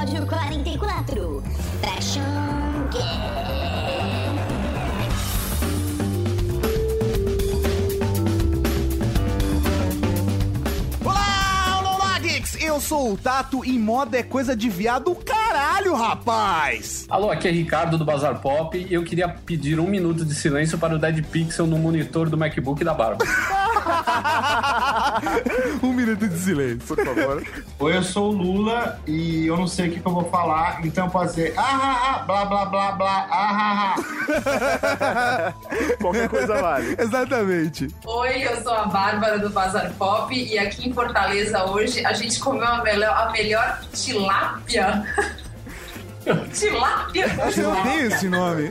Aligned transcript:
Episódio 0.00 0.26
44 0.26 1.42
Fashion 1.82 2.22
Geek. 2.90 3.04
Olá, 11.04 11.82
Olá, 11.82 12.18
Geeks! 12.18 12.62
Eu 12.62 12.80
sou 12.80 13.12
o 13.12 13.16
Tato 13.18 13.62
e 13.62 13.78
moda 13.78 14.16
é 14.16 14.22
coisa 14.22 14.56
de 14.56 14.70
viado 14.70 15.14
caralho, 15.16 15.94
rapaz! 15.94 17.06
Alô, 17.10 17.30
aqui 17.30 17.48
é 17.48 17.50
Ricardo 17.50 17.98
do 17.98 18.04
Bazar 18.04 18.40
Pop 18.40 18.78
e 18.78 18.94
eu 18.94 19.04
queria 19.04 19.28
pedir 19.28 19.78
um 19.78 19.86
minuto 19.86 20.24
de 20.24 20.34
silêncio 20.34 20.78
para 20.78 20.94
o 20.94 20.98
Dead 20.98 21.22
Pixel 21.26 21.66
no 21.66 21.76
monitor 21.76 22.30
do 22.30 22.38
MacBook 22.38 22.82
da 22.82 22.94
Barba. 22.94 23.22
um 25.82 25.92
minuto 25.92 26.28
de 26.28 26.38
silêncio, 26.38 26.86
por 26.86 27.04
favor. 27.04 27.42
Oi, 27.78 27.96
eu 27.96 28.02
sou 28.02 28.30
o 28.30 28.32
Lula 28.32 29.00
e 29.06 29.46
eu 29.46 29.56
não 29.56 29.66
sei 29.66 29.88
o 29.88 29.92
que, 29.92 30.00
que 30.00 30.06
eu 30.06 30.12
vou 30.12 30.24
falar, 30.30 30.84
então 30.84 31.08
pode 31.08 31.32
ser 31.32 31.54
ah, 31.56 31.62
ah, 31.62 32.14
ah, 32.14 32.18
blá, 32.24 32.44
blá, 32.44 32.66
blá, 32.66 32.92
blá, 32.92 33.28
ah, 33.30 33.94
ah, 33.94 33.94
ah. 35.00 35.54
Qualquer 36.00 36.28
coisa 36.28 36.60
vale. 36.60 36.96
Exatamente. 36.98 37.88
Oi, 38.04 38.42
eu 38.46 38.62
sou 38.62 38.72
a 38.72 38.84
Bárbara 38.86 39.38
do 39.38 39.50
Bazar 39.50 39.92
Pop 39.94 40.34
e 40.34 40.58
aqui 40.58 40.88
em 40.88 40.92
Fortaleza 40.92 41.64
hoje 41.64 42.04
a 42.04 42.12
gente 42.12 42.38
comeu 42.40 42.66
a 42.66 42.82
melhor, 42.82 43.16
a 43.16 43.30
melhor 43.30 43.80
tilápia. 43.92 45.04
tilápia? 46.52 47.26
Eu 47.56 47.70
odeio 47.70 48.06
esse 48.08 48.28
nome. 48.28 48.70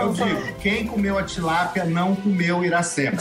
Eu 0.00 0.12
digo, 0.12 0.54
quem 0.60 0.86
comeu 0.86 1.18
a 1.18 1.22
tilápia 1.22 1.84
não 1.84 2.14
comeu 2.14 2.64
Iracema. 2.64 3.18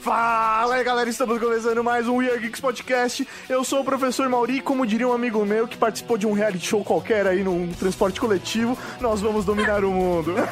Fala 0.00 0.74
aí, 0.74 0.82
galera, 0.82 1.08
estamos 1.08 1.38
começando 1.38 1.84
mais 1.84 2.08
um 2.08 2.16
We 2.16 2.28
Are 2.28 2.40
Geeks 2.40 2.60
Podcast. 2.60 3.28
Eu 3.48 3.62
sou 3.62 3.82
o 3.82 3.84
professor 3.84 4.28
Mauri, 4.28 4.60
como 4.60 4.84
diria 4.84 5.06
um 5.06 5.12
amigo 5.12 5.44
meu 5.44 5.68
que 5.68 5.76
participou 5.76 6.18
de 6.18 6.26
um 6.26 6.32
reality 6.32 6.66
show 6.66 6.82
qualquer 6.82 7.24
aí 7.24 7.44
num 7.44 7.72
transporte 7.72 8.20
coletivo, 8.20 8.76
nós 9.00 9.20
vamos 9.20 9.44
dominar 9.44 9.84
o 9.84 9.92
mundo. 9.92 10.34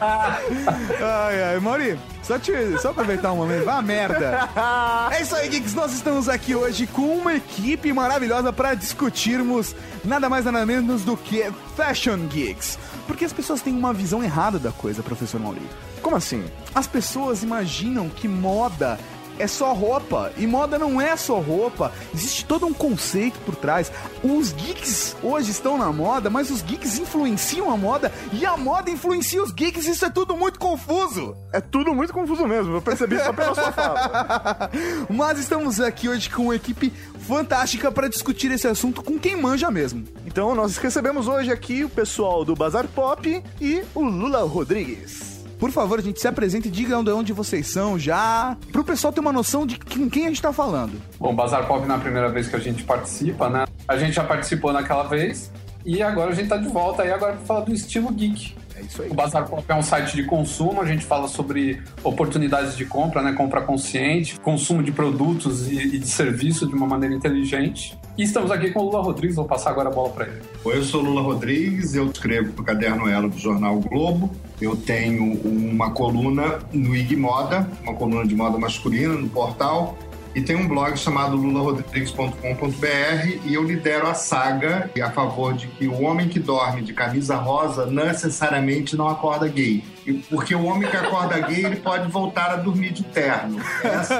Ai, 0.00 1.42
ai, 1.42 1.60
Mauri, 1.60 1.98
só, 2.28 2.38
te, 2.38 2.52
só 2.78 2.90
aproveitar 2.90 3.32
um 3.32 3.36
momento, 3.36 3.64
vá 3.64 3.80
merda. 3.80 4.48
É 5.10 5.22
isso 5.22 5.34
aí, 5.34 5.48
Geeks, 5.48 5.74
nós 5.74 5.92
estamos 5.94 6.28
aqui 6.28 6.54
hoje 6.54 6.86
com 6.86 7.16
uma 7.16 7.34
equipe 7.34 7.90
maravilhosa 7.92 8.52
para 8.52 8.74
discutirmos 8.74 9.74
nada 10.04 10.28
mais 10.28 10.44
nada 10.44 10.66
menos 10.66 11.02
do 11.02 11.16
que 11.16 11.50
Fashion 11.74 12.26
Geeks. 12.28 12.78
Porque 13.06 13.24
as 13.24 13.32
pessoas 13.32 13.62
têm 13.62 13.74
uma 13.74 13.94
visão 13.94 14.22
errada 14.22 14.58
da 14.58 14.70
coisa, 14.70 15.02
professor 15.02 15.40
Mauri. 15.40 15.62
Como 16.02 16.14
assim? 16.16 16.44
As 16.74 16.86
pessoas 16.86 17.42
imaginam 17.42 18.10
que 18.10 18.28
moda 18.28 18.98
é 19.38 19.46
só 19.46 19.72
roupa. 19.72 20.32
E 20.36 20.46
moda 20.46 20.78
não 20.78 21.00
é 21.00 21.16
só 21.16 21.38
roupa. 21.38 21.92
Existe 22.14 22.44
todo 22.44 22.66
um 22.66 22.74
conceito 22.74 23.38
por 23.40 23.56
trás. 23.56 23.90
Os 24.22 24.52
geeks 24.52 25.16
hoje 25.22 25.50
estão 25.50 25.78
na 25.78 25.92
moda, 25.92 26.28
mas 26.28 26.50
os 26.50 26.62
geeks 26.62 26.98
influenciam 26.98 27.70
a 27.70 27.76
moda 27.76 28.12
e 28.32 28.44
a 28.44 28.56
moda 28.56 28.90
influencia 28.90 29.42
os 29.42 29.52
geeks. 29.52 29.86
Isso 29.86 30.04
é 30.04 30.10
tudo 30.10 30.36
muito 30.36 30.58
confuso. 30.58 31.36
É 31.52 31.60
tudo 31.60 31.94
muito 31.94 32.12
confuso 32.12 32.46
mesmo, 32.46 32.74
eu 32.74 32.82
percebi 32.82 33.18
só 33.18 33.32
pela 33.32 33.54
sua 33.54 33.72
fala. 33.72 34.70
mas 35.08 35.38
estamos 35.38 35.80
aqui 35.80 36.08
hoje 36.08 36.28
com 36.28 36.44
uma 36.44 36.56
equipe 36.56 36.92
fantástica 37.26 37.90
para 37.90 38.08
discutir 38.08 38.50
esse 38.50 38.66
assunto 38.66 39.02
com 39.02 39.18
quem 39.18 39.36
manja 39.36 39.70
mesmo. 39.70 40.04
Então 40.26 40.54
nós 40.54 40.76
recebemos 40.76 41.28
hoje 41.28 41.50
aqui 41.50 41.84
o 41.84 41.88
pessoal 41.88 42.44
do 42.44 42.54
Bazar 42.54 42.86
Pop 42.88 43.42
e 43.60 43.82
o 43.94 44.02
Lula 44.02 44.42
Rodrigues. 44.44 45.37
Por 45.58 45.72
favor, 45.72 45.98
a 45.98 46.02
gente 46.02 46.20
se 46.20 46.28
apresente 46.28 46.68
e 46.68 46.70
diga 46.70 47.02
de 47.02 47.10
onde 47.10 47.32
vocês 47.32 47.66
são 47.66 47.98
já, 47.98 48.56
pro 48.70 48.84
pessoal 48.84 49.12
ter 49.12 49.20
uma 49.20 49.32
noção 49.32 49.66
de 49.66 49.78
com 49.78 50.08
quem 50.08 50.26
a 50.26 50.28
gente 50.28 50.40
tá 50.40 50.52
falando. 50.52 50.92
Bom, 51.18 51.34
Bazar 51.34 51.66
Pop 51.66 51.84
não 51.86 51.96
é 51.96 51.98
a 51.98 52.00
primeira 52.00 52.28
vez 52.28 52.46
que 52.46 52.54
a 52.54 52.60
gente 52.60 52.84
participa, 52.84 53.50
né? 53.50 53.66
A 53.86 53.96
gente 53.96 54.12
já 54.12 54.22
participou 54.22 54.72
naquela 54.72 55.02
vez 55.02 55.50
e 55.84 56.00
agora 56.00 56.30
a 56.30 56.34
gente 56.34 56.48
tá 56.48 56.56
de 56.56 56.68
volta 56.68 57.02
aí 57.02 57.10
agora 57.10 57.32
pra 57.34 57.44
falar 57.44 57.60
do 57.60 57.74
estilo 57.74 58.12
geek. 58.12 58.54
É 58.76 58.82
isso 58.82 59.02
aí. 59.02 59.10
O 59.10 59.14
Bazar 59.14 59.48
Pop 59.48 59.64
é 59.66 59.74
um 59.74 59.82
site 59.82 60.14
de 60.14 60.22
consumo, 60.22 60.80
a 60.80 60.86
gente 60.86 61.04
fala 61.04 61.26
sobre 61.26 61.82
oportunidades 62.04 62.76
de 62.76 62.84
compra, 62.84 63.20
né? 63.20 63.32
Compra 63.32 63.60
consciente, 63.60 64.38
consumo 64.38 64.80
de 64.80 64.92
produtos 64.92 65.68
e, 65.68 65.96
e 65.96 65.98
de 65.98 66.06
serviços 66.06 66.68
de 66.68 66.74
uma 66.74 66.86
maneira 66.86 67.14
inteligente. 67.14 67.98
E 68.16 68.22
estamos 68.22 68.52
aqui 68.52 68.70
com 68.70 68.80
o 68.80 68.84
Lula 68.84 69.02
Rodrigues, 69.02 69.34
vou 69.34 69.44
passar 69.44 69.70
agora 69.70 69.88
a 69.88 69.92
bola 69.92 70.10
para 70.10 70.26
ele. 70.26 70.40
Oi, 70.64 70.76
eu 70.76 70.84
sou 70.84 71.02
Lula 71.02 71.20
Rodrigues, 71.20 71.94
eu 71.94 72.06
escrevo 72.06 72.52
para 72.52 72.62
o 72.62 72.64
Caderno 72.64 73.08
Elo 73.08 73.28
do 73.28 73.38
Jornal 73.38 73.76
o 73.76 73.80
Globo. 73.80 74.30
Eu 74.60 74.76
tenho 74.76 75.34
uma 75.44 75.90
coluna 75.90 76.58
no 76.72 76.94
IG 76.94 77.16
Moda, 77.16 77.68
uma 77.82 77.94
coluna 77.94 78.26
de 78.26 78.34
moda 78.34 78.58
masculina 78.58 79.14
no 79.14 79.28
portal. 79.28 79.96
E 80.34 80.42
tem 80.42 80.54
um 80.54 80.68
blog 80.68 80.96
chamado 80.96 81.36
lularodrigues.com.br 81.36 83.38
e 83.44 83.54
eu 83.54 83.64
lidero 83.64 84.06
a 84.06 84.14
saga 84.14 84.90
a 85.02 85.10
favor 85.10 85.54
de 85.54 85.66
que 85.68 85.88
o 85.88 86.02
homem 86.02 86.28
que 86.28 86.38
dorme 86.38 86.82
de 86.82 86.92
camisa 86.92 87.36
rosa 87.36 87.86
necessariamente 87.86 88.96
não 88.96 89.08
acorda 89.08 89.48
gay. 89.48 89.82
Porque 90.28 90.54
o 90.54 90.64
homem 90.64 90.88
que 90.88 90.96
acorda 90.96 91.38
gay, 91.40 91.64
ele 91.64 91.76
pode 91.76 92.10
voltar 92.10 92.50
a 92.50 92.56
dormir 92.56 92.92
de 92.92 93.04
terno. 93.04 93.58
Essa 93.82 94.14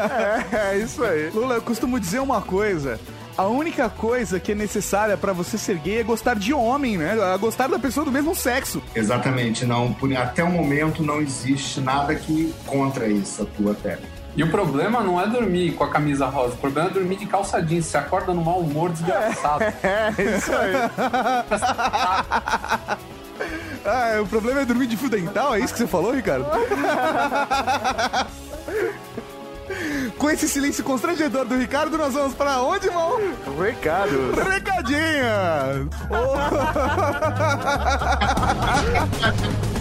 É, 0.50 0.72
é 0.72 0.78
isso 0.78 1.04
aí. 1.04 1.30
Lula, 1.30 1.56
eu 1.56 1.62
costumo 1.62 2.00
dizer 2.00 2.20
uma 2.20 2.40
coisa. 2.40 2.98
A 3.38 3.46
única 3.46 3.88
coisa 3.88 4.38
que 4.40 4.50
é 4.50 4.54
necessária 4.56 5.16
pra 5.16 5.32
você 5.32 5.56
ser 5.56 5.78
gay 5.78 6.00
é 6.00 6.02
gostar 6.02 6.34
de 6.34 6.52
homem, 6.52 6.98
né? 6.98 7.16
É 7.16 7.38
Gostar 7.38 7.68
da 7.68 7.78
pessoa 7.78 8.04
do 8.04 8.10
mesmo 8.10 8.34
sexo. 8.34 8.82
Exatamente, 8.92 9.64
não. 9.64 9.94
Até 10.20 10.42
o 10.42 10.50
momento 10.50 11.04
não 11.04 11.20
existe 11.20 11.80
nada 11.80 12.12
que 12.16 12.52
contra 12.66 13.06
isso, 13.06 13.42
a 13.42 13.44
tua 13.46 13.70
até. 13.70 13.96
E 14.34 14.42
o 14.42 14.50
problema 14.50 15.00
não 15.00 15.20
é 15.20 15.28
dormir 15.28 15.74
com 15.74 15.84
a 15.84 15.88
camisa 15.88 16.26
rosa, 16.26 16.54
o 16.54 16.56
problema 16.56 16.90
é 16.90 16.92
dormir 16.92 17.14
de 17.14 17.26
calça 17.26 17.62
jeans. 17.62 17.86
Você 17.86 17.96
acorda 17.96 18.34
no 18.34 18.44
mau 18.44 18.58
humor 18.58 18.90
desgraçado. 18.90 19.62
É, 19.84 20.12
isso 20.36 20.50
aí. 20.52 20.72
Ah, 23.86 24.20
o 24.20 24.26
problema 24.26 24.60
é 24.60 24.64
dormir 24.64 24.88
de 24.88 24.96
fio 24.96 25.08
dental, 25.08 25.54
é 25.54 25.60
isso 25.60 25.72
que 25.72 25.78
você 25.78 25.86
falou, 25.86 26.12
Ricardo? 26.12 26.44
Com 30.16 30.30
esse 30.30 30.48
silêncio 30.48 30.82
constrangedor 30.84 31.44
do 31.44 31.56
Ricardo, 31.56 31.96
nós 31.98 32.14
vamos 32.14 32.34
para 32.34 32.62
onde, 32.62 32.86
irmão? 32.86 33.18
Recado. 33.58 34.32
Recadinha! 34.32 35.88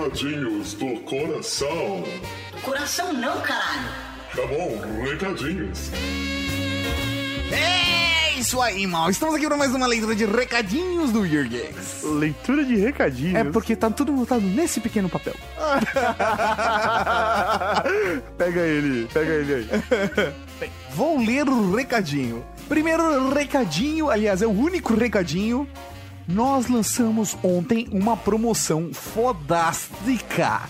Recadinhos 0.00 0.74
do 0.74 1.00
coração. 1.00 2.02
Coração 2.62 3.12
não, 3.12 3.40
caralho. 3.42 3.88
Tá 4.34 4.46
bom, 4.46 4.80
recadinhos. 5.02 5.90
É 7.52 8.38
isso 8.38 8.60
aí, 8.60 8.86
mal. 8.86 9.10
Estamos 9.10 9.34
aqui 9.34 9.46
para 9.46 9.56
mais 9.56 9.74
uma 9.74 9.86
leitura 9.86 10.14
de 10.14 10.24
recadinhos 10.24 11.10
do 11.12 11.26
Year 11.26 11.48
Games. 11.48 12.02
Leitura 12.02 12.64
de 12.64 12.76
recadinhos. 12.76 13.34
É 13.34 13.44
porque 13.44 13.76
tá 13.76 13.90
tudo 13.90 14.12
anotado 14.12 14.42
nesse 14.42 14.80
pequeno 14.80 15.08
papel. 15.08 15.34
pega 18.38 18.60
ele, 18.60 19.08
pega 19.12 19.32
ele 19.32 19.54
aí. 19.54 19.68
Vou 20.94 21.18
ler 21.18 21.48
o 21.48 21.74
recadinho. 21.74 22.44
Primeiro 22.68 23.30
recadinho, 23.30 24.10
aliás, 24.10 24.42
é 24.42 24.46
o 24.46 24.50
único 24.50 24.94
recadinho. 24.94 25.68
Nós 26.28 26.68
lançamos 26.68 27.36
ontem 27.42 27.88
uma 27.90 28.16
promoção 28.16 28.90
fodástica. 28.92 30.60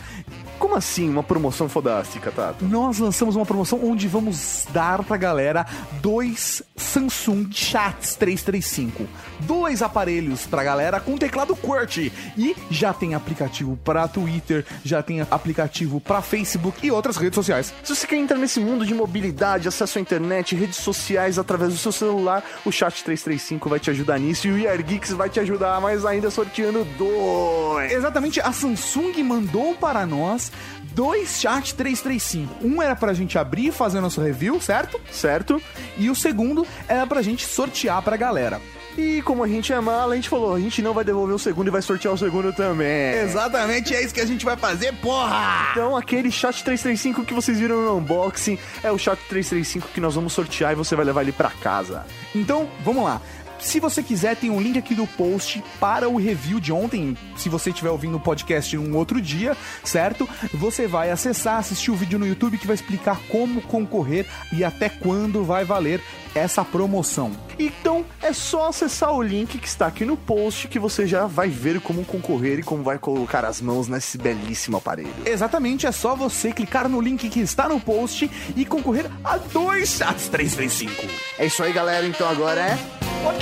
Como 0.60 0.76
assim 0.76 1.08
uma 1.08 1.22
promoção 1.22 1.70
fodástica, 1.70 2.30
Tato? 2.30 2.66
Nós 2.66 2.98
lançamos 2.98 3.34
uma 3.34 3.46
promoção 3.46 3.80
onde 3.82 4.06
vamos 4.06 4.66
dar 4.74 5.02
pra 5.02 5.16
galera 5.16 5.64
dois 6.02 6.62
Samsung 6.76 7.48
Chats 7.50 8.14
335. 8.14 9.08
Dois 9.40 9.80
aparelhos 9.80 10.46
pra 10.46 10.62
galera 10.62 11.00
com 11.00 11.16
teclado 11.16 11.56
QWERTY. 11.56 12.12
E 12.36 12.54
já 12.70 12.92
tem 12.92 13.14
aplicativo 13.14 13.74
pra 13.82 14.06
Twitter, 14.06 14.66
já 14.84 15.02
tem 15.02 15.22
aplicativo 15.22 15.98
pra 15.98 16.20
Facebook 16.20 16.86
e 16.86 16.90
outras 16.90 17.16
redes 17.16 17.36
sociais. 17.36 17.72
Se 17.82 17.96
você 17.96 18.06
quer 18.06 18.16
entrar 18.16 18.36
nesse 18.36 18.60
mundo 18.60 18.84
de 18.84 18.92
mobilidade, 18.92 19.66
acesso 19.66 19.96
à 19.96 20.00
internet, 20.02 20.54
redes 20.54 20.76
sociais 20.76 21.38
através 21.38 21.72
do 21.72 21.78
seu 21.78 21.90
celular, 21.90 22.44
o 22.66 22.70
Chat 22.70 23.02
335 23.02 23.66
vai 23.66 23.80
te 23.80 23.88
ajudar 23.88 24.18
nisso 24.18 24.46
e 24.46 24.52
o 24.52 24.58
Year 24.58 24.82
Geeks 24.82 25.12
vai 25.12 25.30
te 25.30 25.40
ajudar 25.40 25.80
mais 25.80 26.04
ainda 26.04 26.30
sorteando 26.30 26.84
dois. 26.98 27.90
Exatamente, 27.92 28.42
a 28.42 28.52
Samsung 28.52 29.22
mandou 29.22 29.74
para 29.74 30.04
nós 30.04 30.49
dois 30.94 31.40
Chat 31.40 31.74
335. 31.74 32.66
Um 32.66 32.82
era 32.82 32.96
pra 32.96 33.14
gente 33.14 33.38
abrir 33.38 33.68
e 33.68 33.72
fazer 33.72 34.00
nosso 34.00 34.20
review, 34.20 34.60
certo? 34.60 35.00
Certo? 35.10 35.60
E 35.96 36.10
o 36.10 36.14
segundo 36.14 36.66
era 36.88 37.06
pra 37.06 37.22
gente 37.22 37.46
sortear 37.46 38.02
pra 38.02 38.16
galera. 38.16 38.60
E 38.98 39.22
como 39.22 39.44
a 39.44 39.48
gente 39.48 39.72
é 39.72 39.80
mala, 39.80 40.12
a 40.12 40.16
gente 40.16 40.28
falou, 40.28 40.54
a 40.54 40.60
gente 40.60 40.82
não 40.82 40.92
vai 40.92 41.04
devolver 41.04 41.34
o 41.34 41.38
segundo 41.38 41.68
e 41.68 41.70
vai 41.70 41.80
sortear 41.80 42.12
o 42.12 42.18
segundo 42.18 42.52
também. 42.52 43.14
Exatamente, 43.14 43.94
é 43.94 44.02
isso 44.04 44.12
que 44.12 44.20
a 44.20 44.26
gente 44.26 44.44
vai 44.44 44.56
fazer, 44.56 44.92
porra! 44.94 45.68
Então, 45.70 45.96
aquele 45.96 46.30
chat 46.30 46.62
335 46.64 47.24
que 47.24 47.32
vocês 47.32 47.58
viram 47.58 47.82
no 47.82 47.98
unboxing 47.98 48.58
é 48.82 48.90
o 48.90 48.98
chat 48.98 49.18
335 49.28 49.88
que 49.94 50.00
nós 50.00 50.16
vamos 50.16 50.32
sortear 50.32 50.72
e 50.72 50.74
você 50.74 50.96
vai 50.96 51.04
levar 51.04 51.22
ele 51.22 51.32
pra 51.32 51.50
casa. 51.50 52.04
Então, 52.34 52.68
vamos 52.84 53.04
lá. 53.04 53.22
Se 53.60 53.78
você 53.78 54.02
quiser, 54.02 54.36
tem 54.36 54.50
um 54.50 54.60
link 54.60 54.78
aqui 54.78 54.94
do 54.94 55.06
post 55.06 55.62
para 55.78 56.08
o 56.08 56.16
review 56.16 56.58
de 56.58 56.72
ontem. 56.72 57.16
Se 57.36 57.48
você 57.48 57.70
estiver 57.70 57.90
ouvindo 57.90 58.16
o 58.16 58.20
podcast 58.20 58.76
um 58.76 58.96
outro 58.96 59.20
dia, 59.20 59.56
certo? 59.84 60.28
Você 60.54 60.86
vai 60.86 61.10
acessar, 61.10 61.58
assistir 61.58 61.90
o 61.90 61.96
vídeo 61.96 62.18
no 62.18 62.26
YouTube 62.26 62.58
que 62.58 62.66
vai 62.66 62.74
explicar 62.74 63.20
como 63.28 63.60
concorrer 63.62 64.26
e 64.52 64.64
até 64.64 64.88
quando 64.88 65.44
vai 65.44 65.64
valer 65.64 66.00
essa 66.34 66.64
promoção. 66.64 67.32
Então 67.58 68.04
é 68.22 68.32
só 68.32 68.68
acessar 68.68 69.12
o 69.12 69.22
link 69.22 69.58
que 69.58 69.66
está 69.66 69.86
aqui 69.86 70.04
no 70.04 70.16
post 70.16 70.68
que 70.68 70.78
você 70.78 71.06
já 71.06 71.26
vai 71.26 71.48
ver 71.48 71.80
como 71.80 72.04
concorrer 72.04 72.60
e 72.60 72.62
como 72.62 72.82
vai 72.82 72.98
colocar 72.98 73.44
as 73.44 73.60
mãos 73.60 73.88
nesse 73.88 74.16
belíssimo 74.16 74.76
aparelho. 74.76 75.12
Exatamente, 75.26 75.86
é 75.86 75.92
só 75.92 76.14
você 76.14 76.52
clicar 76.52 76.88
no 76.88 77.00
link 77.00 77.28
que 77.28 77.40
está 77.40 77.68
no 77.68 77.80
post 77.80 78.30
e 78.56 78.64
concorrer 78.64 79.10
a 79.24 79.36
dois 79.36 79.90
chats 79.90 80.30
3x5. 80.30 80.90
É 81.38 81.46
isso 81.46 81.62
aí, 81.62 81.72
galera. 81.72 82.06
Então 82.06 82.28
agora 82.28 82.60
é 82.60 82.78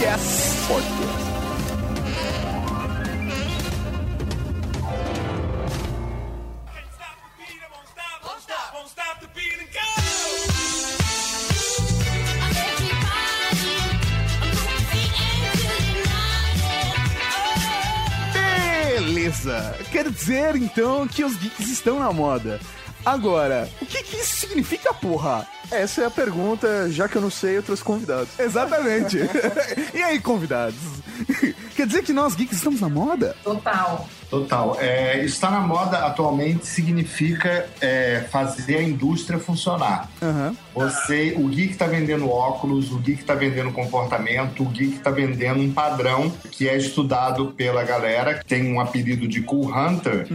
Podcast. 0.08 0.66
podcast. 0.68 1.28
Quer 19.92 20.10
dizer, 20.10 20.56
então, 20.56 21.06
que 21.06 21.24
os 21.24 21.36
geeks 21.36 21.68
estão 21.68 21.98
na 21.98 22.12
moda. 22.12 22.60
Agora, 23.08 23.66
o 23.80 23.86
que, 23.86 24.02
que 24.02 24.16
isso 24.18 24.36
significa, 24.36 24.92
porra? 24.92 25.46
Essa 25.70 26.02
é 26.02 26.06
a 26.06 26.10
pergunta, 26.10 26.90
já 26.90 27.08
que 27.08 27.16
eu 27.16 27.22
não 27.22 27.30
sei, 27.30 27.56
eu 27.56 27.62
trouxe 27.62 27.82
convidados. 27.82 28.28
Exatamente. 28.38 29.18
e 29.94 30.02
aí, 30.02 30.20
convidados? 30.20 30.76
Quer 31.78 31.86
dizer 31.86 32.02
que 32.02 32.12
nós 32.12 32.34
geeks 32.34 32.56
estamos 32.56 32.80
na 32.80 32.88
moda? 32.88 33.36
Total. 33.44 34.08
Total. 34.28 34.76
É, 34.80 35.24
estar 35.24 35.48
na 35.48 35.60
moda 35.60 35.98
atualmente 35.98 36.66
significa 36.66 37.68
é, 37.80 38.26
fazer 38.32 38.78
a 38.78 38.82
indústria 38.82 39.38
funcionar. 39.38 40.10
Aham. 40.20 40.56
Você, 40.74 41.36
o 41.38 41.46
geek 41.46 41.70
está 41.70 41.86
vendendo 41.86 42.28
óculos, 42.28 42.90
o 42.90 42.98
geek 42.98 43.20
está 43.20 43.36
vendendo 43.36 43.70
comportamento, 43.70 44.64
o 44.64 44.66
geek 44.66 44.96
está 44.96 45.12
vendendo 45.12 45.60
um 45.60 45.72
padrão 45.72 46.32
que 46.50 46.68
é 46.68 46.76
estudado 46.76 47.52
pela 47.52 47.84
galera, 47.84 48.34
que 48.34 48.44
tem 48.44 48.72
um 48.72 48.80
apelido 48.80 49.28
de 49.28 49.40
Cool 49.42 49.72
Hunter. 49.72 50.26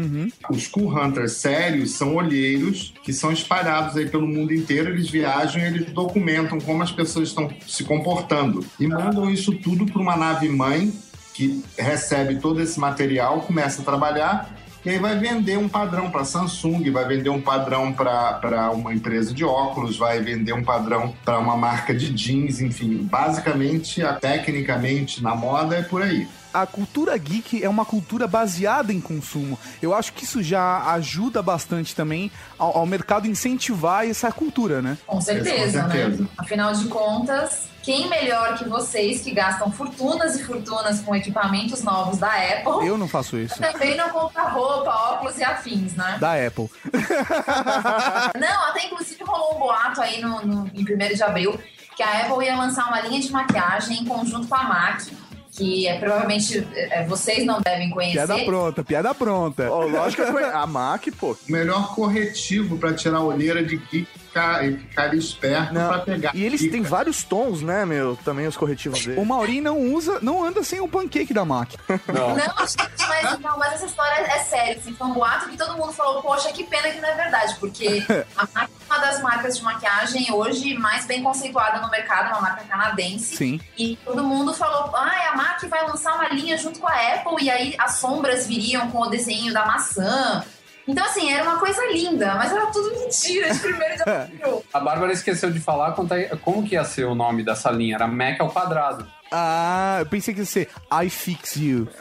Os 0.50 0.66
Cool 0.70 0.98
Hunters 0.98 1.34
sérios 1.34 1.92
são 1.92 2.16
olheiros 2.16 2.94
que 3.04 3.12
são 3.12 3.34
espalhados 3.34 3.98
aí 3.98 4.08
pelo 4.08 4.26
mundo 4.26 4.54
inteiro. 4.54 4.92
Eles 4.92 5.10
viajam 5.10 5.62
e 5.62 5.66
eles 5.66 5.92
documentam 5.92 6.58
como 6.62 6.82
as 6.82 6.92
pessoas 6.94 7.28
estão 7.28 7.50
se 7.68 7.84
comportando 7.84 8.66
e 8.80 8.88
mandam 8.88 9.30
isso 9.30 9.54
tudo 9.56 9.86
para 9.86 10.02
uma 10.02 10.16
nave 10.16 10.48
mãe 10.48 10.94
que 11.34 11.64
recebe 11.78 12.36
todo 12.40 12.62
esse 12.62 12.80
material, 12.80 13.42
começa 13.42 13.82
a 13.82 13.86
trabalhar 13.86 14.50
e 14.86 14.90
aí 14.90 15.00
vai 15.00 15.18
vender 15.18 15.58
um 15.58 15.70
padrão 15.70 16.12
para 16.12 16.26
Samsung, 16.26 16.92
vai 16.92 17.06
vender 17.08 17.30
um 17.30 17.42
padrão 17.42 17.94
para 17.94 18.70
uma 18.72 18.94
empresa 18.94 19.34
de 19.34 19.44
óculos, 19.46 19.98
vai 19.98 20.20
vender 20.20 20.52
um 20.54 20.64
padrão 20.64 21.14
para 21.24 21.40
uma 21.40 21.56
marca 21.56 21.94
de 21.94 22.10
jeans, 22.12 22.60
enfim. 22.60 22.98
Basicamente, 23.10 24.04
a- 24.04 24.14
tecnicamente, 24.14 25.24
na 25.24 25.36
moda 25.36 25.76
é 25.78 25.82
por 25.82 26.02
aí. 26.02 26.28
A 26.54 26.68
cultura 26.68 27.18
geek 27.18 27.64
é 27.64 27.70
uma 27.70 27.84
cultura 27.86 28.28
baseada 28.28 28.94
em 28.94 29.02
consumo. 29.02 29.58
Eu 29.82 29.92
acho 29.96 30.14
que 30.14 30.24
isso 30.24 30.44
já 30.44 30.84
ajuda 30.94 31.42
bastante 31.42 31.96
também 31.96 32.30
ao, 32.60 32.78
ao 32.78 32.86
mercado 32.86 33.26
incentivar 33.26 34.06
essa 34.08 34.32
cultura, 34.32 34.80
né? 34.82 34.98
Com 35.08 35.20
certeza, 35.20 35.82
Com 35.82 35.90
certeza. 35.90 36.22
né? 36.24 36.30
Afinal 36.38 36.74
de 36.74 36.86
contas, 36.86 37.70
quem 37.84 38.08
melhor 38.10 38.58
que 38.58 38.64
vocês 38.68 39.22
que 39.22 39.32
gastam 39.32 39.70
fortunas 39.72 40.40
e 40.40 40.44
fortunas 40.44 41.02
com 41.02 41.14
equipamentos 41.16 41.84
novos 41.84 42.18
da 42.18 42.30
Apple 42.32 42.88
Eu 42.88 42.98
não 42.98 43.08
faço 43.08 43.38
isso. 43.38 43.60
também 43.60 43.96
não 43.98 44.10
compra 44.10 44.44
roupa, 44.44 44.90
óculos 44.90 45.38
e 45.38 45.44
afins, 45.44 45.94
né? 45.94 46.18
Da 46.20 46.34
Apple. 46.34 46.70
Não, 48.40 48.66
até 48.70 48.86
inclusive 48.86 49.24
rolou 49.24 49.56
um 49.56 49.60
boato 49.60 50.02
aí 50.02 50.22
no, 50.22 50.46
no- 50.46 50.72
em 50.74 50.82
1 50.84 51.16
de 51.16 51.24
abril 51.24 51.60
que 51.96 52.02
a 52.02 52.22
Apple 52.22 52.46
ia 52.46 52.56
lançar 52.56 52.88
uma 52.88 53.02
linha 53.02 53.20
de 53.22 53.32
maquiagem 53.32 54.00
em 54.00 54.06
conjunto 54.06 54.48
com 54.48 54.56
a 54.56 54.64
MAC, 54.64 55.12
que 55.52 55.88
é 55.88 56.00
provavelmente 56.00 56.68
é, 56.74 57.06
vocês 57.06 57.46
não 57.46 57.62
devem 57.62 57.92
conhecer. 57.92 58.26
Piada 58.26 58.44
pronta, 58.46 58.84
piada 58.84 59.14
pronta. 59.14 59.70
Ó, 59.70 59.84
lógico 59.86 60.26
que 60.26 60.32
conhe- 60.32 60.46
a 60.46 60.66
MAC, 60.66 61.12
pô. 61.12 61.38
O 61.48 61.52
melhor 61.52 61.94
corretivo 61.94 62.78
para 62.80 62.94
tirar 62.94 63.18
a 63.18 63.22
olheira 63.22 63.64
de 63.64 63.78
geek 63.78 64.08
e 64.08 64.23
ficar, 64.34 64.66
e 64.66 64.78
ficar 64.78 65.14
esperto 65.14 65.74
Não. 65.74 65.88
para 65.88 66.00
pegar. 66.00 66.32
E 66.36 66.44
eles 66.44 66.62
têm 66.62 66.82
vários 66.82 67.24
tons, 67.24 67.62
né, 67.62 67.86
meu? 67.86 68.18
Também 68.18 68.48
os 68.48 68.58
corretivos 68.58 69.04
O 69.04 69.08
dele. 69.08 69.26
Mauri 69.26 69.62
não 69.62 69.80
usa, 69.94 70.20
não 70.22 70.44
anda 70.44 70.64
sem 70.64 70.82
o 70.82 70.88
pancake 70.88 71.34
da 71.34 71.46
Mac. 71.46 71.70
Não. 72.08 72.36
Não, 72.36 72.68
gente, 72.68 73.08
mas, 73.08 73.40
não, 73.40 73.58
mas 73.58 73.74
essa 73.74 73.86
história 73.86 74.22
é 74.22 74.40
séria. 74.40 74.76
Assim, 74.76 74.94
foi 74.94 75.08
um 75.08 75.14
boato 75.14 75.50
que 75.50 75.58
todo 75.58 75.78
mundo 75.78 75.94
falou, 75.94 76.22
poxa, 76.22 76.52
que 76.52 76.64
pena 76.64 76.90
que 76.90 77.00
não 77.00 77.10
é 77.10 77.16
verdade, 77.16 77.56
porque 77.60 78.04
a 78.36 78.48
MAC 78.54 78.70
é 78.70 78.94
uma 78.94 79.00
das 79.00 79.22
marcas 79.22 79.58
de 79.58 79.64
maquiagem 79.64 80.32
hoje 80.32 80.74
mais 80.76 81.06
bem 81.06 81.22
conceituada 81.22 81.80
no 81.80 81.90
mercado, 81.90 82.30
uma 82.30 82.42
marca 82.42 82.64
canadense. 82.66 83.36
Sim. 83.36 83.60
E 83.78 83.98
todo 83.98 84.24
mundo 84.24 84.54
falou, 84.54 84.96
ah, 84.96 85.32
a 85.32 85.36
MAC 85.36 85.68
vai 85.68 85.86
lançar 85.88 86.16
uma 86.16 86.30
linha 86.30 86.58
junto 86.58 86.80
com 86.80 86.88
a 86.88 87.14
Apple, 87.14 87.44
e 87.44 87.50
aí 87.50 87.76
as 87.78 87.96
sombras 87.96 88.48
viriam 88.48 88.90
com 88.90 89.02
o 89.02 89.10
desenho 89.10 89.54
da 89.54 89.66
maçã. 89.66 90.44
Então, 90.88 91.06
assim, 91.06 91.32
era 91.32 91.44
uma 91.44 91.60
coisa 91.60 91.82
linda, 91.92 92.36
mas 92.36 92.52
era 92.52 92.66
tudo 92.68 92.92
mentira 93.00 93.54
de 93.54 93.60
primeiro 93.60 93.96
de 93.96 94.02
abril. 94.10 94.64
A 94.74 94.80
Bárbara 94.80 95.14
esqueceu 95.14 95.52
de 95.52 95.60
falar 95.60 95.94
quanto 95.94 96.14
é- 96.14 96.36
como 96.42 96.64
que 96.68 96.76
ia 96.76 96.84
ser 96.84 97.06
o 97.06 97.16
nome 97.16 97.44
dessa 97.44 97.72
linha. 97.72 97.96
Era 97.96 98.08
Mac 98.08 98.40
ao 98.42 98.50
quadrado. 98.50 99.08
Ah, 99.36 99.96
eu 100.00 100.06
pensei 100.06 100.32
que 100.34 100.42
ia 100.42 100.46
ser 100.46 100.70
I 100.92 101.10
fix 101.10 101.56
you. 101.56 101.88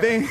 Bem, 0.00 0.28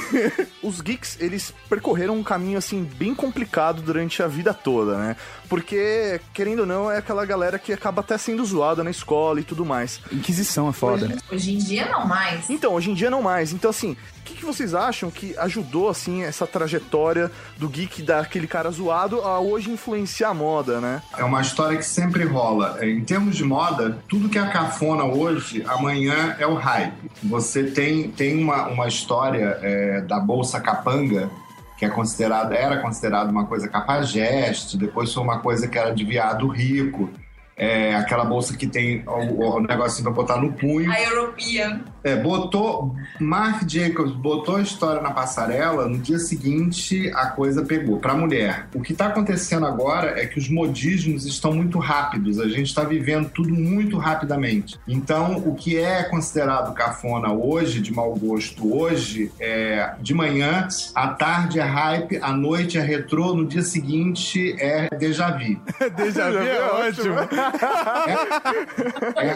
Os 0.62 0.82
geeks, 0.82 1.18
eles 1.22 1.54
percorreram 1.70 2.16
um 2.18 2.24
caminho, 2.24 2.58
assim, 2.58 2.84
bem 2.84 3.16
complicado 3.16 3.82
durante 3.82 4.22
a 4.22 4.28
vida 4.28 4.54
toda, 4.54 4.98
né? 4.98 5.16
Porque, 5.48 6.20
querendo 6.34 6.62
ou 6.62 6.66
não, 6.66 6.92
é 6.92 6.98
aquela 6.98 7.26
galera 7.26 7.58
que 7.60 7.72
acaba 7.72 8.02
até 8.02 8.18
sendo 8.18 8.44
zoada 8.44 8.84
na 8.84 8.92
escola 8.92 9.40
e 9.40 9.44
tudo 9.44 9.66
mais. 9.66 10.02
Inquisição 10.12 10.68
é 10.70 10.74
foda. 10.74 11.06
Hoje, 11.06 11.16
hoje 11.32 11.54
em 11.54 11.58
dia, 11.58 11.88
não 11.90 12.06
mais. 12.06 12.50
Então, 12.50 12.74
hoje 12.74 12.92
em 12.92 12.94
dia 12.94 13.10
não 13.10 13.22
mais. 13.22 13.54
Então, 13.54 13.70
assim, 13.70 13.96
o 14.26 14.28
que, 14.28 14.34
que 14.34 14.46
vocês 14.46 14.74
acham 14.74 15.12
que 15.12 15.38
ajudou, 15.38 15.88
assim, 15.88 16.24
essa 16.24 16.48
trajetória 16.48 17.32
do 17.58 17.70
geek, 17.70 18.02
daquele 18.02 18.48
cara 18.48 18.72
zoado, 18.72 19.22
a 19.22 19.40
hoje 19.40 19.70
influenciar 19.70 20.30
a 20.30 20.34
moda, 20.34 20.82
né? 20.82 21.04
É 21.16 21.24
uma 21.24 21.42
história 21.42 21.78
que 21.78 21.86
sempre 21.86 22.24
rola. 22.24 22.84
Em 22.84 23.04
termos 23.06 23.36
de 23.36 23.44
moda, 23.44 24.00
tudo 24.10 24.28
que 24.28 24.40
é 24.40 24.48
cafona 24.48 25.04
hoje, 25.04 25.64
amanhã 25.68 26.36
é 26.40 26.48
o 26.48 26.56
hype. 26.56 27.12
Você 27.24 27.66
tem, 27.66 28.10
tem 28.10 28.42
uma, 28.42 28.66
uma 28.66 28.88
história 28.88 29.60
é, 29.62 30.02
da 30.02 30.20
Bolsa 30.20 30.60
Capanga, 30.60 31.30
que 31.78 31.86
é 31.86 31.90
considerada, 31.90 32.56
era 32.56 32.82
considerada 32.82 33.30
uma 33.30 33.46
coisa 33.46 33.68
cafajeste, 33.68 34.76
depois 34.76 35.14
foi 35.14 35.22
uma 35.22 35.38
coisa 35.38 35.68
que 35.68 35.78
era 35.78 35.94
de 35.94 36.04
viado 36.04 36.48
rico. 36.48 37.12
É, 37.58 37.96
aquela 37.96 38.26
bolsa 38.26 38.56
que 38.56 38.68
tem 38.68 39.04
o, 39.08 39.56
o 39.56 39.60
negocinho 39.62 40.04
pra 40.04 40.12
botar 40.12 40.38
no 40.38 40.52
punho. 40.54 40.92
A 40.92 41.02
European. 41.02 41.82
É, 42.04 42.16
botou. 42.16 42.96
Mark 43.20 43.68
Jacobs 43.68 44.12
botou 44.12 44.58
a 44.58 44.62
história 44.62 45.02
na 45.02 45.12
passarela, 45.12 45.88
no 45.88 45.98
dia 45.98 46.20
seguinte 46.20 47.10
a 47.16 47.28
coisa 47.28 47.64
pegou 47.64 47.98
pra 47.98 48.14
mulher. 48.14 48.68
O 48.76 48.82
que 48.82 48.94
tá 48.94 49.08
acontecendo 49.08 49.66
agora 49.66 50.20
é 50.20 50.26
que 50.26 50.38
os 50.38 50.50
modismos 50.50 51.26
estão 51.26 51.54
muito 51.54 51.80
rápidos, 51.80 52.40
a 52.40 52.48
gente 52.48 52.74
tá 52.76 52.84
vivendo 52.84 53.30
tudo 53.30 53.54
muito 53.54 53.98
rapidamente. 53.98 54.80
Então, 54.88 55.38
o 55.38 55.56
que 55.56 55.78
é 55.78 56.04
considerado 56.04 56.74
cafona 56.74 57.32
hoje, 57.32 57.82
de 57.82 57.94
mau 57.94 58.14
gosto 58.16 58.76
hoje, 58.76 59.32
é 59.40 59.94
de 60.00 60.14
manhã, 60.14 60.68
à 60.94 61.08
tarde 61.08 61.60
é 61.60 61.64
hype, 61.64 62.18
à 62.22 62.32
noite 62.32 62.78
é 62.78 62.82
retrô, 62.82 63.34
no 63.34 63.46
dia 63.46 63.62
seguinte 63.62 64.56
é 64.60 64.90
déjà 64.96 65.32
vu. 65.32 65.60
Déjà 65.96 66.30
vu 66.30 66.38
é 66.38 66.62
ótimo. 66.88 67.16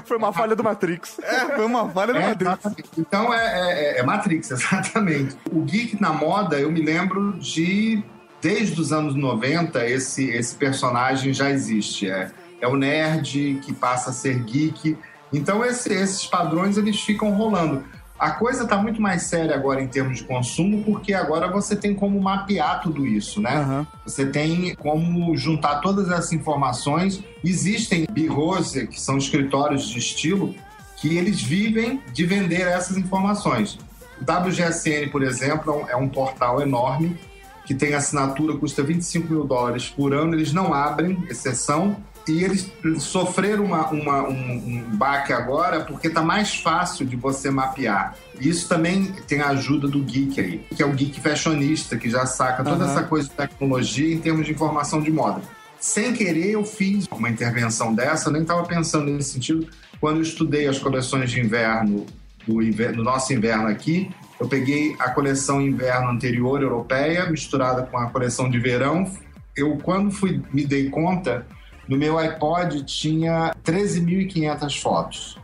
Foi 0.06 0.18
uma 0.18 0.34
falha 0.34 0.56
do 0.56 0.64
Matrix. 0.64 1.20
É, 1.20 1.56
foi 1.56 1.66
uma 1.66 1.90
falha 1.90 2.14
do 2.14 2.20
É, 2.20 2.28
Matrix. 2.30 2.52
exatamente. 2.52 2.90
Então 2.98 3.34
é, 3.34 3.96
é- 3.96 4.00
é 4.00 4.04
Matrix, 4.04 4.52
exatamente. 4.52 5.38
O 5.52 5.62
geek 5.62 6.02
na 6.02 6.12
moda, 6.14 6.60
eu 6.60 6.72
me 6.72 6.82
lembro 6.82 7.34
de. 7.40 8.04
Desde 8.42 8.80
os 8.80 8.94
anos 8.94 9.16
90, 9.16 9.86
esse, 9.86 10.30
esse 10.30 10.56
personagem 10.56 11.34
já 11.34 11.50
existe. 11.50 12.10
É, 12.10 12.32
é 12.62 12.68
o 12.70 12.76
nerd 12.78 13.60
que 13.62 13.74
passa 13.74 14.12
a 14.12 14.14
ser 14.14 14.40
geek. 14.44 14.98
Então 15.34 15.64
esse- 15.66 15.92
esses 15.94 16.26
padrões 16.26 16.78
eles 16.78 17.00
ficam 17.02 17.32
rolando. 17.32 17.84
A 18.20 18.32
coisa 18.32 18.64
está 18.64 18.76
muito 18.76 19.02
mais 19.02 19.24
séria 19.24 19.56
agora 19.56 19.82
em 19.82 19.88
termos 19.88 20.18
de 20.18 20.26
consumo, 20.26 20.84
porque 20.84 21.14
agora 21.14 21.50
você 21.50 21.74
tem 21.74 21.96
como 21.96 22.20
mapear 22.20 22.82
tudo 22.82 23.08
isso, 23.08 23.42
né? 23.42 23.56
Aham. 23.56 23.88
Você 24.06 24.26
tem 24.26 24.76
como 24.76 25.36
juntar 25.38 25.80
todas 25.80 26.10
essas 26.10 26.34
informações. 26.34 27.24
Existem 27.44 28.06
birros, 28.12 28.74
que 28.74 29.00
são 29.00 29.18
escritórios 29.18 29.88
de 29.88 30.00
estilo, 30.00 30.54
que 30.98 31.18
eles 31.18 31.42
vivem 31.42 32.02
de 32.12 32.26
vender 32.26 32.68
essas 32.68 32.98
informações. 32.98 33.80
O 34.20 34.24
WGSN, 34.24 35.10
por 35.10 35.24
exemplo, 35.24 35.86
é 35.88 35.94
é 35.94 35.96
um 35.96 36.10
portal 36.10 36.62
enorme 36.62 37.18
que 37.66 37.76
tem 37.76 37.94
assinatura, 37.94 38.58
custa 38.58 38.82
25 38.82 39.32
mil 39.32 39.44
dólares 39.44 39.88
por 39.90 40.12
ano, 40.12 40.34
eles 40.34 40.52
não 40.52 40.74
abrem 40.74 41.24
exceção. 41.30 41.96
E 42.30 42.44
eles 42.44 42.72
sofreram 43.00 43.66
uma, 43.66 43.88
uma- 43.90 44.28
um, 44.30 44.34
um 44.34 44.84
baque 44.98 45.34
agora 45.34 45.82
porque 45.82 46.10
tá 46.10 46.22
mais 46.22 46.56
fácil 46.56 47.06
de 47.06 47.16
você 47.16 47.50
mapear. 47.50 48.16
Isso 48.40 48.70
também 48.70 49.06
tem 49.28 49.42
a 49.42 49.48
ajuda 49.50 49.88
do 49.88 50.00
geek 50.04 50.40
aí, 50.40 50.60
que 50.76 50.84
é 50.84 50.86
o 50.86 50.92
geek 50.94 51.20
fashionista, 51.20 51.98
que 51.98 52.10
já 52.10 52.26
saca 52.28 52.64
toda 52.64 52.84
Aham. 52.86 52.92
essa 52.94 53.04
coisa 53.04 53.28
de 53.28 53.34
tecnologia 53.34 54.14
em 54.14 54.20
termos 54.20 54.46
de 54.46 54.52
informação 54.52 55.02
de 55.02 55.12
moda. 55.12 55.42
Sem 55.80 56.14
querer, 56.14 56.52
eu 56.52 56.64
fiz 56.64 57.08
uma 57.12 57.30
intervenção 57.30 57.94
dessa, 57.96 58.30
eu 58.30 58.34
nem 58.34 58.44
estava 58.44 58.64
pensando 58.64 59.10
nesse 59.12 59.32
sentido. 59.32 59.68
Quando 60.00 60.18
eu 60.18 60.22
estudei 60.22 60.68
as 60.68 60.78
coleções 60.78 61.32
de 61.32 61.40
inverno 61.40 62.06
do, 62.46 62.62
inver- 62.62 62.94
do 62.96 63.04
nosso 63.04 63.34
inverno 63.34 63.68
aqui, 63.68 64.10
eu 64.40 64.48
peguei 64.48 64.96
a 65.00 65.10
coleção 65.10 65.60
inverno 65.62 66.10
anterior 66.10 66.62
europeia, 66.62 67.30
misturada 67.30 67.84
com 67.84 67.98
a 67.98 68.08
coleção 68.08 68.50
de 68.50 68.60
verão. 68.60 69.10
Eu, 69.56 69.78
quando 69.78 70.12
fui, 70.12 70.42
me 70.54 70.66
dei 70.66 70.90
conta, 70.90 71.46
no 71.90 71.98
meu 71.98 72.18
iPod 72.18 72.84
tinha 72.86 73.54
13.500 73.66 74.80
fotos. 74.82 75.38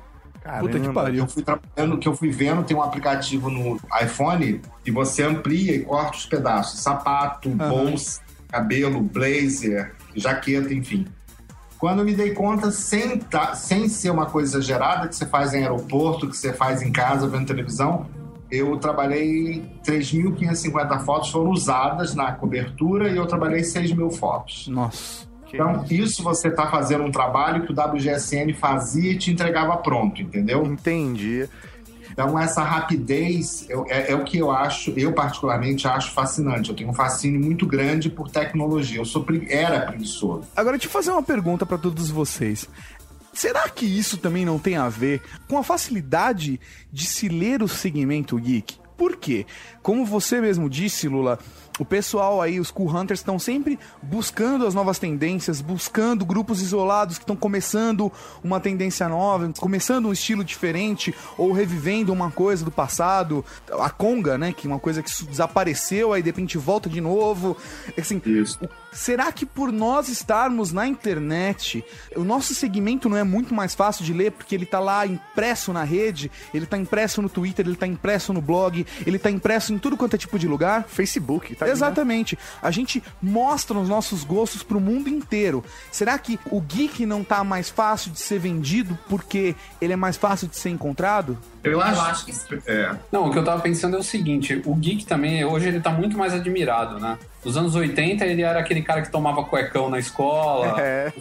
Puta 0.60 0.80
que 0.80 0.86
Eu 0.86 0.94
pariu. 0.94 1.28
fui 1.28 1.42
trabalhando, 1.42 1.98
que 1.98 2.08
eu 2.08 2.16
fui 2.16 2.30
vendo, 2.30 2.64
tem 2.64 2.78
um 2.78 2.82
aplicativo 2.84 3.50
no 3.50 3.80
iPhone 4.00 4.62
e 4.86 4.92
você 4.92 5.24
amplia 5.24 5.76
e 5.76 5.80
corta 5.80 6.16
os 6.18 6.26
pedaços. 6.28 6.80
Sapato, 6.82 7.50
bolsa, 7.50 8.22
cabelo, 8.48 9.02
blazer, 9.02 9.96
jaqueta, 10.16 10.72
enfim. 10.72 11.08
Quando 11.80 12.00
eu 12.00 12.06
me 12.06 12.14
dei 12.14 12.32
conta, 12.32 12.70
sem, 12.72 13.18
tá- 13.18 13.56
sem 13.56 13.90
ser 13.90 14.12
uma 14.12 14.28
coisa 14.28 14.58
exagerada, 14.60 15.08
que 15.08 15.16
você 15.16 15.26
faz 15.26 15.52
em 15.54 15.64
aeroporto, 15.64 16.30
que 16.30 16.38
você 16.38 16.54
faz 16.54 16.82
em 16.84 16.92
casa, 16.92 17.28
vendo 17.28 17.48
televisão, 17.48 18.06
eu 18.52 18.78
trabalhei 18.78 19.66
3.550 19.84 21.00
fotos, 21.00 21.32
foram 21.32 21.50
usadas 21.50 22.14
na 22.14 22.32
cobertura 22.34 23.10
e 23.10 23.18
eu 23.18 23.26
trabalhei 23.26 23.64
6 23.64 23.92
mil 23.94 24.12
fotos. 24.12 24.68
Nossa. 24.68 25.26
Então, 25.54 25.86
isso 25.90 26.22
você 26.24 26.48
está 26.50 26.68
fazendo 26.70 27.04
um 27.04 27.12
trabalho 27.12 27.66
que 27.66 27.72
o 27.72 27.76
WGSN 27.76 28.54
fazia 28.54 29.12
e 29.12 29.18
te 29.18 29.32
entregava 29.32 29.78
pronto, 29.78 30.22
entendeu? 30.22 30.66
Entendi. 30.66 31.48
Então, 32.12 32.38
essa 32.40 32.64
rapidez 32.64 33.66
eu- 33.70 33.86
é, 33.90 34.12
é 34.12 34.16
o 34.16 34.24
que 34.24 34.38
eu 34.38 34.50
acho, 34.52 34.92
eu 34.98 35.12
particularmente 35.14 35.88
acho 35.88 36.12
fascinante. 36.12 36.70
Eu 36.70 36.76
tenho 36.76 36.90
um 36.90 36.94
fascínio 36.94 37.40
muito 37.44 37.66
grande 37.66 38.10
por 38.10 38.30
tecnologia. 38.30 39.00
Eu 39.00 39.06
sou, 39.06 39.26
era 39.50 39.82
preguiçoso. 39.82 40.48
Agora, 40.56 40.78
deixa 40.78 40.88
eu 40.88 40.92
fazer 40.92 41.12
uma 41.12 41.24
pergunta 41.24 41.66
pra 41.66 41.78
todos 41.78 42.10
vocês. 42.10 42.70
Será 43.34 43.68
que 43.68 43.86
isso 43.86 44.18
também 44.18 44.46
não 44.46 44.58
tem 44.58 44.78
a 44.78 44.88
ver 44.88 45.22
com 45.50 45.58
a 45.58 45.64
facilidade 45.64 46.58
de 46.92 47.06
se 47.06 47.28
ler 47.28 47.62
o 47.62 47.68
segmento 47.68 48.38
geek? 48.38 48.76
Por 48.98 49.18
quê? 49.18 49.46
Como 49.84 50.06
você 50.06 50.40
mesmo 50.40 50.70
disse, 50.70 51.10
Lula, 51.10 51.38
o 51.80 51.86
pessoal 51.86 52.42
aí, 52.42 52.60
os 52.60 52.72
cool 52.72 52.90
hunters, 52.96 53.20
estão 53.20 53.38
sempre 53.38 53.78
buscando 54.02 54.66
as 54.66 54.74
novas 54.74 54.98
tendências, 54.98 55.62
buscando 55.62 56.26
grupos 56.26 56.62
isolados 56.62 57.18
que 57.18 57.24
estão 57.24 57.36
começando 57.36 58.12
uma 58.44 58.60
tendência 58.60 59.08
nova, 59.10 59.52
começando 59.60 60.08
um 60.08 60.14
estilo 60.14 60.44
diferente 60.44 61.14
ou 61.38 61.52
revivendo 61.52 62.14
uma 62.14 62.32
coisa 62.32 62.64
do 62.64 62.72
passado. 62.72 63.44
A 63.80 63.90
conga, 63.90 64.38
né? 64.38 64.54
Que 64.54 64.68
é 64.68 64.70
uma 64.70 64.80
coisa 64.80 65.04
que 65.04 65.26
desapareceu, 65.26 66.14
aí 66.14 66.22
de 66.22 66.30
repente 66.30 66.58
volta 66.58 66.90
de 66.90 67.02
novo. 67.02 67.58
Assim, 67.98 68.22
Isso. 68.26 68.60
Será 68.96 69.30
que 69.30 69.46
por 69.46 69.74
nós 69.74 70.08
estarmos 70.08 70.72
na 70.72 70.88
internet, 70.88 71.84
o 72.16 72.24
nosso 72.24 72.56
segmento 72.56 73.10
não 73.10 73.18
é 73.18 73.26
muito 73.26 73.54
mais 73.54 73.76
fácil 73.76 74.06
de 74.06 74.14
ler 74.14 74.32
porque 74.32 74.56
ele 74.56 74.66
tá 74.66 74.80
lá 74.80 75.06
impresso 75.06 75.74
na 75.74 75.84
rede, 75.84 76.32
ele 76.54 76.66
tá 76.66 76.78
impresso 76.78 77.22
no 77.22 77.28
Twitter, 77.28 77.68
ele 77.68 77.76
tá 77.76 77.86
impresso 77.86 78.32
no 78.32 78.42
blog, 78.42 78.88
ele 79.06 79.20
tá 79.20 79.30
impresso 79.30 79.74
em 79.74 79.78
tudo 79.78 79.98
quanto 79.98 80.16
é 80.16 80.18
tipo 80.18 80.40
de 80.40 80.48
lugar? 80.48 80.86
Facebook, 80.88 81.54
tá 81.56 81.65
né? 81.66 81.72
Exatamente. 81.72 82.38
A 82.62 82.72
gente 82.72 83.02
mostra 83.22 83.78
os 83.78 83.90
nossos 83.90 84.24
gostos 84.24 84.64
pro 84.64 84.80
mundo 84.80 85.10
inteiro. 85.10 85.64
Será 85.92 86.18
que 86.18 86.40
o 86.52 86.62
geek 86.62 87.06
não 87.06 87.24
tá 87.24 87.44
mais 87.44 87.70
fácil 87.70 88.12
de 88.12 88.20
ser 88.20 88.40
vendido 88.40 88.98
porque 89.10 89.56
ele 89.82 89.94
é 89.94 89.96
mais 89.96 90.18
fácil 90.18 90.48
de 90.48 90.56
ser 90.58 90.70
encontrado? 90.70 91.38
Eu 91.64 91.82
acho, 91.82 92.02
acho 92.02 92.26
que 92.26 92.34
sim. 92.34 92.60
É, 92.68 92.96
Não, 93.12 93.28
o 93.28 93.32
que 93.32 93.40
eu 93.40 93.44
tava 93.44 93.62
pensando 93.62 93.96
é 93.96 94.00
o 94.00 94.04
seguinte, 94.04 94.62
o 94.66 94.76
geek 94.76 95.06
também, 95.06 95.44
hoje 95.44 95.68
ele 95.68 95.80
tá 95.80 95.90
muito 95.90 96.18
mais 96.18 96.34
admirado, 96.34 97.00
né? 97.00 97.18
Nos 97.44 97.58
anos 97.58 97.76
80 97.76 98.24
ele 98.26 98.42
era 98.44 98.60
aquele 98.60 98.82
cara 98.82 99.02
que 99.02 99.10
tomava 99.12 99.44
cuecão 99.44 99.90
na 99.90 99.98
escola, 100.00 100.80
É. 100.80 101.12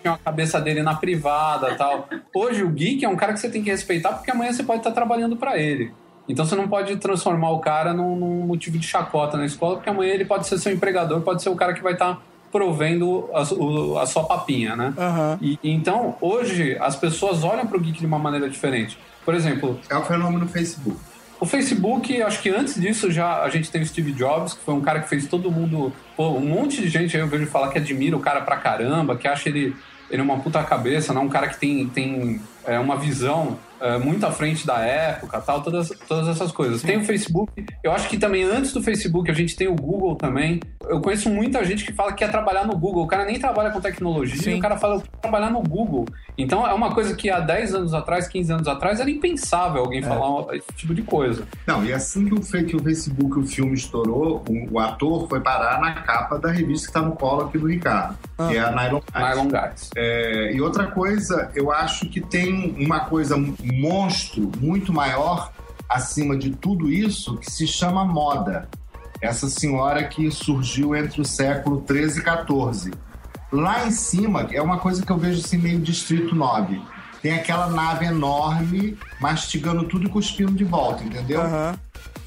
tinha 0.00 0.14
a 0.14 0.18
cabeça 0.18 0.58
dele 0.60 0.82
na 0.82 0.94
privada 0.94 1.74
tal. 1.74 2.08
Hoje 2.34 2.62
o 2.62 2.70
geek 2.70 3.04
é 3.04 3.08
um 3.08 3.16
cara 3.16 3.32
que 3.34 3.40
você 3.40 3.50
tem 3.50 3.62
que 3.62 3.70
respeitar 3.70 4.12
porque 4.14 4.30
amanhã 4.30 4.52
você 4.52 4.62
pode 4.62 4.80
estar 4.80 4.92
trabalhando 4.92 5.36
pra 5.36 5.58
ele. 5.58 5.92
Então 6.28 6.44
você 6.44 6.54
não 6.54 6.68
pode 6.68 6.96
transformar 6.96 7.50
o 7.50 7.58
cara 7.58 7.92
num, 7.92 8.14
num 8.16 8.46
motivo 8.46 8.78
de 8.78 8.86
chacota 8.86 9.36
na 9.36 9.44
escola, 9.46 9.76
porque 9.76 9.90
amanhã 9.90 10.12
ele 10.14 10.24
pode 10.24 10.46
ser 10.46 10.58
seu 10.58 10.72
empregador, 10.72 11.20
pode 11.22 11.42
ser 11.42 11.48
o 11.48 11.56
cara 11.56 11.72
que 11.72 11.82
vai 11.82 11.94
estar 11.94 12.20
provendo 12.52 13.28
a, 13.32 13.42
o- 13.54 13.98
a 13.98 14.06
sua 14.06 14.24
papinha, 14.24 14.74
né? 14.76 14.92
Aham. 14.98 15.38
E, 15.40 15.58
então, 15.62 16.16
hoje, 16.20 16.76
as 16.80 16.94
pessoas 16.96 17.42
olham 17.44 17.66
pro 17.66 17.80
geek 17.80 17.98
de 18.00 18.06
uma 18.06 18.18
maneira 18.18 18.48
diferente. 18.50 18.98
Por 19.24 19.34
exemplo, 19.34 19.78
é 19.88 19.96
o 19.96 20.02
fenômeno 20.04 20.46
Facebook. 20.48 20.96
o 21.40 21.46
Facebook, 21.46 22.20
acho 22.22 22.42
que 22.42 22.50
antes 22.50 22.74
disso 22.80 23.10
já 23.10 23.42
a 23.42 23.48
gente 23.48 23.70
tem 23.70 23.80
o 23.80 23.86
Steve 23.86 24.12
Jobs, 24.12 24.52
que 24.54 24.62
foi 24.64 24.74
um 24.74 24.80
cara 24.80 25.00
que 25.00 25.08
fez 25.08 25.26
todo 25.26 25.50
mundo. 25.50 25.92
Pô, 26.16 26.28
um 26.32 26.40
monte 26.40 26.82
de 26.82 26.88
gente 26.88 27.16
aí 27.16 27.22
eu 27.22 27.28
vejo 27.28 27.46
falar 27.46 27.68
que 27.70 27.78
admira 27.78 28.14
o 28.16 28.20
cara 28.20 28.40
pra 28.42 28.56
caramba, 28.56 29.16
que 29.16 29.26
acha 29.26 29.48
ele, 29.48 29.74
ele 30.10 30.20
uma 30.20 30.38
puta 30.38 30.62
cabeça, 30.62 31.14
né? 31.14 31.20
Um 31.20 31.28
cara 31.28 31.48
que 31.48 31.58
tem, 31.58 31.86
tem 31.88 32.40
é, 32.66 32.78
uma 32.78 32.96
visão 32.96 33.56
é, 33.80 33.98
muito 33.98 34.24
à 34.26 34.30
frente 34.30 34.66
da 34.66 34.78
época 34.78 35.40
tal, 35.40 35.62
todas, 35.62 35.90
todas 36.06 36.28
essas 36.28 36.52
coisas. 36.52 36.82
Tem 36.82 36.96
o 36.96 37.04
Facebook, 37.04 37.64
eu 37.82 37.92
acho 37.92 38.08
que 38.08 38.18
também 38.18 38.44
antes 38.44 38.72
do 38.72 38.82
Facebook 38.82 39.30
a 39.30 39.34
gente 39.34 39.56
tem 39.56 39.68
o 39.68 39.74
Google 39.74 40.16
também. 40.16 40.60
Eu 40.88 41.00
conheço 41.00 41.30
muita 41.30 41.64
gente 41.64 41.84
que 41.84 41.92
fala 41.92 42.12
que 42.12 42.18
quer 42.18 42.30
trabalhar 42.30 42.66
no 42.66 42.76
Google. 42.76 43.04
O 43.04 43.06
cara 43.06 43.24
nem 43.24 43.38
trabalha 43.38 43.70
com 43.70 43.80
tecnologia, 43.80 44.42
Sim. 44.42 44.58
o 44.58 44.60
cara 44.60 44.76
fala 44.76 44.96
eu 44.96 45.00
quero 45.00 45.18
trabalhar 45.20 45.50
no 45.50 45.62
Google. 45.62 46.06
Então 46.36 46.66
é 46.66 46.72
uma 46.72 46.92
coisa 46.94 47.14
que 47.14 47.30
há 47.30 47.40
10 47.40 47.74
anos 47.74 47.94
atrás, 47.94 48.28
15 48.28 48.52
anos 48.52 48.68
atrás, 48.68 49.00
era 49.00 49.10
impensável 49.10 49.82
alguém 49.82 50.02
falar 50.02 50.54
esse 50.54 50.72
tipo 50.74 50.94
de 50.94 51.02
coisa. 51.02 51.46
Não, 51.66 51.84
e 51.84 51.92
assim 51.92 52.26
que 52.26 52.34
o, 52.34 52.40
que 52.40 52.76
o 52.76 52.82
Facebook, 52.82 53.38
o 53.38 53.46
filme 53.46 53.74
estourou, 53.74 54.42
o, 54.48 54.74
o 54.74 54.78
ator 54.78 55.28
foi 55.28 55.40
parar 55.40 55.80
na 55.80 55.94
capa 55.94 56.38
da 56.38 56.50
revista 56.50 56.86
que 56.86 56.90
está 56.90 57.02
no 57.02 57.12
colo 57.12 57.42
aqui 57.42 57.58
do 57.58 57.66
Ricardo, 57.66 58.16
que 58.48 58.56
é 58.56 58.60
a 58.60 58.70
Nylon 58.70 59.00
Times. 59.00 59.28
Nylon 59.28 59.48
Guys. 59.48 59.90
É, 59.96 60.52
e 60.52 60.60
outra 60.60 60.86
coisa, 60.86 61.50
eu 61.54 61.70
acho 61.70 62.08
que 62.08 62.20
tem 62.20 62.74
uma 62.78 63.00
coisa 63.00 63.36
monstro 63.72 64.50
muito 64.58 64.92
maior 64.92 65.52
acima 65.88 66.36
de 66.36 66.50
tudo 66.50 66.90
isso 66.90 67.36
que 67.36 67.50
se 67.50 67.66
chama 67.66 68.04
moda. 68.04 68.68
Essa 69.20 69.48
senhora 69.48 70.04
que 70.04 70.30
surgiu 70.30 70.94
entre 70.94 71.20
o 71.20 71.24
século 71.24 71.80
13 71.82 72.20
e 72.20 72.22
14. 72.22 72.90
Lá 73.52 73.86
em 73.86 73.90
cima, 73.90 74.48
é 74.52 74.62
uma 74.62 74.78
coisa 74.78 75.04
que 75.04 75.10
eu 75.10 75.18
vejo 75.18 75.40
assim 75.40 75.58
meio 75.58 75.80
Distrito 75.80 76.34
9. 76.34 76.80
Tem 77.20 77.34
aquela 77.34 77.66
nave 77.68 78.06
enorme 78.06 78.96
mastigando 79.20 79.84
tudo 79.84 80.06
e 80.06 80.10
cuspindo 80.10 80.52
de 80.52 80.64
volta, 80.64 81.04
entendeu? 81.04 81.42
Aham. 81.42 81.78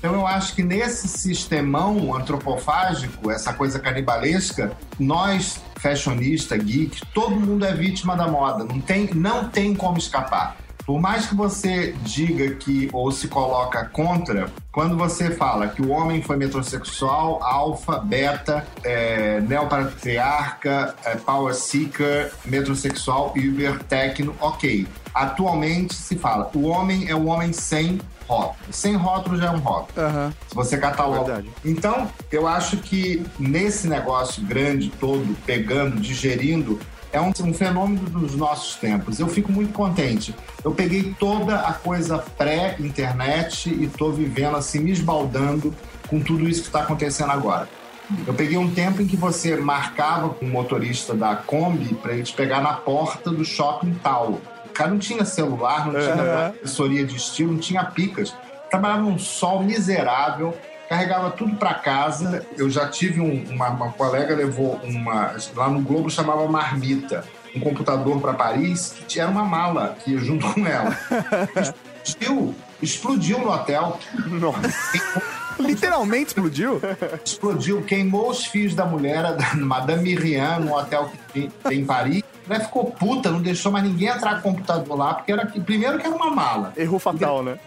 Então 0.04 0.14
eu 0.14 0.28
acho 0.28 0.54
que 0.54 0.62
nesse 0.62 1.08
sistemão 1.08 2.14
antropofágico, 2.14 3.32
essa 3.32 3.54
coisa 3.54 3.80
canibalesca, 3.80 4.74
nós, 5.00 5.62
fashionista, 5.78 6.58
geek, 6.58 7.06
todo 7.14 7.40
mundo 7.40 7.66
é 7.66 7.74
vítima 7.74 8.14
da 8.14 8.28
moda. 8.28 8.66
Não 8.66 8.82
tem, 8.82 9.10
não 9.14 9.48
tem 9.48 9.74
como 9.74 9.98
escapar. 9.98 10.58
Por 10.86 11.00
mais 11.00 11.26
que 11.26 11.36
você 11.36 11.96
diga 12.04 12.56
que 12.56 12.90
ou 12.92 13.12
se 13.12 13.28
coloca 13.28 13.86
contra, 13.86 14.50
quando 14.72 14.98
você 14.98 15.32
fala 15.32 15.68
que 15.68 15.82
o 15.82 15.90
homem 15.90 16.22
foi 16.22 16.36
metrosexual, 16.36 17.42
alfa, 17.42 18.00
beta, 18.00 18.68
é, 18.84 19.40
neopatriarca, 19.42 20.96
é, 21.06 21.16
power 21.16 21.54
seeker, 21.54 22.34
metrosexual, 22.46 23.34
uber, 23.38 23.82
tecno, 23.84 24.36
ok. 24.42 24.86
Atualmente 25.14 25.94
se 25.94 26.18
fala, 26.18 26.50
o 26.54 26.64
homem 26.64 27.08
é 27.08 27.16
o 27.16 27.26
homem 27.28 27.54
sem 27.54 28.02
rótulo. 28.28 28.56
Sem 28.72 28.96
rótulo 28.96 29.38
já 29.38 29.48
é 29.48 29.52
um 29.52 29.60
rótulo. 29.60 30.08
Aham. 30.08 30.34
Se 30.48 30.56
você 30.56 30.78
cataloga. 30.78 31.36
Verdade. 31.36 31.50
Então, 31.64 32.10
eu 32.32 32.48
acho 32.48 32.78
que 32.78 33.26
nesse 33.40 33.88
negócio 33.88 34.44
grande 34.44 34.90
todo, 34.90 35.36
pegando, 35.46 36.00
digerindo, 36.00 36.80
é 37.14 37.22
um, 37.22 37.30
um 37.30 37.54
fenômeno 37.54 38.10
dos 38.10 38.36
nossos 38.36 38.76
tempos. 38.76 39.20
Eu 39.20 39.28
fico 39.28 39.52
muito 39.52 39.72
contente. 39.72 40.36
Eu 40.64 40.72
peguei 40.72 41.16
toda 41.18 41.60
a 41.60 41.72
coisa 41.72 42.18
pré-internet 42.18 43.70
e 43.70 43.88
tô 43.88 44.12
vivendo 44.12 44.58
assim, 44.58 44.80
me 44.80 44.92
esbaldando 44.92 45.74
com 46.08 46.20
tudo 46.20 46.50
isso 46.50 46.62
que 46.62 46.68
está 46.68 46.82
acontecendo 46.82 47.32
agora. 47.32 47.70
Eu 48.26 48.34
peguei 48.34 48.58
um 48.58 48.70
tempo 48.70 49.02
em 49.02 49.08
que 49.08 49.16
você 49.16 49.56
marcava 49.56 50.30
com 50.30 50.46
o 50.46 50.50
motorista 50.50 51.14
da 51.14 51.36
Kombi 51.36 51.94
para 51.94 52.14
ele 52.14 52.24
te 52.24 52.34
pegar 52.34 52.62
na 52.62 52.74
porta 52.74 53.30
do 53.30 53.46
shopping 53.46 53.94
tal. 54.04 54.42
O 54.66 54.70
cara 54.74 54.90
não 54.90 54.98
tinha 54.98 55.24
celular, 55.24 55.86
não 55.86 55.94
tinha 55.94 56.54
assessoria 56.64 57.06
de 57.06 57.16
estilo, 57.16 57.54
não 57.54 57.60
tinha 57.60 57.86
picas. 57.86 58.36
Trabalhava 58.72 59.04
num 59.04 59.20
sol 59.20 59.64
miserável, 59.64 60.58
carregava 60.90 61.32
tudo 61.32 61.56
para 61.56 61.74
casa. 61.76 62.46
Eu 62.58 62.70
já 62.70 62.88
tive 62.88 63.20
um- 63.22 63.44
uma, 63.54 63.70
uma 63.70 63.92
colega 63.92 64.36
levou 64.36 64.80
uma 64.84 65.36
lá 65.56 65.70
no 65.70 65.82
Globo 65.82 66.10
chamava 66.10 66.48
marmita, 66.48 67.24
um 67.56 67.60
computador 67.60 68.20
para 68.22 68.34
Paris 68.34 68.96
que 69.08 69.20
era 69.20 69.30
uma 69.30 69.44
mala 69.46 69.96
que 70.04 70.12
ia 70.12 70.20
junto 70.20 70.48
com 70.54 70.66
ela. 70.68 70.98
Explodiu, 72.04 72.56
explodiu 72.82 73.40
no 73.40 73.52
hotel, 73.52 73.98
Nossa. 74.28 74.60
Literalmente 75.60 76.30
explodiu? 76.30 76.82
explodiu, 77.24 77.82
queimou 77.84 78.30
os 78.30 78.46
fios 78.46 78.74
da 78.74 78.86
mulher, 78.86 79.36
da 79.36 79.54
Madame 79.56 80.02
Miriam, 80.04 80.60
no 80.60 80.76
hotel 80.76 81.12
que 81.34 81.50
tem, 81.64 81.78
em 81.80 81.86
Paris. 81.86 82.24
A 82.46 82.48
mulher 82.50 82.66
ficou 82.66 82.86
puta, 82.86 83.30
não 83.32 83.40
deixou 83.42 83.72
mais 83.72 83.86
ninguém 83.86 84.10
entrar 84.10 84.42
com 84.42 84.50
o 84.50 84.54
computador 84.54 84.98
lá, 84.98 85.14
porque 85.14 85.32
era 85.32 85.46
primeiro 85.46 85.98
que 86.00 86.06
era 86.08 86.16
uma 86.16 86.30
mala. 86.32 86.74
Erro 86.76 86.98
fatal, 87.00 87.44
né? 87.44 87.58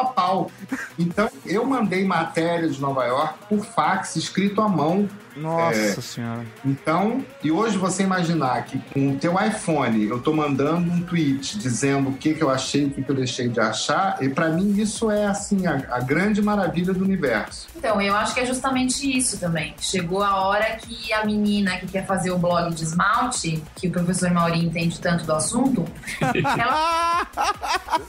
A 0.00 0.04
pau. 0.04 0.50
Então, 0.98 1.28
eu 1.44 1.64
mandei 1.64 2.04
matéria 2.04 2.68
de 2.68 2.80
Nova 2.80 3.04
York 3.04 3.38
por 3.48 3.64
fax, 3.64 4.16
escrito 4.16 4.60
à 4.60 4.68
mão. 4.68 5.08
Nossa 5.36 5.78
É. 5.78 6.00
senhora. 6.00 6.44
Então, 6.64 7.24
e 7.42 7.50
hoje 7.50 7.76
você 7.78 8.02
imaginar 8.02 8.64
que 8.64 8.78
com 8.92 9.12
o 9.12 9.16
teu 9.16 9.34
iPhone 9.40 10.04
eu 10.08 10.20
tô 10.20 10.32
mandando 10.32 10.90
um 10.90 11.00
tweet 11.02 11.58
dizendo 11.58 12.10
o 12.10 12.12
que, 12.14 12.34
que 12.34 12.42
eu 12.42 12.50
achei, 12.50 12.86
o 12.86 12.90
que, 12.90 13.02
que 13.02 13.10
eu 13.10 13.14
deixei 13.16 13.48
de 13.48 13.60
achar, 13.60 14.16
e 14.22 14.28
pra 14.28 14.48
mim 14.48 14.80
isso 14.80 15.10
é, 15.10 15.26
assim, 15.26 15.66
a, 15.66 15.74
a 15.90 16.00
grande 16.00 16.40
maravilha 16.42 16.92
do 16.92 17.04
universo. 17.04 17.68
Então, 17.76 18.00
eu 18.00 18.14
acho 18.16 18.34
que 18.34 18.40
é 18.40 18.46
justamente 18.46 19.06
isso 19.16 19.38
também. 19.38 19.74
Chegou 19.80 20.22
a 20.22 20.46
hora 20.46 20.76
que 20.76 21.12
a 21.12 21.24
menina 21.24 21.76
que 21.78 21.86
quer 21.86 22.06
fazer 22.06 22.30
o 22.30 22.38
blog 22.38 22.74
de 22.74 22.82
esmalte, 22.84 23.62
que 23.76 23.88
o 23.88 23.90
professor 23.90 24.30
Mauri 24.30 24.58
entende 24.64 24.98
tanto 25.00 25.24
do 25.24 25.32
assunto, 25.32 25.84
ela 26.58 27.26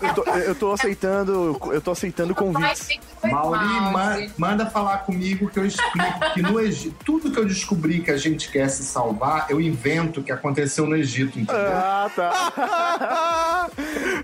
Eu 0.01 0.13
tô, 0.13 0.23
eu 0.31 0.55
tô 0.55 0.71
aceitando, 0.73 1.59
eu 1.71 1.81
tô 1.81 1.91
aceitando 1.91 2.33
convites. 2.35 2.88
Mauri, 3.23 3.65
ma- 3.91 4.17
manda 4.38 4.65
falar 4.65 4.99
comigo 4.99 5.49
que 5.49 5.59
eu 5.59 5.65
explico 5.65 6.19
que 6.33 6.41
no 6.41 6.59
Egito, 6.59 7.18
tudo 7.19 7.33
que 7.33 7.39
eu 7.39 7.45
descobri 7.45 8.01
que 8.01 8.11
a 8.11 8.17
gente 8.17 8.49
quer 8.49 8.69
se 8.69 8.83
salvar, 8.83 9.47
eu 9.49 9.59
invento 9.59 10.23
que 10.23 10.31
aconteceu 10.31 10.85
no 10.88 10.95
Egito, 10.95 11.39
entendeu? 11.39 11.71
Ah, 11.73 12.09
tá. 12.15 13.69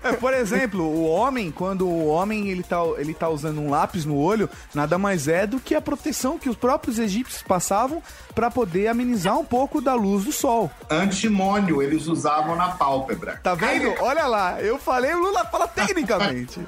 É, 0.02 0.12
por 0.12 0.32
exemplo, 0.32 0.82
o 0.82 1.06
homem, 1.06 1.50
quando 1.50 1.86
o 1.86 2.06
homem 2.06 2.48
ele 2.48 2.62
tá, 2.62 2.78
ele 2.98 3.14
tá 3.14 3.28
usando 3.28 3.60
um 3.60 3.70
lápis 3.70 4.04
no 4.04 4.16
olho, 4.16 4.48
nada 4.74 4.98
mais 4.98 5.28
é 5.28 5.46
do 5.46 5.58
que 5.58 5.74
a 5.74 5.80
proteção 5.80 6.38
que 6.38 6.48
os 6.48 6.56
próprios 6.56 6.98
egípcios 6.98 7.42
passavam 7.42 8.02
pra 8.34 8.50
poder 8.50 8.88
amenizar 8.88 9.38
um 9.38 9.44
pouco 9.44 9.80
da 9.80 9.94
luz 9.94 10.24
do 10.24 10.32
sol. 10.32 10.70
Antimônio 10.90 11.82
eles 11.82 12.06
usavam 12.06 12.56
na 12.56 12.68
pálpebra. 12.68 13.40
Tá 13.42 13.54
vendo? 13.54 13.94
Olha 14.00 14.26
lá, 14.26 14.60
eu 14.60 14.78
falei, 14.78 15.14
o 15.14 15.20
Lula 15.20 15.44
fala 15.46 15.66
tecnicamente. 15.66 16.60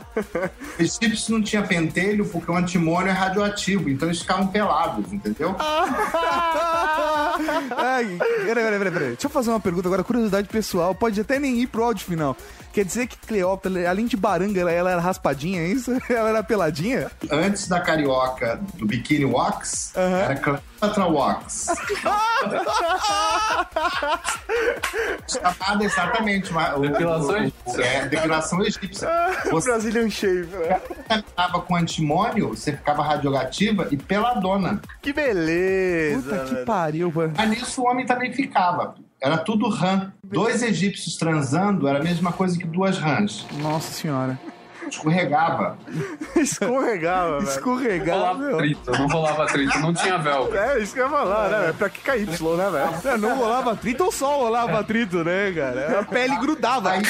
Os 0.78 1.00
egípcios 1.00 1.28
não 1.28 1.42
tinha 1.42 1.62
pentelho 1.62 2.26
porque 2.26 2.50
o 2.50 2.56
antimônio 2.56 3.10
é 3.10 3.12
radioativo, 3.12 3.88
então 3.88 4.08
eles 4.08 4.20
ficavam 4.20 4.48
pelados, 4.48 5.12
entendeu? 5.12 5.54
Ai, 7.76 8.18
peraí, 8.46 8.64
peraí, 8.64 8.78
peraí. 8.78 9.08
Deixa 9.08 9.26
eu 9.26 9.30
fazer 9.30 9.50
uma 9.50 9.60
pergunta 9.60 9.88
agora, 9.88 10.04
curiosidade 10.04 10.48
pessoal. 10.48 10.94
Pode 10.94 11.20
até 11.20 11.38
nem 11.38 11.58
ir 11.60 11.66
pro 11.66 11.84
áudio 11.84 12.04
final. 12.04 12.36
Quer 12.78 12.84
dizer 12.84 13.08
que 13.08 13.16
Cleópatra, 13.18 13.90
além 13.90 14.06
de 14.06 14.16
baranga, 14.16 14.60
ela, 14.60 14.70
ela 14.70 14.92
era 14.92 15.00
raspadinha, 15.00 15.62
é 15.62 15.66
isso? 15.66 15.90
Ela 16.08 16.28
era 16.28 16.44
peladinha? 16.44 17.10
Antes 17.28 17.66
da 17.66 17.80
carioca 17.80 18.60
do 18.74 18.86
biquíni 18.86 19.24
wax, 19.24 19.92
era 19.96 20.36
Cleopatra 20.36 21.06
wax. 21.06 21.66
Chamada 25.26 25.84
exatamente. 25.84 26.52
Depilação 26.80 27.36
egípcia. 27.38 27.84
É, 27.84 28.06
depilação 28.06 28.62
egípcia. 28.62 29.08
Você 29.50 29.70
Brazilian 29.70 30.08
Shave. 30.08 30.46
né? 30.46 30.80
contaminava 30.86 31.60
com 31.62 31.74
antimônio, 31.74 32.50
você 32.50 32.76
ficava 32.76 33.02
radioativa 33.02 33.88
e 33.90 33.96
peladona. 33.96 34.80
Que 35.02 35.12
beleza. 35.12 36.22
Puta 36.22 36.44
que 36.44 36.54
velho. 36.54 36.64
pariu, 36.64 37.12
mano. 37.12 37.34
Mas 37.36 37.50
nisso 37.50 37.82
o 37.82 37.86
homem 37.88 38.06
também 38.06 38.32
ficava. 38.32 38.94
Era 39.20 39.36
tudo 39.36 39.68
rã. 39.68 40.12
Dois 40.22 40.62
egípcios 40.62 41.16
transando 41.16 41.88
era 41.88 41.98
a 41.98 42.02
mesma 42.02 42.32
coisa 42.32 42.58
que 42.58 42.66
duas 42.66 42.98
rãs. 42.98 43.46
Nossa 43.60 43.92
senhora. 43.92 44.38
Escorregava. 44.88 45.78
Escorregava, 46.36 47.38
velho. 47.40 47.50
Escorregar, 47.50 48.16
rolava 48.16 48.38
meu. 48.38 48.54
atrito, 48.56 48.92
não 48.92 49.06
rolava 49.06 49.44
atrito, 49.44 49.78
não 49.78 49.94
tinha 49.94 50.18
velcro. 50.18 50.56
É, 50.56 50.78
isso 50.80 50.94
que 50.94 51.00
eu 51.00 51.04
ia 51.04 51.10
falar, 51.10 51.48
né? 51.48 51.68
É 51.70 51.72
pra 51.72 51.88
que 51.90 52.00
KY, 52.00 52.26
né, 52.56 52.70
velho? 52.70 53.14
É, 53.14 53.16
não 53.16 53.36
rolava 53.36 53.72
atrito 53.72 54.04
ou 54.04 54.12
só 54.12 54.38
rolava 54.38 54.80
atrito, 54.80 55.22
né, 55.24 55.52
cara? 55.54 56.00
A 56.00 56.04
pele 56.04 56.36
grudava. 56.36 56.90
Aí 56.90 57.02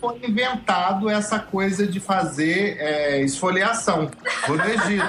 foi 0.00 0.18
inventado 0.24 1.08
essa 1.08 1.38
coisa 1.38 1.86
de 1.86 2.00
fazer 2.00 2.76
é, 2.78 3.22
esfoliação. 3.22 4.10
Egito. 4.66 5.04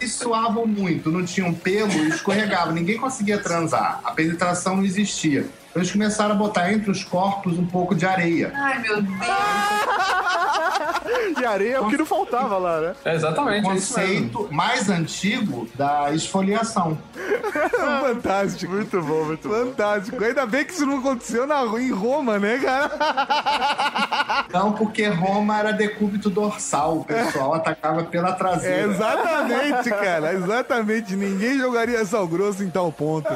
Eles 0.00 0.12
suavam 0.14 0.66
muito, 0.66 1.10
não 1.10 1.24
tinham 1.24 1.52
pelo 1.52 1.92
e 1.92 2.08
escorregavam. 2.08 2.72
Ninguém 2.74 2.98
conseguia 2.98 3.38
transar. 3.38 4.00
A 4.04 4.12
penetração 4.12 4.76
não 4.76 4.84
existia. 4.84 5.46
Eles 5.74 5.90
começaram 5.90 6.34
a 6.34 6.38
botar 6.38 6.72
entre 6.72 6.90
os 6.90 7.02
corpos 7.02 7.58
um 7.58 7.66
pouco 7.66 7.94
de 7.94 8.06
areia. 8.06 8.52
Ai, 8.54 8.78
meu 8.78 9.02
Deus. 9.02 9.18
E 11.40 11.44
areia 11.44 11.76
é 11.76 11.80
o 11.80 11.88
que 11.88 11.96
não 11.96 12.06
faltava 12.06 12.58
lá, 12.58 12.80
né? 12.80 12.94
É, 13.04 13.14
exatamente, 13.14 13.66
é 13.66 13.72
mesmo. 13.72 13.86
Conceito 13.88 14.48
mais 14.50 14.88
antigo 14.88 15.68
da 15.74 16.12
esfoliação. 16.12 16.96
Fantástico. 18.02 18.72
Muito 18.72 19.00
bom, 19.02 19.24
muito 19.24 19.48
bom. 19.48 19.54
Fantástico. 19.54 20.22
Ainda 20.24 20.46
bem 20.46 20.64
que 20.64 20.72
isso 20.72 20.86
não 20.86 20.98
aconteceu 20.98 21.46
na, 21.46 21.62
em 21.80 21.90
Roma, 21.90 22.38
né, 22.38 22.58
cara? 22.58 22.90
Não, 24.52 24.72
porque 24.72 25.06
Roma 25.08 25.58
era 25.58 25.72
decúbito 25.72 26.30
dorsal. 26.30 26.98
O 26.98 27.04
pessoal 27.04 27.54
atacava 27.54 28.04
pela 28.04 28.30
É, 28.30 28.32
traseira. 28.34 28.82
exatamente, 28.92 29.90
cara. 29.90 30.32
Exatamente. 30.32 31.16
Ninguém 31.16 31.58
jogaria 31.58 32.04
sal 32.04 32.26
grosso 32.28 32.62
em 32.62 32.70
tal 32.70 32.92
ponto. 32.92 33.28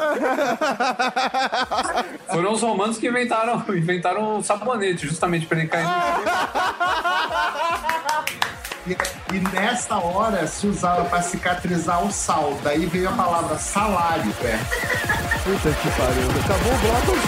Foram 2.30 2.52
os 2.52 2.62
romanos 2.62 2.98
que 2.98 3.08
inventaram, 3.08 3.64
inventaram 3.68 4.38
o 4.38 4.42
sabonete, 4.42 5.06
justamente 5.06 5.46
pra 5.46 5.58
ele 5.58 5.68
cair 5.68 5.84
no 5.84 5.90
E, 8.86 8.96
e 9.34 9.40
nessa 9.52 9.98
hora 9.98 10.46
se 10.46 10.66
usava 10.66 11.04
para 11.04 11.20
cicatrizar 11.20 12.02
o 12.04 12.10
sal. 12.10 12.58
Daí 12.62 12.86
veio 12.86 13.10
a 13.10 13.12
palavra 13.12 13.58
salário 13.58 14.32
perto. 14.34 14.64
Puta 15.44 15.70
que 15.70 15.90
pariu. 15.90 16.30
Acabou 16.44 16.72
o 16.72 16.78
bloco. 16.78 17.18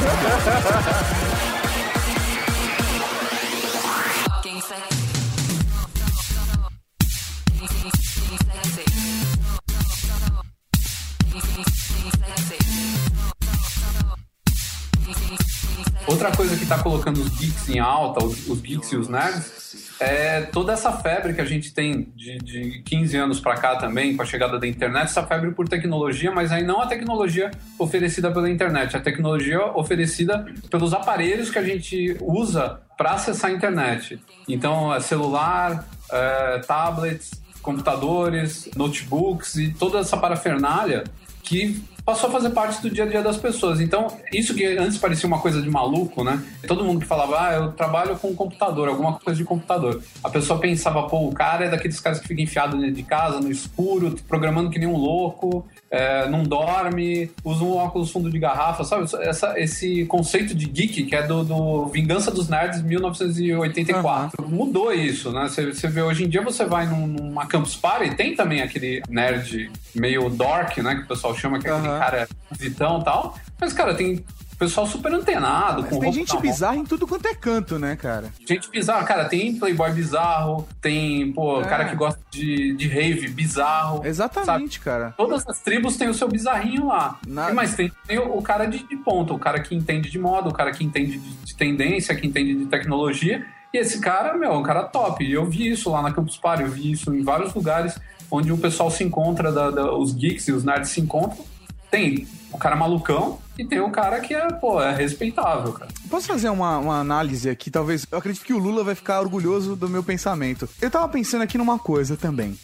Outra 16.06 16.32
coisa 16.32 16.56
que 16.56 16.66
tá 16.66 16.78
colocando 16.78 17.18
os 17.18 17.28
geeks 17.38 17.68
em 17.68 17.78
alta, 17.78 18.24
os, 18.24 18.48
os 18.48 18.60
geeks 18.60 18.90
e 18.90 18.96
os 18.96 19.08
nerds, 19.08 19.59
é 20.00 20.40
toda 20.40 20.72
essa 20.72 20.90
febre 20.92 21.34
que 21.34 21.40
a 21.40 21.44
gente 21.44 21.74
tem 21.74 22.10
de, 22.16 22.38
de 22.38 22.82
15 22.82 23.16
anos 23.16 23.40
pra 23.40 23.54
cá 23.54 23.76
também, 23.76 24.16
com 24.16 24.22
a 24.22 24.26
chegada 24.26 24.58
da 24.58 24.66
internet, 24.66 25.04
essa 25.04 25.22
febre 25.26 25.50
por 25.50 25.68
tecnologia, 25.68 26.32
mas 26.32 26.50
aí 26.50 26.64
não 26.64 26.80
a 26.80 26.86
tecnologia 26.86 27.50
oferecida 27.78 28.30
pela 28.32 28.48
internet, 28.48 28.96
a 28.96 29.00
tecnologia 29.00 29.60
oferecida 29.74 30.46
pelos 30.70 30.94
aparelhos 30.94 31.50
que 31.50 31.58
a 31.58 31.62
gente 31.62 32.16
usa 32.20 32.80
para 32.96 33.12
acessar 33.12 33.50
a 33.50 33.54
internet. 33.54 34.18
Então, 34.48 34.92
é 34.92 35.00
celular, 35.00 35.86
é, 36.10 36.58
tablets, 36.60 37.30
computadores, 37.60 38.70
notebooks 38.74 39.56
e 39.56 39.70
toda 39.72 39.98
essa 39.98 40.16
parafernália 40.16 41.04
que 41.42 41.82
passou 42.10 42.28
a 42.28 42.32
fazer 42.32 42.50
parte 42.50 42.82
do 42.82 42.90
dia 42.90 43.04
a 43.04 43.06
dia 43.06 43.22
das 43.22 43.36
pessoas. 43.36 43.80
Então, 43.80 44.08
isso 44.32 44.52
que 44.52 44.64
antes 44.64 44.98
parecia 44.98 45.28
uma 45.28 45.38
coisa 45.38 45.62
de 45.62 45.70
maluco, 45.70 46.24
né? 46.24 46.42
Todo 46.66 46.84
mundo 46.84 47.00
que 47.00 47.06
falava, 47.06 47.46
ah, 47.46 47.52
eu 47.52 47.72
trabalho 47.72 48.16
com 48.18 48.34
computador, 48.34 48.88
alguma 48.88 49.12
coisa 49.12 49.38
de 49.38 49.44
computador. 49.44 50.02
A 50.22 50.28
pessoa 50.28 50.58
pensava, 50.58 51.04
pô, 51.04 51.28
o 51.28 51.32
cara 51.32 51.66
é 51.66 51.70
daqueles 51.70 52.00
caras 52.00 52.18
que 52.18 52.26
fica 52.26 52.42
enfiado 52.42 52.76
dentro 52.76 52.96
de 52.96 53.04
casa, 53.04 53.40
no 53.40 53.48
escuro, 53.48 54.16
programando 54.26 54.70
que 54.70 54.78
nem 54.78 54.88
um 54.88 54.96
louco, 54.96 55.64
é, 55.90 56.28
não 56.28 56.42
dorme, 56.44 57.30
usa 57.44 57.64
um 57.64 57.76
óculos 57.76 58.10
fundo 58.12 58.30
de 58.30 58.38
garrafa, 58.38 58.84
sabe? 58.84 59.06
Essa, 59.22 59.58
esse 59.58 60.04
conceito 60.06 60.54
de 60.54 60.66
geek, 60.66 61.02
que 61.04 61.16
é 61.16 61.26
do, 61.26 61.42
do 61.44 61.86
Vingança 61.86 62.30
dos 62.30 62.48
Nerds 62.48 62.80
1984. 62.82 64.48
Mudou 64.48 64.92
isso, 64.92 65.32
né? 65.32 65.48
Você, 65.48 65.72
você 65.72 65.88
vê, 65.88 66.02
hoje 66.02 66.24
em 66.24 66.28
dia 66.28 66.42
você 66.42 66.64
vai 66.64 66.86
num- 66.86 67.06
numa 67.06 67.46
Campus 67.46 67.76
Party, 67.76 68.14
tem 68.14 68.34
também 68.34 68.62
aquele 68.62 69.02
nerd 69.08 69.70
meio 69.94 70.28
dork, 70.30 70.80
né? 70.82 70.94
Que 70.94 71.02
o 71.02 71.06
pessoal 71.08 71.34
chama, 71.34 71.58
que 71.58 71.66
é 71.68 71.72
aquele 71.72 71.88
Aham. 71.88 71.98
cara 71.98 72.28
visitão 72.52 73.00
e 73.00 73.04
tal. 73.04 73.34
Mas, 73.60 73.72
cara, 73.72 73.94
tem 73.94 74.24
pessoal 74.60 74.86
super 74.86 75.12
antenado, 75.12 75.84
com 75.84 75.98
Tem 75.98 76.12
gente 76.12 76.36
bizarra 76.38 76.76
em 76.76 76.84
tudo 76.84 77.06
quanto 77.06 77.26
é 77.26 77.34
canto, 77.34 77.78
né, 77.78 77.96
cara? 77.96 78.30
Gente 78.46 78.70
bizarra, 78.70 79.02
cara, 79.04 79.24
tem 79.24 79.56
playboy 79.58 79.90
bizarro, 79.90 80.68
tem, 80.82 81.32
pô, 81.32 81.62
É. 81.62 81.64
cara 81.64 81.86
que 81.86 81.96
gosta 81.96 82.20
de, 82.30 82.74
de 82.76 82.86
rave 82.86 83.28
bizarro. 83.28 84.04
Exatamente, 84.04 84.78
cara. 84.78 85.14
Todas 85.16 85.46
as 85.48 85.60
tribos 85.60 85.96
têm 85.96 86.08
o 86.08 86.14
seu 86.14 86.28
bizarrinho 86.28 86.86
lá. 86.88 87.18
Mas 87.54 87.74
tem, 87.74 87.90
tem 88.06 88.18
o, 88.18 88.36
o 88.36 88.42
cara 88.42 88.66
de, 88.66 88.86
de 88.86 88.96
ponta, 88.98 89.32
o 89.32 89.38
cara 89.38 89.58
que 89.60 89.74
entende 89.74 90.10
de 90.10 90.18
moda, 90.18 90.48
o 90.48 90.52
cara 90.52 90.70
que 90.72 90.84
entende 90.84 91.18
de, 91.18 91.28
de 91.30 91.56
tendência, 91.56 92.14
que 92.14 92.26
entende 92.26 92.54
de 92.54 92.66
tecnologia. 92.66 93.44
E 93.72 93.78
esse 93.78 93.98
cara, 94.00 94.36
meu, 94.36 94.52
é 94.52 94.56
um 94.56 94.62
cara 94.62 94.82
top. 94.82 95.24
E 95.24 95.32
eu 95.32 95.46
vi 95.46 95.70
isso 95.70 95.90
lá 95.90 96.02
na 96.02 96.12
Campus 96.12 96.36
Party, 96.36 96.64
eu 96.64 96.70
vi 96.70 96.92
isso 96.92 97.14
em 97.14 97.22
vários 97.22 97.54
lugares 97.54 97.98
onde 98.30 98.52
o 98.52 98.58
pessoal 98.58 98.90
se 98.90 99.02
encontra, 99.02 99.50
da- 99.50 99.70
da- 99.70 99.92
os 99.96 100.12
geeks 100.12 100.46
e 100.48 100.52
os 100.52 100.64
nerds 100.64 100.90
se 100.90 101.00
encontram. 101.00 101.44
Tem 101.90 102.26
o 102.52 102.58
cara 102.58 102.76
malucão 102.76 103.38
e 103.58 103.64
tem 103.64 103.80
o 103.80 103.90
cara 103.90 104.20
que 104.20 104.34
é, 104.34 104.52
pô, 104.52 104.80
é 104.80 104.94
respeitável, 104.94 105.72
cara. 105.72 105.90
Posso 106.08 106.26
fazer 106.26 106.48
uma, 106.48 106.78
uma 106.78 106.98
análise 106.98 107.48
aqui? 107.48 107.70
Talvez. 107.70 108.06
Eu 108.10 108.18
acredito 108.18 108.44
que 108.44 108.52
o 108.52 108.58
Lula 108.58 108.82
vai 108.82 108.94
ficar 108.94 109.20
orgulhoso 109.20 109.76
do 109.76 109.88
meu 109.88 110.02
pensamento. 110.02 110.68
Eu 110.80 110.90
tava 110.90 111.08
pensando 111.08 111.42
aqui 111.42 111.58
numa 111.58 111.78
coisa 111.78 112.16
também. 112.16 112.58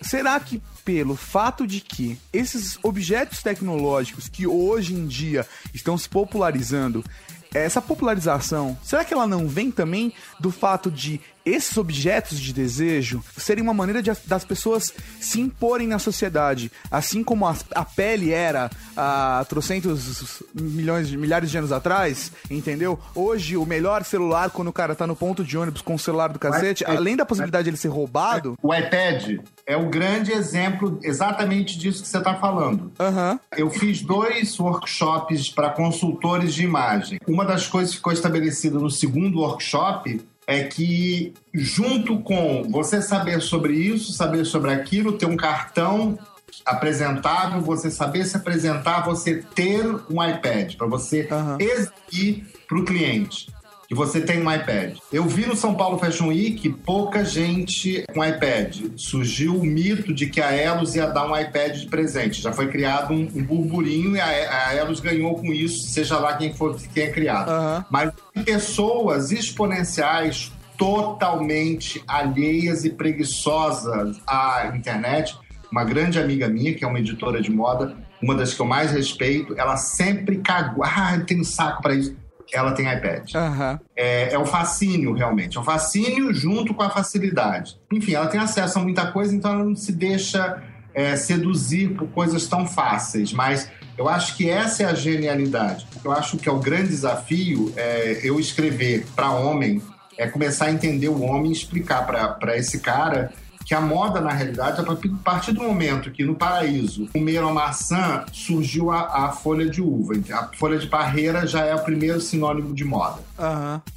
Será 0.00 0.38
que 0.40 0.62
pelo 0.84 1.14
fato 1.14 1.66
de 1.66 1.80
que 1.80 2.18
esses 2.32 2.78
objetos 2.82 3.42
tecnológicos 3.42 4.28
que 4.28 4.46
hoje 4.46 4.94
em 4.94 5.06
dia 5.06 5.46
estão 5.74 5.96
se 5.98 6.08
popularizando, 6.08 7.04
essa 7.52 7.82
popularização, 7.82 8.78
será 8.82 9.04
que 9.04 9.12
ela 9.12 9.26
não 9.26 9.48
vem 9.48 9.70
também 9.70 10.12
do 10.38 10.50
fato 10.50 10.90
de 10.90 11.20
esses 11.44 11.76
objetos 11.76 12.38
de 12.38 12.52
desejo 12.52 13.22
serem 13.36 13.62
uma 13.62 13.74
maneira 13.74 14.02
de, 14.02 14.10
das 14.26 14.44
pessoas 14.44 14.92
se 15.20 15.40
imporem 15.40 15.86
na 15.88 15.98
sociedade? 15.98 16.70
Assim 16.90 17.22
como 17.24 17.46
a, 17.46 17.56
a 17.74 17.84
pele 17.84 18.32
era 18.32 18.70
há 18.96 19.44
trocentos 19.48 20.42
milhões 20.54 21.08
de 21.08 21.16
milhares 21.16 21.50
de 21.50 21.58
anos 21.58 21.72
atrás, 21.72 22.32
entendeu? 22.50 22.98
Hoje, 23.14 23.56
o 23.56 23.64
melhor 23.66 24.04
celular, 24.04 24.50
quando 24.50 24.68
o 24.68 24.72
cara 24.72 24.94
tá 24.94 25.06
no 25.06 25.16
ponto 25.16 25.42
de 25.44 25.56
ônibus 25.56 25.82
com 25.82 25.94
o 25.94 25.98
celular 25.98 26.28
do 26.28 26.38
cacete, 26.38 26.84
Mas- 26.86 26.96
além 26.96 27.16
da 27.16 27.24
possibilidade 27.24 27.64
de 27.64 27.70
ele 27.70 27.76
ser 27.76 27.88
roubado. 27.88 28.56
O 28.62 28.74
iPad 28.74 29.40
é 29.66 29.76
o 29.76 29.88
grande 29.88 30.32
exemplo 30.32 30.98
exatamente 31.02 31.78
disso 31.78 32.02
que 32.02 32.08
você 32.08 32.18
está 32.18 32.34
falando. 32.34 32.92
Aham. 32.98 33.38
Eu 33.56 33.70
fiz 33.70 34.02
dois 34.02 34.58
workshops 34.58 35.48
para 35.50 35.70
consultores 35.70 36.54
de 36.54 36.64
imagem. 36.64 37.18
Uma 37.26 37.44
das 37.44 37.66
coisas 37.66 37.90
que 37.92 37.96
ficou 37.98 38.12
estabelecida 38.12 38.78
no 38.78 38.90
segundo 38.90 39.38
workshop 39.40 40.20
é 40.50 40.64
que, 40.64 41.32
junto 41.54 42.18
com 42.20 42.64
você 42.70 43.00
saber 43.00 43.40
sobre 43.40 43.74
isso, 43.74 44.12
saber 44.12 44.44
sobre 44.44 44.72
aquilo, 44.72 45.12
ter 45.12 45.26
um 45.26 45.36
cartão 45.36 46.18
apresentável, 46.66 47.60
você 47.60 47.90
saber 47.90 48.24
se 48.24 48.36
apresentar, 48.36 49.04
você 49.04 49.44
ter 49.54 49.86
um 50.10 50.22
iPad 50.22 50.74
para 50.76 50.86
você 50.86 51.28
Aham. 51.30 51.56
exibir 51.60 52.46
para 52.68 52.78
o 52.78 52.84
cliente 52.84 53.46
que 53.90 53.94
você 53.96 54.20
tem 54.20 54.40
um 54.40 54.48
iPad. 54.48 54.98
Eu 55.12 55.24
vi 55.24 55.44
no 55.46 55.56
São 55.56 55.74
Paulo 55.74 55.98
Fashion 55.98 56.28
Week 56.28 56.70
pouca 56.86 57.24
gente 57.24 58.04
com 58.14 58.24
iPad. 58.24 58.82
Surgiu 58.94 59.56
o 59.56 59.64
mito 59.64 60.14
de 60.14 60.28
que 60.28 60.40
a 60.40 60.52
Elos 60.52 60.94
ia 60.94 61.08
dar 61.08 61.26
um 61.26 61.36
iPad 61.36 61.74
de 61.74 61.86
presente. 61.88 62.40
Já 62.40 62.52
foi 62.52 62.68
criado 62.68 63.12
um, 63.12 63.28
um 63.34 63.42
burburinho 63.42 64.14
e 64.14 64.20
a, 64.20 64.68
a 64.68 64.74
Elos 64.76 65.00
ganhou 65.00 65.34
com 65.34 65.52
isso, 65.52 65.88
seja 65.88 66.20
lá 66.20 66.36
quem 66.36 66.54
for 66.54 66.78
quem 66.94 67.02
é 67.02 67.10
criado. 67.10 67.48
Aham. 67.50 67.84
Mas 67.90 68.12
pessoas 68.44 69.32
exponenciais 69.32 70.52
totalmente 70.78 72.00
alheias 72.06 72.84
e 72.84 72.90
preguiçosas 72.90 74.20
à 74.24 74.70
internet. 74.72 75.36
Uma 75.70 75.82
grande 75.82 76.16
amiga 76.20 76.48
minha, 76.48 76.72
que 76.74 76.84
é 76.84 76.86
uma 76.86 77.00
editora 77.00 77.42
de 77.42 77.50
moda, 77.50 77.96
uma 78.22 78.36
das 78.36 78.54
que 78.54 78.60
eu 78.60 78.66
mais 78.66 78.92
respeito, 78.92 79.58
ela 79.58 79.76
sempre 79.76 80.38
cagou. 80.38 80.84
Ah, 80.84 81.16
eu 81.16 81.26
tenho 81.26 81.44
saco 81.44 81.82
para 81.82 81.94
isso. 81.94 82.14
Ela 82.52 82.72
tem 82.72 82.92
iPad. 82.92 83.34
Aham. 83.34 83.80
É, 83.96 84.32
é 84.34 84.38
o 84.38 84.44
fascínio, 84.44 85.12
realmente. 85.12 85.56
É 85.56 85.60
o 85.60 85.64
fascínio 85.64 86.32
junto 86.34 86.74
com 86.74 86.82
a 86.82 86.90
facilidade. 86.90 87.78
Enfim, 87.92 88.14
ela 88.14 88.26
tem 88.26 88.40
acesso 88.40 88.78
a 88.78 88.82
muita 88.82 89.10
coisa, 89.12 89.34
então 89.34 89.52
ela 89.52 89.64
não 89.64 89.76
se 89.76 89.92
deixa 89.92 90.62
é, 90.92 91.16
seduzir 91.16 91.90
por 91.90 92.08
coisas 92.08 92.46
tão 92.46 92.66
fáceis. 92.66 93.32
Mas 93.32 93.70
eu 93.96 94.08
acho 94.08 94.36
que 94.36 94.48
essa 94.48 94.82
é 94.82 94.86
a 94.86 94.94
genialidade. 94.94 95.86
Eu 96.04 96.12
acho 96.12 96.36
que 96.36 96.48
é 96.48 96.52
o 96.52 96.58
grande 96.58 96.88
desafio 96.88 97.72
é, 97.76 98.20
eu 98.22 98.40
escrever 98.40 99.06
para 99.14 99.30
homem, 99.30 99.82
é 100.16 100.26
começar 100.26 100.66
a 100.66 100.72
entender 100.72 101.08
o 101.08 101.22
homem 101.22 101.50
e 101.50 101.54
explicar 101.54 102.06
para 102.06 102.56
esse 102.56 102.80
cara 102.80 103.32
que 103.70 103.74
a 103.76 103.80
moda, 103.80 104.20
na 104.20 104.32
realidade, 104.32 104.80
é 104.80 104.82
a 104.82 104.96
partir 105.22 105.52
do 105.52 105.62
momento 105.62 106.10
que 106.10 106.24
no 106.24 106.34
paraíso 106.34 107.06
comeram 107.12 107.50
a 107.50 107.54
maçã, 107.54 108.24
surgiu 108.32 108.90
a, 108.90 109.26
a 109.26 109.28
folha 109.30 109.70
de 109.70 109.80
uva. 109.80 110.14
A 110.32 110.48
folha 110.56 110.76
de 110.76 110.88
parreira 110.88 111.46
já 111.46 111.64
é 111.64 111.72
o 111.72 111.78
primeiro 111.78 112.20
sinônimo 112.20 112.74
de 112.74 112.84
moda. 112.84 113.20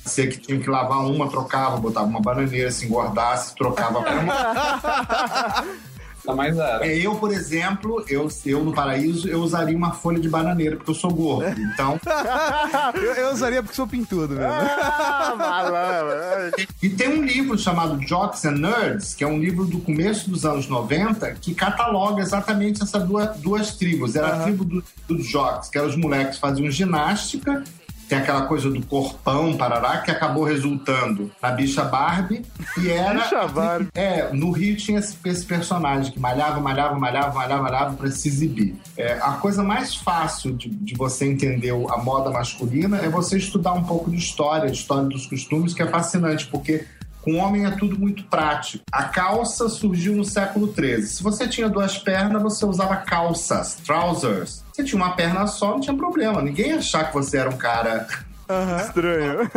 Você 0.06 0.28
que 0.28 0.38
tinha 0.38 0.60
que 0.60 0.70
lavar 0.70 1.00
uma, 1.00 1.28
trocava, 1.28 1.78
botava 1.78 2.06
uma 2.06 2.22
bananeira, 2.22 2.70
se 2.70 2.86
engordasse, 2.86 3.56
trocava 3.56 4.00
pra 4.06 4.20
uma. 4.20 5.66
Ainda 6.26 6.36
mais. 6.36 6.58
É, 6.58 6.98
Eu, 6.98 7.16
por 7.16 7.32
exemplo, 7.32 8.04
eu, 8.08 8.28
eu 8.46 8.64
no 8.64 8.74
paraíso, 8.74 9.28
eu 9.28 9.42
usaria 9.42 9.76
uma 9.78 9.92
folha 9.92 10.20
de 10.20 10.30
bananeira, 10.30 10.76
porque 10.78 10.92
eu 10.92 10.96
sou 10.96 11.12
gordo. 11.14 11.60
Então. 11.60 12.00
Eu, 12.96 13.14
eu 13.14 13.34
usaria 13.34 13.62
porque 13.62 13.76
sou 13.76 13.88
pintudo 13.88 14.36
mesmo. 14.36 14.50
Ah. 14.52 16.52
E 16.82 16.90
tem 16.90 17.20
um 17.20 17.24
livro 17.24 17.58
chamado 17.58 18.00
Jocks 18.06 18.46
and 18.46 18.58
Nerds, 18.58 19.14
que 19.14 19.24
é 19.24 19.28
um 19.28 19.40
livro 19.40 19.66
do 19.66 19.80
começo 19.80 20.30
dos 20.30 20.46
anos 20.46 20.68
90, 20.68 21.32
que 21.42 21.54
cataloga 21.54 22.22
exatamente 22.22 22.82
essas 22.84 23.04
duas, 23.04 23.36
duas 23.38 23.76
tribos. 23.76 24.16
Era 24.16 24.36
a 24.36 24.40
tribo 24.44 24.64
do- 24.64 24.84
dos 25.08 25.26
jocks, 25.28 25.70
que 25.70 25.78
eram 25.78 25.88
os 25.90 25.96
moleques 25.96 26.36
que 26.36 26.42
faziam 26.42 26.70
ginástica, 26.72 27.64
tem 28.14 28.22
aquela 28.22 28.46
coisa 28.46 28.70
do 28.70 28.86
corpão, 28.86 29.58
parará, 29.58 29.98
que 29.98 30.12
acabou 30.12 30.44
resultando 30.44 31.32
na 31.42 31.50
bicha 31.50 31.84
Barbie, 31.84 32.46
e 32.78 32.92
era... 32.92 33.24
Bicha 33.24 33.48
Barbie. 33.48 33.88
É, 34.04 34.32
no 34.34 34.52
Rio 34.52 34.76
tinha 34.76 35.00
esse, 35.00 35.18
esse 35.26 35.46
personagem 35.46 36.12
que 36.12 36.20
malhava, 36.20 36.60
malhava, 36.60 37.00
malhava, 37.00 37.34
malhava, 37.34 37.64
malhava 37.64 37.94
pra 37.96 38.12
se 38.12 38.28
exibir. 38.28 38.76
É, 38.98 39.14
a 39.14 39.32
coisa 39.34 39.64
mais 39.64 39.96
fácil 39.96 40.54
de, 40.54 40.70
de 40.70 40.94
você 40.96 41.26
entender 41.26 41.72
a 41.72 41.98
moda 41.98 42.30
masculina 42.30 42.98
é 42.98 43.10
você 43.10 43.38
estudar 43.38 43.74
um 43.74 43.84
pouco 43.84 44.12
de 44.12 44.18
história, 44.18 44.70
de 44.70 44.78
história 44.78 45.08
dos 45.08 45.26
costumes, 45.26 45.74
que 45.74 45.82
é 45.82 45.88
fascinante, 45.88 46.48
porque 46.48 46.86
com 47.24 47.34
o 47.34 47.38
homem 47.38 47.66
é 47.66 47.72
tudo 47.72 47.98
muito 47.98 48.24
prático. 48.26 48.84
A 48.92 49.04
calça 49.04 49.70
surgiu 49.70 50.16
no 50.16 50.26
século 50.26 50.74
XIII. 50.74 51.04
Se 51.04 51.24
você 51.24 51.48
tinha 51.48 51.70
duas 51.70 51.98
pernas, 51.98 52.42
você 52.42 52.66
usava 52.66 52.98
calças, 52.98 53.76
trousers. 53.86 54.64
Se 54.74 54.84
tinha 54.84 55.02
uma 55.02 55.16
perna 55.16 55.48
só, 55.48 55.72
não 55.72 55.80
tinha 55.80 55.96
problema. 55.96 56.42
Ninguém 56.42 56.70
ia 56.70 56.78
achar 56.78 57.08
que 57.08 57.14
você 57.14 57.38
era 57.38 57.50
um 57.50 57.58
cara 57.58 58.08
Estranho. 58.82 59.50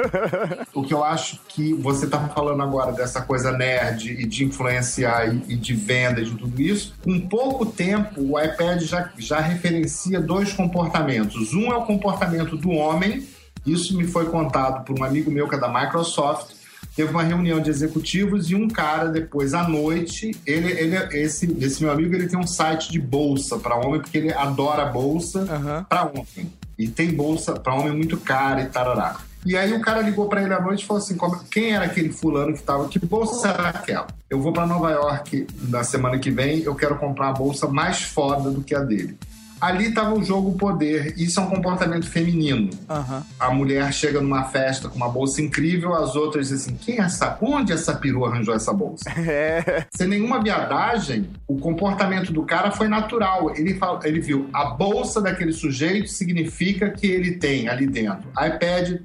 o 0.72 0.82
que 0.82 0.94
eu 0.94 1.02
acho 1.02 1.40
que 1.48 1.74
você 1.74 2.06
tá 2.06 2.20
falando 2.28 2.62
agora 2.62 2.92
dessa 2.92 3.20
coisa 3.20 3.50
nerd 3.50 4.10
e 4.12 4.24
de 4.24 4.44
influenciar 4.44 5.26
e, 5.26 5.54
e 5.54 5.56
de 5.56 5.74
venda 5.74 6.20
e 6.20 6.24
de 6.24 6.34
tudo 6.34 6.60
isso, 6.60 6.94
com 7.02 7.20
pouco 7.20 7.66
tempo 7.66 8.20
o 8.20 8.40
iPad 8.40 8.80
já, 8.82 9.10
já 9.18 9.40
referencia 9.40 10.20
dois 10.20 10.52
comportamentos. 10.52 11.52
Um 11.52 11.72
é 11.72 11.76
o 11.76 11.84
comportamento 11.84 12.56
do 12.56 12.70
homem, 12.70 13.26
isso 13.66 13.96
me 13.96 14.06
foi 14.06 14.26
contado 14.26 14.84
por 14.84 14.98
um 14.98 15.04
amigo 15.04 15.30
meu 15.30 15.48
que 15.48 15.56
é 15.56 15.58
da 15.58 15.68
Microsoft. 15.68 16.54
Teve 16.96 17.10
uma 17.10 17.22
reunião 17.22 17.60
de 17.60 17.68
executivos 17.68 18.50
e 18.50 18.54
um 18.54 18.68
cara 18.68 19.08
depois 19.08 19.52
à 19.52 19.68
noite, 19.68 20.34
ele, 20.46 20.72
ele 20.72 20.96
esse, 21.12 21.54
esse 21.60 21.82
meu 21.82 21.92
amigo 21.92 22.14
ele 22.14 22.26
tem 22.26 22.38
um 22.38 22.46
site 22.46 22.90
de 22.90 22.98
bolsa 22.98 23.58
para 23.58 23.76
homem 23.76 24.00
porque 24.00 24.16
ele 24.16 24.32
adora 24.32 24.86
bolsa 24.86 25.40
Aham. 25.40 25.84
para 25.86 26.04
homem. 26.04 26.50
E 26.78 26.88
tem 26.88 27.12
bolsa 27.12 27.52
para 27.52 27.74
homem 27.74 27.92
muito 27.94 28.16
cara 28.16 28.62
e 28.62 28.66
tarará. 28.66 29.16
E 29.44 29.56
aí 29.56 29.72
o 29.74 29.80
cara 29.80 30.00
ligou 30.00 30.28
para 30.28 30.42
ele 30.42 30.54
à 30.54 30.60
noite 30.60 30.82
e 30.82 30.86
falou 30.86 31.02
assim: 31.02 31.16
quem 31.50 31.72
era 31.72 31.84
aquele 31.84 32.10
fulano 32.10 32.54
que 32.54 32.62
tava? 32.62 32.88
Que 32.88 32.98
bolsa 32.98 33.48
era 33.48 33.68
aquela? 33.68 34.06
Eu 34.28 34.40
vou 34.40 34.52
para 34.52 34.66
Nova 34.66 34.90
York 34.90 35.46
na 35.68 35.84
semana 35.84 36.18
que 36.18 36.30
vem, 36.30 36.62
eu 36.62 36.74
quero 36.74 36.96
comprar 36.96 37.28
a 37.28 37.32
bolsa 37.32 37.68
mais 37.68 38.02
foda 38.02 38.50
do 38.50 38.62
que 38.62 38.74
a 38.74 38.80
dele. 38.80 39.16
Ali 39.60 39.92
tava 39.92 40.14
o 40.14 40.22
jogo 40.22 40.52
poder. 40.58 41.14
Isso 41.16 41.40
é 41.40 41.42
um 41.42 41.46
comportamento 41.50 42.06
feminino. 42.08 42.70
Aham. 42.88 43.24
A 43.40 43.50
mulher 43.50 43.92
chega 43.92 44.20
numa 44.20 44.44
festa 44.44 44.88
com 44.88 44.96
uma 44.96 45.08
bolsa 45.08 45.40
incrível, 45.40 45.94
as 45.94 46.14
outras 46.14 46.48
dizem 46.48 46.74
assim: 46.74 46.84
quem 46.84 46.98
é 47.00 47.04
essa? 47.06 47.38
Onde 47.40 47.72
essa 47.72 47.94
perua 47.94 48.28
arranjou 48.28 48.54
essa 48.54 48.72
bolsa? 48.72 49.04
É. 49.28 49.84
Sem 49.90 50.08
nenhuma 50.08 50.42
viadagem, 50.42 51.28
o 51.48 51.56
comportamento 51.58 52.32
do 52.32 52.42
cara 52.44 52.70
foi 52.70 52.86
natural. 52.88 53.50
Ele, 53.56 53.74
fal- 53.74 54.00
ele 54.04 54.20
viu 54.20 54.48
a 54.52 54.66
bolsa 54.66 55.20
daquele 55.20 55.52
sujeito 55.52 56.08
significa 56.08 56.90
que 56.90 57.06
ele 57.06 57.32
tem 57.32 57.68
ali 57.68 57.86
dentro 57.86 58.28
iPad, 58.30 59.00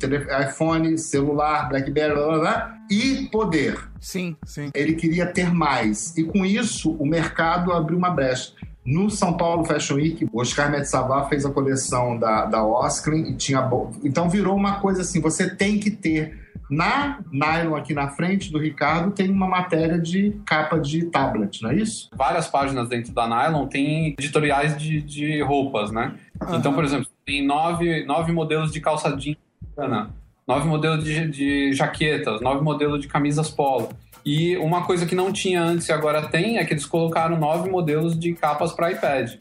iPhone, 0.47 0.97
celular, 0.97 1.69
Blackberry, 1.69 2.13
blá, 2.13 2.27
blá, 2.27 2.39
blá, 2.39 2.77
e 2.89 3.27
poder. 3.31 3.77
Sim, 3.99 4.35
sim. 4.45 4.69
Ele 4.73 4.93
queria 4.93 5.25
ter 5.25 5.51
mais. 5.53 6.15
E 6.17 6.23
com 6.23 6.45
isso, 6.45 6.91
o 6.91 7.05
mercado 7.05 7.71
abriu 7.71 7.97
uma 7.97 8.09
brecha. 8.09 8.51
No 8.85 9.09
São 9.09 9.37
Paulo 9.37 9.63
Fashion 9.63 9.95
Week, 9.95 10.27
o 10.31 10.41
Oscar 10.41 10.71
Metsavá 10.71 11.27
fez 11.27 11.45
a 11.45 11.51
coleção 11.51 12.17
da, 12.17 12.45
da 12.45 12.63
Osklin 12.63 13.29
e 13.29 13.35
tinha... 13.35 13.69
Então 14.03 14.29
virou 14.29 14.55
uma 14.55 14.79
coisa 14.79 15.01
assim, 15.01 15.21
você 15.21 15.55
tem 15.55 15.79
que 15.79 15.91
ter... 15.91 16.39
Na 16.69 17.19
Nylon, 17.29 17.75
aqui 17.75 17.93
na 17.93 18.07
frente 18.07 18.49
do 18.49 18.57
Ricardo, 18.57 19.11
tem 19.11 19.29
uma 19.29 19.45
matéria 19.45 19.99
de 19.99 20.39
capa 20.45 20.79
de 20.79 21.03
tablet, 21.07 21.61
não 21.61 21.69
é 21.69 21.75
isso? 21.75 22.09
Várias 22.15 22.47
páginas 22.47 22.87
dentro 22.87 23.11
da 23.11 23.27
Nylon 23.27 23.67
tem 23.67 24.15
editoriais 24.17 24.77
de, 24.77 25.01
de 25.01 25.41
roupas, 25.41 25.91
né? 25.91 26.15
Então, 26.53 26.73
por 26.73 26.85
exemplo, 26.85 27.07
tem 27.25 27.45
nove, 27.45 28.05
nove 28.05 28.31
modelos 28.31 28.71
de 28.71 28.79
calça 28.79 29.13
jeans, 29.17 29.35
bacana, 29.75 30.11
nove 30.47 30.65
modelos 30.65 31.03
de, 31.03 31.27
de 31.27 31.73
jaquetas, 31.73 32.39
nove 32.39 32.63
modelos 32.63 33.01
de 33.01 33.07
camisas 33.09 33.49
polo. 33.49 33.89
E 34.25 34.55
uma 34.57 34.85
coisa 34.85 35.05
que 35.05 35.15
não 35.15 35.31
tinha 35.31 35.61
antes 35.63 35.87
e 35.87 35.91
agora 35.91 36.27
tem 36.27 36.57
é 36.57 36.65
que 36.65 36.73
eles 36.73 36.85
colocaram 36.85 37.37
nove 37.37 37.69
modelos 37.69 38.17
de 38.17 38.33
capas 38.33 38.71
para 38.71 38.91
iPad, 38.91 39.31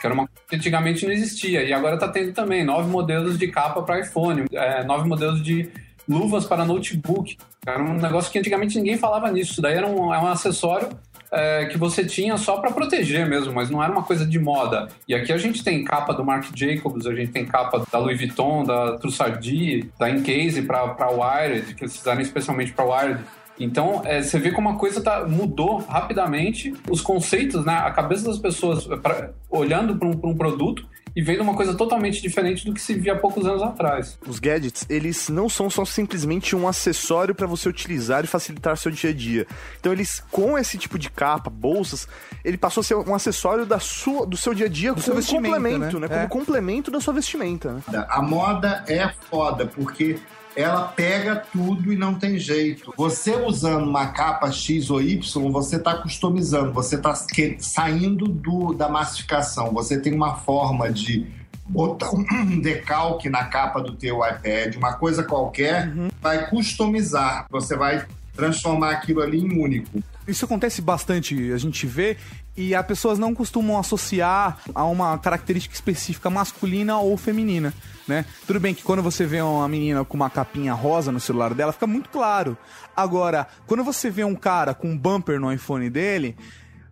que 0.00 0.06
era 0.06 0.14
uma 0.14 0.26
coisa 0.26 0.42
que 0.48 0.56
antigamente 0.56 1.04
não 1.04 1.12
existia. 1.12 1.62
E 1.62 1.72
agora 1.72 1.98
tá 1.98 2.08
tendo 2.08 2.32
também 2.32 2.64
nove 2.64 2.90
modelos 2.90 3.38
de 3.38 3.48
capa 3.48 3.82
para 3.82 4.00
iPhone, 4.00 4.44
é, 4.52 4.84
nove 4.84 5.08
modelos 5.08 5.42
de 5.42 5.70
luvas 6.08 6.44
para 6.44 6.64
notebook. 6.64 7.36
Era 7.66 7.82
um 7.82 7.94
negócio 7.94 8.30
que 8.30 8.38
antigamente 8.38 8.76
ninguém 8.76 8.98
falava 8.98 9.30
nisso. 9.30 9.52
Isso 9.52 9.62
daí 9.62 9.74
era 9.74 9.86
um, 9.86 10.12
é 10.12 10.18
um 10.18 10.26
acessório 10.26 10.88
é, 11.34 11.66
que 11.66 11.76
você 11.76 12.04
tinha 12.04 12.36
só 12.36 12.58
para 12.58 12.70
proteger 12.70 13.26
mesmo, 13.28 13.52
mas 13.52 13.68
não 13.68 13.82
era 13.82 13.90
uma 13.90 14.02
coisa 14.02 14.24
de 14.24 14.38
moda. 14.38 14.88
E 15.08 15.14
aqui 15.14 15.32
a 15.32 15.36
gente 15.36 15.64
tem 15.64 15.84
capa 15.84 16.12
do 16.14 16.24
Marc 16.24 16.46
Jacobs, 16.54 17.06
a 17.06 17.14
gente 17.14 17.32
tem 17.32 17.44
capa 17.44 17.84
da 17.90 17.98
Louis 17.98 18.16
Vuitton, 18.18 18.62
da 18.62 18.96
Trussardi, 18.98 19.90
da 19.98 20.08
Encase 20.08 20.62
para 20.62 21.08
Wired, 21.08 21.74
que 21.74 21.84
eles 21.84 21.96
fizeram 21.96 22.20
especialmente 22.20 22.72
para 22.72 22.84
Wired. 22.84 23.20
Então, 23.58 24.02
é, 24.04 24.20
você 24.22 24.38
vê 24.38 24.50
como 24.50 24.68
a 24.68 24.76
coisa 24.76 25.00
tá, 25.00 25.24
mudou 25.26 25.78
rapidamente, 25.78 26.74
os 26.90 27.00
conceitos, 27.00 27.64
né? 27.64 27.74
A 27.74 27.90
cabeça 27.92 28.24
das 28.24 28.38
pessoas 28.38 28.84
pra- 29.00 29.30
olhando 29.48 29.96
para 29.96 30.08
um, 30.08 30.20
um 30.30 30.36
produto 30.36 30.86
e 31.16 31.22
vendo 31.22 31.42
uma 31.42 31.54
coisa 31.54 31.72
totalmente 31.76 32.20
diferente 32.20 32.64
do 32.66 32.74
que 32.74 32.80
se 32.80 32.92
via 32.94 33.12
há 33.12 33.16
poucos 33.16 33.46
anos 33.46 33.62
atrás. 33.62 34.18
Os 34.26 34.40
gadgets, 34.40 34.84
eles 34.90 35.28
não 35.28 35.48
são 35.48 35.70
só 35.70 35.84
simplesmente 35.84 36.56
um 36.56 36.66
acessório 36.66 37.32
para 37.32 37.46
você 37.46 37.68
utilizar 37.68 38.24
e 38.24 38.26
facilitar 38.26 38.76
seu 38.76 38.90
dia 38.90 39.10
a 39.10 39.12
dia. 39.12 39.46
Então 39.78 39.92
eles, 39.92 40.18
com 40.32 40.58
esse 40.58 40.76
tipo 40.76 40.98
de 40.98 41.08
capa, 41.08 41.48
bolsas, 41.48 42.08
ele 42.44 42.58
passou 42.58 42.80
a 42.80 42.84
ser 42.84 42.96
um 42.96 43.14
acessório 43.14 43.64
da 43.64 43.78
sua, 43.78 44.26
do 44.26 44.36
seu 44.36 44.52
dia 44.52 44.66
a 44.66 44.68
dia 44.68 44.92
seu 44.98 45.14
como 45.14 45.24
complemento, 45.24 46.00
né? 46.00 46.08
né? 46.08 46.08
Como 46.08 46.20
É. 46.20 46.26
complemento 46.26 46.90
da 46.90 47.00
sua 47.00 47.14
vestimenta, 47.14 47.74
né? 47.74 48.06
A 48.08 48.20
moda 48.20 48.82
é 48.88 49.08
foda, 49.30 49.66
porque 49.66 50.18
ela 50.56 50.82
pega 50.88 51.36
tudo 51.36 51.92
e 51.92 51.96
não 51.96 52.14
tem 52.14 52.38
jeito. 52.38 52.92
Você 52.96 53.34
usando 53.36 53.88
uma 53.88 54.08
capa 54.08 54.50
X 54.50 54.90
ou 54.90 55.02
Y, 55.02 55.50
você 55.50 55.76
está 55.76 55.94
customizando, 55.96 56.72
você 56.72 56.96
está 56.96 57.14
saindo 57.58 58.26
do, 58.26 58.72
da 58.72 58.88
massificação. 58.88 59.72
Você 59.72 60.00
tem 60.00 60.14
uma 60.14 60.36
forma 60.36 60.90
de 60.92 61.26
botar 61.66 62.10
um 62.10 62.24
decalque 62.60 63.28
na 63.28 63.44
capa 63.44 63.80
do 63.80 63.94
teu 63.94 64.18
iPad, 64.18 64.76
uma 64.76 64.94
coisa 64.94 65.22
qualquer, 65.22 65.90
vai 66.20 66.48
customizar. 66.48 67.46
Você 67.50 67.76
vai 67.76 68.06
transformar 68.34 68.90
aquilo 68.90 69.22
ali 69.22 69.40
em 69.40 69.58
único. 69.58 70.02
Isso 70.26 70.44
acontece 70.44 70.80
bastante, 70.80 71.52
a 71.52 71.58
gente 71.58 71.86
vê, 71.86 72.16
e 72.56 72.74
as 72.74 72.86
pessoas 72.86 73.18
não 73.18 73.34
costumam 73.34 73.78
associar 73.78 74.58
a 74.74 74.84
uma 74.84 75.18
característica 75.18 75.74
específica 75.74 76.30
masculina 76.30 76.98
ou 76.98 77.16
feminina, 77.16 77.74
né? 78.06 78.24
Tudo 78.46 78.60
bem 78.60 78.74
que 78.74 78.82
quando 78.82 79.02
você 79.02 79.26
vê 79.26 79.40
uma 79.40 79.68
menina 79.68 80.04
com 80.04 80.16
uma 80.16 80.30
capinha 80.30 80.72
rosa 80.72 81.10
no 81.10 81.18
celular 81.18 81.52
dela, 81.54 81.72
fica 81.72 81.86
muito 81.86 82.08
claro. 82.08 82.56
Agora, 82.96 83.46
quando 83.66 83.82
você 83.82 84.08
vê 84.10 84.24
um 84.24 84.36
cara 84.36 84.72
com 84.72 84.88
um 84.88 84.96
bumper 84.96 85.40
no 85.40 85.52
iPhone 85.52 85.90
dele, 85.90 86.36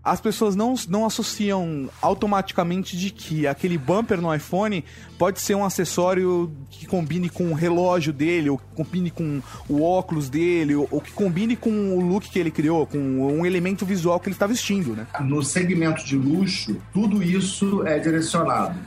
as 0.05 0.21
pessoas 0.21 0.57
não, 0.57 0.75
não 0.89 1.07
associam 1.07 1.89
automaticamente 2.01 2.97
de 2.97 3.11
que 3.11 3.47
aquele 3.47 3.79
bumper 3.79 4.21
no 4.21 4.35
iPhone 4.35 4.85
pode 5.17 5.41
ser 5.41 5.55
um 5.55 5.65
acessório 5.65 6.53
que 6.71 6.87
combine 6.87 7.29
com 7.29 7.53
o 7.53 7.55
relógio 7.55 8.13
dele, 8.13 8.51
ou 8.51 8.59
que 8.59 8.65
combine 8.75 9.11
com 9.11 9.41
o 9.69 9.83
óculos 9.83 10.29
dele, 10.29 10.75
ou, 10.75 10.89
ou 10.91 11.01
que 11.01 11.13
combine 11.13 11.55
com 11.55 11.97
o 11.97 12.01
look 12.01 12.29
que 12.29 12.39
ele 12.39 12.51
criou, 12.51 12.87
com 12.87 12.99
um 12.99 13.47
elemento 13.47 13.87
visual 13.87 14.19
que 14.19 14.29
ele 14.29 14.35
está 14.35 14.47
vestindo, 14.47 14.97
né? 14.97 15.07
no 15.21 15.43
segmento 15.43 16.05
de 16.05 16.17
luxo, 16.17 16.77
tudo 16.93 17.23
isso 17.23 17.87
é 17.87 17.99
direcionado. 17.99 18.79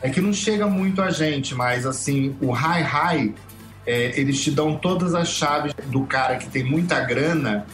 É 0.00 0.10
que 0.10 0.20
não 0.20 0.32
chega 0.32 0.66
muito 0.66 1.00
a 1.00 1.10
gente, 1.10 1.54
mas 1.54 1.86
assim, 1.86 2.34
o 2.40 2.50
high 2.50 2.82
high, 2.82 3.34
é, 3.86 4.18
eles 4.18 4.40
te 4.40 4.50
dão 4.50 4.76
todas 4.76 5.14
as 5.14 5.28
chaves 5.28 5.72
do 5.86 6.04
cara 6.04 6.36
que 6.36 6.48
tem 6.48 6.64
muita 6.64 7.00
grana. 7.00 7.66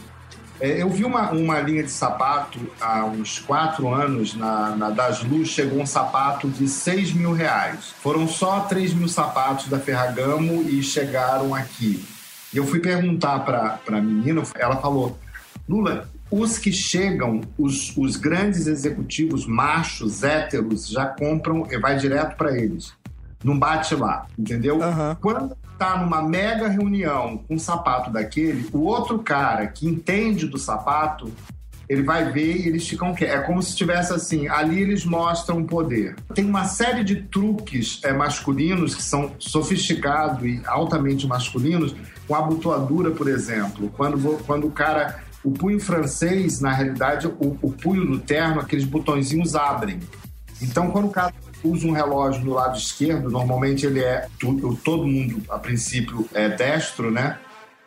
É, 0.59 0.81
eu 0.81 0.89
vi 0.89 1.05
uma, 1.05 1.31
uma 1.31 1.59
linha 1.59 1.83
de 1.83 1.91
sapato 1.91 2.59
há 2.81 3.05
uns 3.05 3.39
quatro 3.39 3.87
anos 3.93 4.35
na, 4.35 4.75
na 4.75 4.89
Das 4.89 5.23
Luz, 5.23 5.47
chegou 5.47 5.79
um 5.79 5.85
sapato 5.85 6.49
de 6.49 6.67
6 6.67 7.13
mil 7.13 7.31
reais. 7.31 7.93
Foram 8.01 8.27
só 8.27 8.61
3 8.61 8.93
mil 8.93 9.07
sapatos 9.07 9.67
da 9.67 9.79
Ferragamo 9.79 10.63
e 10.63 10.83
chegaram 10.83 11.55
aqui. 11.55 12.05
E 12.53 12.57
eu 12.57 12.65
fui 12.65 12.79
perguntar 12.79 13.39
para 13.39 13.79
a 13.87 14.01
menina, 14.01 14.43
ela 14.55 14.77
falou: 14.77 15.17
Lula, 15.67 16.09
os 16.29 16.57
que 16.57 16.71
chegam, 16.71 17.41
os, 17.57 17.95
os 17.95 18.17
grandes 18.17 18.67
executivos 18.67 19.45
machos, 19.45 20.23
héteros, 20.23 20.87
já 20.87 21.05
compram 21.05 21.65
e 21.71 21.77
vai 21.77 21.97
direto 21.97 22.35
para 22.35 22.57
eles. 22.57 22.93
Não 23.43 23.57
bate 23.57 23.95
lá, 23.95 24.27
entendeu? 24.37 24.83
Aham. 24.83 25.17
Quando 25.21 25.55
tá 25.79 25.97
numa 25.97 26.21
mega 26.21 26.67
reunião 26.67 27.37
com 27.47 27.55
um 27.55 27.59
sapato 27.59 28.11
daquele, 28.11 28.69
o 28.73 28.79
outro 28.79 29.19
cara 29.19 29.65
que 29.67 29.87
entende 29.87 30.45
do 30.45 30.57
sapato, 30.57 31.31
ele 31.87 32.03
vai 32.03 32.31
ver 32.31 32.57
e 32.57 32.67
eles 32.67 32.87
ficam 32.87 33.15
quietos. 33.15 33.35
É 33.35 33.41
como 33.41 33.63
se 33.63 33.75
tivesse 33.75 34.13
assim, 34.13 34.47
ali 34.47 34.79
eles 34.79 35.03
mostram 35.05 35.63
poder. 35.63 36.15
Tem 36.35 36.45
uma 36.45 36.65
série 36.65 37.03
de 37.03 37.23
truques 37.23 37.99
é, 38.03 38.13
masculinos 38.13 38.93
que 38.93 39.01
são 39.01 39.31
sofisticados 39.39 40.45
e 40.45 40.61
altamente 40.67 41.25
masculinos, 41.25 41.95
com 42.27 42.35
abotoadura, 42.35 43.09
por 43.09 43.27
exemplo. 43.27 43.91
Quando, 43.97 44.37
quando 44.45 44.67
o 44.67 44.71
cara. 44.71 45.27
O 45.41 45.51
punho 45.51 45.79
francês, 45.79 46.59
na 46.59 46.73
realidade, 46.73 47.25
o, 47.25 47.57
o 47.61 47.71
punho 47.71 48.05
do 48.05 48.19
terno, 48.19 48.59
aqueles 48.59 48.83
botõezinhos 48.83 49.55
abrem. 49.55 49.97
Então, 50.61 50.91
quando 50.91 51.05
o 51.05 51.09
cara 51.09 51.33
usa 51.63 51.87
um 51.87 51.91
relógio 51.91 52.43
no 52.43 52.53
lado 52.53 52.77
esquerdo, 52.77 53.29
normalmente 53.29 53.85
ele 53.85 53.99
é. 54.01 54.27
Todo 54.83 55.05
mundo, 55.07 55.41
a 55.49 55.57
princípio, 55.59 56.27
é 56.33 56.49
destro, 56.49 57.11
né? 57.11 57.37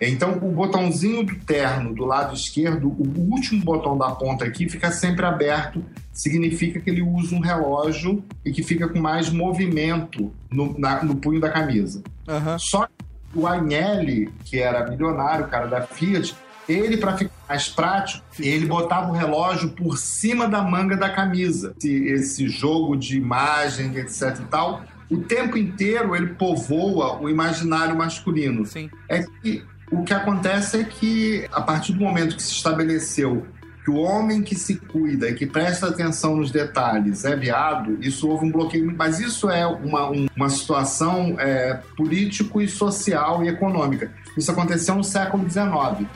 Então, 0.00 0.32
o 0.42 0.50
botãozinho 0.50 1.24
do 1.24 1.36
terno 1.36 1.94
do 1.94 2.04
lado 2.04 2.34
esquerdo, 2.34 2.88
o 2.88 3.06
último 3.30 3.62
botão 3.64 3.96
da 3.96 4.10
ponta 4.10 4.44
aqui, 4.44 4.68
fica 4.68 4.90
sempre 4.90 5.24
aberto. 5.24 5.84
Significa 6.12 6.80
que 6.80 6.90
ele 6.90 7.02
usa 7.02 7.36
um 7.36 7.40
relógio 7.40 8.22
e 8.44 8.50
que 8.50 8.64
fica 8.64 8.88
com 8.88 8.98
mais 9.00 9.30
movimento 9.30 10.32
no, 10.50 10.76
na- 10.78 11.04
no 11.04 11.14
punho 11.14 11.40
da 11.40 11.48
camisa. 11.50 12.02
Aham. 12.28 12.58
Só 12.58 12.86
que 12.86 12.92
o 13.38 13.46
Agnelli, 13.46 14.28
que 14.44 14.58
era 14.58 14.90
milionário, 14.90 15.44
o 15.46 15.48
cara 15.48 15.66
da 15.66 15.82
Fiat, 15.82 16.34
ele, 16.68 16.96
para 16.96 17.16
ficar 17.16 17.32
mais 17.48 17.68
prático, 17.68 18.24
ele 18.38 18.66
botava 18.66 19.10
o 19.10 19.14
relógio 19.14 19.70
por 19.70 19.98
cima 19.98 20.48
da 20.48 20.62
manga 20.62 20.96
da 20.96 21.10
camisa. 21.10 21.74
Esse, 21.78 22.04
esse 22.06 22.48
jogo 22.48 22.96
de 22.96 23.16
imagem, 23.16 23.96
etc 23.96 24.38
e 24.40 24.44
tal, 24.44 24.82
o 25.10 25.18
tempo 25.18 25.58
inteiro 25.58 26.14
ele 26.16 26.28
povoa 26.34 27.20
o 27.20 27.28
imaginário 27.28 27.96
masculino. 27.96 28.64
Sim. 28.64 28.88
É 29.08 29.22
que 29.42 29.64
o 29.90 30.02
que 30.04 30.14
acontece 30.14 30.78
é 30.80 30.84
que, 30.84 31.46
a 31.52 31.60
partir 31.60 31.92
do 31.92 32.00
momento 32.00 32.36
que 32.36 32.42
se 32.42 32.52
estabeleceu 32.52 33.46
que 33.84 33.90
o 33.90 33.96
homem 33.96 34.42
que 34.42 34.54
se 34.54 34.76
cuida 34.76 35.28
e 35.28 35.34
que 35.34 35.44
presta 35.44 35.88
atenção 35.88 36.36
nos 36.36 36.52
detalhes 36.52 37.24
é 37.24 37.34
viado, 37.34 37.98
isso 38.00 38.28
houve 38.28 38.46
um 38.46 38.52
bloqueio. 38.52 38.94
Mas 38.96 39.18
isso 39.18 39.50
é 39.50 39.66
uma, 39.66 40.08
um- 40.08 40.28
uma 40.36 40.48
situação 40.48 41.34
é, 41.40 41.80
político 41.96 42.60
e 42.62 42.68
social 42.68 43.42
e 43.42 43.48
econômica. 43.48 44.12
Isso 44.38 44.52
aconteceu 44.52 44.94
no 44.94 45.02
século 45.02 45.42
XIX. 45.50 46.08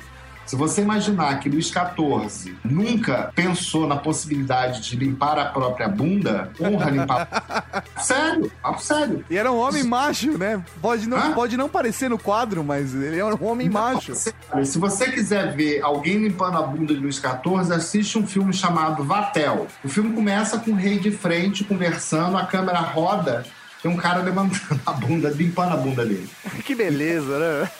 Se 0.46 0.54
você 0.54 0.80
imaginar 0.80 1.40
que 1.40 1.48
Luís 1.48 1.66
XIV 1.66 2.56
nunca 2.64 3.32
pensou 3.35 3.87
na 3.87 3.96
possibilidade 3.96 4.80
de 4.80 4.96
limpar 4.96 5.38
a 5.38 5.46
própria 5.46 5.88
bunda, 5.88 6.50
honra 6.61 6.90
limpar. 6.90 7.85
sério, 7.98 8.50
papo 8.62 8.80
sério. 8.80 9.24
E 9.28 9.37
era 9.37 9.50
um 9.50 9.59
homem 9.59 9.82
macho, 9.82 10.38
né? 10.38 10.62
Pode 10.80 11.09
não, 11.09 11.18
Hã? 11.18 11.32
pode 11.32 11.56
não 11.56 11.68
parecer 11.68 12.09
no 12.09 12.18
quadro, 12.18 12.62
mas 12.62 12.94
ele 12.94 13.18
era 13.18 13.35
um 13.35 13.44
homem 13.44 13.68
macho. 13.68 14.14
Se, 14.14 14.32
se 14.64 14.78
você 14.78 15.11
quiser 15.11 15.54
ver 15.56 15.82
alguém 15.82 16.18
limpando 16.18 16.59
a 16.59 16.62
bunda 16.62 16.94
de 16.94 17.00
Luís 17.00 17.16
XIV, 17.16 17.74
assiste 17.74 18.16
um 18.16 18.26
filme 18.26 18.52
chamado 18.52 19.02
Vatel. 19.02 19.66
O 19.82 19.88
filme 19.88 20.14
começa 20.14 20.59
com 20.59 20.70
o 20.70 20.74
rei 20.76 20.98
de 20.98 21.11
frente 21.11 21.64
conversando, 21.64 22.37
a 22.37 22.46
câmera 22.46 22.78
roda, 22.78 23.44
tem 23.82 23.90
um 23.90 23.96
cara 23.96 24.22
levantando 24.22 24.80
a 24.87 24.92
bunda, 24.92 25.28
limpando 25.30 25.72
a 25.74 25.76
bunda 25.76 26.04
dele. 26.04 26.28
Que 26.64 26.74
beleza, 26.74 27.38
né? 27.38 27.70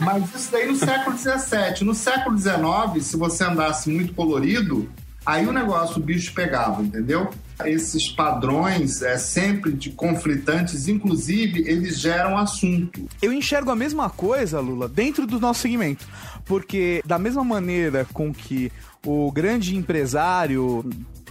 Mas 0.00 0.34
isso 0.34 0.50
daí 0.50 0.66
no 0.66 0.76
século 0.76 1.16
XVII. 1.16 1.84
No 1.84 1.94
século 1.94 2.38
XIX, 2.38 3.04
se 3.04 3.16
você 3.16 3.44
andasse 3.44 3.90
muito 3.90 4.14
colorido, 4.14 4.88
aí 5.24 5.46
o 5.46 5.52
negócio, 5.52 5.98
o 5.98 6.00
bicho 6.00 6.32
pegava, 6.32 6.82
entendeu? 6.82 7.30
Esses 7.64 8.08
padrões 8.08 9.02
é 9.02 9.18
sempre 9.18 9.72
de 9.72 9.90
conflitantes, 9.90 10.88
inclusive, 10.88 11.60
eles 11.68 11.98
geram 11.98 12.38
assunto. 12.38 13.06
Eu 13.20 13.32
enxergo 13.32 13.70
a 13.70 13.76
mesma 13.76 14.08
coisa, 14.08 14.58
Lula, 14.60 14.88
dentro 14.88 15.26
do 15.26 15.38
nosso 15.38 15.60
segmento. 15.60 16.08
Porque 16.46 17.02
da 17.04 17.18
mesma 17.18 17.44
maneira 17.44 18.06
com 18.12 18.32
que 18.32 18.72
o 19.04 19.30
grande 19.30 19.76
empresário, 19.76 20.84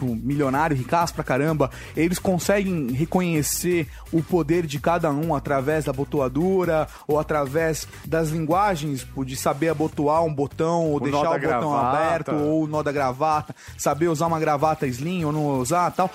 o 0.06 0.16
milionário, 0.16 0.76
ricaço 0.76 1.14
pra 1.14 1.24
caramba, 1.24 1.70
eles 1.96 2.20
conseguem 2.20 2.92
reconhecer 2.92 3.88
o 4.12 4.22
poder 4.24 4.66
de 4.66 4.80
cada 4.80 5.12
um 5.12 5.36
através 5.36 5.86
da 5.86 5.94
botoadura 5.94 6.88
ou 7.08 7.20
através 7.20 7.88
das 8.06 8.30
linguagens, 8.30 9.02
tipo, 9.02 9.26
de 9.26 9.36
saber 9.36 9.70
abotoar 9.70 10.24
um 10.24 10.34
botão 10.34 10.86
ou 10.86 10.98
O 10.98 11.00
deixar 11.00 11.20
o 11.20 11.40
botão 11.40 11.40
gravata. 11.40 11.98
aberto 11.98 12.32
ou 12.36 12.64
o 12.64 12.68
nó 12.68 12.84
da 12.84 12.92
gravata, 12.92 13.56
saber 13.78 14.08
usar 14.08 14.28
uma 14.28 14.40
gravata 14.40 14.86
slim 14.88 15.24
ou 15.26 15.32
não 15.32 15.60
usar 15.60 15.92
tal. 15.92 16.10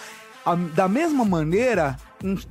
Da 0.75 0.87
mesma 0.89 1.25
maneira, 1.25 1.97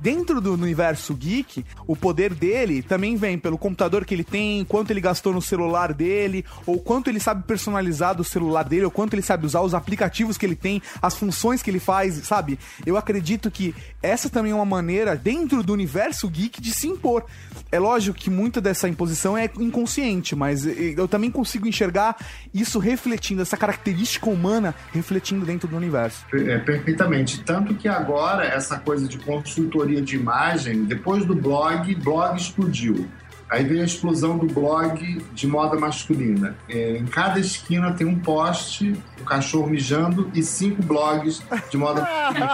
dentro 0.00 0.40
do 0.40 0.54
universo 0.54 1.14
geek, 1.14 1.64
o 1.86 1.96
poder 1.96 2.32
dele 2.32 2.82
também 2.82 3.16
vem 3.16 3.38
pelo 3.38 3.58
computador 3.58 4.04
que 4.04 4.14
ele 4.14 4.24
tem, 4.24 4.64
quanto 4.64 4.90
ele 4.90 5.00
gastou 5.00 5.32
no 5.32 5.42
celular 5.42 5.92
dele, 5.92 6.44
ou 6.64 6.78
quanto 6.78 7.08
ele 7.08 7.18
sabe 7.18 7.42
personalizar 7.44 8.14
do 8.14 8.22
celular 8.22 8.64
dele, 8.64 8.84
ou 8.84 8.90
quanto 8.90 9.14
ele 9.14 9.22
sabe 9.22 9.46
usar 9.46 9.60
os 9.60 9.74
aplicativos 9.74 10.38
que 10.38 10.46
ele 10.46 10.54
tem, 10.54 10.80
as 11.02 11.16
funções 11.16 11.62
que 11.62 11.70
ele 11.70 11.80
faz, 11.80 12.14
sabe? 12.26 12.58
Eu 12.86 12.96
acredito 12.96 13.50
que 13.50 13.74
essa 14.02 14.30
também 14.30 14.52
é 14.52 14.54
uma 14.54 14.64
maneira, 14.64 15.16
dentro 15.16 15.62
do 15.62 15.72
universo 15.72 16.28
geek, 16.28 16.60
de 16.60 16.72
se 16.72 16.86
impor. 16.86 17.24
É 17.72 17.78
lógico 17.78 18.16
que 18.16 18.30
muita 18.30 18.60
dessa 18.60 18.88
imposição 18.88 19.36
é 19.36 19.50
inconsciente, 19.58 20.36
mas 20.36 20.64
eu 20.64 21.08
também 21.08 21.30
consigo 21.30 21.66
enxergar 21.66 22.16
isso 22.52 22.78
refletindo, 22.78 23.42
essa 23.42 23.56
característica 23.56 24.28
humana 24.30 24.74
refletindo 24.92 25.44
dentro 25.44 25.66
do 25.66 25.76
universo. 25.76 26.24
É, 26.32 26.58
perfeitamente. 26.58 27.42
Tanto 27.42 27.74
que 27.74 27.88
agora 27.88 28.44
essa 28.44 28.78
coisa 28.78 29.08
de 29.08 29.18
consultoria 29.64 30.00
de 30.00 30.16
imagem, 30.16 30.84
depois 30.84 31.24
do 31.24 31.34
blog, 31.34 31.94
blog 31.96 32.36
explodiu. 32.36 33.08
Aí 33.50 33.62
veio 33.64 33.82
a 33.82 33.84
explosão 33.84 34.38
do 34.38 34.46
blog 34.46 35.22
de 35.32 35.46
moda 35.46 35.78
masculina. 35.78 36.56
É, 36.68 36.96
em 36.96 37.06
cada 37.06 37.38
esquina 37.38 37.92
tem 37.92 38.06
um 38.06 38.18
poste, 38.18 38.94
o 39.20 39.24
cachorro 39.24 39.68
mijando 39.68 40.30
e 40.34 40.42
cinco 40.42 40.82
blogs 40.82 41.42
de 41.70 41.76
moda 41.76 42.00
masculina. 42.00 42.52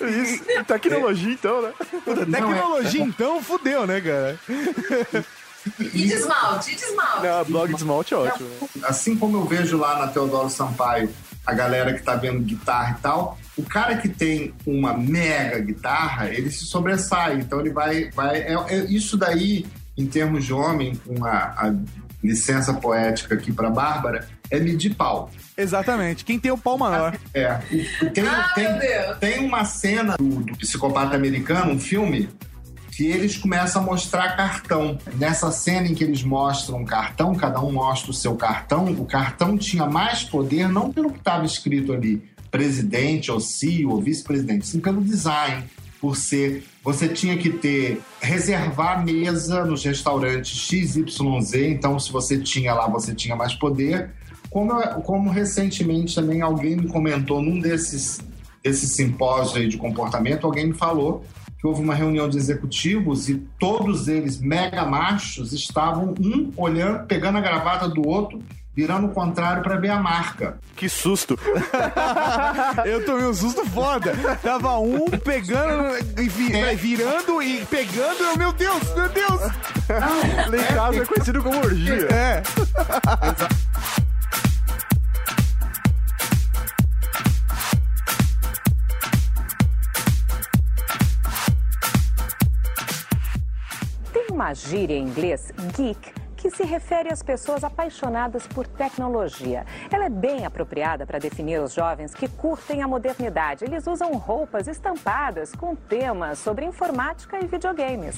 Isso, 0.22 0.44
tecnologia, 0.66 1.32
então, 1.32 1.62
né? 1.62 1.72
Puta, 2.04 2.24
tecnologia, 2.24 3.02
então, 3.02 3.42
fudeu, 3.42 3.86
né, 3.86 4.00
cara? 4.00 4.38
E 5.78 5.84
de 5.84 6.12
esmalte, 6.12 6.72
e 6.72 6.76
de 6.76 6.84
esmalte. 6.84 7.26
Não, 7.26 7.44
blog 7.44 7.68
de 7.68 7.76
esmalte 7.76 8.14
é 8.14 8.16
ótimo. 8.16 8.48
né? 8.48 8.68
Assim 8.84 9.16
como 9.16 9.36
eu 9.36 9.44
vejo 9.44 9.76
lá 9.76 9.98
na 9.98 10.06
Teodoro 10.06 10.48
Sampaio 10.48 11.10
a 11.48 11.54
galera 11.54 11.94
que 11.94 12.02
tá 12.02 12.14
vendo 12.14 12.40
guitarra 12.40 12.96
e 12.98 13.02
tal, 13.02 13.38
o 13.56 13.62
cara 13.62 13.96
que 13.96 14.08
tem 14.08 14.52
uma 14.66 14.92
mega 14.96 15.58
guitarra, 15.58 16.28
ele 16.28 16.50
se 16.50 16.64
sobressai. 16.66 17.36
Então 17.36 17.58
ele 17.60 17.70
vai. 17.70 18.10
vai 18.10 18.38
é, 18.42 18.54
é- 18.68 18.84
isso 18.84 19.16
daí, 19.16 19.64
em 19.96 20.06
termos 20.06 20.44
de 20.44 20.52
homem, 20.52 20.94
com 20.96 21.24
a, 21.24 21.30
a 21.56 21.74
licença 22.22 22.74
poética 22.74 23.34
aqui 23.34 23.50
pra 23.52 23.70
Bárbara, 23.70 24.28
é 24.50 24.58
medir 24.60 24.94
pau. 24.94 25.30
Exatamente. 25.56 26.24
Quem 26.24 26.38
tem 26.38 26.50
o 26.50 26.58
pau 26.58 26.76
maior. 26.76 27.16
É. 27.32 27.54
Tem, 28.12 28.26
Ah, 28.26 28.52
tem, 28.54 28.64
meu 28.68 28.78
Deus. 28.78 29.18
tem 29.18 29.38
uma 29.46 29.64
cena 29.64 30.16
do, 30.18 30.24
do 30.40 30.56
Psicopata 30.56 31.16
Americano, 31.16 31.72
um 31.72 31.78
filme, 31.80 32.28
que 32.98 33.06
eles 33.06 33.36
começam 33.36 33.80
a 33.80 33.84
mostrar 33.84 34.36
cartão. 34.36 34.98
Nessa 35.14 35.52
cena 35.52 35.86
em 35.86 35.94
que 35.94 36.02
eles 36.02 36.24
mostram 36.24 36.84
cartão, 36.84 37.32
cada 37.32 37.60
um 37.60 37.70
mostra 37.70 38.10
o 38.10 38.14
seu 38.14 38.34
cartão, 38.34 38.86
o 38.86 39.04
cartão 39.04 39.56
tinha 39.56 39.86
mais 39.86 40.24
poder 40.24 40.68
não 40.68 40.92
pelo 40.92 41.12
que 41.12 41.20
estava 41.20 41.44
escrito 41.44 41.92
ali, 41.92 42.20
presidente 42.50 43.30
ou 43.30 43.38
CEO 43.38 43.92
ou 43.92 44.02
vice-presidente, 44.02 44.66
sim 44.66 44.80
pelo 44.80 45.00
design. 45.00 45.62
Por 46.00 46.16
ser, 46.16 46.64
você 46.82 47.06
tinha 47.06 47.38
que 47.38 47.50
ter, 47.50 48.00
reservar 48.20 49.04
mesa 49.04 49.64
nos 49.64 49.84
restaurantes 49.84 50.58
XYZ, 50.58 51.54
então 51.54 52.00
se 52.00 52.10
você 52.10 52.36
tinha 52.36 52.74
lá, 52.74 52.88
você 52.88 53.14
tinha 53.14 53.36
mais 53.36 53.54
poder. 53.54 54.10
Como, 54.50 54.72
como 55.02 55.30
recentemente 55.30 56.16
também 56.16 56.42
alguém 56.42 56.74
me 56.74 56.88
comentou 56.88 57.40
num 57.40 57.60
desses, 57.60 58.18
simpósios 58.72 59.54
aí 59.54 59.68
de 59.68 59.76
comportamento, 59.76 60.44
alguém 60.44 60.66
me 60.66 60.74
falou 60.74 61.24
que 61.58 61.66
houve 61.66 61.80
uma 61.82 61.94
reunião 61.94 62.28
de 62.28 62.36
executivos 62.38 63.28
e 63.28 63.34
todos 63.58 64.06
eles, 64.08 64.40
mega 64.40 64.84
machos, 64.84 65.52
estavam 65.52 66.14
um 66.20 66.52
olhando, 66.56 67.04
pegando 67.06 67.38
a 67.38 67.40
gravata 67.40 67.88
do 67.88 68.06
outro, 68.06 68.40
virando 68.76 69.08
o 69.08 69.10
contrário 69.10 69.60
para 69.60 69.74
ver 69.76 69.90
a 69.90 69.98
marca. 69.98 70.56
Que 70.76 70.88
susto. 70.88 71.36
Eu 72.86 73.04
tomei 73.04 73.26
um 73.26 73.34
susto 73.34 73.64
foda. 73.66 74.12
Tava 74.40 74.78
um 74.78 75.06
pegando, 75.06 75.96
e 76.16 76.28
vi- 76.28 76.52
vai 76.52 76.76
virando 76.76 77.42
e 77.42 77.66
pegando. 77.66 78.20
Eu, 78.22 78.38
meu 78.38 78.52
Deus, 78.52 78.80
meu 78.94 79.08
Deus. 79.08 79.40
Lá 79.88 80.56
em 80.56 80.74
casa 80.74 81.02
é 81.02 81.06
conhecido 81.06 81.42
como 81.42 81.58
orgia. 81.58 82.06
É. 82.08 82.42
Tem 82.42 83.67
gíria 94.54 94.96
em 94.96 95.04
inglês, 95.04 95.52
geek, 95.76 96.12
que 96.36 96.50
se 96.50 96.62
refere 96.62 97.12
às 97.12 97.22
pessoas 97.22 97.64
apaixonadas 97.64 98.46
por 98.46 98.66
tecnologia. 98.66 99.66
Ela 99.90 100.06
é 100.06 100.08
bem 100.08 100.46
apropriada 100.46 101.04
para 101.04 101.18
definir 101.18 101.60
os 101.60 101.74
jovens 101.74 102.14
que 102.14 102.28
curtem 102.28 102.80
a 102.80 102.88
modernidade. 102.88 103.64
Eles 103.64 103.86
usam 103.86 104.12
roupas 104.12 104.68
estampadas 104.68 105.52
com 105.54 105.74
temas 105.74 106.38
sobre 106.38 106.64
informática 106.64 107.38
e 107.40 107.46
videogames. 107.46 108.16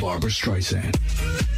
Barbara 0.00 0.30
Streisand. 0.30 1.49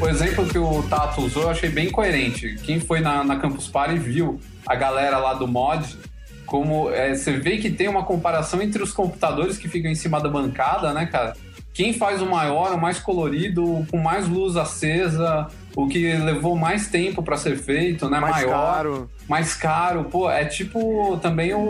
O 0.00 0.06
exemplo 0.06 0.46
que 0.46 0.58
o 0.58 0.82
Tato 0.84 1.22
usou 1.22 1.44
eu 1.44 1.50
achei 1.50 1.70
bem 1.70 1.90
coerente. 1.90 2.56
Quem 2.62 2.78
foi 2.78 3.00
na, 3.00 3.24
na 3.24 3.36
Campus 3.36 3.66
Party 3.66 3.98
viu 3.98 4.38
a 4.66 4.74
galera 4.74 5.18
lá 5.18 5.32
do 5.32 5.48
mod, 5.48 5.96
como 6.44 6.90
é, 6.90 7.14
você 7.14 7.32
vê 7.32 7.56
que 7.56 7.70
tem 7.70 7.88
uma 7.88 8.04
comparação 8.04 8.60
entre 8.60 8.82
os 8.82 8.92
computadores 8.92 9.56
que 9.56 9.68
ficam 9.68 9.90
em 9.90 9.94
cima 9.94 10.20
da 10.20 10.28
bancada, 10.28 10.92
né, 10.92 11.06
cara? 11.06 11.34
Quem 11.72 11.92
faz 11.92 12.22
o 12.22 12.26
maior, 12.26 12.72
o 12.72 12.80
mais 12.80 12.98
colorido, 12.98 13.62
o 13.62 13.86
com 13.86 13.98
mais 13.98 14.28
luz 14.28 14.56
acesa, 14.56 15.48
o 15.74 15.86
que 15.86 16.14
levou 16.16 16.56
mais 16.56 16.88
tempo 16.88 17.22
para 17.22 17.36
ser 17.36 17.56
feito, 17.56 18.08
né? 18.08 18.18
Mais 18.18 18.36
maior, 18.36 18.74
caro. 18.74 19.10
mais 19.28 19.54
caro. 19.54 20.04
Pô, 20.04 20.30
é 20.30 20.44
tipo 20.44 21.18
também 21.20 21.52
o, 21.52 21.60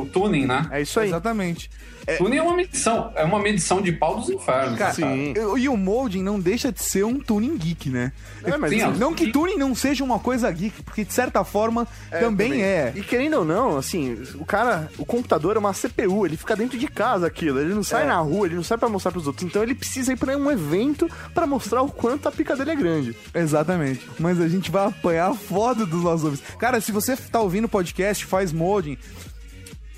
o 0.00 0.08
tuning, 0.12 0.46
né? 0.46 0.66
É 0.70 0.80
isso 0.80 0.98
aí. 1.00 1.08
Exatamente. 1.08 1.70
Tuning 2.16 2.36
é 2.38 2.42
uma 2.42 2.56
medição, 2.56 3.12
é 3.14 3.24
uma 3.24 3.38
medição 3.38 3.82
de 3.82 3.92
pau 3.92 4.18
dos 4.18 4.28
infernos. 4.30 4.78
Cara, 4.78 4.94
Sim. 4.94 5.32
eu- 5.36 5.58
e 5.58 5.68
o 5.68 5.76
molding 5.76 6.22
não 6.22 6.40
deixa 6.40 6.72
de 6.72 6.82
ser 6.82 7.04
um 7.04 7.18
tuning 7.20 7.56
geek, 7.56 7.90
né? 7.90 8.12
É, 8.42 8.56
mas 8.56 8.70
Sim, 8.70 8.82
assim, 8.82 8.98
Não 8.98 9.12
que 9.14 9.30
tuning 9.30 9.56
não 9.56 9.74
seja 9.74 10.02
uma 10.02 10.18
coisa 10.18 10.50
geek, 10.50 10.82
porque 10.82 11.04
de 11.04 11.12
certa 11.12 11.44
forma 11.44 11.86
também, 12.10 12.62
é. 12.62 12.92
E 12.96 13.02
querendo 13.02 13.38
ou 13.38 13.44
não, 13.44 13.76
assim, 13.76 14.16
o 14.36 14.44
cara, 14.44 14.90
o 14.96 15.04
computador 15.04 15.56
é 15.56 15.58
uma 15.58 15.72
CPU, 15.74 16.24
ele 16.24 16.36
fica 16.36 16.56
dentro 16.56 16.78
de 16.78 16.88
casa 16.88 17.26
aquilo, 17.26 17.60
ele 17.60 17.74
não 17.74 17.82
sai 17.82 18.04
É. 18.04 18.06
na 18.06 18.18
rua, 18.18 18.46
ele 18.46 18.54
não 18.56 18.62
sai 18.62 18.78
pra 18.78 18.88
mostrar 18.88 19.12
pros 19.12 19.26
outros. 19.26 19.44
Então 19.44 19.62
ele 19.62 19.74
precisa 19.74 20.12
ir 20.12 20.16
pra 20.16 20.36
um 20.36 20.50
evento 20.50 21.08
pra 21.34 21.46
mostrar 21.46 21.82
o 21.82 21.88
quanto 21.90 22.28
a 22.28 22.32
pica 22.32 22.56
dele 22.56 22.70
é 22.70 22.76
grande. 22.76 23.16
Exatamente. 23.34 24.08
Mas 24.18 24.40
a 24.40 24.48
gente 24.48 24.70
vai 24.70 24.86
apanhar 24.86 25.34
foda 25.34 25.84
dos 25.84 26.02
nossos 26.02 26.24
ouvintes. 26.24 26.44
Cara, 26.58 26.80
se 26.80 26.92
você 26.92 27.16
tá 27.16 27.40
ouvindo 27.40 27.64
o 27.66 27.68
podcast, 27.68 28.24
faz 28.24 28.52
molding. 28.52 28.96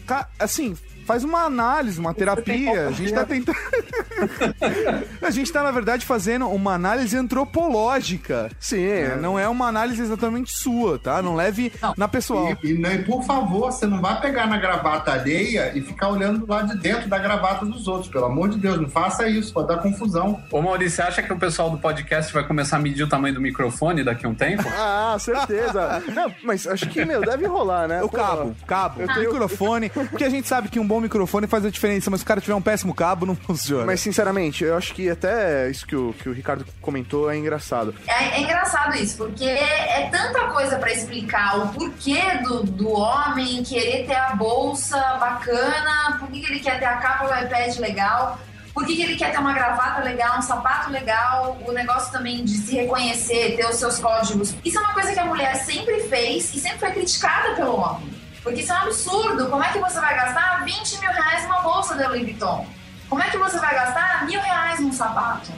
ca- 0.06 0.28
Assim, 0.38 0.76
faz 1.10 1.24
uma 1.24 1.40
análise, 1.40 1.98
uma 1.98 2.14
terapia. 2.14 2.86
A 2.86 2.92
gente 2.92 3.12
tá 3.12 3.24
tentando. 3.24 3.58
a 5.20 5.30
gente 5.30 5.52
tá, 5.52 5.60
na 5.60 5.72
verdade, 5.72 6.06
fazendo 6.06 6.46
uma 6.48 6.74
análise 6.74 7.16
antropológica. 7.16 8.48
Sim, 8.60 8.86
né? 8.86 9.16
Não 9.16 9.36
é 9.36 9.48
uma 9.48 9.66
análise 9.66 10.00
exatamente 10.00 10.52
sua, 10.56 11.00
tá? 11.00 11.20
Não 11.20 11.34
leve 11.34 11.72
na 11.96 12.06
pessoal. 12.06 12.56
E, 12.62 12.70
e, 12.70 12.74
né, 12.78 12.94
e, 12.94 12.98
por 13.02 13.24
favor, 13.24 13.72
você 13.72 13.86
não 13.86 14.00
vai 14.00 14.20
pegar 14.20 14.46
na 14.46 14.56
gravata 14.56 15.10
alheia 15.12 15.76
e 15.76 15.80
ficar 15.80 16.10
olhando 16.10 16.46
lá 16.46 16.62
de 16.62 16.78
dentro 16.78 17.08
da 17.08 17.18
gravata 17.18 17.66
dos 17.66 17.88
outros. 17.88 18.08
Pelo 18.08 18.26
amor 18.26 18.48
de 18.48 18.58
Deus, 18.58 18.80
não 18.80 18.88
faça 18.88 19.28
isso, 19.28 19.52
pode 19.52 19.66
dar 19.66 19.78
confusão. 19.78 20.40
Ô 20.52 20.62
Maurício, 20.62 20.96
você 20.96 21.02
acha 21.02 21.22
que 21.24 21.32
o 21.32 21.38
pessoal 21.38 21.70
do 21.70 21.78
podcast 21.78 22.32
vai 22.32 22.46
começar 22.46 22.76
a 22.76 22.80
medir 22.80 23.02
o 23.02 23.08
tamanho 23.08 23.34
do 23.34 23.40
microfone 23.40 24.04
daqui 24.04 24.26
a 24.26 24.28
um 24.28 24.34
tempo? 24.34 24.62
Ah, 24.82 25.16
certeza. 25.18 26.02
não, 26.14 26.32
mas 26.42 26.66
acho 26.66 26.88
que, 26.88 27.04
meu, 27.04 27.20
deve 27.20 27.46
rolar, 27.46 27.86
né? 27.86 28.02
O 28.02 28.08
Pô, 28.08 28.16
cabo, 28.16 28.56
cabo, 28.66 29.00
Eu 29.02 29.08
tenho- 29.08 29.32
microfone. 29.32 29.90
Porque 29.90 30.24
a 30.24 30.28
gente 30.28 30.46
sabe 30.48 30.68
que 30.68 30.78
um 30.78 30.86
bom 30.86 30.99
microfone 31.00 31.46
faz 31.46 31.64
a 31.64 31.70
diferença, 31.70 32.10
mas 32.10 32.20
se 32.20 32.24
o 32.24 32.26
cara 32.26 32.40
tiver 32.40 32.54
um 32.54 32.62
péssimo 32.62 32.94
cabo, 32.94 33.26
não 33.26 33.34
funciona. 33.36 33.86
Mas 33.86 34.00
sinceramente, 34.00 34.64
eu 34.64 34.76
acho 34.76 34.94
que 34.94 35.08
até 35.08 35.70
isso 35.70 35.86
que 35.86 35.96
o, 35.96 36.12
que 36.14 36.28
o 36.28 36.32
Ricardo 36.32 36.64
comentou 36.80 37.30
é 37.30 37.36
engraçado. 37.36 37.94
É, 38.06 38.36
é 38.36 38.40
engraçado 38.40 38.96
isso, 38.96 39.16
porque 39.16 39.44
é, 39.44 40.02
é 40.02 40.10
tanta 40.10 40.48
coisa 40.48 40.78
pra 40.78 40.92
explicar 40.92 41.58
o 41.58 41.68
porquê 41.68 42.20
do, 42.42 42.62
do 42.64 42.90
homem 42.90 43.62
querer 43.62 44.06
ter 44.06 44.16
a 44.16 44.34
bolsa 44.34 44.98
bacana, 45.18 46.18
por 46.18 46.28
que, 46.30 46.40
que 46.40 46.52
ele 46.52 46.60
quer 46.60 46.78
ter 46.78 46.86
a 46.86 46.96
capa 46.96 47.26
do 47.26 47.46
iPad 47.46 47.76
legal, 47.78 48.38
por 48.72 48.86
que, 48.86 48.96
que 48.96 49.02
ele 49.02 49.16
quer 49.16 49.32
ter 49.32 49.38
uma 49.38 49.52
gravata 49.52 50.02
legal, 50.02 50.38
um 50.38 50.42
sapato 50.42 50.90
legal, 50.90 51.58
o 51.66 51.72
negócio 51.72 52.12
também 52.12 52.44
de 52.44 52.56
se 52.56 52.76
reconhecer, 52.76 53.56
ter 53.56 53.66
os 53.66 53.76
seus 53.76 53.98
códigos. 53.98 54.54
Isso 54.64 54.78
é 54.78 54.80
uma 54.80 54.94
coisa 54.94 55.12
que 55.12 55.18
a 55.18 55.24
mulher 55.24 55.54
sempre 55.56 56.00
fez 56.02 56.54
e 56.54 56.60
sempre 56.60 56.78
foi 56.78 56.90
criticada 56.92 57.54
pelo 57.54 57.76
homem. 57.76 58.19
Porque 58.42 58.60
isso 58.60 58.72
é 58.72 58.76
um 58.76 58.82
absurdo. 58.82 59.48
Como 59.48 59.62
é 59.62 59.72
que 59.72 59.78
você 59.78 60.00
vai 60.00 60.14
gastar 60.14 60.64
20 60.64 60.98
mil 61.00 61.10
reais 61.10 61.42
numa 61.44 61.60
bolsa 61.60 61.94
da 61.94 62.08
Louis 62.08 62.22
Vuitton? 62.22 62.66
Como 63.08 63.22
é 63.22 63.28
que 63.28 63.36
você 63.36 63.58
vai 63.58 63.74
gastar 63.74 64.24
mil 64.26 64.40
reais 64.40 64.80
num 64.80 64.92
sapato? 64.92 65.52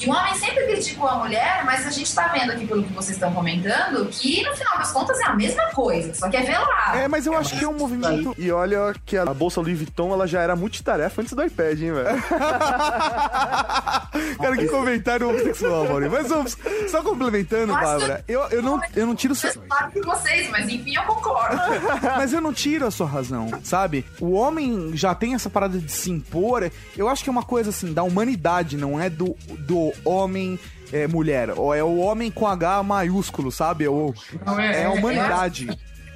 E 0.00 0.06
o 0.08 0.12
homem 0.12 0.34
sempre 0.36 0.64
criticou 0.66 1.08
a 1.08 1.16
mulher, 1.16 1.64
mas 1.64 1.86
a 1.86 1.90
gente 1.90 2.14
tá 2.14 2.28
vendo 2.28 2.52
aqui 2.52 2.66
pelo 2.66 2.84
que 2.84 2.92
vocês 2.92 3.16
estão 3.16 3.32
comentando 3.32 4.06
que 4.06 4.42
no 4.44 4.54
final 4.54 4.78
das 4.78 4.92
contas 4.92 5.18
é 5.20 5.24
a 5.24 5.34
mesma 5.34 5.64
coisa, 5.72 6.14
só 6.14 6.28
que 6.28 6.36
é 6.36 6.42
velado. 6.42 6.98
É, 6.98 7.08
mas 7.08 7.26
eu 7.26 7.36
acho 7.36 7.58
que 7.58 7.64
é 7.64 7.68
um 7.68 7.76
movimento. 7.76 8.34
E 8.38 8.50
olha 8.50 8.94
que 9.04 9.16
a 9.16 9.24
bolsa 9.26 9.60
Louis 9.60 9.76
Vuitton 9.76 10.12
ela 10.12 10.26
já 10.26 10.40
era 10.40 10.54
multitarefa 10.54 11.20
antes 11.20 11.34
do 11.34 11.42
iPad, 11.44 11.80
hein, 11.82 11.92
velho? 11.92 12.22
Cara, 14.38 14.56
que 14.56 14.68
comentário 14.68 15.28
homossexual, 15.28 15.84
Maurício. 15.88 16.12
Mas 16.12 16.28
vamos, 16.28 16.56
só 16.88 17.02
complementando, 17.02 17.68
Nossa. 17.72 17.84
Bárbara. 17.84 18.24
Eu, 18.28 18.40
eu, 18.50 18.62
não, 18.62 18.80
eu 18.94 19.06
não 19.06 19.14
tiro. 19.14 19.34
sua- 19.34 19.50
Claro 19.52 19.90
que 19.90 20.00
vocês, 20.00 20.48
mas 20.50 20.68
enfim, 20.68 20.94
eu 20.96 21.02
concordo. 21.02 21.58
Mas 22.18 22.32
eu 22.32 22.40
não 22.40 22.52
tiro 22.52 22.86
a 22.86 22.90
sua 22.90 23.06
razão, 23.06 23.48
sabe? 23.62 24.04
O 24.20 24.32
homem 24.32 24.90
já 24.94 25.14
tem 25.14 25.34
essa 25.34 25.48
parada 25.50 25.78
de 25.78 25.90
se 25.90 26.10
impor. 26.10 26.70
Eu 26.96 27.08
acho 27.08 27.22
que 27.22 27.30
é 27.30 27.32
uma 27.32 27.42
coisa 27.42 27.70
assim, 27.70 27.92
da 27.92 28.02
humanidade, 28.02 28.76
não 28.76 29.00
é 29.00 29.08
do, 29.10 29.36
do 29.60 29.87
homem. 30.04 30.58
é, 30.92 31.06
mulher, 31.06 31.50
ou 31.56 31.74
é 31.74 31.82
o 31.84 31.98
homem 31.98 32.30
com 32.30 32.46
H 32.46 32.82
maiúsculo, 32.82 33.52
sabe? 33.52 33.86
Ou, 33.86 34.14
Não, 34.46 34.58
é, 34.58 34.84
a 34.86 34.90
humanidade. 34.90 35.68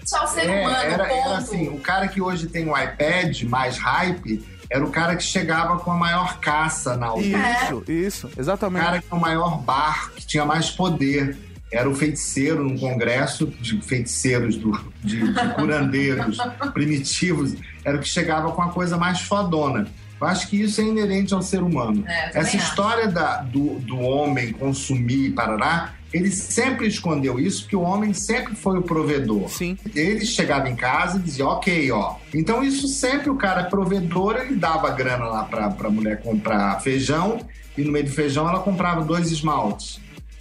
Só 0.04 0.24
o 0.24 0.26
ser 0.26 0.48
É, 0.48 0.60
humano, 0.62 0.76
era, 0.76 1.04
ponto. 1.04 1.28
era 1.28 1.36
assim, 1.38 1.68
o 1.68 1.78
cara 1.78 2.08
que 2.08 2.20
hoje 2.22 2.46
tem 2.46 2.66
um 2.68 2.76
iPad 2.76 3.42
mais 3.42 3.76
hype 3.78 4.42
era 4.70 4.82
o 4.82 4.90
cara 4.90 5.14
que 5.14 5.22
chegava 5.22 5.78
com 5.78 5.90
a 5.92 5.94
maior 5.94 6.38
caça 6.40 6.96
na 6.96 7.06
aldeia. 7.08 7.36
Isso, 7.64 7.84
isso, 7.92 8.26
O 8.34 8.40
exatamente. 8.40 8.82
cara 8.82 8.98
que 9.02 9.06
tinha 9.06 9.18
o 9.18 9.20
maior 9.20 9.58
bar, 9.60 10.10
que 10.16 10.26
tinha 10.26 10.44
mais 10.46 10.70
poder. 10.70 11.36
Era 11.70 11.88
o 11.88 11.94
feiticeiro 11.94 12.64
num 12.64 12.76
congresso 12.78 13.46
de 13.46 13.80
feiticeiros, 13.82 14.56
do- 14.56 14.72
de, 15.04 15.20
de 15.32 15.54
curandeiros 15.54 16.38
primitivos. 16.72 17.54
Era 17.84 17.96
o 17.96 18.00
que 18.00 18.08
chegava 18.08 18.50
com 18.52 18.62
a 18.62 18.70
coisa 18.70 18.96
mais 18.96 19.20
fodona. 19.20 19.86
Eu 20.22 20.28
acho 20.28 20.48
que 20.48 20.60
isso 20.62 20.80
é 20.80 20.84
inerente 20.84 21.34
ao 21.34 21.42
ser 21.42 21.62
humano. 21.62 22.04
É, 22.06 22.38
Essa 22.38 22.56
história 22.56 23.08
da- 23.08 23.38
do, 23.42 23.80
do 23.80 23.98
homem 23.98 24.52
consumir 24.52 25.26
e 25.26 25.30
parará, 25.30 25.94
ele 26.12 26.30
sempre 26.30 26.86
escondeu 26.86 27.40
isso, 27.40 27.62
porque 27.62 27.74
o 27.74 27.80
homem 27.80 28.12
sempre 28.14 28.54
foi 28.54 28.78
o 28.78 28.82
provedor. 28.82 29.48
Sim. 29.48 29.76
Ele 29.94 30.24
chegava 30.24 30.68
em 30.68 30.76
casa 30.76 31.18
e 31.18 31.22
dizia, 31.22 31.46
ok, 31.46 31.90
ó. 31.90 32.16
Então 32.32 32.62
isso 32.62 32.86
sempre 32.86 33.30
o 33.30 33.34
cara 33.34 33.64
provedor, 33.64 34.36
ele 34.36 34.54
dava 34.54 34.90
grana 34.90 35.24
lá 35.24 35.42
pra, 35.44 35.70
pra 35.70 35.90
mulher 35.90 36.22
comprar 36.22 36.80
feijão 36.80 37.40
e 37.76 37.82
no 37.82 37.90
meio 37.90 38.04
do 38.04 38.10
feijão 38.12 38.48
ela 38.48 38.60
comprava 38.60 39.02
dois 39.04 39.32
esmaltes. 39.32 40.00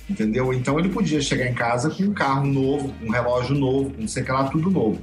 Entendeu? 0.09 0.53
Então 0.53 0.77
ele 0.77 0.89
podia 0.89 1.21
chegar 1.21 1.47
em 1.47 1.53
casa 1.53 1.89
com 1.89 2.03
um 2.03 2.13
carro 2.13 2.45
novo, 2.45 2.93
com 2.99 3.05
um 3.07 3.11
relógio 3.11 3.55
novo, 3.55 3.91
com 3.91 4.01
não 4.01 4.07
sei 4.09 4.21
o 4.21 4.25
que 4.25 4.32
lá, 4.32 4.43
tudo 4.43 4.69
novo. 4.69 5.01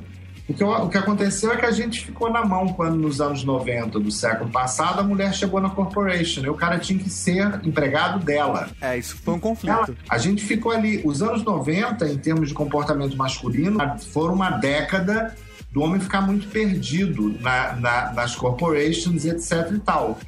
O 0.49 0.55
que, 0.55 0.65
o 0.65 0.89
que 0.89 0.97
aconteceu 0.97 1.53
é 1.53 1.57
que 1.59 1.67
a 1.67 1.71
gente 1.71 2.07
ficou 2.07 2.31
na 2.33 2.43
mão 2.45 2.69
quando, 2.69 2.97
nos 2.97 3.21
anos 3.21 3.45
90 3.45 4.01
do 4.01 4.11
século 4.11 4.49
passado, 4.51 4.99
a 5.01 5.03
mulher 5.03 5.35
chegou 5.35 5.61
na 5.61 5.69
corporation 5.69 6.41
e 6.43 6.49
o 6.49 6.55
cara 6.55 6.79
tinha 6.79 6.99
que 6.99 7.11
ser 7.11 7.61
empregado 7.65 8.25
dela. 8.25 8.71
É, 8.81 8.97
isso 8.97 9.17
foi 9.19 9.35
um 9.35 9.37
Ela- 9.37 9.43
conflito. 9.43 9.97
a 10.09 10.17
gente 10.17 10.43
ficou 10.43 10.73
ali. 10.73 11.03
Os 11.05 11.23
anos 11.23 11.45
90, 11.45 12.09
em 12.09 12.17
termos 12.17 12.49
de 12.49 12.55
comportamento 12.55 13.15
masculino, 13.15 13.79
foram 14.11 14.33
uma 14.35 14.51
década 14.53 15.35
do 15.71 15.83
homem 15.83 16.01
ficar 16.01 16.23
muito 16.23 16.49
perdido 16.49 17.37
na- 17.41 17.75
na- 17.75 18.13
nas 18.15 18.35
corporations, 18.35 19.27
etc 19.27 19.71
e 19.75 19.79
tal. 19.81 20.19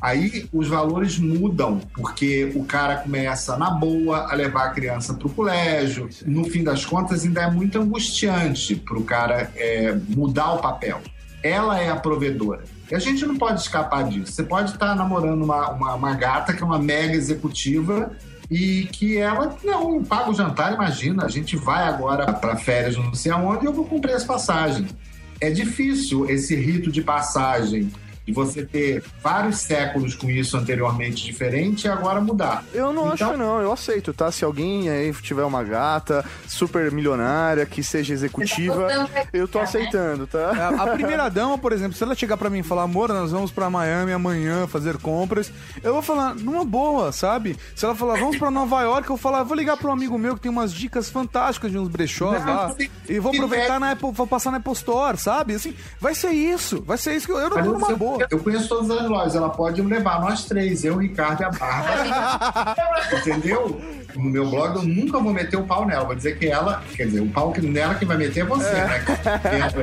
Aí 0.00 0.48
os 0.52 0.68
valores 0.68 1.18
mudam, 1.18 1.80
porque 1.94 2.52
o 2.54 2.64
cara 2.64 2.96
começa 2.96 3.56
na 3.56 3.70
boa 3.70 4.30
a 4.30 4.34
levar 4.34 4.66
a 4.66 4.70
criança 4.70 5.14
para 5.14 5.26
o 5.26 5.30
colégio. 5.30 6.08
No 6.24 6.44
fim 6.44 6.62
das 6.62 6.84
contas, 6.84 7.24
ainda 7.24 7.42
é 7.42 7.50
muito 7.50 7.78
angustiante 7.78 8.76
para 8.76 8.98
o 8.98 9.04
cara 9.04 9.50
é, 9.56 9.96
mudar 10.08 10.52
o 10.52 10.58
papel. 10.58 11.00
Ela 11.42 11.80
é 11.80 11.88
a 11.88 11.96
provedora. 11.96 12.64
E 12.90 12.94
a 12.94 12.98
gente 12.98 13.26
não 13.26 13.36
pode 13.36 13.60
escapar 13.60 14.04
disso. 14.04 14.32
Você 14.32 14.42
pode 14.42 14.70
estar 14.70 14.94
namorando 14.94 15.42
uma, 15.42 15.70
uma, 15.70 15.94
uma 15.94 16.14
gata 16.14 16.52
que 16.52 16.62
é 16.62 16.66
uma 16.66 16.78
mega 16.78 17.14
executiva 17.14 18.12
e 18.50 18.88
que 18.92 19.18
ela, 19.18 19.56
não, 19.62 20.02
paga 20.02 20.30
o 20.30 20.34
jantar, 20.34 20.72
imagina, 20.72 21.24
a 21.24 21.28
gente 21.28 21.54
vai 21.56 21.84
agora 21.84 22.32
para 22.32 22.56
férias 22.56 22.96
não 22.96 23.12
sei 23.12 23.30
aonde 23.30 23.64
e 23.64 23.66
eu 23.66 23.72
vou 23.72 23.84
cumprir 23.84 24.14
as 24.14 24.24
passagens. 24.24 24.94
É 25.40 25.50
difícil 25.50 26.28
esse 26.28 26.56
rito 26.56 26.90
de 26.90 27.02
passagem 27.02 27.90
de 28.28 28.34
você 28.34 28.62
ter 28.62 29.02
vários 29.22 29.56
séculos 29.60 30.14
com 30.14 30.28
isso 30.30 30.54
anteriormente 30.56 31.24
diferente 31.24 31.84
e 31.84 31.88
agora 31.88 32.20
mudar. 32.20 32.62
Eu 32.74 32.92
não 32.92 33.14
Então- 33.14 33.30
acho, 33.30 33.38
não. 33.38 33.62
Eu 33.62 33.72
aceito, 33.72 34.12
tá? 34.12 34.30
Se 34.30 34.44
alguém 34.44 34.90
aí 34.90 35.10
tiver 35.14 35.44
uma 35.44 35.64
gata 35.64 36.22
super 36.46 36.92
milionária, 36.92 37.64
que 37.64 37.82
seja 37.82 38.12
executiva, 38.12 38.86
eu 39.32 39.48
tô 39.48 39.58
aceitando, 39.58 40.26
tá? 40.26 40.50
A, 40.78 40.82
a 40.82 40.86
primeira 40.88 41.28
dama, 41.30 41.56
por 41.56 41.72
exemplo, 41.72 41.96
se 41.96 42.04
ela 42.04 42.14
chegar 42.14 42.36
pra 42.36 42.50
mim 42.50 42.58
e 42.58 42.62
falar, 42.62 42.82
amor, 42.82 43.08
nós 43.08 43.32
vamos 43.32 43.50
pra 43.50 43.70
Miami 43.70 44.12
amanhã 44.12 44.66
fazer 44.66 44.98
compras, 44.98 45.50
eu 45.82 45.94
vou 45.94 46.02
falar, 46.02 46.34
numa 46.34 46.66
boa, 46.66 47.10
sabe? 47.12 47.56
Se 47.74 47.86
ela 47.86 47.94
falar, 47.94 48.18
vamos 48.20 48.36
pra 48.36 48.50
Nova 48.50 48.82
York, 48.82 49.04
eu 49.04 49.08
vou 49.08 49.16
falar, 49.16 49.42
vou 49.42 49.56
ligar 49.56 49.78
pra 49.78 49.88
um 49.88 49.92
amigo 49.92 50.18
meu 50.18 50.34
que 50.34 50.42
tem 50.42 50.50
umas 50.50 50.70
dicas 50.74 51.08
fantásticas 51.08 51.70
de 51.70 51.78
uns 51.78 51.88
brechós 51.88 52.44
Não, 52.44 52.54
lá. 52.54 52.74
E 53.08 53.18
vou 53.18 53.32
aproveitar 53.32 53.80
na 53.80 53.92
Apple, 53.92 54.12
vou 54.12 54.26
passar 54.26 54.50
na 54.50 54.58
Apple 54.58 54.72
Store, 54.74 55.16
sabe? 55.16 55.54
Assim, 55.54 55.74
vai 55.98 56.14
ser 56.14 56.30
isso, 56.32 56.82
vai 56.82 56.98
ser 56.98 57.14
isso 57.16 57.24
que 57.26 57.32
eu, 57.32 57.38
eu 57.38 57.48
não 57.48 57.56
tô 57.62 57.72
numa 57.72 57.96
boa. 57.96 58.17
Eu 58.30 58.38
conheço 58.38 58.68
todas 58.68 58.90
as 58.90 59.08
lojas, 59.08 59.34
ela 59.34 59.50
pode 59.50 59.82
me 59.82 59.90
levar, 59.90 60.20
nós 60.20 60.44
três, 60.44 60.84
eu, 60.84 60.94
o 60.94 60.98
Ricardo 60.98 61.40
e 61.40 61.44
a 61.44 61.50
Bárbara. 61.50 62.76
Entendeu? 63.12 63.80
No 64.14 64.30
meu 64.30 64.48
blog 64.48 64.76
eu 64.76 64.82
nunca 64.82 65.18
vou 65.18 65.32
meter 65.32 65.56
o 65.56 65.64
pau 65.64 65.86
nela, 65.86 66.04
vou 66.04 66.14
dizer 66.14 66.38
que 66.38 66.46
ela, 66.46 66.82
quer 66.94 67.06
dizer, 67.06 67.20
o 67.20 67.28
pau 67.28 67.52
que 67.52 67.60
nela 67.60 67.94
quem 67.94 68.08
vai 68.08 68.16
meter 68.16 68.40
é 68.40 68.44
você, 68.44 68.72
né? 68.72 69.04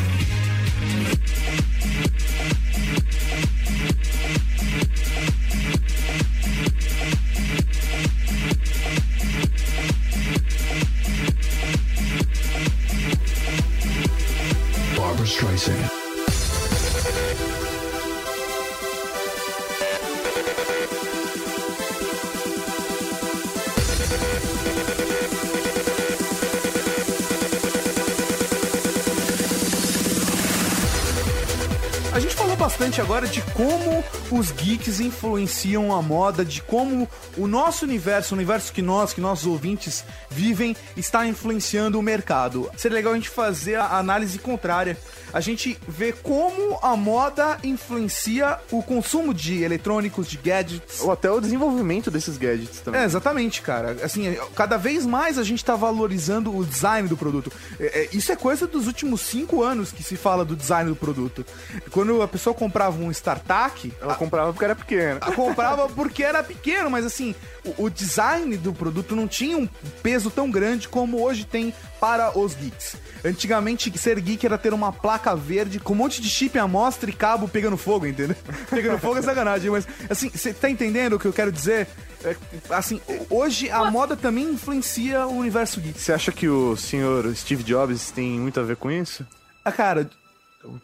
Streisand. 15.27 15.75
A 32.13 32.21
gente 32.21 32.35
falou 32.37 32.57
bastante 32.57 33.01
agora 33.01 33.27
de 33.27 33.43
como 33.43 34.05
os 34.31 34.51
geeks 34.51 35.01
influenciam 35.01 35.95
a 35.95 36.03
moda, 36.03 36.45
de 36.45 36.63
como 36.63 37.09
o 37.37 37.47
nosso 37.47 37.85
universo, 37.85 38.35
o 38.35 38.37
universo 38.37 38.73
que 38.73 38.83
nós, 38.83 39.13
que 39.13 39.21
nossos 39.21 39.47
ouvintes 39.47 40.05
vivem, 40.31 40.77
está 40.97 41.27
influenciando 41.27 41.99
o 41.99 42.03
mercado. 42.03 42.71
Seria 42.77 42.97
legal 42.97 43.13
a 43.13 43.17
gente 43.17 43.29
fazer 43.29 43.77
a 43.77 43.99
análise 43.99 44.39
contrária. 44.39 44.97
A 45.33 45.41
gente 45.41 45.79
vê 45.87 46.13
como 46.13 46.79
a 46.83 46.97
moda 46.97 47.59
influencia 47.63 48.59
o 48.71 48.83
consumo 48.83 49.35
de 49.35 49.63
eletrônicos, 49.63 50.29
de 50.29 50.37
gadgets. 50.39 51.01
Ou 51.01 51.13
até 51.13 51.31
o 51.31 51.41
desenvolvimento 51.41 52.11
desses 52.11 52.37
gadgets 52.37 52.81
também. 52.81 53.01
É, 53.01 53.05
exatamente, 53.05 53.61
cara. 53.61 53.97
Assim, 54.03 54.29
é, 54.29 54.41
cada 54.55 54.77
vez 54.77 55.05
mais 55.05 55.39
a 55.39 55.43
gente 55.43 55.65
tá 55.65 55.77
valorizando 55.77 56.57
o 56.57 56.65
design 56.65 57.09
do 57.09 57.17
produto. 57.17 57.53
É, 57.79 58.03
é, 58.03 58.09
isso 58.13 58.33
é 58.33 58.37
coisa 58.37 58.67
dos 58.67 58.87
últimos 58.87 59.21
cinco 59.21 59.63
anos 59.63 59.93
que 59.93 60.03
se 60.03 60.17
fala 60.17 60.45
do 60.45 60.57
design 60.57 60.89
do 60.91 60.97
produto. 60.97 61.45
Quando 61.91 62.23
a 62.23 62.29
pessoa 62.29 62.55
comprava 62.55 62.97
um 62.99 63.11
StarTAC, 63.11 63.93
Ela 64.01 64.15
comprava 64.17 64.53
porque 64.53 64.65
era 64.65 64.75
pequena. 64.75 65.19
a 65.21 65.33
comprava 65.33 65.89
porque 65.89 66.23
era 66.23 66.43
pequeno, 66.43 66.91
mas 66.91 67.05
assim, 67.05 67.35
o, 67.65 67.85
o 67.85 67.91
design 67.91 68.57
do 68.57 68.73
produto 68.73 69.15
não 69.15 69.29
tinha 69.29 69.57
um 69.57 69.69
peso 70.03 70.31
tão 70.31 70.51
grande 70.51 70.89
como 70.89 71.23
hoje 71.23 71.45
tem 71.45 71.73
para 72.01 72.37
os 72.39 72.55
geeks. 72.55 72.97
Antigamente, 73.25 73.97
ser 73.99 74.21
geek 74.21 74.45
era 74.45 74.59
ter 74.59 74.73
uma 74.73 74.93
placa 74.93 75.35
verde 75.35 75.81
com 75.81 75.93
um 75.93 75.97
monte 75.97 76.21
de 76.21 76.29
chip 76.29 76.59
à 76.59 76.69
mostra 76.69 77.11
e 77.11 77.13
cabo 77.13 77.49
pegando 77.49 77.77
fogo, 77.77 78.07
entendeu? 78.07 78.37
Pegando 78.71 78.99
fogo 78.99 79.19
é 79.19 79.23
sacanagem, 79.23 79.71
mas 79.71 79.87
assim, 80.09 80.31
você 80.31 80.53
tá 80.53 80.69
entendendo 80.69 81.15
o 81.15 81.19
que 81.19 81.27
eu 81.27 81.33
quero 81.33 81.51
dizer? 81.51 81.89
É, 82.25 82.37
assim, 82.71 83.01
hoje 83.31 83.71
a 83.71 83.91
moda 83.91 84.17
também 84.17 84.45
influencia 84.45 85.27
o 85.27 85.39
universo 85.39 85.81
geek. 85.81 86.01
Você 86.01 86.13
acha 86.13 86.33
que 86.33 86.49
o 86.49 86.77
senhor 86.77 87.35
Steve 87.35 87.63
Jobs 87.63 88.11
tem 88.11 88.39
muito 88.39 88.61
a 88.61 88.63
ver 88.63 88.77
com 88.77 88.91
isso? 88.91 89.27
Ah, 89.65 89.73
cara, 89.73 90.09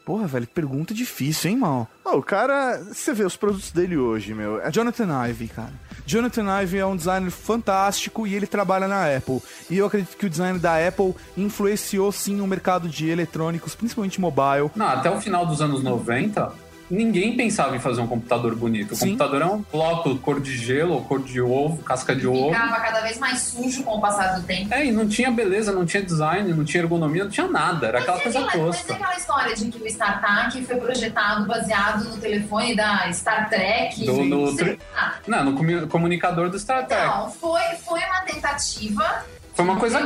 porra, 0.05 0.27
velho, 0.27 0.47
pergunta 0.47 0.95
difícil, 0.95 1.51
hein, 1.51 1.57
mal? 1.57 1.89
Ah, 2.05 2.17
o 2.17 2.23
cara, 2.23 2.83
você 2.83 3.13
vê 3.13 3.25
os 3.25 3.37
produtos 3.37 3.71
dele 3.71 3.97
hoje, 3.97 4.35
meu. 4.35 4.61
É 4.61 4.71
Jonathan 4.71 5.27
Ive, 5.29 5.49
cara. 5.49 5.73
Jonathan 6.05 6.61
Ive 6.63 6.79
é 6.79 6.87
um 6.87 6.97
designer 6.97 7.31
fantástico 7.31 8.27
e 8.27 8.35
ele 8.35 8.47
trabalha 8.47 8.89
na 8.89 9.17
Apple. 9.17 9.41
E 9.71 9.79
eu 9.79 9.87
acredito 9.87 10.17
que 10.17 10.27
o 10.27 10.31
design 10.31 10.59
da 10.59 10.87
Apple 10.87 11.15
influenciou 11.37 12.11
sim 12.11 12.41
o 12.41 12.47
mercado 12.47 12.89
de 12.89 13.09
eletrônicos, 13.09 13.75
principalmente 13.75 14.21
mobile. 14.21 14.71
Não, 14.75 14.87
até 14.87 15.11
o 15.11 15.21
final 15.21 15.47
dos 15.47 15.61
anos 15.61 15.83
90, 15.83 16.53
ninguém 16.91 17.37
pensava 17.37 17.75
em 17.77 17.79
fazer 17.81 18.01
um 18.01 18.07
computador 18.07 18.55
bonito. 18.55 18.93
O 18.93 18.97
Sim. 18.97 19.07
computador 19.11 19.43
é 19.43 19.47
um 19.47 19.65
bloco 19.73 20.17
cor 20.19 20.41
de 20.41 20.57
gelo, 20.57 20.95
ou 20.95 21.05
cor 21.05 21.23
de 21.23 21.41
ovo, 21.41 21.83
casca 21.83 22.15
de 22.15 22.27
ovo. 22.27 22.49
Ficava 22.53 22.81
cada 22.81 23.01
vez 23.01 23.19
mais 23.19 23.41
sujo 23.41 23.83
com 23.83 23.97
o 23.97 24.01
passar 24.01 24.39
do 24.39 24.47
tempo. 24.47 24.73
É, 24.75 24.85
e 24.87 24.93
não 24.93 25.09
tinha 25.09 25.31
beleza, 25.31 25.73
não 25.73 25.87
tinha 25.87 26.03
design, 26.03 26.53
não 26.53 26.65
tinha 26.65 26.83
ergonomia, 26.83 27.25
não 27.25 27.31
tinha 27.31 27.49
nada. 27.49 27.87
Era 27.89 27.99
aquela 28.01 28.17
Mas 28.17 28.23
coisa 28.25 28.39
e 28.39 28.45
aquela- 28.45 28.67
Mas 28.67 28.77
e 28.77 28.79
tosca. 28.81 28.95
aquela 28.95 29.17
história 29.17 29.55
de 29.57 29.65
que 29.71 29.83
o 29.83 29.87
StarTAC 29.87 30.65
foi 30.65 30.77
projetado 30.77 31.47
baseado 31.47 32.05
no 32.05 32.17
telefone 32.19 32.77
da 32.77 33.11
Star 33.13 33.49
Trek? 33.49 34.05
Do- 34.05 34.25
no 34.25 34.47
Sei 34.49 34.57
tri-. 34.57 34.79
Não, 35.27 35.45
no 35.45 35.55
comu- 35.55 35.87
comunicador 35.89 36.51
do 36.51 36.59
Star 36.59 36.87
Trek. 36.87 37.07
Não, 37.07 37.31
foi, 37.31 37.61
foi 37.85 38.01
uma 38.01 38.21
tentativa. 38.23 39.25
Foi 39.55 39.65
uma 39.65 39.77
coisa. 39.77 39.99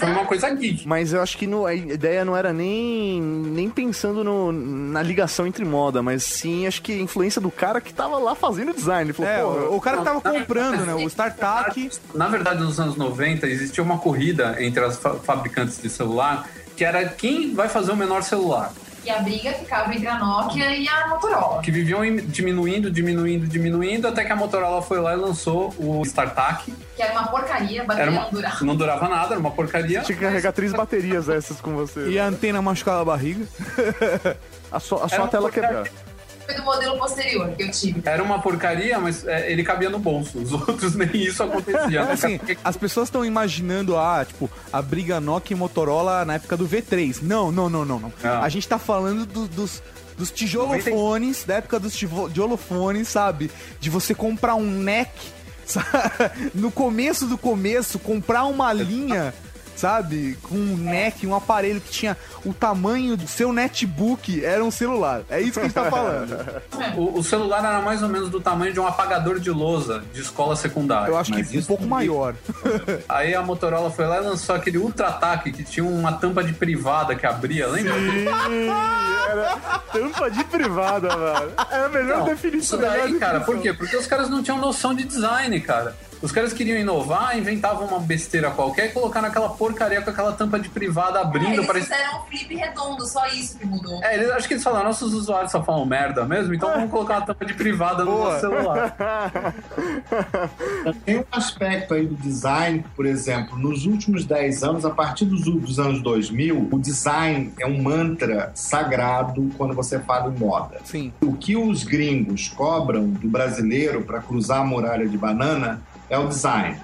Foi 0.00 0.10
uma 0.10 0.24
coisa 0.24 0.50
geek. 0.50 0.86
Mas 0.86 1.12
eu 1.12 1.22
acho 1.22 1.38
que 1.38 1.46
no- 1.46 1.64
a 1.64 1.74
ideia 1.74 2.24
não 2.24 2.36
era 2.36 2.52
nem, 2.52 3.20
nem 3.20 3.70
pensando 3.70 4.24
no- 4.24 4.50
na 4.52 5.02
ligação 5.02 5.46
entre 5.46 5.64
moda, 5.64 6.02
mas 6.02 6.24
sim, 6.24 6.66
acho 6.66 6.82
que 6.82 6.92
a 6.92 6.96
influência 7.02 7.40
do 7.40 7.50
cara 7.50 7.80
que 7.80 7.92
tava 7.94 8.18
lá 8.18 8.34
fazendo 8.34 8.70
o 8.70 8.74
design. 8.74 9.04
Ele 9.04 9.12
falou, 9.12 9.30
É, 9.30 9.40
"Porra, 9.42 9.70
o, 9.70 9.76
o 9.76 9.80
cara 9.80 9.98
que 9.98 10.04
tava 10.04 10.20
comprando, 10.20 10.84
né? 10.84 10.94
O 10.94 11.06
StarTAC. 11.06 11.90
Na 12.14 12.28
verdade, 12.28 12.60
nos 12.62 12.80
anos 12.80 12.96
90, 12.96 13.46
existia 13.46 13.82
uma 13.84 13.98
corrida 13.98 14.56
entre 14.58 14.84
as 14.84 14.96
fa- 14.96 15.14
fabricantes 15.14 15.80
de 15.80 15.88
celular 15.88 16.48
que 16.76 16.84
era 16.84 17.04
quem 17.08 17.54
vai 17.54 17.68
fazer 17.68 17.92
o 17.92 17.96
menor 17.96 18.22
celular. 18.22 18.72
E 19.04 19.10
a 19.10 19.18
briga 19.20 19.52
ficava 19.52 19.94
entre 19.94 20.06
a 20.06 20.18
Nokia 20.18 20.76
e 20.76 20.86
a 20.88 21.08
Motorola. 21.08 21.62
Que 21.62 21.70
viviam 21.70 22.00
diminuindo, 22.26 22.90
diminuindo, 22.90 23.46
diminuindo, 23.46 24.06
até 24.08 24.24
que 24.24 24.32
a 24.32 24.36
Motorola 24.36 24.82
foi 24.82 25.00
lá 25.00 25.14
e 25.14 25.16
lançou 25.16 25.74
o 25.78 26.02
StarTAC. 26.02 26.72
Que 26.94 27.02
era 27.02 27.12
uma 27.12 27.28
porcaria, 27.28 27.82
a 27.82 27.84
bateria 27.86 28.10
uma, 28.10 28.22
não 28.22 28.30
durava. 28.30 28.64
não 28.64 28.76
durava 28.76 29.08
nada, 29.08 29.30
era 29.32 29.40
uma 29.40 29.50
porcaria. 29.50 30.02
Tinha 30.02 30.16
que 30.18 30.24
carregar 30.24 30.52
três 30.52 30.72
baterias 30.72 31.26
dessas 31.26 31.60
com 31.60 31.74
você. 31.74 32.08
E 32.08 32.18
a 32.18 32.26
antena 32.26 32.60
machucava 32.60 33.00
a 33.00 33.04
barriga. 33.04 33.46
A 34.72 34.78
só, 34.78 35.02
a 35.02 35.08
só 35.08 35.24
a 35.24 35.26
tela 35.28 35.50
porcaria. 35.50 35.82
quebrar. 35.82 36.09
Foi 36.50 36.54
do 36.54 36.64
modelo 36.64 36.98
posterior 36.98 37.48
que 37.52 37.62
eu 37.62 37.70
tive. 37.70 38.02
Era 38.04 38.22
uma 38.22 38.40
porcaria, 38.40 38.98
mas 38.98 39.24
é, 39.26 39.50
ele 39.52 39.62
cabia 39.62 39.88
no 39.88 39.98
bolso. 40.00 40.38
Os 40.38 40.50
outros 40.52 40.94
nem 40.96 41.08
isso 41.14 41.42
acontecia. 41.42 42.04
né? 42.04 42.12
Assim, 42.12 42.40
as 42.64 42.76
pessoas 42.76 43.06
estão 43.08 43.24
imaginando, 43.24 43.96
ah, 43.96 44.24
tipo, 44.26 44.50
a 44.72 44.82
briga 44.82 45.20
Nokia 45.20 45.54
e 45.54 45.58
Motorola 45.58 46.24
na 46.24 46.34
época 46.34 46.56
do 46.56 46.66
V3. 46.68 47.18
Não, 47.22 47.52
não, 47.52 47.68
não, 47.70 47.84
não, 47.84 47.98
não. 48.00 48.12
Não. 48.22 48.42
A 48.42 48.48
gente 48.48 48.66
tá 48.66 48.78
falando 48.78 49.24
do- 49.26 49.46
dos, 49.46 49.82
dos 50.18 50.30
tijolofones, 50.30 51.44
da 51.44 51.54
época 51.56 51.78
dos 51.78 51.94
tijolofones, 51.94 53.08
sabe? 53.08 53.50
De 53.78 53.88
você 53.88 54.14
comprar 54.14 54.54
um 54.56 54.68
NEC, 54.70 55.08
sabe? 55.64 56.50
no 56.54 56.70
começo 56.72 57.26
do 57.26 57.38
começo, 57.38 57.98
comprar 57.98 58.44
uma 58.44 58.72
linha. 58.72 59.32
Sabe? 59.80 60.36
Com 60.42 60.56
um 60.56 60.76
NEC, 60.76 61.26
um 61.26 61.34
aparelho 61.34 61.80
que 61.80 61.90
tinha 61.90 62.14
o 62.44 62.52
tamanho 62.52 63.16
do 63.16 63.26
seu 63.26 63.50
netbook, 63.50 64.44
era 64.44 64.62
um 64.62 64.70
celular. 64.70 65.22
É 65.30 65.40
isso 65.40 65.54
que 65.54 65.60
a 65.60 65.62
gente 65.62 65.72
tá 65.72 65.84
falando. 65.90 66.38
O, 66.96 67.18
o 67.18 67.24
celular 67.24 67.58
era 67.58 67.80
mais 67.80 68.02
ou 68.02 68.08
menos 68.08 68.30
do 68.30 68.40
tamanho 68.40 68.72
de 68.72 68.80
um 68.80 68.86
apagador 68.86 69.38
de 69.38 69.50
lousa 69.50 70.02
de 70.12 70.20
escola 70.20 70.56
secundária. 70.56 71.08
Eu 71.10 71.16
acho 71.16 71.32
que 71.32 71.58
um 71.58 71.62
pouco 71.62 71.84
maior. 71.84 72.34
Aí 73.08 73.34
a 73.34 73.42
Motorola 73.42 73.90
foi 73.90 74.06
lá 74.06 74.16
e 74.18 74.20
lançou 74.20 74.54
aquele 74.54 74.78
Ultra 74.78 75.08
Ataque 75.08 75.52
que 75.52 75.62
tinha 75.62 75.84
uma 75.84 76.12
tampa 76.12 76.42
de 76.42 76.52
privada 76.52 77.14
que 77.14 77.24
abria, 77.26 77.66
lembra? 77.68 77.94
Sim, 77.94 78.26
era 79.30 79.58
tampa 79.92 80.30
de 80.30 80.44
privada, 80.44 81.16
mano. 81.16 81.52
É 81.70 81.84
a 81.84 81.88
melhor 81.88 82.18
Não, 82.18 82.24
definição. 82.26 82.78
Isso 82.80 82.88
daí, 82.88 83.18
cara, 83.18 83.40
por 83.40 83.58
quê? 83.60 83.72
Porque 83.72 83.96
os 83.96 84.06
caras 84.06 84.28
não 84.28 84.42
tinham 84.42 84.58
noção 84.58 84.94
de 84.94 85.04
design, 85.04 85.58
cara. 85.60 85.94
Os 86.22 86.32
caras 86.32 86.52
queriam 86.52 86.78
inovar, 86.78 87.36
inventavam 87.38 87.86
uma 87.86 87.98
besteira 87.98 88.50
qualquer 88.50 88.86
e 88.86 88.88
colocaram 88.90 89.28
aquela 89.28 89.48
porcaria 89.48 90.02
com 90.02 90.10
aquela 90.10 90.32
tampa 90.32 90.58
de 90.58 90.68
privada 90.68 91.18
É, 91.18 91.22
abrindo. 91.22 91.52
eles 91.54 91.66
Parece... 91.66 91.86
fizeram 91.88 92.20
um 92.20 92.22
flip 92.26 92.54
redondo, 92.54 93.06
só 93.06 93.26
isso 93.28 93.58
que 93.58 93.66
mudou. 93.66 94.02
É, 94.04 94.14
eles, 94.14 94.30
acho 94.30 94.46
que 94.46 94.54
eles 94.54 94.62
falaram, 94.64 94.86
nossos 94.86 95.14
usuários 95.14 95.50
só 95.50 95.62
falam 95.62 95.86
merda 95.86 96.24
mesmo, 96.26 96.52
então 96.52 96.70
vamos 96.70 96.90
colocar 96.90 97.18
uma 97.18 97.26
tampa 97.26 97.44
de 97.46 97.54
privada 97.54 98.04
no 98.04 98.18
nosso 98.18 98.40
celular. 98.40 98.94
Tem 101.04 101.18
um 101.18 101.24
aspecto 101.32 101.94
aí 101.94 102.06
do 102.06 102.14
design, 102.16 102.84
por 102.94 103.06
exemplo, 103.06 103.58
nos 103.58 103.86
últimos 103.86 104.24
10 104.24 104.62
anos, 104.62 104.84
a 104.84 104.90
partir 104.90 105.24
dos, 105.24 105.42
dos 105.44 105.78
anos 105.78 106.02
2000, 106.02 106.68
o 106.70 106.78
design 106.78 107.52
é 107.58 107.66
um 107.66 107.82
mantra 107.82 108.50
sagrado 108.54 109.50
quando 109.56 109.74
você 109.74 109.98
fala 109.98 110.32
em 110.32 110.38
moda. 110.38 110.78
Sim. 110.84 111.12
O 111.22 111.34
que 111.34 111.56
os 111.56 111.84
gringos 111.84 112.48
cobram 112.48 113.08
do 113.08 113.28
brasileiro 113.28 114.02
para 114.02 114.20
cruzar 114.20 114.60
a 114.60 114.64
muralha 114.64 115.08
de 115.08 115.16
banana 115.16 115.80
é 116.10 116.18
o 116.18 116.26
design. 116.26 116.76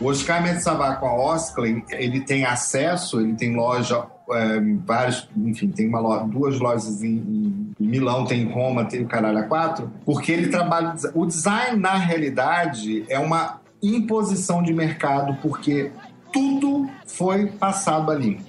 O 0.00 0.06
Oscar 0.06 0.42
Metzavar 0.42 0.98
com 0.98 1.06
a 1.06 1.14
Osklen, 1.14 1.84
ele 1.90 2.20
tem 2.20 2.46
acesso, 2.46 3.20
ele 3.20 3.34
tem 3.34 3.54
loja, 3.54 4.06
é, 4.30 4.60
vários, 4.84 5.28
enfim, 5.36 5.68
tem 5.68 5.86
uma 5.86 6.00
loja, 6.00 6.24
duas 6.24 6.58
lojas 6.58 7.02
em, 7.02 7.74
em 7.78 7.86
Milão, 7.86 8.24
tem 8.24 8.40
em 8.40 8.50
Roma, 8.50 8.86
tem 8.86 9.02
o 9.02 9.06
Caralho 9.06 9.38
a 9.38 9.42
quatro, 9.42 9.92
porque 10.06 10.32
ele 10.32 10.48
trabalha. 10.48 10.94
O 11.14 11.26
design, 11.26 11.78
na 11.78 11.96
realidade, 11.96 13.04
é 13.10 13.18
uma 13.18 13.60
imposição 13.82 14.62
de 14.62 14.72
mercado, 14.72 15.36
porque 15.42 15.92
tudo 16.32 16.88
foi 17.06 17.46
passado 17.46 18.10
ali. 18.10 18.40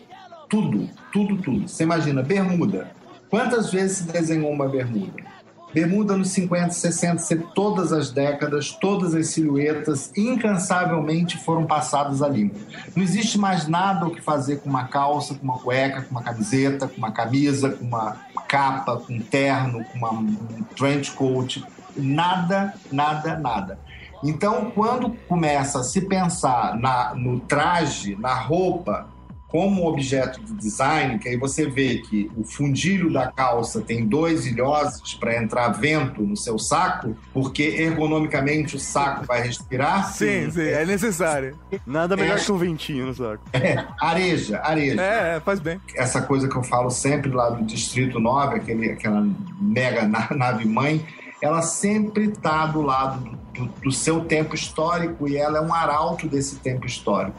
Tudo, 0.50 0.90
tudo, 1.12 1.38
tudo. 1.38 1.68
Você 1.68 1.84
imagina, 1.84 2.24
bermuda. 2.24 2.92
Quantas 3.30 3.72
vezes 3.72 3.98
se 3.98 4.04
desenhou 4.12 4.52
uma 4.52 4.68
bermuda? 4.68 5.31
Bermuda 5.74 6.18
nos 6.18 6.30
50, 6.30 6.72
60, 6.72 7.18
70, 7.20 7.48
todas 7.54 7.94
as 7.94 8.12
décadas, 8.12 8.72
todas 8.72 9.16
as 9.16 9.28
silhuetas, 9.28 10.12
incansavelmente 10.16 11.38
foram 11.38 11.66
passadas 11.66 12.22
ali. 12.22 12.52
Não 12.96 13.04
existe 13.04 13.38
mais 13.38 13.68
nada 13.68 14.08
o 14.08 14.12
que 14.12 14.22
fazer 14.22 14.58
com 14.58 14.70
uma 14.70 14.86
calça, 14.86 15.36
com 15.36 15.44
uma 15.44 15.58
cueca, 15.60 16.02
com 16.02 16.12
uma 16.12 16.24
camiseta, 16.24 16.88
com 16.88 16.98
uma 16.98 17.12
camisa, 17.12 17.70
com 17.70 17.86
uma 17.86 18.18
capa, 18.48 18.98
com 18.98 19.14
um 19.14 19.20
terno, 19.22 19.84
com 19.86 19.98
uma, 19.98 20.12
um 20.12 20.64
trench 20.76 21.12
coat. 21.12 21.64
Nada, 21.96 22.74
nada, 22.92 23.38
nada. 23.38 23.80
Então, 24.24 24.72
quando 24.76 25.10
começa 25.28 25.80
a 25.80 25.84
se 25.84 26.02
pensar 26.02 26.78
na, 26.78 27.16
no 27.16 27.40
traje, 27.40 28.16
na 28.18 28.36
roupa, 28.36 29.08
como 29.52 29.86
objeto 29.86 30.40
de 30.42 30.54
design, 30.54 31.20
que 31.20 31.28
aí 31.28 31.36
você 31.38 31.70
vê 31.70 31.98
que 31.98 32.32
o 32.38 32.44
fundilho 32.46 33.12
da 33.12 33.28
calça 33.32 33.82
tem 33.82 34.06
dois 34.08 34.46
ilhosos 34.46 35.14
para 35.16 35.36
entrar 35.36 35.68
vento 35.70 36.22
no 36.22 36.38
seu 36.38 36.58
saco, 36.58 37.16
porque 37.34 37.64
ergonomicamente 37.64 38.78
o 38.78 38.80
saco 38.80 39.26
vai 39.26 39.42
respirar. 39.42 40.12
Sim, 40.14 40.50
sim, 40.50 40.62
é 40.62 40.86
necessário. 40.86 41.58
Nada 41.86 42.16
melhor 42.16 42.38
É. 42.38 42.42
que 42.42 42.52
um 42.52 42.58
ventinho 42.58 43.08
no 43.08 43.14
saco. 43.14 43.44
É, 43.54 43.86
areja, 44.00 44.62
areja. 44.64 45.02
É, 45.02 45.36
é, 45.36 45.40
faz 45.42 45.60
bem. 45.60 45.80
Essa 45.96 46.22
coisa 46.22 46.48
que 46.48 46.56
eu 46.56 46.64
falo 46.64 46.90
sempre 46.90 47.30
lá 47.30 47.50
do 47.50 47.64
Distrito 47.66 48.20
9, 48.20 48.56
aquele, 48.56 48.90
aquela 48.92 49.28
mega 49.60 50.08
na- 50.08 50.30
nave 50.34 50.66
mãe, 50.66 51.06
ela 51.42 51.62
sempre 51.62 52.26
está 52.30 52.66
do 52.68 52.82
lado 52.82 53.20
do, 53.54 53.66
do- 53.66 53.74
do 53.84 53.92
seu 53.92 54.22
tempo 54.24 54.56
histórico 54.56 55.28
e 55.28 55.36
ela 55.36 55.58
é 55.58 55.62
um 55.62 55.74
arauto 55.74 56.28
desse 56.28 56.56
tempo 56.58 56.86
histórico. 56.86 57.38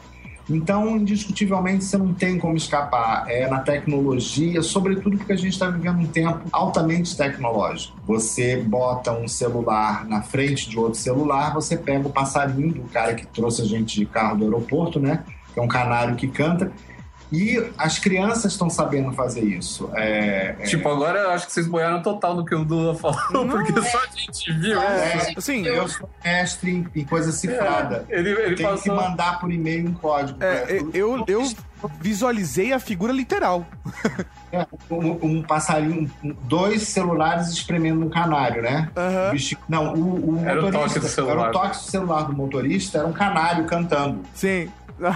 Então, 0.49 0.97
indiscutivelmente, 0.97 1.85
você 1.85 1.97
não 1.97 2.13
tem 2.13 2.37
como 2.37 2.57
escapar. 2.57 3.25
É 3.29 3.47
na 3.47 3.59
tecnologia, 3.59 4.61
sobretudo 4.61 5.17
porque 5.17 5.33
a 5.33 5.37
gente 5.37 5.53
está 5.53 5.69
vivendo 5.69 5.99
um 5.99 6.07
tempo 6.07 6.41
altamente 6.51 7.15
tecnológico. 7.15 7.97
Você 8.05 8.57
bota 8.57 9.11
um 9.11 9.27
celular 9.27 10.05
na 10.05 10.21
frente 10.21 10.69
de 10.69 10.77
outro 10.77 10.99
celular, 10.99 11.53
você 11.53 11.77
pega 11.77 12.07
o 12.07 12.11
passarinho 12.11 12.73
do 12.73 12.83
cara 12.83 13.13
que 13.13 13.25
trouxe 13.27 13.61
a 13.61 13.65
gente 13.65 13.99
de 13.99 14.05
carro 14.05 14.37
do 14.37 14.43
aeroporto, 14.43 14.99
né? 14.99 15.23
Que 15.53 15.59
é 15.59 15.63
um 15.63 15.67
canário 15.67 16.15
que 16.15 16.27
canta. 16.27 16.71
E 17.33 17.71
as 17.79 17.97
crianças 17.97 18.51
estão 18.51 18.69
sabendo 18.69 19.11
fazer 19.11 19.41
isso. 19.41 19.89
É, 19.95 20.55
é- 20.59 20.63
Tipo, 20.65 20.87
agora 20.87 21.17
eu 21.19 21.31
acho 21.31 21.47
que 21.47 21.51
vocês 21.51 21.65
boiaram 21.65 21.99
total 22.03 22.35
no 22.35 22.45
que 22.45 22.53
o 22.53 22.63
Dula 22.63 22.93
falou, 22.93 23.17
porque 23.49 23.73
só 23.81 23.97
a 23.97 24.05
gente 24.15 24.53
viu. 24.53 24.79
é, 24.79 25.33
Assim, 25.35 25.65
eu 25.65 25.87
sou 25.87 26.07
mestre 26.23 26.71
em, 26.71 26.87
em 26.95 27.03
coisa 27.03 27.31
cifrada. 27.31 28.05
Ele, 28.07 28.29
ele 28.29 28.55
Tem 28.55 28.55
que 28.57 28.63
passou. 28.63 28.95
mandar 28.95 29.39
por 29.39 29.51
e-mail 29.51 29.89
um 29.89 29.93
código. 29.93 30.37
é, 30.43 30.75
É, 30.75 30.81
eu, 30.93 31.23
eu 31.27 31.51
visualizei 31.99 32.71
a 32.71 32.77
figura 32.79 33.11
literal. 33.11 33.65
É, 34.51 34.67
um, 34.91 35.17
um 35.39 35.41
passarinho, 35.41 36.09
dois 36.43 36.83
celulares 36.83 37.47
espremendo 37.47 38.05
um 38.05 38.09
canário, 38.09 38.61
né? 38.61 38.89
Aham. 38.95 39.29
O 39.29 39.31
bichinho- 39.31 39.61
não, 39.67 39.93
o, 39.95 40.35
o 40.35 40.45
Era 40.45 40.59
o 40.61 40.65
motorista. 40.65 40.79
toque 40.87 40.99
do 40.99 41.07
celular. 41.07 41.33
Era 41.39 41.49
o 41.49 41.51
toque 41.51 41.77
do 41.77 41.83
celular 41.83 42.21
do 42.25 42.33
motorista, 42.33 42.99
era 42.99 43.07
um 43.07 43.11
canário 43.13 43.65
cantando. 43.65 44.19
Sim. 44.35 44.69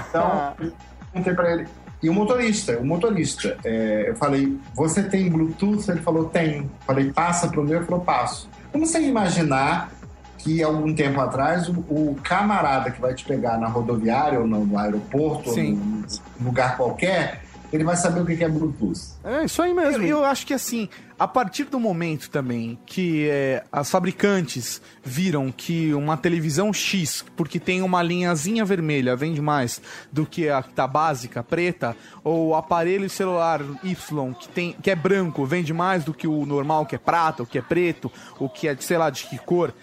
Então, 0.09 0.55
eu 0.59 0.71
perguntei 1.13 1.33
pra 1.35 1.51
ele. 1.53 1.67
E 2.01 2.09
o 2.09 2.13
motorista, 2.13 2.77
o 2.77 2.85
motorista, 2.85 3.57
é, 3.63 4.09
eu 4.09 4.15
falei, 4.15 4.57
você 4.75 5.01
tem 5.03 5.29
Bluetooth? 5.29 5.89
Ele 5.89 6.01
falou, 6.01 6.25
tenho. 6.25 6.69
Falei, 6.85 7.11
passa 7.11 7.47
pro 7.47 7.63
meu? 7.63 7.77
Ele 7.77 7.85
falou, 7.85 8.01
passo. 8.01 8.47
Como 8.71 8.85
você 8.85 9.01
imaginar 9.01 9.91
que 10.37 10.61
algum 10.61 10.93
tempo 10.93 11.19
atrás 11.19 11.67
o, 11.67 11.73
o 11.89 12.17
camarada 12.23 12.91
que 12.91 13.01
vai 13.01 13.13
te 13.15 13.25
pegar 13.25 13.57
na 13.57 13.67
rodoviária 13.67 14.39
ou 14.39 14.45
no, 14.45 14.65
no 14.65 14.77
aeroporto 14.77 15.51
Sim. 15.51 15.71
ou 15.71 15.77
num 15.77 16.03
lugar 16.45 16.77
qualquer, 16.77 17.41
ele 17.73 17.83
vai 17.83 17.95
saber 17.95 18.21
o 18.21 18.25
que 18.25 18.43
é 18.43 18.47
Bluetooth. 18.47 18.99
É 19.23 19.45
isso 19.45 19.61
aí 19.61 19.73
mesmo. 19.73 20.03
eu 20.03 20.23
acho 20.23 20.45
que 20.45 20.53
assim, 20.53 20.87
a 21.19 21.27
partir 21.27 21.63
do 21.65 21.79
momento 21.79 22.29
também 22.29 22.77
que 22.85 23.27
é, 23.27 23.63
as 23.71 23.89
fabricantes 23.89 24.79
viram 25.03 25.51
que 25.51 25.91
uma 25.93 26.15
televisão 26.15 26.71
X, 26.71 27.25
porque 27.35 27.59
tem 27.59 27.81
uma 27.81 28.03
linhazinha 28.03 28.63
vermelha, 28.63 29.15
vende 29.15 29.41
mais 29.41 29.81
do 30.11 30.25
que 30.27 30.47
a 30.47 30.61
que 30.61 30.73
tá 30.73 30.85
básica, 30.85 31.43
preta, 31.43 31.95
ou 32.23 32.49
o 32.49 32.55
aparelho 32.55 33.09
celular 33.09 33.61
Y, 33.83 34.33
que, 34.35 34.47
tem, 34.49 34.73
que 34.73 34.91
é 34.91 34.95
branco, 34.95 35.45
vende 35.45 35.73
mais 35.73 36.03
do 36.03 36.13
que 36.13 36.27
o 36.27 36.45
normal, 36.45 36.85
que 36.85 36.95
é 36.95 36.99
prata, 36.99 37.41
o 37.41 37.47
que 37.47 37.57
é 37.57 37.61
preto, 37.61 38.11
o 38.37 38.47
que 38.47 38.67
é, 38.67 38.77
sei 38.79 38.97
lá, 38.97 39.09
de 39.09 39.25
que 39.25 39.39
cor. 39.39 39.73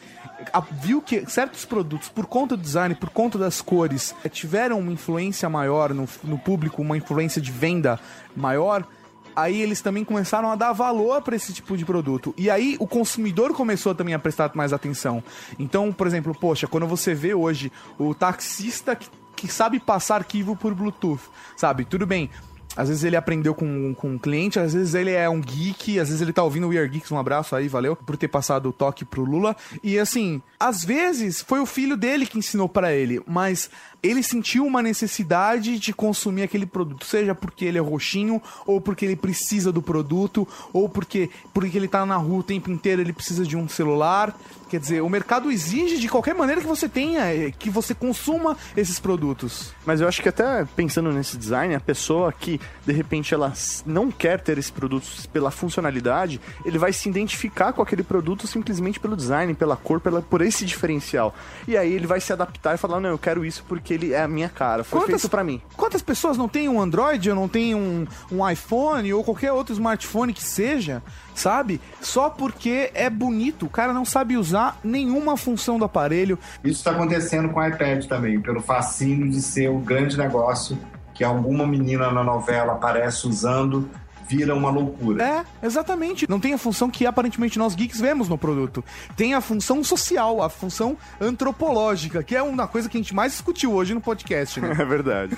viu 0.82 1.02
que 1.02 1.28
certos 1.28 1.64
produtos, 1.64 2.08
por 2.08 2.26
conta 2.26 2.56
do 2.56 2.62
design, 2.62 2.94
por 2.94 3.10
conta 3.10 3.38
das 3.38 3.60
cores, 3.60 4.14
tiveram 4.30 4.78
uma 4.78 4.92
influência 4.92 5.48
maior 5.48 5.92
no, 5.92 6.08
no 6.22 6.38
público, 6.38 6.80
uma 6.80 6.96
influência 6.96 7.42
de 7.42 7.50
venda 7.50 7.98
maior, 8.36 8.86
aí 9.34 9.60
eles 9.60 9.80
também 9.80 10.04
começaram 10.04 10.50
a 10.50 10.56
dar 10.56 10.72
valor 10.72 11.22
para 11.22 11.36
esse 11.36 11.52
tipo 11.52 11.76
de 11.76 11.84
produto. 11.84 12.34
E 12.36 12.50
aí 12.50 12.76
o 12.78 12.86
consumidor 12.86 13.52
começou 13.52 13.94
também 13.94 14.14
a 14.14 14.18
prestar 14.18 14.50
mais 14.54 14.72
atenção. 14.72 15.22
Então, 15.58 15.92
por 15.92 16.06
exemplo, 16.06 16.34
poxa, 16.34 16.66
quando 16.66 16.86
você 16.86 17.14
vê 17.14 17.34
hoje 17.34 17.70
o 17.98 18.14
taxista 18.14 18.94
que, 18.96 19.08
que 19.36 19.48
sabe 19.48 19.80
passar 19.80 20.16
arquivo 20.16 20.56
por 20.56 20.74
Bluetooth, 20.74 21.22
sabe? 21.56 21.84
Tudo 21.84 22.06
bem. 22.06 22.30
Às 22.76 22.88
vezes 22.88 23.04
ele 23.04 23.14
aprendeu 23.14 23.54
com, 23.54 23.94
com 23.94 24.10
um 24.10 24.18
cliente, 24.18 24.58
às 24.58 24.74
vezes 24.74 24.94
ele 24.94 25.12
é 25.12 25.28
um 25.28 25.40
geek, 25.40 25.98
às 26.00 26.08
vezes 26.08 26.20
ele 26.20 26.32
tá 26.32 26.42
ouvindo 26.42 26.66
o 26.66 26.70
We 26.70 26.78
Are 26.78 26.88
Geeks. 26.88 27.12
Um 27.12 27.18
abraço 27.18 27.54
aí, 27.54 27.68
valeu 27.68 27.94
por 27.94 28.16
ter 28.16 28.28
passado 28.28 28.68
o 28.68 28.72
toque 28.72 29.04
pro 29.04 29.24
Lula. 29.24 29.56
E 29.82 29.98
assim, 29.98 30.42
às 30.58 30.84
vezes 30.84 31.40
foi 31.40 31.60
o 31.60 31.66
filho 31.66 31.96
dele 31.96 32.26
que 32.26 32.38
ensinou 32.38 32.68
pra 32.68 32.92
ele, 32.92 33.22
mas 33.26 33.70
ele 34.04 34.22
sentiu 34.22 34.66
uma 34.66 34.82
necessidade 34.82 35.78
de 35.78 35.92
consumir 35.94 36.42
aquele 36.42 36.66
produto, 36.66 37.06
seja 37.06 37.34
porque 37.34 37.64
ele 37.64 37.78
é 37.78 37.80
roxinho, 37.80 38.40
ou 38.66 38.78
porque 38.78 39.06
ele 39.06 39.16
precisa 39.16 39.72
do 39.72 39.80
produto, 39.80 40.46
ou 40.74 40.88
porque, 40.90 41.30
porque 41.54 41.78
ele 41.78 41.88
tá 41.88 42.04
na 42.04 42.16
rua 42.16 42.40
o 42.40 42.42
tempo 42.42 42.70
inteiro, 42.70 43.00
ele 43.00 43.14
precisa 43.14 43.46
de 43.46 43.56
um 43.56 43.66
celular. 43.66 44.38
Quer 44.68 44.80
dizer, 44.80 45.02
o 45.02 45.08
mercado 45.08 45.50
exige 45.50 45.98
de 45.98 46.08
qualquer 46.08 46.34
maneira 46.34 46.60
que 46.60 46.66
você 46.66 46.88
tenha, 46.88 47.32
eh, 47.32 47.52
que 47.56 47.70
você 47.70 47.94
consuma 47.94 48.56
esses 48.76 48.98
produtos. 48.98 49.72
Mas 49.86 50.00
eu 50.00 50.08
acho 50.08 50.20
que 50.20 50.28
até 50.28 50.64
pensando 50.76 51.12
nesse 51.12 51.36
design, 51.36 51.74
a 51.74 51.80
pessoa 51.80 52.32
que 52.32 52.60
de 52.84 52.92
repente 52.92 53.32
ela 53.32 53.52
não 53.86 54.10
quer 54.10 54.40
ter 54.40 54.58
esse 54.58 54.72
produto 54.72 55.06
pela 55.32 55.50
funcionalidade, 55.50 56.40
ele 56.64 56.76
vai 56.76 56.92
se 56.92 57.08
identificar 57.08 57.72
com 57.72 57.82
aquele 57.82 58.02
produto 58.02 58.46
simplesmente 58.46 58.98
pelo 58.98 59.16
design, 59.16 59.54
pela 59.54 59.76
cor, 59.76 60.00
pela, 60.00 60.20
por 60.20 60.42
esse 60.42 60.64
diferencial. 60.64 61.34
E 61.68 61.76
aí 61.76 61.92
ele 61.92 62.06
vai 62.06 62.20
se 62.20 62.32
adaptar 62.32 62.74
e 62.74 62.78
falar: 62.78 63.00
não, 63.00 63.10
eu 63.10 63.18
quero 63.18 63.44
isso 63.44 63.64
porque 63.68 63.93
ele 63.94 64.12
é 64.12 64.22
a 64.22 64.28
minha 64.28 64.48
cara, 64.48 64.84
foi 64.84 65.00
Quantas- 65.00 65.20
feito 65.22 65.30
pra 65.30 65.42
mim. 65.44 65.60
Quantas 65.76 66.02
pessoas 66.02 66.36
não 66.36 66.48
têm 66.48 66.68
um 66.68 66.80
Android, 66.80 67.28
ou 67.30 67.36
não 67.36 67.48
têm 67.48 67.74
um, 67.74 68.06
um 68.30 68.48
iPhone, 68.48 69.12
ou 69.14 69.22
qualquer 69.24 69.52
outro 69.52 69.72
smartphone 69.72 70.32
que 70.32 70.42
seja, 70.42 71.02
sabe? 71.34 71.80
Só 72.00 72.28
porque 72.30 72.90
é 72.94 73.08
bonito. 73.08 73.66
O 73.66 73.70
cara 73.70 73.92
não 73.92 74.04
sabe 74.04 74.36
usar 74.36 74.78
nenhuma 74.84 75.36
função 75.36 75.78
do 75.78 75.84
aparelho. 75.84 76.38
Isso 76.62 76.78
está 76.78 76.90
acontecendo 76.90 77.48
com 77.50 77.60
o 77.60 77.66
iPad 77.66 78.04
também, 78.06 78.40
pelo 78.40 78.60
fascínio 78.60 79.30
de 79.30 79.40
ser 79.40 79.68
o 79.70 79.78
grande 79.78 80.16
negócio 80.18 80.76
que 81.14 81.22
alguma 81.22 81.64
menina 81.66 82.10
na 82.10 82.24
novela 82.24 82.72
aparece 82.72 83.26
usando, 83.28 83.88
vira 84.28 84.54
uma 84.54 84.70
loucura. 84.70 85.22
É, 85.24 85.66
exatamente. 85.66 86.28
Não 86.28 86.40
tem 86.40 86.54
a 86.54 86.58
função 86.58 86.90
que 86.90 87.06
aparentemente 87.06 87.58
nós 87.58 87.74
geeks 87.74 88.00
vemos 88.00 88.28
no 88.28 88.38
produto. 88.38 88.84
Tem 89.16 89.34
a 89.34 89.40
função 89.40 89.82
social, 89.82 90.42
a 90.42 90.48
função 90.48 90.96
antropológica, 91.20 92.22
que 92.22 92.34
é 92.34 92.42
uma 92.42 92.66
coisa 92.66 92.88
que 92.88 92.96
a 92.96 93.00
gente 93.00 93.14
mais 93.14 93.32
discutiu 93.32 93.72
hoje 93.72 93.94
no 93.94 94.00
podcast, 94.00 94.60
né? 94.60 94.74
É 94.84 94.86
verdade. 94.86 95.36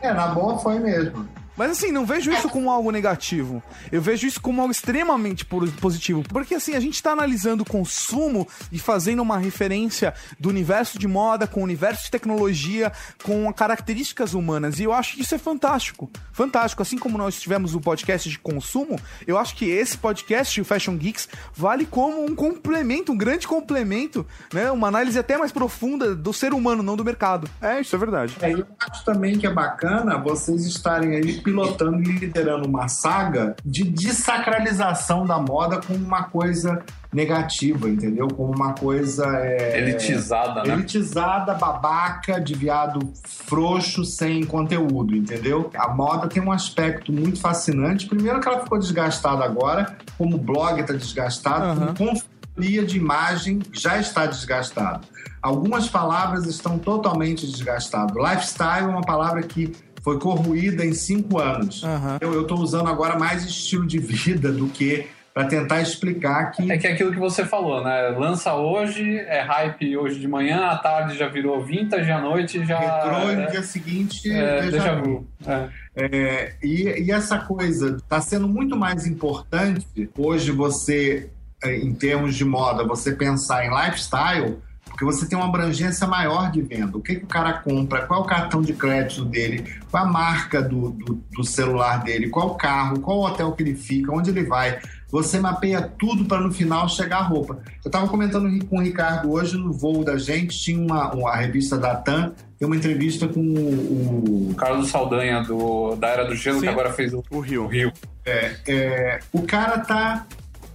É, 0.00 0.12
na 0.12 0.28
boa 0.28 0.58
foi 0.58 0.78
mesmo. 0.78 1.26
Mas 1.56 1.70
assim, 1.72 1.92
não 1.92 2.06
vejo 2.06 2.32
isso 2.32 2.48
como 2.48 2.70
algo 2.70 2.90
negativo. 2.90 3.62
Eu 3.90 4.00
vejo 4.00 4.26
isso 4.26 4.40
como 4.40 4.60
algo 4.60 4.72
extremamente 4.72 5.44
po- 5.44 5.70
positivo. 5.72 6.22
Porque 6.28 6.54
assim, 6.54 6.74
a 6.74 6.80
gente 6.80 7.02
tá 7.02 7.12
analisando 7.12 7.62
o 7.62 7.66
consumo 7.66 8.48
e 8.70 8.78
fazendo 8.78 9.20
uma 9.22 9.38
referência 9.38 10.14
do 10.38 10.48
universo 10.48 10.98
de 10.98 11.06
moda 11.06 11.46
com 11.46 11.60
o 11.60 11.64
universo 11.64 12.04
de 12.04 12.10
tecnologia, 12.10 12.92
com 13.22 13.52
características 13.52 14.34
humanas. 14.34 14.78
E 14.78 14.84
eu 14.84 14.92
acho 14.92 15.14
que 15.16 15.22
isso 15.22 15.34
é 15.34 15.38
fantástico. 15.38 16.10
Fantástico. 16.32 16.82
Assim 16.82 16.96
como 16.98 17.18
nós 17.18 17.40
tivemos 17.40 17.74
o 17.74 17.80
podcast 17.80 18.28
de 18.28 18.38
consumo, 18.38 18.98
eu 19.26 19.36
acho 19.38 19.54
que 19.54 19.66
esse 19.68 19.98
podcast, 19.98 20.60
o 20.60 20.64
Fashion 20.64 20.96
Geeks, 20.96 21.28
vale 21.54 21.84
como 21.84 22.24
um 22.24 22.34
complemento, 22.34 23.12
um 23.12 23.16
grande 23.16 23.46
complemento, 23.46 24.26
né? 24.52 24.70
Uma 24.70 24.88
análise 24.88 25.18
até 25.18 25.36
mais 25.36 25.52
profunda 25.52 26.14
do 26.14 26.32
ser 26.32 26.54
humano, 26.54 26.82
não 26.82 26.96
do 26.96 27.04
mercado. 27.04 27.48
É, 27.60 27.80
isso 27.80 27.94
é 27.94 27.98
verdade. 27.98 28.36
É, 28.40 28.52
eu 28.52 28.66
acho 28.90 29.04
também 29.04 29.38
que 29.38 29.46
é 29.46 29.52
bacana 29.52 30.16
vocês 30.18 30.64
estarem 30.64 31.16
aí 31.16 31.41
pilotando 31.42 32.02
e 32.02 32.12
liderando 32.12 32.66
uma 32.66 32.88
saga 32.88 33.54
de 33.64 33.84
desacralização 33.84 35.26
da 35.26 35.38
moda 35.38 35.80
como 35.80 35.98
uma 35.98 36.24
coisa 36.24 36.82
negativa, 37.12 37.88
entendeu? 37.88 38.28
Como 38.28 38.54
uma 38.54 38.72
coisa 38.72 39.26
é, 39.38 39.78
Elitizada, 39.78 40.62
né? 40.64 40.72
elitizada, 40.72 41.54
babaca, 41.54 42.40
de 42.40 42.54
viado 42.54 43.12
frouxo, 43.24 44.04
sem 44.04 44.44
conteúdo, 44.44 45.14
entendeu? 45.14 45.70
A 45.76 45.88
moda 45.88 46.28
tem 46.28 46.42
um 46.42 46.50
aspecto 46.50 47.12
muito 47.12 47.40
fascinante. 47.40 48.06
Primeiro 48.06 48.40
que 48.40 48.48
ela 48.48 48.60
ficou 48.60 48.78
desgastada 48.78 49.44
agora, 49.44 49.96
como 50.16 50.36
o 50.36 50.38
blog 50.38 50.80
está 50.80 50.94
desgastado, 50.94 51.64
Aham. 51.64 51.94
como 51.94 52.22
consultoria 52.52 52.84
de 52.84 52.98
imagem 52.98 53.60
já 53.72 53.98
está 53.98 54.26
desgastado. 54.26 55.06
Algumas 55.40 55.88
palavras 55.88 56.46
estão 56.46 56.78
totalmente 56.78 57.46
desgastadas. 57.46 58.14
Lifestyle 58.14 58.84
é 58.84 58.88
uma 58.88 59.00
palavra 59.00 59.42
que 59.42 59.72
foi 60.02 60.18
corroída 60.18 60.84
em 60.84 60.92
cinco 60.92 61.38
anos. 61.38 61.82
Aham. 61.84 62.18
Eu 62.20 62.42
estou 62.42 62.58
usando 62.58 62.88
agora 62.88 63.18
mais 63.18 63.44
estilo 63.44 63.86
de 63.86 63.98
vida 63.98 64.50
do 64.50 64.66
que 64.66 65.06
para 65.32 65.44
tentar 65.46 65.80
explicar 65.80 66.50
que 66.50 66.70
É 66.70 66.76
que 66.76 66.86
é 66.86 66.92
aquilo 66.92 67.10
que 67.10 67.18
você 67.18 67.44
falou, 67.46 67.82
né? 67.82 68.08
Lança 68.10 68.54
hoje, 68.54 69.16
é 69.18 69.40
hype 69.40 69.96
hoje 69.96 70.20
de 70.20 70.28
manhã, 70.28 70.66
à 70.66 70.76
tarde 70.76 71.16
já 71.16 71.28
virou 71.28 71.64
vintage, 71.64 72.10
à 72.10 72.20
noite 72.20 72.64
já. 72.66 72.78
retrô 72.78 73.30
e 73.30 73.36
no 73.36 73.42
é, 73.42 73.46
dia 73.46 73.62
seguinte 73.62 74.30
é, 74.30 74.62
déjà 74.62 74.70
déjà 74.70 74.94
vu. 74.96 75.04
vu. 75.04 75.26
É. 75.46 75.68
É, 75.94 76.54
e, 76.62 77.04
e 77.04 77.10
essa 77.10 77.38
coisa 77.38 77.96
está 77.96 78.20
sendo 78.20 78.48
muito 78.48 78.76
mais 78.76 79.06
importante 79.06 79.86
hoje 80.16 80.50
você, 80.50 81.30
é, 81.62 81.76
em 81.76 81.94
termos 81.94 82.34
de 82.34 82.44
moda, 82.44 82.86
você 82.86 83.12
pensar 83.12 83.64
em 83.64 83.70
lifestyle, 83.70 84.58
porque 85.02 85.04
você 85.04 85.26
tem 85.26 85.36
uma 85.36 85.48
abrangência 85.48 86.06
maior 86.06 86.50
de 86.50 86.62
venda. 86.62 86.96
O 86.96 87.00
que, 87.00 87.16
que 87.16 87.24
o 87.24 87.28
cara 87.28 87.54
compra, 87.54 88.02
qual 88.02 88.20
é 88.20 88.22
o 88.22 88.26
cartão 88.26 88.62
de 88.62 88.72
crédito 88.72 89.24
dele, 89.24 89.64
qual 89.90 90.04
a 90.04 90.06
marca 90.06 90.62
do, 90.62 90.90
do, 90.90 91.20
do 91.30 91.44
celular 91.44 92.02
dele, 92.04 92.28
qual 92.28 92.50
o 92.50 92.54
carro, 92.54 93.00
qual 93.00 93.18
o 93.18 93.26
hotel 93.26 93.52
que 93.52 93.62
ele 93.64 93.74
fica, 93.74 94.12
onde 94.12 94.30
ele 94.30 94.44
vai. 94.44 94.78
Você 95.10 95.38
mapeia 95.38 95.82
tudo 95.82 96.24
para 96.24 96.40
no 96.40 96.52
final 96.52 96.88
chegar 96.88 97.18
a 97.18 97.22
roupa. 97.22 97.58
Eu 97.84 97.88
estava 97.88 98.08
comentando 98.08 98.48
com 98.66 98.78
o 98.78 98.82
Ricardo 98.82 99.30
hoje 99.30 99.58
no 99.58 99.72
voo 99.72 100.04
da 100.04 100.16
gente, 100.16 100.58
tinha 100.58 100.80
uma, 100.80 101.12
uma 101.12 101.30
a 101.30 101.36
revista 101.36 101.76
da 101.76 101.94
TAM, 101.96 102.32
tem 102.58 102.66
uma 102.66 102.76
entrevista 102.76 103.26
com 103.28 103.40
o, 103.40 104.48
o 104.48 104.50
O 104.50 104.54
Carlos 104.54 104.88
Saldanha, 104.88 105.42
do, 105.42 105.96
da 105.96 106.08
Era 106.08 106.24
do 106.24 106.34
Gelo, 106.34 106.60
Sim. 106.60 106.66
que 106.66 106.68
agora 106.68 106.92
fez 106.92 107.12
o, 107.12 107.22
O 107.30 107.40
Rio. 107.40 107.64
o 107.64 107.66
Rio. 107.66 107.92
É, 108.24 108.54
é, 108.68 109.18
o 109.32 109.42
cara 109.42 109.80
tá 109.80 110.26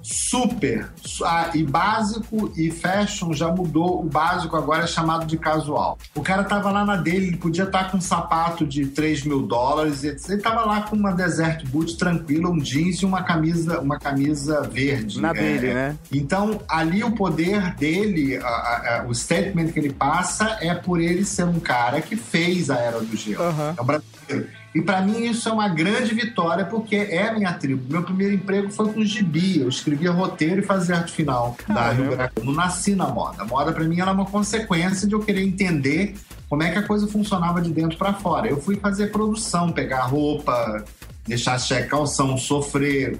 super. 0.07 0.89
Ah, 1.25 1.51
e 1.53 1.63
básico 1.63 2.51
e 2.55 2.71
fashion 2.71 3.33
já 3.33 3.49
mudou. 3.49 4.01
O 4.01 4.05
básico 4.05 4.55
agora 4.55 4.83
é 4.83 4.87
chamado 4.87 5.25
de 5.25 5.37
casual. 5.37 5.97
O 6.15 6.21
cara 6.21 6.43
tava 6.43 6.71
lá 6.71 6.85
na 6.85 6.95
dele, 6.95 7.27
ele 7.27 7.37
podia 7.37 7.65
estar 7.65 7.91
com 7.91 7.97
um 7.97 8.01
sapato 8.01 8.65
de 8.65 8.85
3 8.87 9.23
mil 9.23 9.41
dólares. 9.41 10.03
etc. 10.03 10.29
Ele 10.29 10.41
tava 10.41 10.65
lá 10.65 10.81
com 10.81 10.95
uma 10.95 11.11
Desert 11.11 11.65
Boot 11.67 11.97
tranquila, 11.97 12.49
um 12.49 12.57
jeans 12.59 12.97
e 13.01 13.05
uma 13.05 13.23
camisa, 13.23 13.79
uma 13.79 13.99
camisa 13.99 14.61
verde. 14.61 15.19
Na 15.19 15.29
É, 15.29 15.33
dele, 15.33 15.73
né? 15.73 15.97
Então, 16.11 16.61
ali 16.69 17.03
o 17.03 17.11
poder 17.11 17.73
dele, 17.75 18.37
a- 18.37 18.47
a- 18.47 18.97
a- 19.01 19.05
o 19.07 19.13
statement 19.13 19.67
que 19.71 19.79
ele 19.79 19.91
passa 19.93 20.57
é 20.61 20.73
por 20.73 20.99
ele 21.01 21.25
ser 21.25 21.43
um 21.45 21.59
cara 21.59 22.01
que 22.01 22.15
fez 22.15 22.69
a 22.69 22.75
Era 22.77 22.99
do 22.99 23.15
Gelo. 23.17 23.43
Aham. 23.43 23.75
É 23.77 23.81
um 23.81 23.85
brasileiro. 23.85 24.56
E 24.75 24.81
para 24.81 25.01
mim 25.01 25.23
isso 25.23 25.49
é 25.49 25.51
uma 25.51 25.67
grande 25.69 26.13
vitória 26.13 26.65
porque 26.65 26.95
é 26.95 27.27
a 27.27 27.33
minha 27.33 27.53
tribo. 27.53 27.91
Meu 27.91 28.03
primeiro 28.03 28.35
emprego 28.35 28.69
foi 28.69 28.91
com 28.91 29.03
gibi. 29.03 29.61
Eu 29.61 29.69
escrevia 29.69 30.11
roteiro 30.11 30.61
e 30.61 30.63
fazia 30.63 30.97
arte 30.97 31.11
final 31.11 31.55
da 31.67 31.91
Rio 31.91 32.11
Grande. 32.11 32.31
Eu 32.35 32.43
não 32.43 32.53
nasci 32.53 32.95
na 32.95 33.07
moda. 33.07 33.43
A 33.43 33.45
moda 33.45 33.71
para 33.71 33.83
mim 33.85 33.99
era 33.99 34.11
uma 34.11 34.25
consequência 34.25 35.07
de 35.07 35.13
eu 35.13 35.19
querer 35.19 35.41
entender 35.41 36.15
como 36.49 36.63
é 36.63 36.71
que 36.71 36.77
a 36.77 36.83
coisa 36.83 37.07
funcionava 37.07 37.61
de 37.61 37.71
dentro 37.71 37.97
para 37.97 38.13
fora. 38.13 38.47
Eu 38.47 38.61
fui 38.61 38.75
fazer 38.77 39.07
produção, 39.07 39.71
pegar 39.71 40.03
roupa, 40.03 40.83
deixar 41.25 41.59
cheque 41.59 41.89
calção, 41.89 42.37
sofrer, 42.37 43.17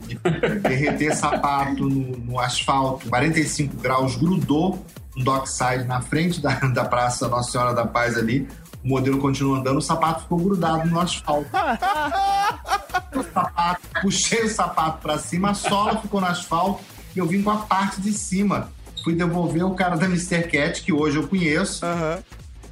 derreter 0.62 1.16
sapato 1.16 1.84
no, 1.84 2.18
no 2.18 2.40
asfalto, 2.40 3.10
45 3.10 3.76
graus, 3.78 4.16
grudou 4.16 4.86
um 5.16 5.24
dockside 5.24 5.84
na 5.84 6.02
frente 6.02 6.40
da, 6.40 6.54
da 6.74 6.86
Praça 6.86 7.28
Nossa 7.28 7.52
Senhora 7.52 7.74
da 7.74 7.86
Paz 7.86 8.18
ali. 8.18 8.48
O 8.84 8.88
modelo 8.90 9.20
continua 9.20 9.60
andando, 9.60 9.78
o 9.78 9.82
sapato 9.82 10.22
ficou 10.22 10.38
grudado 10.38 10.90
no 10.90 11.00
asfalto. 11.00 11.50
O 13.16 13.24
sapato, 13.24 13.82
puxei 14.02 14.44
o 14.44 14.50
sapato 14.50 15.02
pra 15.02 15.18
cima, 15.18 15.52
a 15.52 15.54
sola 15.54 15.98
ficou 16.00 16.22
no 16.22 16.28
asfalto 16.28 16.84
e 17.16 17.20
eu 17.20 17.26
vim 17.26 17.42
com 17.42 17.50
a 17.50 17.58
parte 17.58 18.00
de 18.02 18.12
cima. 18.14 18.70
Fui 19.04 19.16
devolver 19.16 19.66
o 19.66 19.74
cara 19.74 19.96
da 19.96 20.06
Mr. 20.06 20.44
Cat, 20.44 20.84
que 20.84 20.94
hoje 20.94 21.18
eu 21.18 21.28
conheço. 21.28 21.84
Aham. 21.86 22.20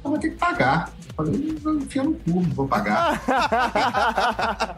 Eu 0.04 0.10
vou 0.10 0.18
ter 0.18 0.30
que 0.30 0.36
pagar. 0.36 0.92
Eu 1.08 1.24
Falei, 1.24 1.58
"Não, 1.64 1.76
enfia 1.78 2.04
no 2.04 2.12
cu, 2.12 2.30
não 2.42 2.42
vou 2.42 2.68
pagar. 2.68 3.20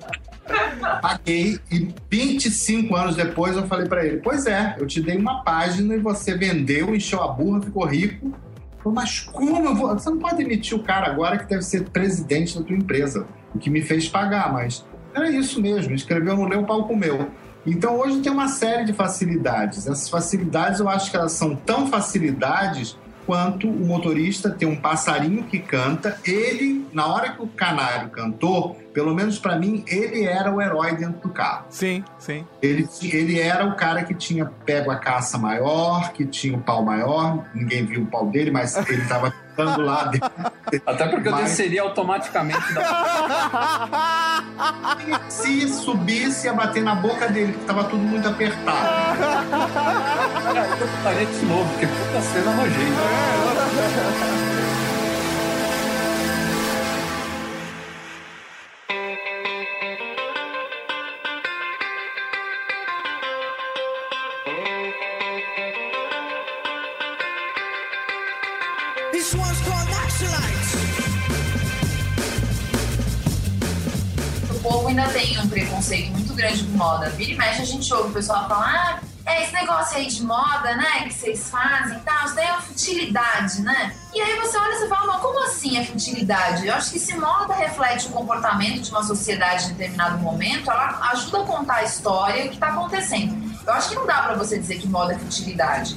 Paguei 1.02 1.60
e 1.70 1.92
25 2.10 2.96
anos 2.96 3.16
depois 3.16 3.56
eu 3.56 3.66
falei 3.66 3.86
pra 3.86 4.04
ele: 4.06 4.18
Pois 4.18 4.46
é, 4.46 4.76
eu 4.78 4.86
te 4.86 5.00
dei 5.02 5.16
uma 5.18 5.42
página 5.42 5.94
e 5.94 5.98
você 5.98 6.36
vendeu, 6.36 6.94
encheu 6.94 7.22
a 7.22 7.28
burra, 7.28 7.60
ficou 7.60 7.84
rico. 7.84 8.32
Mas 8.92 9.20
como 9.20 9.64
eu 9.64 9.74
vou? 9.74 9.88
Você 9.88 10.10
não 10.10 10.18
pode 10.18 10.36
demitir 10.36 10.76
o 10.76 10.82
cara 10.82 11.06
agora 11.06 11.38
que 11.38 11.46
deve 11.46 11.62
ser 11.62 11.88
presidente 11.90 12.58
da 12.58 12.64
tua 12.64 12.76
empresa, 12.76 13.26
o 13.54 13.58
que 13.58 13.70
me 13.70 13.82
fez 13.82 14.08
pagar, 14.08 14.52
mas 14.52 14.84
era 15.14 15.30
isso 15.30 15.60
mesmo, 15.60 15.94
escreveu 15.94 16.36
no 16.36 16.48
meu, 16.48 16.64
pau 16.64 16.86
comeu. 16.86 17.30
Então 17.66 17.98
hoje 17.98 18.20
tem 18.20 18.32
uma 18.32 18.48
série 18.48 18.84
de 18.84 18.92
facilidades. 18.92 19.86
Essas 19.86 20.08
facilidades 20.08 20.80
eu 20.80 20.88
acho 20.88 21.10
que 21.10 21.16
elas 21.16 21.32
são 21.32 21.54
tão 21.54 21.86
facilidades 21.86 22.96
quanto 23.28 23.68
o 23.68 23.84
motorista 23.84 24.48
tem 24.48 24.66
um 24.66 24.74
passarinho 24.74 25.44
que 25.44 25.58
canta. 25.58 26.18
Ele, 26.24 26.88
na 26.94 27.06
hora 27.06 27.32
que 27.32 27.42
o 27.42 27.46
canário 27.46 28.08
cantou, 28.08 28.74
pelo 28.94 29.14
menos 29.14 29.38
para 29.38 29.54
mim, 29.58 29.84
ele 29.86 30.24
era 30.24 30.50
o 30.50 30.62
herói 30.62 30.96
dentro 30.96 31.20
do 31.20 31.28
carro. 31.28 31.66
Sim, 31.68 32.02
sim. 32.18 32.46
Ele, 32.62 32.88
ele 33.02 33.38
era 33.38 33.66
o 33.66 33.76
cara 33.76 34.02
que 34.02 34.14
tinha 34.14 34.46
pego 34.64 34.90
a 34.90 34.96
caça 34.96 35.36
maior, 35.36 36.10
que 36.14 36.24
tinha 36.24 36.56
o 36.56 36.62
pau 36.62 36.82
maior. 36.82 37.44
Ninguém 37.54 37.84
viu 37.84 38.04
o 38.04 38.06
pau 38.06 38.30
dele, 38.30 38.50
mas 38.50 38.74
ele 38.88 39.02
estava 39.02 39.30
cantando 39.58 39.82
lá. 39.84 40.10
Até 40.86 41.08
porque 41.08 41.28
eu 41.28 41.32
Mas- 41.32 41.44
desceria 41.44 41.82
automaticamente 41.82 42.72
da. 42.72 44.42
Se 45.28 45.68
subisse, 45.68 46.46
ia 46.46 46.52
bater 46.52 46.82
na 46.82 46.94
boca 46.94 47.28
dele, 47.28 47.52
que 47.52 47.64
tava 47.64 47.84
tudo 47.84 48.02
muito 48.02 48.28
apertado. 48.28 48.88
Eu 50.80 50.88
putaria 50.88 51.26
de 51.26 51.46
novo, 51.46 51.68
porque 51.72 51.86
puta 51.86 52.20
cena 52.22 52.52
nojenta. 52.52 54.47
Ainda 74.98 75.12
tem 75.12 75.38
um 75.38 75.48
preconceito 75.48 76.10
muito 76.10 76.34
grande 76.34 76.64
com 76.64 76.76
moda. 76.76 77.08
Vira 77.10 77.32
e 77.32 77.36
mexe, 77.36 77.62
a 77.62 77.64
gente 77.64 77.92
ouve 77.94 78.10
o 78.10 78.12
pessoal 78.12 78.48
falar: 78.48 79.00
ah, 79.24 79.30
é 79.30 79.44
esse 79.44 79.52
negócio 79.52 79.96
aí 79.96 80.06
de 80.06 80.22
moda, 80.24 80.74
né? 80.76 81.04
Que 81.04 81.14
vocês 81.14 81.48
fazem 81.48 81.96
e 81.96 82.00
tal, 82.00 82.26
isso 82.26 82.34
daí 82.34 82.46
é 82.46 82.52
uma 82.52 82.62
futilidade, 82.62 83.62
né? 83.62 83.94
E 84.12 84.20
aí 84.20 84.36
você 84.40 84.58
olha 84.58 84.84
e 84.84 84.88
fala: 84.88 85.06
mas 85.06 85.22
como 85.22 85.44
assim 85.44 85.78
é 85.78 85.84
futilidade? 85.84 86.66
Eu 86.66 86.74
acho 86.74 86.90
que 86.90 86.98
se 86.98 87.16
moda 87.16 87.54
reflete 87.54 88.08
o 88.08 88.10
comportamento 88.10 88.80
de 88.82 88.90
uma 88.90 89.04
sociedade 89.04 89.66
em 89.66 89.68
determinado 89.74 90.18
momento, 90.18 90.70
ela 90.70 90.98
ajuda 91.12 91.42
a 91.42 91.44
contar 91.44 91.76
a 91.76 91.84
história 91.84 92.46
o 92.46 92.48
que 92.48 92.54
está 92.54 92.68
acontecendo. 92.68 93.48
Eu 93.64 93.72
acho 93.74 93.90
que 93.90 93.94
não 93.94 94.06
dá 94.06 94.22
pra 94.22 94.34
você 94.34 94.58
dizer 94.58 94.78
que 94.78 94.88
moda 94.88 95.12
é 95.12 95.18
futilidade. 95.18 95.96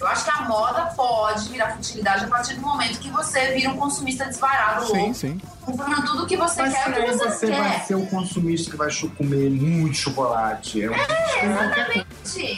Eu 0.00 0.08
acho 0.08 0.24
que 0.24 0.30
a 0.30 0.42
moda 0.42 0.86
pode 0.96 1.48
virar 1.48 1.76
futilidade 1.76 2.24
a 2.24 2.28
partir 2.28 2.54
do 2.54 2.62
momento 2.62 2.98
que 2.98 3.08
você 3.10 3.52
vira 3.52 3.70
um 3.70 3.76
consumista 3.76 4.24
desvarado, 4.26 4.86
Sim, 4.86 4.98
louco, 4.98 5.14
sim. 5.14 5.40
Comprando 5.64 6.04
tudo 6.06 6.26
que 6.26 6.36
você 6.36 6.62
Mas 6.62 6.72
quer, 6.74 6.90
o 6.90 6.94
que 6.94 7.12
você, 7.12 7.24
você 7.30 7.46
não 7.46 7.56
vai 7.58 7.70
quer. 7.72 7.84
ser 7.86 7.94
o 7.94 8.06
consumista 8.06 8.70
que 8.70 8.76
vai 8.76 8.88
comer 9.16 9.50
muito 9.50 9.96
chocolate. 9.96 10.82
É, 10.82 10.90
um 10.90 10.94
Exatamente. 11.50 12.06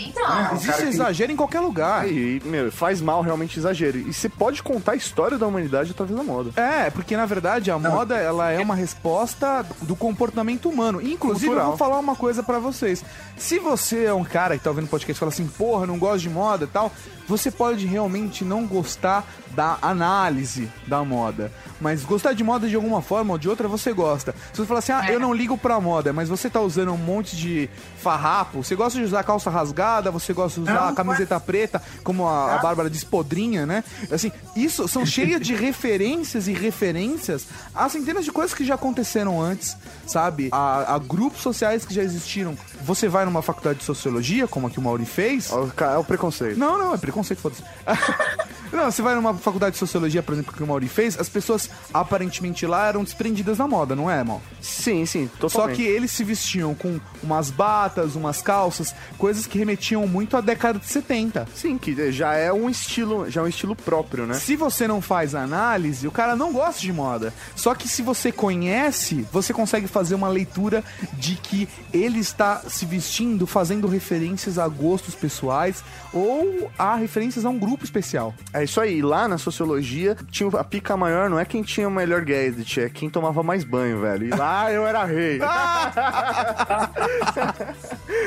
Então, 0.08 0.24
É, 0.38 0.52
o 0.52 0.54
Existe 0.54 0.82
que- 0.82 0.88
exagero 0.88 1.32
em 1.32 1.36
qualquer 1.36 1.60
lugar. 1.60 2.08
E, 2.08 2.40
meu, 2.44 2.70
faz 2.70 3.00
mal 3.00 3.20
realmente 3.22 3.58
exagero. 3.58 3.98
E 3.98 4.12
você 4.12 4.28
pode 4.28 4.62
contar 4.62 4.92
a 4.92 4.96
história 4.96 5.38
da 5.38 5.46
humanidade 5.46 5.90
através 5.90 6.16
da 6.16 6.22
moda. 6.24 6.50
É, 6.60 6.90
porque 6.90 7.16
na 7.16 7.26
verdade 7.26 7.70
a 7.70 7.78
moda 7.78 8.16
ela 8.16 8.50
é 8.50 8.60
uma 8.60 8.74
resposta 8.74 9.64
do 9.82 9.96
comportamento 9.96 10.68
humano. 10.68 11.00
Inclusive, 11.00 11.46
Cultural. 11.46 11.64
eu 11.64 11.68
vou 11.70 11.78
falar 11.78 11.98
uma 11.98 12.14
coisa 12.16 12.42
pra 12.42 12.58
vocês. 12.58 13.04
Se 13.36 13.58
você 13.58 14.04
é 14.04 14.14
um 14.14 14.24
cara 14.24 14.56
que 14.56 14.64
tá 14.64 14.70
ouvindo 14.70 14.88
podcast 14.88 15.18
e 15.18 15.20
fala 15.20 15.30
assim, 15.32 15.46
porra, 15.46 15.86
não 15.86 15.98
gosto 15.98 16.20
de 16.22 16.30
moda 16.30 16.64
e 16.64 16.68
tal, 16.68 16.92
você 17.28 17.50
pode 17.50 17.86
realmente 17.86 18.44
não 18.44 18.66
gostar 18.66 19.24
da 19.50 19.78
análise 19.82 20.70
da 20.86 21.02
moda. 21.04 21.50
Mas 21.80 22.04
gostar 22.04 22.32
de 22.32 22.44
moda 22.44 22.68
de 22.68 22.74
alguma 22.76 22.95
forma 23.02 23.32
ou 23.32 23.38
de 23.38 23.48
outra, 23.48 23.68
você 23.68 23.92
gosta. 23.92 24.34
Se 24.52 24.58
você 24.58 24.66
falar 24.66 24.78
assim, 24.78 24.92
ah, 24.92 25.10
eu 25.10 25.20
não 25.20 25.32
ligo 25.32 25.56
pra 25.56 25.80
moda, 25.80 26.12
mas 26.12 26.28
você 26.28 26.48
tá 26.48 26.60
usando 26.60 26.92
um 26.92 26.96
monte 26.96 27.36
de 27.36 27.68
farrapo, 27.98 28.62
você 28.62 28.74
gosta 28.74 28.98
de 28.98 29.04
usar 29.04 29.22
calça 29.24 29.50
rasgada, 29.50 30.10
você 30.10 30.32
gosta 30.32 30.60
de 30.60 30.70
usar 30.70 30.86
Não, 30.86 30.94
camiseta 30.94 31.38
preta, 31.40 31.82
como 32.02 32.26
a, 32.26 32.56
a 32.56 32.58
Bárbara 32.58 32.90
diz, 32.90 33.04
podrinha, 33.04 33.66
né? 33.66 33.84
Assim, 34.10 34.32
isso 34.54 34.86
são 34.88 35.04
cheias 35.06 35.40
de 35.40 35.54
referências 35.54 36.48
e 36.48 36.52
referências 36.52 37.46
a 37.74 37.88
centenas 37.88 38.24
de 38.24 38.32
coisas 38.32 38.54
que 38.54 38.64
já 38.64 38.74
aconteceram 38.74 39.40
antes, 39.40 39.76
sabe? 40.06 40.48
A, 40.52 40.94
a 40.94 40.98
grupos 40.98 41.40
sociais 41.40 41.84
que 41.84 41.94
já 41.94 42.02
existiram. 42.02 42.56
Você 42.82 43.08
vai 43.08 43.24
numa 43.24 43.42
faculdade 43.42 43.80
de 43.80 43.84
sociologia, 43.84 44.46
como 44.46 44.66
a 44.66 44.70
que 44.70 44.78
o 44.78 44.82
Mauri 44.82 45.04
fez. 45.04 45.50
É 45.50 45.98
o 45.98 46.04
preconceito. 46.04 46.58
Não, 46.58 46.78
não, 46.78 46.94
é 46.94 46.98
preconceito, 46.98 47.40
foda-se. 47.40 47.62
Não, 48.76 48.90
você 48.90 49.02
vai 49.02 49.14
numa 49.14 49.34
faculdade 49.34 49.72
de 49.72 49.78
sociologia, 49.78 50.22
por 50.22 50.34
exemplo, 50.34 50.52
que 50.52 50.62
o 50.62 50.66
Mauri 50.66 50.88
fez, 50.88 51.18
as 51.18 51.28
pessoas 51.28 51.70
aparentemente 51.92 52.66
lá 52.66 52.88
eram 52.88 53.02
desprendidas 53.02 53.58
da 53.58 53.66
moda, 53.66 53.96
não 53.96 54.10
é, 54.10 54.22
mal? 54.22 54.42
Sim, 54.60 55.06
sim, 55.06 55.30
Só 55.40 55.48
totalmente. 55.48 55.76
que 55.76 55.82
eles 55.82 56.10
se 56.10 56.22
vestiam 56.22 56.74
com 56.74 57.00
umas 57.22 57.50
batas, 57.50 58.14
umas 58.14 58.42
calças, 58.42 58.94
coisas 59.16 59.46
que 59.46 59.58
remetiam 59.58 60.06
muito 60.06 60.36
à 60.36 60.40
década 60.40 60.78
de 60.78 60.86
70. 60.86 61.48
Sim, 61.54 61.78
que 61.78 62.12
já 62.12 62.34
é 62.34 62.52
um 62.52 62.68
estilo, 62.68 63.30
já 63.30 63.40
é 63.40 63.44
um 63.44 63.48
estilo 63.48 63.74
próprio, 63.74 64.26
né? 64.26 64.34
Se 64.34 64.56
você 64.56 64.86
não 64.86 65.00
faz 65.00 65.34
análise, 65.34 66.06
o 66.06 66.10
cara 66.10 66.36
não 66.36 66.52
gosta 66.52 66.80
de 66.80 66.92
moda. 66.92 67.32
Só 67.54 67.74
que 67.74 67.88
se 67.88 68.02
você 68.02 68.30
conhece, 68.30 69.26
você 69.32 69.52
consegue 69.52 69.86
fazer 69.86 70.14
uma 70.14 70.28
leitura 70.28 70.84
de 71.14 71.36
que 71.36 71.68
ele 71.92 72.18
está 72.18 72.62
se 72.68 72.84
vestindo 72.84 73.46
fazendo 73.46 73.86
referências 73.86 74.58
a 74.58 74.68
gostos 74.68 75.14
pessoais 75.14 75.82
ou 76.12 76.70
a 76.78 76.94
referências 76.96 77.44
a 77.44 77.48
um 77.48 77.58
grupo 77.58 77.84
especial. 77.84 78.34
É 78.52 78.65
isso 78.66 78.80
aí. 78.80 79.00
Lá 79.00 79.26
na 79.26 79.38
sociologia, 79.38 80.14
tinha 80.30 80.50
a 80.50 80.64
pica 80.64 80.96
maior, 80.96 81.30
não 81.30 81.38
é 81.38 81.44
quem 81.44 81.62
tinha 81.62 81.88
o 81.88 81.90
melhor 81.90 82.22
gadget, 82.22 82.80
é 82.82 82.88
quem 82.90 83.08
tomava 83.08 83.42
mais 83.42 83.64
banho, 83.64 84.00
velho. 84.00 84.26
E 84.26 84.30
lá 84.30 84.70
eu 84.70 84.86
era 84.86 85.04
rei. 85.04 85.40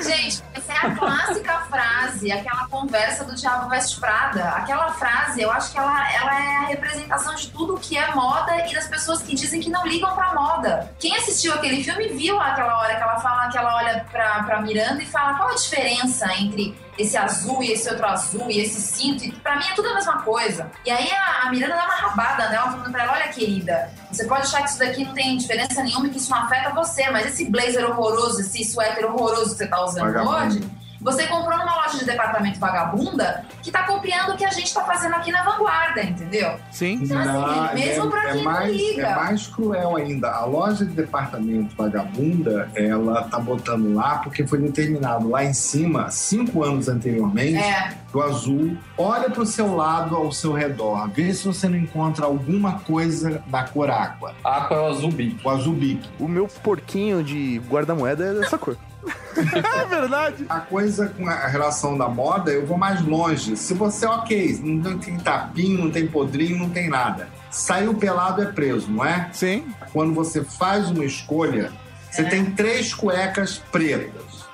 gente, 0.01 0.43
essa 0.53 0.73
é 0.73 0.77
a 0.77 0.95
clássica 0.95 1.59
frase, 1.69 2.31
aquela 2.31 2.67
conversa 2.67 3.23
do 3.23 3.35
Diabo 3.35 3.69
Veste 3.69 3.99
Prada. 3.99 4.43
Aquela 4.49 4.91
frase, 4.93 5.41
eu 5.41 5.51
acho 5.51 5.71
que 5.71 5.77
ela, 5.77 6.13
ela 6.13 6.41
é 6.41 6.55
a 6.57 6.65
representação 6.67 7.35
de 7.35 7.49
tudo 7.51 7.77
que 7.77 7.97
é 7.97 8.13
moda 8.15 8.67
e 8.67 8.73
das 8.73 8.87
pessoas 8.87 9.21
que 9.21 9.35
dizem 9.35 9.59
que 9.59 9.69
não 9.69 9.85
ligam 9.85 10.13
pra 10.15 10.33
moda. 10.33 10.91
Quem 10.99 11.15
assistiu 11.15 11.53
aquele 11.53 11.83
filme 11.83 12.07
viu 12.09 12.39
aquela 12.39 12.79
hora 12.79 12.95
que 12.95 13.03
ela 13.03 13.19
fala 13.19 13.49
que 13.49 13.57
ela 13.57 13.75
olha 13.75 14.05
pra, 14.11 14.43
pra 14.43 14.61
Miranda 14.61 15.03
e 15.03 15.05
fala 15.05 15.37
qual 15.37 15.49
a 15.49 15.55
diferença 15.55 16.25
entre 16.39 16.75
esse 16.99 17.17
azul 17.17 17.63
e 17.63 17.71
esse 17.71 17.89
outro 17.89 18.05
azul 18.05 18.51
e 18.51 18.59
esse 18.59 18.81
cinto. 18.81 19.23
E 19.23 19.31
pra 19.31 19.55
mim 19.55 19.65
é 19.65 19.73
tudo 19.73 19.87
a 19.89 19.93
mesma 19.95 20.21
coisa. 20.21 20.69
E 20.85 20.91
aí 20.91 21.09
a, 21.11 21.47
a 21.47 21.49
Miranda 21.49 21.75
dá 21.75 21.85
uma 21.85 21.95
rabada 21.95 22.49
nela, 22.49 22.71
falando 22.71 22.91
pra 22.91 23.03
ela: 23.03 23.13
olha, 23.13 23.27
querida, 23.29 23.89
você 24.11 24.25
pode 24.25 24.43
achar 24.43 24.63
que 24.63 24.69
isso 24.69 24.79
daqui 24.79 25.05
não 25.05 25.13
tem 25.13 25.37
diferença 25.37 25.81
nenhuma 25.81 26.07
e 26.07 26.09
que 26.09 26.17
isso 26.17 26.29
não 26.29 26.39
afeta 26.39 26.71
você, 26.71 27.09
mas 27.09 27.27
esse 27.27 27.45
blazer 27.45 27.89
horroroso, 27.89 28.41
esse 28.41 28.63
suéter 28.65 29.05
horroroso 29.05 29.51
que 29.51 29.57
você 29.57 29.67
tá 29.67 29.83
usando 29.83 30.05
Vagabundo. 30.05 30.57
hoje. 30.57 30.78
Você 31.01 31.25
comprou 31.27 31.57
numa 31.57 31.75
loja 31.83 31.97
de 31.97 32.05
departamento 32.05 32.59
vagabunda 32.59 33.45
que 33.63 33.71
tá 33.71 33.83
copiando 33.83 34.33
o 34.33 34.37
que 34.37 34.43
a 34.45 34.49
gente 34.51 34.73
tá 34.73 34.83
fazendo 34.83 35.15
aqui 35.15 35.31
na 35.31 35.43
vanguarda, 35.43 36.03
entendeu? 36.03 36.55
Sim? 36.71 36.99
Então, 37.01 37.17
assim, 37.19 37.75
mesmo 37.75 38.09
pra 38.09 38.21
quem 38.31 38.35
não 38.35 38.43
mais, 38.51 38.75
liga. 38.75 39.07
é 39.07 39.15
mais 39.15 39.47
cruel 39.47 39.95
ainda. 39.95 40.29
A 40.31 40.45
loja 40.45 40.85
de 40.85 40.91
departamento 40.93 41.75
vagabunda, 41.75 42.69
ela 42.75 43.23
tá 43.23 43.39
botando 43.39 43.93
lá 43.93 44.17
porque 44.17 44.45
foi 44.45 44.59
determinado 44.59 45.29
lá 45.29 45.43
em 45.43 45.53
cima, 45.53 46.09
cinco 46.11 46.63
anos 46.63 46.89
anteriormente, 46.89 47.55
É. 47.57 47.93
do 48.11 48.21
azul. 48.21 48.75
Olha 48.97 49.29
pro 49.29 49.45
seu 49.45 49.75
lado, 49.75 50.15
ao 50.15 50.31
seu 50.31 50.51
redor. 50.53 51.09
Vê 51.09 51.33
se 51.33 51.45
você 51.47 51.69
não 51.69 51.77
encontra 51.77 52.25
alguma 52.25 52.79
coisa 52.79 53.41
da 53.47 53.63
cor 53.63 53.89
água. 53.89 54.33
Aqua 54.43 54.75
é 54.77 54.79
o 54.81 54.87
azul 54.87 55.11
bique. 55.11 55.39
O 55.45 55.49
azul 55.49 55.73
bique. 55.73 56.09
O 56.19 56.27
meu 56.27 56.47
porquinho 56.47 57.23
de 57.23 57.61
guarda-moeda 57.69 58.25
é 58.25 58.33
dessa 58.33 58.57
cor. 58.57 58.75
É 59.35 59.85
verdade. 59.85 60.45
A 60.49 60.59
coisa 60.59 61.07
com 61.07 61.27
a 61.27 61.47
relação 61.47 61.97
da 61.97 62.09
moda, 62.09 62.51
eu 62.51 62.65
vou 62.65 62.77
mais 62.77 63.01
longe. 63.01 63.55
Se 63.55 63.73
você, 63.73 64.05
ok, 64.05 64.59
não 64.61 64.97
tem 64.97 65.17
tapinho, 65.17 65.85
não 65.85 65.91
tem 65.91 66.07
podrinho, 66.07 66.57
não 66.57 66.69
tem 66.69 66.89
nada. 66.89 67.29
Saiu 67.49 67.93
pelado 67.95 68.41
é 68.41 68.47
preso, 68.47 68.91
não 68.91 69.05
é? 69.05 69.29
Sim. 69.31 69.65
Quando 69.93 70.13
você 70.13 70.43
faz 70.43 70.89
uma 70.89 71.05
escolha, 71.05 71.71
você 72.11 72.23
tem 72.23 72.51
três 72.51 72.93
cuecas 72.93 73.61
pretas. 73.71 74.45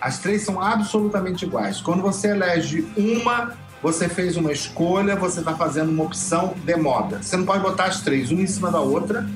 As 0.00 0.18
três 0.18 0.42
são 0.42 0.62
absolutamente 0.62 1.44
iguais. 1.44 1.80
Quando 1.80 2.02
você 2.02 2.28
elege 2.28 2.86
uma, 2.96 3.54
você 3.82 4.08
fez 4.08 4.36
uma 4.36 4.52
escolha, 4.52 5.16
você 5.16 5.40
está 5.40 5.54
fazendo 5.56 5.90
uma 5.90 6.04
opção 6.04 6.54
de 6.64 6.76
moda. 6.76 7.20
Você 7.22 7.36
não 7.36 7.44
pode 7.44 7.62
botar 7.62 7.86
as 7.86 8.00
três, 8.00 8.30
uma 8.30 8.42
em 8.42 8.46
cima 8.46 8.70
da 8.70 8.80
outra, 8.80 9.26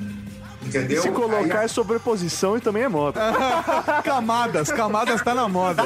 entendeu? 0.78 1.02
Se 1.02 1.10
colocar 1.10 1.58
Aí- 1.60 1.64
é 1.64 1.68
sobreposição 1.68 2.56
e 2.56 2.60
também 2.60 2.82
é 2.84 2.88
moda. 2.88 3.20
Camadas, 4.04 4.70
camadas 4.72 5.22
tá 5.22 5.34
na 5.34 5.48
moda. 5.48 5.82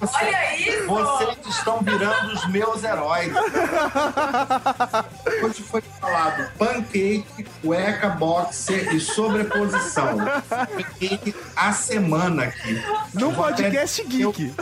Olha 0.00 0.56
isso! 0.58 0.86
Vocês 0.86 1.38
estão 1.48 1.80
virando 1.80 2.32
os 2.32 2.46
meus 2.48 2.82
heróis. 2.84 3.32
Hoje 5.42 5.62
foi 5.62 5.82
falado 6.00 6.50
pancake, 6.58 7.46
cueca, 7.62 8.08
boxer 8.10 8.94
e 8.94 9.00
sobreposição. 9.00 10.16
Pancake 10.48 11.34
a 11.56 11.72
semana 11.72 12.44
aqui. 12.44 12.82
Num 13.14 13.30
Vou 13.32 13.44
até- 13.44 13.62
podcast 13.64 14.02
geek. 14.04 14.54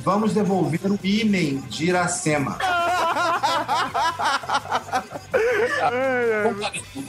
Vamos 0.00 0.32
devolver 0.34 0.80
o 0.84 0.98
ímen 1.02 1.58
de 1.68 1.86
Iracema. 1.88 2.58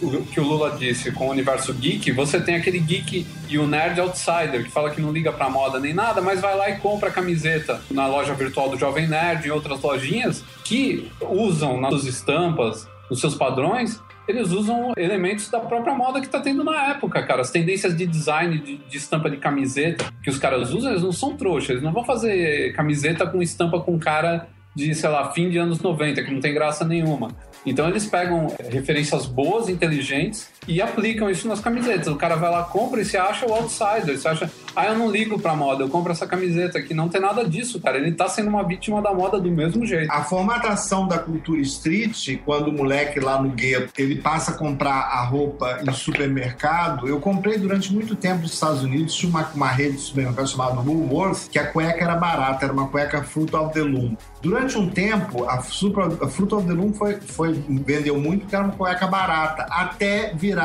o 0.01 0.25
que 0.25 0.39
o 0.39 0.43
Lula 0.43 0.75
disse 0.78 1.11
com 1.11 1.28
o 1.28 1.32
universo 1.32 1.73
geek, 1.73 2.11
você 2.11 2.39
tem 2.39 2.55
aquele 2.55 2.80
geek 2.80 3.25
e 3.49 3.57
o 3.57 3.67
nerd 3.67 3.99
outsider 3.99 4.63
que 4.63 4.71
fala 4.71 4.91
que 4.91 5.01
não 5.01 5.11
liga 5.11 5.32
pra 5.32 5.49
moda 5.49 5.80
nem 5.80 5.93
nada, 5.93 6.21
mas 6.21 6.41
vai 6.41 6.55
lá 6.55 6.69
e 6.69 6.78
compra 6.78 7.09
a 7.09 7.11
camiseta 7.11 7.82
na 7.89 8.07
loja 8.07 8.34
virtual 8.34 8.69
do 8.69 8.78
Jovem 8.78 9.07
Nerd 9.07 9.47
e 9.47 9.51
outras 9.51 9.82
lojinhas 9.82 10.43
que 10.63 11.11
usam 11.21 11.80
nas 11.80 11.91
suas 11.91 12.05
estampas, 12.05 12.88
nos 13.09 13.19
seus 13.19 13.36
padrões, 13.36 14.01
eles 14.28 14.51
usam 14.51 14.91
elementos 14.97 15.49
da 15.49 15.59
própria 15.59 15.95
moda 15.95 16.19
que 16.19 16.28
tá 16.28 16.41
tendo 16.41 16.63
na 16.63 16.89
época, 16.89 17.23
cara. 17.23 17.41
As 17.41 17.49
tendências 17.49 17.95
de 17.95 18.05
design 18.05 18.57
de, 18.59 18.78
de 18.78 18.97
estampa 18.97 19.30
de 19.30 19.38
camiseta 19.38 20.11
que 20.21 20.30
os 20.30 20.38
caras 20.38 20.73
usam, 20.73 20.91
eles 20.91 21.01
não 21.01 21.13
são 21.13 21.38
trouxas. 21.38 21.69
Eles 21.69 21.84
não 21.84 21.93
vão 21.93 22.03
fazer 22.03 22.73
camiseta 22.73 23.25
com 23.25 23.41
estampa 23.41 23.80
com 23.80 23.97
cara 23.97 24.49
de, 24.75 24.93
sei 24.93 25.09
lá, 25.09 25.32
fim 25.32 25.49
de 25.49 25.57
anos 25.57 25.80
90, 25.80 26.23
que 26.23 26.32
não 26.32 26.41
tem 26.41 26.53
graça 26.53 26.86
nenhuma. 26.86 27.30
Então 27.66 27.88
eles 27.89 28.05
pegam 28.05 28.47
referências 28.70 29.26
boas, 29.26 29.70
inteligentes 29.70 30.49
e 30.68 30.82
aplicam 30.82 31.30
isso 31.30 31.47
nas 31.47 31.59
camisetas. 31.59 32.07
O 32.07 32.15
cara 32.15 32.36
vai 32.36 32.51
lá, 32.51 32.63
compra 32.63 33.01
e 33.01 33.05
se 33.05 33.18
acha 33.18 33.45
o 33.45 33.53
outsider. 33.53 34.18
Você 34.18 34.28
acha, 34.28 34.51
ah, 34.76 34.86
eu 34.86 34.97
não 34.97 35.09
ligo 35.09 35.39
pra 35.39 35.55
moda, 35.55 35.84
eu 35.84 35.89
compro 35.89 36.11
essa 36.11 36.28
camiseta 36.28 36.78
aqui. 36.78 36.93
Não 36.93 37.09
tem 37.09 37.22
nada 37.22 37.47
disso, 37.47 37.80
cara. 37.80 37.97
Ele 37.97 38.11
tá 38.11 38.28
sendo 38.28 38.49
uma 38.49 38.63
vítima 38.63 39.01
da 39.01 39.13
moda 39.13 39.39
do 39.39 39.49
mesmo 39.49 39.86
jeito. 39.86 40.11
A 40.11 40.24
formatação 40.24 41.07
da 41.07 41.18
cultura 41.18 41.61
street, 41.61 42.39
quando 42.45 42.68
o 42.68 42.74
moleque 42.74 43.20
lá 43.20 43.41
no 43.41 43.49
gueto, 43.49 43.91
ele 43.97 44.15
passa 44.15 44.51
a 44.51 44.53
comprar 44.53 44.93
a 44.93 45.24
roupa 45.24 45.80
em 45.82 45.91
supermercado. 45.93 47.07
Eu 47.07 47.20
comprei 47.20 47.57
durante 47.57 47.93
muito 47.93 48.15
tempo 48.15 48.41
nos 48.41 48.53
Estados 48.53 48.84
Unidos, 48.84 49.15
tinha 49.15 49.30
uma, 49.30 49.49
uma 49.55 49.70
rede 49.70 49.95
de 49.95 50.01
supermercado 50.01 50.47
chamada 50.47 50.80
Woolworth, 50.80 51.49
que 51.49 51.57
a 51.57 51.68
cueca 51.68 52.03
era 52.03 52.15
barata, 52.15 52.65
era 52.65 52.74
uma 52.74 52.88
cueca 52.88 53.24
Fruit 53.24 53.55
of 53.55 53.74
the 53.74 53.82
Loom. 53.82 54.15
Durante 54.41 54.78
um 54.78 54.89
tempo, 54.89 55.45
a, 55.49 55.61
Super, 55.61 56.05
a 56.22 56.28
Fruit 56.28 56.53
of 56.53 56.68
the 56.68 56.74
Loom 56.74 56.93
foi, 56.93 57.20
foi, 57.20 57.53
vendeu 57.68 58.20
muito 58.20 58.41
porque 58.41 58.55
era 58.55 58.65
uma 58.65 58.74
cueca 58.74 59.07
barata, 59.07 59.65
até 59.70 60.34
virar, 60.36 60.57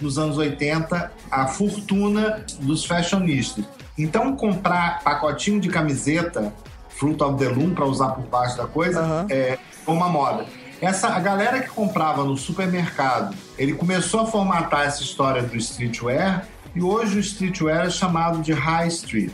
nos 0.00 0.18
anos 0.18 0.38
80, 0.38 1.12
a 1.30 1.46
fortuna 1.46 2.44
dos 2.60 2.84
fashionistas. 2.84 3.64
Então, 3.98 4.36
comprar 4.36 5.02
pacotinho 5.02 5.60
de 5.60 5.68
camiseta 5.68 6.52
Fruit 6.88 7.22
of 7.22 7.38
the 7.38 7.48
Loom 7.48 7.74
para 7.74 7.84
usar 7.84 8.10
por 8.10 8.24
baixo 8.24 8.56
da 8.56 8.66
coisa 8.66 9.26
é 9.30 9.58
uma 9.86 10.08
moda. 10.08 10.46
Essa, 10.80 11.08
a 11.08 11.20
galera 11.20 11.60
que 11.60 11.68
comprava 11.68 12.24
no 12.24 12.36
supermercado, 12.36 13.34
ele 13.56 13.74
começou 13.74 14.20
a 14.20 14.26
formatar 14.26 14.86
essa 14.86 15.02
história 15.02 15.42
do 15.42 15.56
streetwear 15.56 16.46
e 16.74 16.82
hoje 16.82 17.16
o 17.16 17.20
streetwear 17.20 17.86
é 17.86 17.90
chamado 17.90 18.42
de 18.42 18.52
high 18.52 18.88
street. 18.88 19.32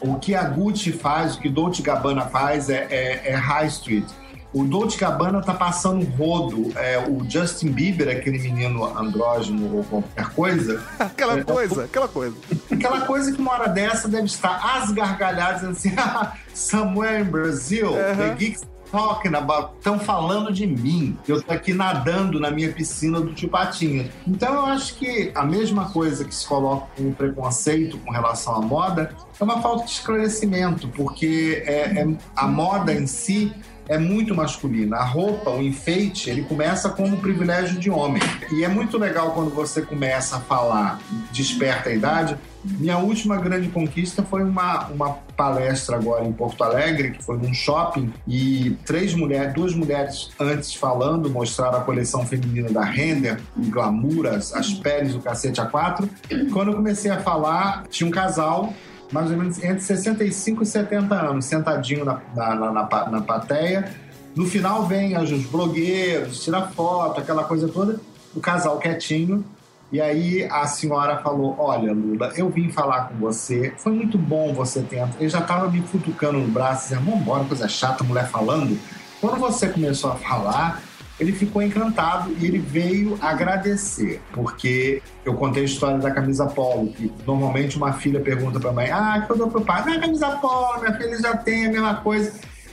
O 0.00 0.16
que 0.16 0.34
a 0.34 0.42
Gucci 0.42 0.90
faz, 0.90 1.36
o 1.36 1.40
que 1.40 1.48
Dolce 1.48 1.80
Gabbana 1.82 2.22
faz 2.22 2.68
é, 2.68 2.88
é, 2.90 3.30
é 3.30 3.34
high 3.34 3.68
street. 3.68 4.04
O 4.52 4.64
Dolce 4.64 4.98
Gabbana 4.98 5.40
tá 5.40 5.54
passando 5.54 6.04
rodo. 6.16 6.72
É, 6.76 6.98
o 6.98 7.28
Justin 7.28 7.72
Bieber, 7.72 8.08
aquele 8.08 8.38
menino 8.38 8.84
andrógeno 8.98 9.76
ou 9.76 9.84
qualquer 9.84 10.28
coisa. 10.34 10.82
aquela 10.98 11.38
é, 11.38 11.44
coisa, 11.44 11.84
aquela 11.84 12.08
coisa. 12.08 12.36
Aquela 12.70 13.00
coisa 13.02 13.32
que 13.32 13.40
uma 13.40 13.52
hora 13.52 13.68
dessa 13.68 14.08
deve 14.08 14.26
estar 14.26 14.76
às 14.76 14.90
gargalhadas, 14.90 15.64
assim, 15.64 15.92
somewhere 16.52 17.22
in 17.22 17.30
Brazil, 17.30 17.92
the 17.92 18.34
geeks 18.38 18.62
talking 18.92 19.34
about, 19.34 19.72
estão 19.78 19.98
falando 19.98 20.52
de 20.52 20.66
mim. 20.66 21.16
Eu 21.26 21.42
tô 21.42 21.50
aqui 21.50 21.72
nadando 21.72 22.38
na 22.38 22.50
minha 22.50 22.70
piscina 22.70 23.20
do 23.20 23.32
tio 23.32 23.48
Patinha. 23.48 24.10
Então 24.28 24.52
eu 24.54 24.66
acho 24.66 24.94
que 24.96 25.32
a 25.34 25.44
mesma 25.44 25.90
coisa 25.90 26.24
que 26.24 26.34
se 26.34 26.46
coloca 26.46 26.86
como 26.94 27.12
preconceito 27.14 27.96
com 27.98 28.12
relação 28.12 28.54
à 28.54 28.60
moda 28.60 29.14
é 29.40 29.42
uma 29.42 29.62
falta 29.62 29.86
de 29.86 29.92
esclarecimento, 29.92 30.88
porque 30.88 31.62
é, 31.66 32.02
é- 32.02 32.16
a 32.36 32.46
moda 32.46 32.92
em 32.92 33.06
si 33.06 33.52
é 33.88 33.98
muito 33.98 34.34
masculina. 34.34 34.96
A 34.96 35.04
roupa, 35.04 35.50
o 35.50 35.62
enfeite, 35.62 36.30
ele 36.30 36.42
começa 36.42 36.88
como 36.90 37.16
um 37.16 37.20
privilégio 37.20 37.78
de 37.78 37.90
homem. 37.90 38.22
E 38.52 38.64
é 38.64 38.68
muito 38.68 38.98
legal 38.98 39.32
quando 39.32 39.50
você 39.50 39.82
começa 39.82 40.36
a 40.36 40.40
falar, 40.40 41.00
desperta 41.32 41.90
a 41.90 41.92
idade. 41.92 42.36
Minha 42.64 42.98
última 42.98 43.36
grande 43.38 43.68
conquista 43.68 44.22
foi 44.22 44.44
uma, 44.44 44.86
uma 44.86 45.14
palestra 45.36 45.96
agora 45.96 46.24
em 46.24 46.32
Porto 46.32 46.62
Alegre, 46.62 47.10
que 47.10 47.22
foi 47.22 47.36
num 47.36 47.52
shopping, 47.52 48.12
e 48.26 48.76
três 48.86 49.14
mulheres, 49.14 49.52
duas 49.52 49.74
mulheres 49.74 50.30
antes 50.38 50.72
falando, 50.72 51.28
mostraram 51.28 51.78
a 51.78 51.80
coleção 51.80 52.24
feminina 52.24 52.70
da 52.70 52.84
Render, 52.84 53.40
o 53.56 53.68
glamour, 53.68 54.26
as, 54.26 54.72
peles, 54.74 55.14
o 55.14 55.20
cacete 55.20 55.60
a 55.60 55.66
quatro. 55.66 56.08
Quando 56.52 56.70
eu 56.70 56.76
comecei 56.76 57.10
a 57.10 57.18
falar, 57.18 57.84
tinha 57.90 58.06
um 58.06 58.12
casal 58.12 58.72
mais 59.12 59.30
ou 59.30 59.36
menos 59.36 59.62
entre 59.62 59.80
65 59.80 60.62
e 60.62 60.66
70 60.66 61.14
anos, 61.14 61.44
sentadinho 61.44 62.04
na, 62.04 62.20
na, 62.34 62.54
na, 62.54 62.72
na, 62.72 63.10
na 63.10 63.20
plateia. 63.20 63.92
No 64.34 64.46
final 64.46 64.86
vem 64.86 65.16
os 65.18 65.30
blogueiros, 65.46 66.42
tira 66.42 66.62
foto, 66.62 67.20
aquela 67.20 67.44
coisa 67.44 67.68
toda, 67.68 68.00
o 68.34 68.40
casal 68.40 68.78
quietinho. 68.78 69.44
E 69.92 70.00
aí 70.00 70.44
a 70.50 70.66
senhora 70.66 71.18
falou: 71.18 71.54
Olha, 71.58 71.92
Lula, 71.92 72.32
eu 72.34 72.48
vim 72.48 72.70
falar 72.70 73.08
com 73.08 73.16
você, 73.16 73.74
foi 73.76 73.92
muito 73.92 74.16
bom 74.16 74.54
você 74.54 74.80
ter. 74.80 75.06
Ele 75.20 75.28
já 75.28 75.40
estava 75.40 75.70
me 75.70 75.82
futucando 75.82 76.38
no 76.38 76.48
braço, 76.48 76.84
dizendo: 76.84 77.04
Vamos 77.04 77.20
embora, 77.20 77.44
coisa 77.44 77.68
chata, 77.68 78.02
mulher 78.02 78.26
falando. 78.28 78.78
Quando 79.20 79.38
você 79.38 79.68
começou 79.68 80.10
a 80.10 80.16
falar, 80.16 80.82
ele 81.20 81.32
ficou 81.32 81.62
encantado 81.62 82.34
e 82.40 82.46
ele 82.46 82.58
veio 82.58 83.16
agradecer, 83.20 84.20
porque 84.32 85.02
eu 85.24 85.34
contei 85.34 85.62
a 85.62 85.66
história 85.66 85.98
da 85.98 86.10
camisa 86.10 86.46
polo, 86.46 86.88
que 86.92 87.12
normalmente 87.26 87.76
uma 87.76 87.92
filha 87.92 88.20
pergunta 88.20 88.58
para 88.58 88.70
a 88.70 88.72
mãe: 88.72 88.90
Ah, 88.90 89.22
que 89.26 89.32
eu 89.32 89.36
dou 89.36 89.48
pro 89.50 89.60
pai? 89.60 89.84
Não, 89.84 90.00
camisa 90.00 90.30
polo, 90.38 90.80
minha 90.80 90.94
filha 90.94 91.18
já 91.20 91.36
tem 91.36 91.66
a 91.66 91.70
mesma 91.70 91.94
coisa. 91.96 92.32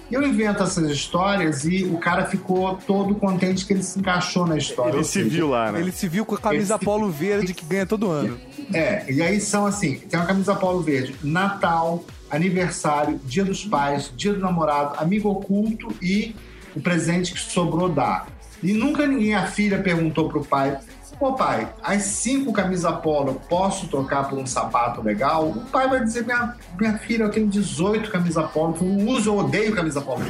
E 0.09 0.15
eu 0.15 0.23
invento 0.25 0.63
essas 0.63 0.89
histórias 0.89 1.65
e 1.65 1.83
o 1.83 1.99
cara 1.99 2.25
ficou 2.25 2.75
todo 2.77 3.13
contente 3.13 3.63
que 3.63 3.73
ele 3.73 3.83
se 3.83 3.99
encaixou 3.99 4.47
na 4.47 4.57
história. 4.57 4.95
Ele 4.95 5.03
se 5.03 5.21
viu 5.21 5.49
lá, 5.49 5.71
né? 5.71 5.79
Ele 5.81 5.91
se 5.91 6.07
viu 6.07 6.25
com 6.25 6.33
a 6.33 6.39
camisa 6.39 6.75
Esse- 6.75 6.83
polo 6.85 7.11
verde 7.11 7.53
que 7.53 7.63
ganha 7.63 7.85
todo 7.85 8.09
ano. 8.09 8.35
É, 8.73 9.05
e 9.11 9.21
aí 9.21 9.39
são 9.39 9.67
assim: 9.67 9.99
tem 10.09 10.19
uma 10.19 10.25
camisa 10.25 10.55
polo 10.55 10.81
verde, 10.81 11.13
Natal, 11.23 12.03
aniversário, 12.31 13.19
Dia 13.25 13.45
dos 13.45 13.63
Pais, 13.65 14.11
Dia 14.17 14.33
do 14.33 14.39
Namorado, 14.39 14.95
amigo 14.97 15.29
oculto 15.29 15.89
e 16.01 16.35
o 16.75 16.81
presente 16.81 17.33
que 17.33 17.39
sobrou 17.39 17.89
dá. 17.89 18.25
E 18.61 18.73
nunca 18.73 19.07
ninguém, 19.07 19.35
a 19.35 19.47
filha 19.47 19.81
perguntou 19.81 20.27
pro 20.27 20.43
pai: 20.43 20.77
Pô, 21.17 21.33
pai, 21.33 21.67
as 21.83 22.03
cinco 22.03 22.53
camisa 22.53 22.91
polo 22.91 23.29
eu 23.29 23.35
posso 23.35 23.87
trocar 23.87 24.29
por 24.29 24.37
um 24.37 24.45
sapato 24.45 25.01
legal? 25.01 25.49
O 25.49 25.65
pai 25.65 25.87
vai 25.87 26.03
dizer: 26.03 26.25
Minha, 26.25 26.55
minha 26.79 26.97
filha, 26.97 27.23
eu 27.23 27.31
tenho 27.31 27.47
18 27.47 28.09
camisa 28.11 28.43
polo, 28.43 28.77
eu 28.81 29.07
uso, 29.09 29.29
eu 29.29 29.37
odeio 29.37 29.75
camisa 29.75 30.01
polo. 30.01 30.23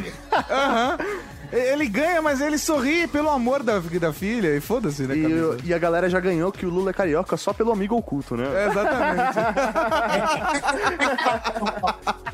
Aham. 0.49 0.97
Ele 1.51 1.87
ganha, 1.87 2.21
mas 2.21 2.41
ele 2.41 2.57
sorri 2.57 3.07
pelo 3.07 3.29
amor 3.29 3.63
da, 3.63 3.79
da 3.79 4.13
filha 4.13 4.55
e 4.55 4.61
foda-se, 4.61 5.03
né? 5.03 5.15
E, 5.15 5.67
e 5.69 5.73
a 5.73 5.77
galera 5.77 6.09
já 6.09 6.19
ganhou 6.19 6.51
que 6.51 6.65
o 6.65 6.69
Lula 6.69 6.91
é 6.91 6.93
carioca 6.93 7.35
só 7.37 7.51
pelo 7.53 7.71
amigo 7.71 7.95
oculto, 7.95 8.35
né? 8.37 8.45
É, 8.53 8.67
exatamente. 8.67 9.39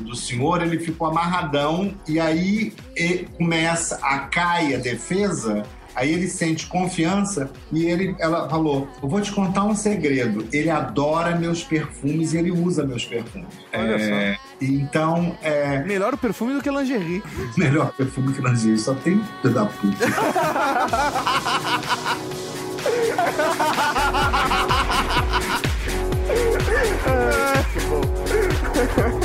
do 0.00 0.14
senhor, 0.14 0.62
ele 0.62 0.78
ficou 0.78 1.08
amarradão 1.08 1.94
e 2.06 2.20
aí 2.20 2.72
e- 2.96 3.26
começa 3.36 3.98
a 4.02 4.18
cai 4.20 4.74
a 4.74 4.78
defesa. 4.78 5.62
Aí 5.96 6.12
ele 6.12 6.28
sente 6.28 6.66
confiança 6.66 7.50
e 7.72 7.86
ele, 7.86 8.14
ela 8.18 8.48
falou: 8.48 8.86
Eu 9.02 9.08
vou 9.08 9.20
te 9.20 9.32
contar 9.32 9.64
um 9.64 9.74
segredo. 9.74 10.46
Ele 10.52 10.68
adora 10.68 11.34
meus 11.34 11.64
perfumes 11.64 12.34
e 12.34 12.38
ele 12.38 12.52
usa 12.52 12.84
meus 12.84 13.04
perfumes. 13.04 13.48
Olha 13.72 13.96
É, 13.96 14.36
Então, 14.60 15.36
é 15.42 15.82
Melhor 15.84 16.12
o 16.12 16.18
perfume 16.18 16.52
do 16.52 16.62
que 16.62 16.70
lingerie. 16.70 17.22
melhor 17.56 17.92
perfume 17.92 18.34
que 18.34 18.42
lingerie. 18.42 18.78
Só 18.78 18.94
tem 18.94 19.20
da 19.42 19.64
puta. 19.64 20.06
What 28.76 29.15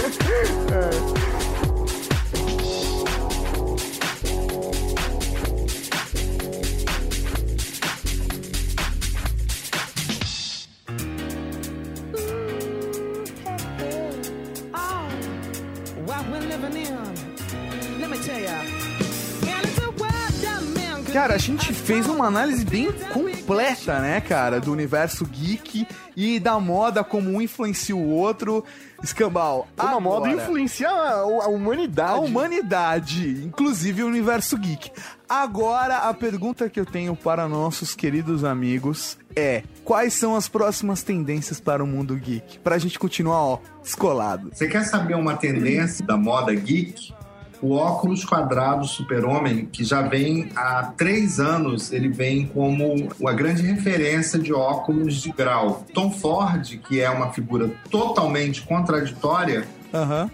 Cara, 21.14 21.34
a 21.36 21.38
gente 21.38 21.74
fez 21.74 22.07
uma 22.07 22.26
análise 22.28 22.64
bem 22.64 22.89
completa, 23.14 23.99
né, 23.99 24.22
cara, 24.22 24.62
do 24.62 24.72
universo 24.72 25.26
geek 25.26 25.86
e 26.16 26.39
da 26.39 26.57
moda 26.57 27.03
como 27.03 27.30
um 27.30 27.41
influencia 27.41 27.93
o 27.95 28.09
outro. 28.09 28.64
Escambau, 29.03 29.68
Uma 29.78 29.99
moda 29.99 30.28
agora, 30.30 30.41
influencia 30.43 30.89
a, 30.89 31.12
a 31.20 31.47
humanidade. 31.47 32.12
a 32.14 32.16
humanidade, 32.18 33.43
inclusive 33.43 34.03
o 34.03 34.07
universo 34.07 34.57
geek. 34.57 34.91
Agora, 35.28 35.97
a 35.97 36.14
pergunta 36.14 36.70
que 36.70 36.80
eu 36.80 36.86
tenho 36.86 37.16
para 37.16 37.47
nossos 37.47 37.93
queridos 37.93 38.43
amigos 38.43 39.18
é: 39.36 39.64
quais 39.84 40.14
são 40.14 40.36
as 40.36 40.47
próximas 40.47 41.03
tendências 41.03 41.59
para 41.59 41.84
o 41.84 41.88
mundo 41.88 42.16
geek? 42.16 42.59
Pra 42.59 42.78
gente 42.78 42.97
continuar, 42.99 43.41
ó, 43.41 43.59
descolado. 43.82 44.49
Você 44.53 44.68
quer 44.68 44.84
saber 44.86 45.16
uma 45.16 45.36
tendência 45.36 46.05
da 46.05 46.16
moda 46.16 46.53
geek? 46.53 47.14
O 47.62 47.74
óculos 47.76 48.26
quadrado 48.26 48.86
super-homem, 48.88 49.68
que 49.72 49.84
já 49.84 50.01
vem 50.01 50.49
há 50.55 50.91
três 50.97 51.39
anos, 51.39 51.93
ele 51.93 52.09
vem 52.09 52.47
como 52.47 53.07
uma 53.20 53.34
grande 53.34 53.62
referência 53.62 54.39
de 54.39 54.51
óculos 54.51 55.22
de 55.22 55.32
grau. 55.32 55.86
Tom 55.93 56.09
Ford, 56.12 56.66
que 56.88 56.99
é 56.99 57.09
uma 57.09 57.32
figura 57.32 57.70
totalmente 57.91 58.64
contraditória, 58.64 59.64
Aham. 59.93 60.28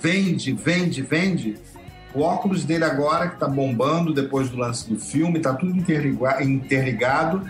vende, 0.00 0.52
vende, 0.52 1.02
vende. 1.02 1.56
O 2.14 2.20
óculos 2.20 2.62
dele 2.64 2.84
agora, 2.84 3.28
que 3.28 3.38
tá 3.40 3.48
bombando 3.48 4.12
depois 4.12 4.48
do 4.48 4.56
lance 4.56 4.88
do 4.88 5.00
filme, 5.00 5.40
tá 5.40 5.54
tudo 5.54 5.76
interliga- 5.76 6.44
interligado, 6.44 7.42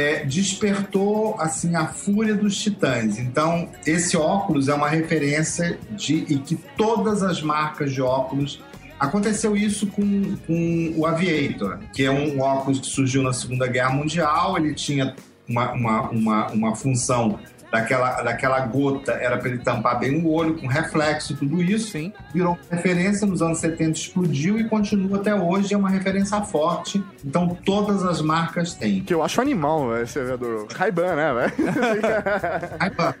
é, 0.00 0.24
despertou 0.24 1.36
assim 1.38 1.76
a 1.76 1.86
fúria 1.86 2.34
dos 2.34 2.56
titãs. 2.56 3.18
Então, 3.18 3.68
esse 3.86 4.16
óculos 4.16 4.68
é 4.68 4.74
uma 4.74 4.88
referência 4.88 5.78
de 5.90 6.24
e 6.28 6.38
que 6.38 6.56
todas 6.76 7.22
as 7.22 7.42
marcas 7.42 7.92
de 7.92 8.00
óculos 8.00 8.60
Aconteceu 9.00 9.56
isso 9.56 9.86
com, 9.86 10.36
com 10.46 10.92
o 10.94 11.06
Aviator, 11.06 11.78
que 11.94 12.04
é 12.04 12.10
um 12.10 12.38
óculos 12.38 12.80
que 12.80 12.86
surgiu 12.86 13.22
na 13.22 13.32
Segunda 13.32 13.66
Guerra 13.66 13.94
Mundial. 13.94 14.58
Ele 14.58 14.74
tinha 14.74 15.16
uma, 15.48 15.72
uma, 15.72 16.10
uma, 16.10 16.46
uma 16.48 16.76
função 16.76 17.40
daquela, 17.70 18.22
daquela 18.22 18.60
gota, 18.60 19.12
era 19.12 19.38
para 19.38 19.48
ele 19.48 19.58
tampar 19.58 19.98
bem 19.98 20.22
o 20.22 20.30
olho, 20.30 20.58
com 20.58 20.66
reflexo, 20.66 21.36
tudo 21.36 21.62
isso. 21.62 21.92
Sim. 21.92 22.12
Virou 22.32 22.52
uma 22.52 22.76
referência, 22.76 23.26
nos 23.26 23.40
anos 23.42 23.58
70 23.58 23.98
explodiu 23.98 24.58
e 24.58 24.64
continua 24.68 25.18
até 25.18 25.34
hoje. 25.34 25.74
É 25.74 25.76
uma 25.76 25.90
referência 25.90 26.40
forte. 26.42 27.02
Então 27.24 27.56
todas 27.64 28.04
as 28.04 28.20
marcas 28.20 28.74
têm. 28.74 29.02
Que 29.02 29.14
eu 29.14 29.22
acho 29.22 29.40
animal 29.40 29.96
esse 29.98 30.18
aviador. 30.18 30.66
Ray-Ban, 30.74 31.14
né, 31.14 31.32
velho? 31.34 31.52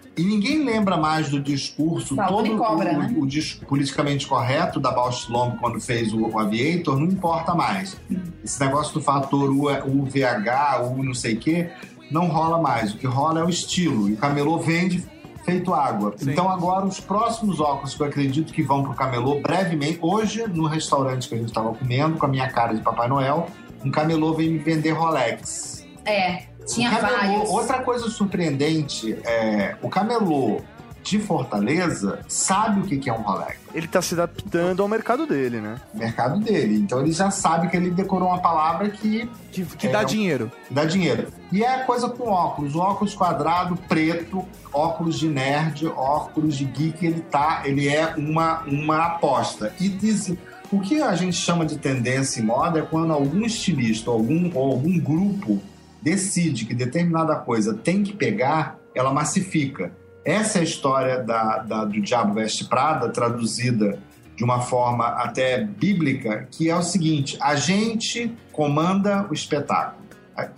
E 0.16 0.22
ninguém 0.22 0.64
lembra 0.64 0.96
mais 0.96 1.30
do 1.30 1.40
discurso 1.40 2.14
todo 2.14 2.56
cobra, 2.56 2.92
o, 2.92 2.98
né? 2.98 3.14
o 3.16 3.66
politicamente 3.66 4.26
correto 4.26 4.78
da 4.78 4.90
Bausch 4.90 5.30
Lomb 5.30 5.56
quando 5.58 5.80
fez 5.80 6.12
o, 6.12 6.26
o 6.26 6.38
Aviator, 6.38 6.98
não 6.98 7.06
importa 7.06 7.54
mais. 7.54 7.96
Esse 8.44 8.60
negócio 8.60 8.94
do 8.94 9.00
fator 9.00 9.50
U, 9.50 9.68
UVH, 9.68 10.82
U 10.82 11.02
não 11.02 11.14
sei 11.14 11.34
o 11.34 11.38
quê, 11.38 11.70
não 12.10 12.26
rola 12.26 12.58
mais. 12.60 12.92
O 12.94 12.98
que 12.98 13.06
rola 13.06 13.40
é 13.40 13.44
o 13.44 13.48
estilo. 13.48 14.08
E 14.08 14.14
o 14.14 14.16
camelô 14.16 14.58
vende 14.58 15.04
feito 15.44 15.72
água. 15.72 16.14
Então 16.20 16.48
agora 16.50 16.84
os 16.86 17.00
próximos 17.00 17.60
óculos 17.60 17.94
que 17.94 18.02
eu 18.02 18.06
acredito 18.06 18.52
que 18.52 18.62
vão 18.62 18.82
pro 18.82 18.92
camelô 18.94 19.40
brevemente, 19.40 19.98
hoje 20.02 20.46
no 20.48 20.66
restaurante 20.66 21.28
que 21.28 21.34
a 21.34 21.38
gente 21.38 21.48
estava 21.48 21.72
comendo 21.74 22.18
com 22.18 22.26
a 22.26 22.28
minha 22.28 22.48
cara 22.50 22.74
de 22.74 22.80
Papai 22.82 23.08
Noel, 23.08 23.46
um 23.84 23.90
camelô 23.90 24.34
veio 24.34 24.52
me 24.52 24.58
vender 24.58 24.90
Rolex. 24.90 25.86
É, 26.04 26.42
tinha 26.66 26.90
O 26.90 26.94
camelô- 26.96 27.16
vários. 27.16 27.50
Outra 27.50 27.82
coisa 27.82 28.08
surpreendente 28.10 29.16
é 29.24 29.76
o 29.82 29.88
camelô 29.88 30.60
de 31.02 31.18
Fortaleza 31.18 32.20
sabe 32.28 32.80
o 32.80 32.82
que 32.84 33.08
é 33.08 33.12
um 33.12 33.22
Rolex. 33.22 33.56
Ele 33.74 33.86
tá 33.88 34.02
se 34.02 34.14
adaptando 34.14 34.82
ao 34.82 34.88
mercado 34.88 35.26
dele, 35.26 35.60
né? 35.60 35.76
O 35.94 35.98
mercado 35.98 36.40
dele. 36.40 36.76
Então 36.76 37.00
ele 37.00 37.12
já 37.12 37.30
sabe 37.30 37.68
que 37.68 37.76
ele 37.76 37.90
decorou 37.90 38.28
uma 38.28 38.38
palavra 38.40 38.88
que 38.90 39.28
Que, 39.52 39.64
que 39.64 39.86
É, 39.86 39.90
dá 39.90 40.02
dinheiro. 40.04 40.50
dá 40.70 40.84
dinheiro. 40.84 41.28
E 41.52 41.62
é 41.62 41.82
a 41.82 41.84
coisa 41.84 42.08
com 42.08 42.28
óculos. 42.28 42.74
O 42.74 42.78
óculos 42.80 43.14
quadrado, 43.14 43.76
preto, 43.88 44.44
óculos 44.72 45.18
de 45.18 45.28
nerd, 45.28 45.86
óculos 45.86 46.56
de 46.56 46.64
geek, 46.64 47.04
ele 47.04 47.20
tá. 47.20 47.62
Ele 47.64 47.88
é 47.88 48.14
uma, 48.16 48.60
uma 48.64 49.06
aposta. 49.06 49.72
E 49.80 49.88
diz, 49.88 50.32
o 50.70 50.80
que 50.80 51.00
a 51.02 51.14
gente 51.14 51.36
chama 51.36 51.64
de 51.64 51.78
tendência 51.78 52.40
em 52.40 52.44
moda 52.44 52.78
é 52.78 52.82
quando 52.82 53.12
algum 53.12 53.44
estilista 53.44 54.10
algum, 54.10 54.50
ou 54.54 54.72
algum 54.72 54.98
grupo 54.98 55.60
decide 56.02 56.64
que 56.64 56.74
determinada 56.74 57.34
coisa 57.36 57.74
tem 57.74 58.02
que 58.02 58.12
pegar, 58.12 58.78
ela 58.94 59.12
massifica. 59.12 59.92
Essa 60.24 60.58
é 60.58 60.60
a 60.60 60.64
história 60.64 61.22
da, 61.22 61.58
da- 61.58 61.84
do 61.84 62.00
Diabo 62.00 62.34
Veste 62.34 62.64
Prada, 62.66 63.08
traduzida 63.08 63.98
de 64.36 64.44
uma 64.44 64.60
forma 64.60 65.06
até 65.06 65.62
bíblica, 65.64 66.46
que 66.50 66.68
é 66.70 66.76
o 66.76 66.82
seguinte: 66.82 67.36
a 67.40 67.54
gente 67.54 68.34
comanda 68.52 69.26
o 69.30 69.34
espetáculo. 69.34 70.00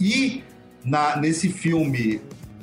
E 0.01 0.43
na- 0.85 1.17
nesse 1.17 1.49
filme 1.49 2.21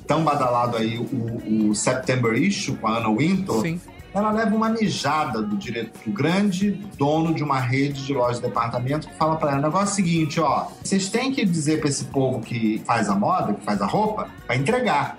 tão 0.07 0.23
badalado 0.23 0.75
aí, 0.77 0.97
o, 0.97 1.69
o 1.69 1.75
September 1.75 2.33
Issue, 2.33 2.75
com 2.77 2.87
a 2.87 2.97
Anna 2.97 3.09
Wintour, 3.09 3.61
Sim. 3.61 3.79
ela 4.13 4.31
leva 4.31 4.55
uma 4.55 4.69
mijada 4.69 5.41
do, 5.41 5.55
do 5.55 6.11
grande 6.11 6.71
dono 6.97 7.33
de 7.33 7.43
uma 7.43 7.59
rede 7.59 8.05
de 8.05 8.13
lojas 8.13 8.41
de 8.41 8.47
departamento 8.47 9.07
que 9.07 9.15
fala 9.15 9.35
para 9.37 9.51
ela: 9.51 9.59
o 9.59 9.63
negócio 9.63 9.87
é 9.89 9.91
o 9.91 9.95
seguinte, 9.95 10.39
ó, 10.39 10.67
vocês 10.83 11.09
têm 11.09 11.31
que 11.31 11.45
dizer 11.45 11.79
para 11.79 11.89
esse 11.89 12.05
povo 12.05 12.39
que 12.41 12.81
faz 12.85 13.07
a 13.09 13.15
moda, 13.15 13.53
que 13.53 13.63
faz 13.63 13.81
a 13.81 13.85
roupa, 13.85 14.27
para 14.47 14.55
entregar. 14.55 15.17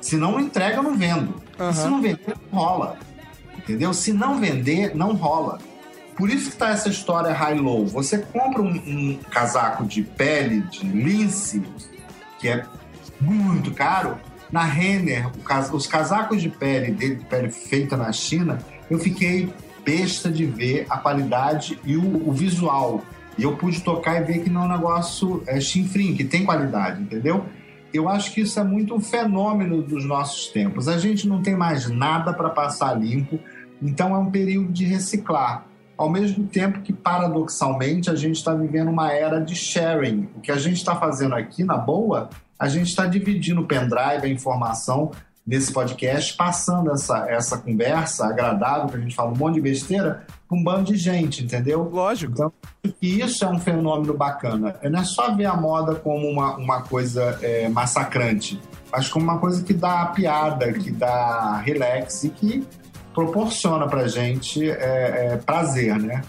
Se 0.00 0.16
não 0.16 0.38
entrega, 0.40 0.76
eu 0.76 0.82
não 0.82 0.94
vendo. 0.96 1.34
E 1.70 1.74
se 1.74 1.86
não 1.88 2.00
vender, 2.02 2.34
não 2.50 2.58
rola. 2.58 2.98
Entendeu? 3.58 3.92
Se 3.92 4.12
não 4.12 4.38
vender, 4.40 4.94
não 4.96 5.14
rola. 5.14 5.58
Por 6.16 6.28
isso 6.30 6.50
que 6.50 6.56
tá 6.56 6.70
essa 6.70 6.88
história 6.88 7.32
high-low. 7.32 7.86
Você 7.86 8.18
compra 8.18 8.60
um, 8.62 8.68
um 8.74 9.18
casaco 9.30 9.84
de 9.84 10.02
pele, 10.02 10.60
de 10.62 10.84
lince, 10.86 11.62
que 12.38 12.48
é 12.48 12.64
muito 13.20 13.70
caro. 13.72 14.18
Na 14.50 14.64
Renner, 14.64 15.28
o 15.28 15.38
cas- 15.42 15.70
os 15.72 15.86
casacos 15.86 16.42
de 16.42 16.48
pele 16.48 16.90
dele, 16.92 17.14
de 17.16 17.24
pele 17.24 17.50
feita 17.50 17.96
na 17.96 18.10
China, 18.12 18.58
eu 18.90 18.98
fiquei 18.98 19.52
besta 19.84 20.30
de 20.30 20.44
ver 20.44 20.86
a 20.90 20.98
qualidade 20.98 21.78
e 21.84 21.96
o, 21.96 22.28
o 22.28 22.32
visual. 22.32 23.02
E 23.38 23.44
eu 23.44 23.56
pude 23.56 23.80
tocar 23.80 24.20
e 24.20 24.24
ver 24.24 24.42
que 24.42 24.50
não 24.50 24.62
é 24.62 24.64
um 24.64 24.68
negócio 24.68 25.42
é, 25.46 25.60
chinfrim, 25.60 26.14
que 26.14 26.24
tem 26.24 26.44
qualidade, 26.44 27.00
entendeu? 27.00 27.46
Eu 27.92 28.08
acho 28.08 28.32
que 28.32 28.42
isso 28.42 28.58
é 28.60 28.64
muito 28.64 28.94
um 28.94 29.00
fenômeno 29.00 29.82
dos 29.82 30.04
nossos 30.04 30.48
tempos. 30.48 30.86
A 30.86 30.96
gente 30.98 31.26
não 31.26 31.42
tem 31.42 31.56
mais 31.56 31.88
nada 31.90 32.32
para 32.32 32.48
passar 32.50 32.94
limpo, 32.94 33.38
então 33.82 34.14
é 34.14 34.18
um 34.18 34.30
período 34.30 34.72
de 34.72 34.84
reciclar. 34.84 35.66
Ao 35.96 36.08
mesmo 36.08 36.46
tempo 36.46 36.80
que, 36.80 36.92
paradoxalmente, 36.92 38.08
a 38.08 38.14
gente 38.14 38.36
está 38.36 38.54
vivendo 38.54 38.88
uma 38.88 39.12
era 39.12 39.40
de 39.40 39.54
sharing. 39.54 40.28
O 40.36 40.40
que 40.40 40.50
a 40.50 40.56
gente 40.56 40.76
está 40.76 40.96
fazendo 40.96 41.34
aqui, 41.34 41.62
na 41.64 41.76
boa, 41.76 42.30
a 42.58 42.68
gente 42.68 42.88
está 42.88 43.06
dividindo 43.06 43.60
o 43.60 43.66
pendrive, 43.66 44.24
a 44.24 44.28
informação 44.28 45.10
nesse 45.50 45.72
podcast, 45.72 46.36
passando 46.36 46.92
essa, 46.92 47.28
essa 47.28 47.58
conversa 47.58 48.24
agradável, 48.24 48.88
que 48.88 48.96
a 48.96 49.00
gente 49.00 49.16
fala 49.16 49.32
um 49.32 49.36
monte 49.36 49.54
de 49.54 49.60
besteira, 49.60 50.24
com 50.46 50.58
um 50.58 50.62
bando 50.62 50.84
de 50.84 50.96
gente, 50.96 51.42
entendeu? 51.42 51.90
Lógico. 51.92 52.32
Então, 52.32 52.52
e 53.02 53.20
isso 53.20 53.44
é 53.44 53.48
um 53.48 53.58
fenômeno 53.58 54.14
bacana. 54.16 54.76
Não 54.80 55.00
é 55.00 55.04
só 55.04 55.34
ver 55.34 55.46
a 55.46 55.56
moda 55.56 55.96
como 55.96 56.28
uma, 56.28 56.56
uma 56.56 56.82
coisa 56.82 57.36
é, 57.42 57.68
massacrante, 57.68 58.60
mas 58.92 59.08
como 59.08 59.24
uma 59.24 59.38
coisa 59.38 59.64
que 59.64 59.74
dá 59.74 60.06
piada, 60.06 60.72
que 60.72 60.92
dá 60.92 61.56
relax 61.56 62.22
e 62.22 62.28
que 62.28 62.64
proporciona 63.12 63.88
pra 63.88 64.06
gente 64.06 64.70
é, 64.70 65.32
é, 65.32 65.36
prazer, 65.36 65.98
né? 65.98 66.22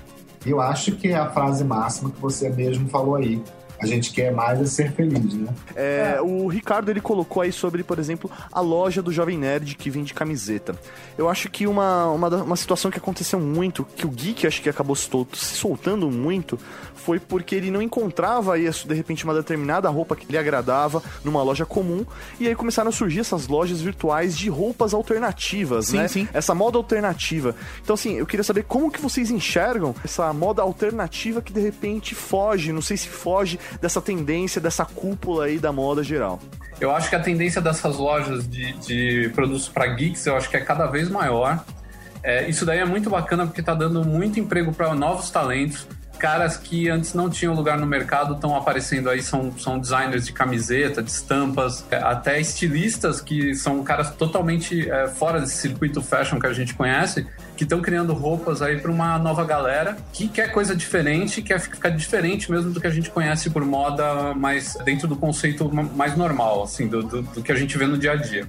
E 0.44 0.50
eu 0.50 0.60
acho 0.60 0.94
que 0.94 1.10
é 1.10 1.16
a 1.16 1.30
frase 1.30 1.64
máxima 1.64 2.10
que 2.10 2.20
você 2.20 2.50
mesmo 2.50 2.90
falou 2.90 3.18
aí. 3.18 3.40
A 3.82 3.86
gente 3.86 4.12
quer 4.12 4.32
mais 4.32 4.60
é 4.62 4.66
ser 4.66 4.92
feliz, 4.92 5.34
né? 5.34 5.54
É, 5.76 6.20
O 6.22 6.48
Ricardo 6.48 6.90
ele 6.90 7.02
colocou 7.02 7.42
aí 7.42 7.52
sobre, 7.52 7.84
por 7.84 7.98
exemplo, 8.00 8.30
a 8.52 8.62
loja 8.62 9.02
do 9.02 9.12
Jovem 9.12 9.38
Nerd 9.38 9.76
que 9.76 9.90
vende 9.90 10.14
camiseta. 10.14 10.76
Eu 11.18 11.28
acho 11.28 11.50
que 11.50 11.66
uma, 11.66 12.08
uma, 12.12 12.28
uma 12.44 12.56
situação 12.56 12.92
que 12.92 12.98
aconteceu 12.98 13.40
muito, 13.40 13.84
que 13.96 14.06
o 14.06 14.10
Geek 14.10 14.46
acho 14.46 14.62
que 14.62 14.70
acabou 14.70 14.96
se 14.96 15.10
soltando 15.34 16.10
muito, 16.12 16.60
foi 16.96 17.20
porque 17.20 17.56
ele 17.56 17.72
não 17.72 17.82
encontrava 17.82 18.54
aí, 18.54 18.70
de 18.70 18.94
repente, 18.94 19.24
uma 19.24 19.34
determinada 19.34 19.90
roupa 19.90 20.16
que 20.16 20.32
lhe 20.32 20.38
agradava 20.38 21.02
numa 21.24 21.42
loja 21.42 21.66
comum. 21.66 22.06
E 22.40 22.48
aí 22.48 22.56
começaram 22.56 22.90
a 22.90 22.92
surgir 22.92 23.22
essas 23.22 23.48
lojas 23.48 23.82
virtuais 23.82 24.38
de 24.38 24.50
roupas 24.50 24.94
alternativas, 24.94 25.88
Sim, 25.88 25.98
né? 25.98 26.08
sim. 26.08 26.28
Essa 26.34 26.54
moda 26.54 26.78
alternativa. 26.78 27.56
Então, 27.84 27.94
assim, 27.96 28.14
eu 28.18 28.26
queria 28.26 28.44
saber 28.44 28.64
como 28.64 28.92
que 28.92 29.02
vocês 29.02 29.32
enxergam 29.32 29.96
essa 30.04 30.32
moda 30.32 30.62
alternativa 30.62 31.42
que 31.42 31.52
de 31.52 31.60
repente 31.62 32.14
foge, 32.14 32.72
não 32.72 32.82
sei 32.82 32.98
se 32.98 33.08
foge 33.08 33.60
dessa 33.80 34.02
tendência, 34.02 34.60
dessa 34.60 34.86
cúpula 34.86 35.46
aí 35.46 35.60
da 35.60 35.72
moda 35.72 36.04
geral. 36.04 36.40
Eu 36.80 36.96
acho 36.96 37.10
que 37.10 37.16
a 37.16 37.20
tendência 37.20 37.62
dessas 37.62 37.98
lojas 37.98 38.48
de, 38.48 38.74
de 38.74 39.30
produtos 39.36 39.70
para 39.70 39.86
geeks, 39.88 40.26
eu 40.26 40.36
acho 40.36 40.50
que 40.50 40.58
é 40.58 40.62
cada 40.62 40.88
vez 40.88 41.10
maior. 41.10 41.64
É, 42.24 42.48
isso 42.50 42.66
daí 42.66 42.80
é 42.80 42.86
muito 42.86 43.10
bacana 43.10 43.46
porque 43.46 43.62
está 43.62 43.74
dando 43.74 44.04
muito 44.04 44.40
emprego 44.40 44.74
para 44.74 44.94
novos 44.96 45.30
talentos. 45.30 45.88
Caras 46.18 46.56
que 46.56 46.88
antes 46.88 47.16
não 47.16 47.30
tinham 47.30 47.54
lugar 47.56 47.80
no 47.80 47.88
mercado 47.88 48.36
estão 48.36 48.56
aparecendo 48.56 49.10
aí, 49.10 49.24
são, 49.24 49.58
são 49.58 49.80
designers 49.80 50.26
de 50.26 50.34
camiseta, 50.34 51.02
de 51.02 51.10
estampas, 51.10 51.84
é, 51.90 51.98
até 51.98 52.40
estilistas 52.40 53.20
que 53.20 53.56
são 53.56 53.84
caras 53.84 54.12
totalmente 54.12 54.90
é, 54.90 55.08
fora 55.08 55.40
desse 55.40 55.58
circuito 55.58 56.02
fashion 56.02 56.40
que 56.40 56.46
a 56.46 56.54
gente 56.54 56.76
conhece, 56.76 57.26
que 57.62 57.66
estão 57.66 57.80
criando 57.80 58.12
roupas 58.12 58.60
aí 58.60 58.80
para 58.80 58.90
uma 58.90 59.20
nova 59.20 59.46
galera 59.46 59.96
que 60.12 60.28
quer 60.28 60.52
coisa 60.52 60.76
diferente, 60.76 61.44
quer 61.44 61.60
ficar 61.60 61.90
diferente 61.90 62.52
mesmo 62.52 62.72
do 62.72 62.82
que 62.82 62.88
a 62.88 62.90
gente 62.90 63.12
conhece 63.12 63.52
por 63.52 63.64
moda, 63.64 64.34
mas 64.34 64.76
dentro 64.84 65.08
do 65.08 65.16
conceito 65.16 65.72
ma- 65.72 65.84
mais 65.84 66.18
normal, 66.18 66.64
assim, 66.64 66.88
do, 66.88 67.04
do, 67.04 67.22
do 67.22 67.44
que 67.44 67.52
a 67.52 67.56
gente 67.56 67.78
vê 67.78 67.86
no 67.86 68.00
dia 68.00 68.14
a 68.14 68.16
dia. 68.16 68.48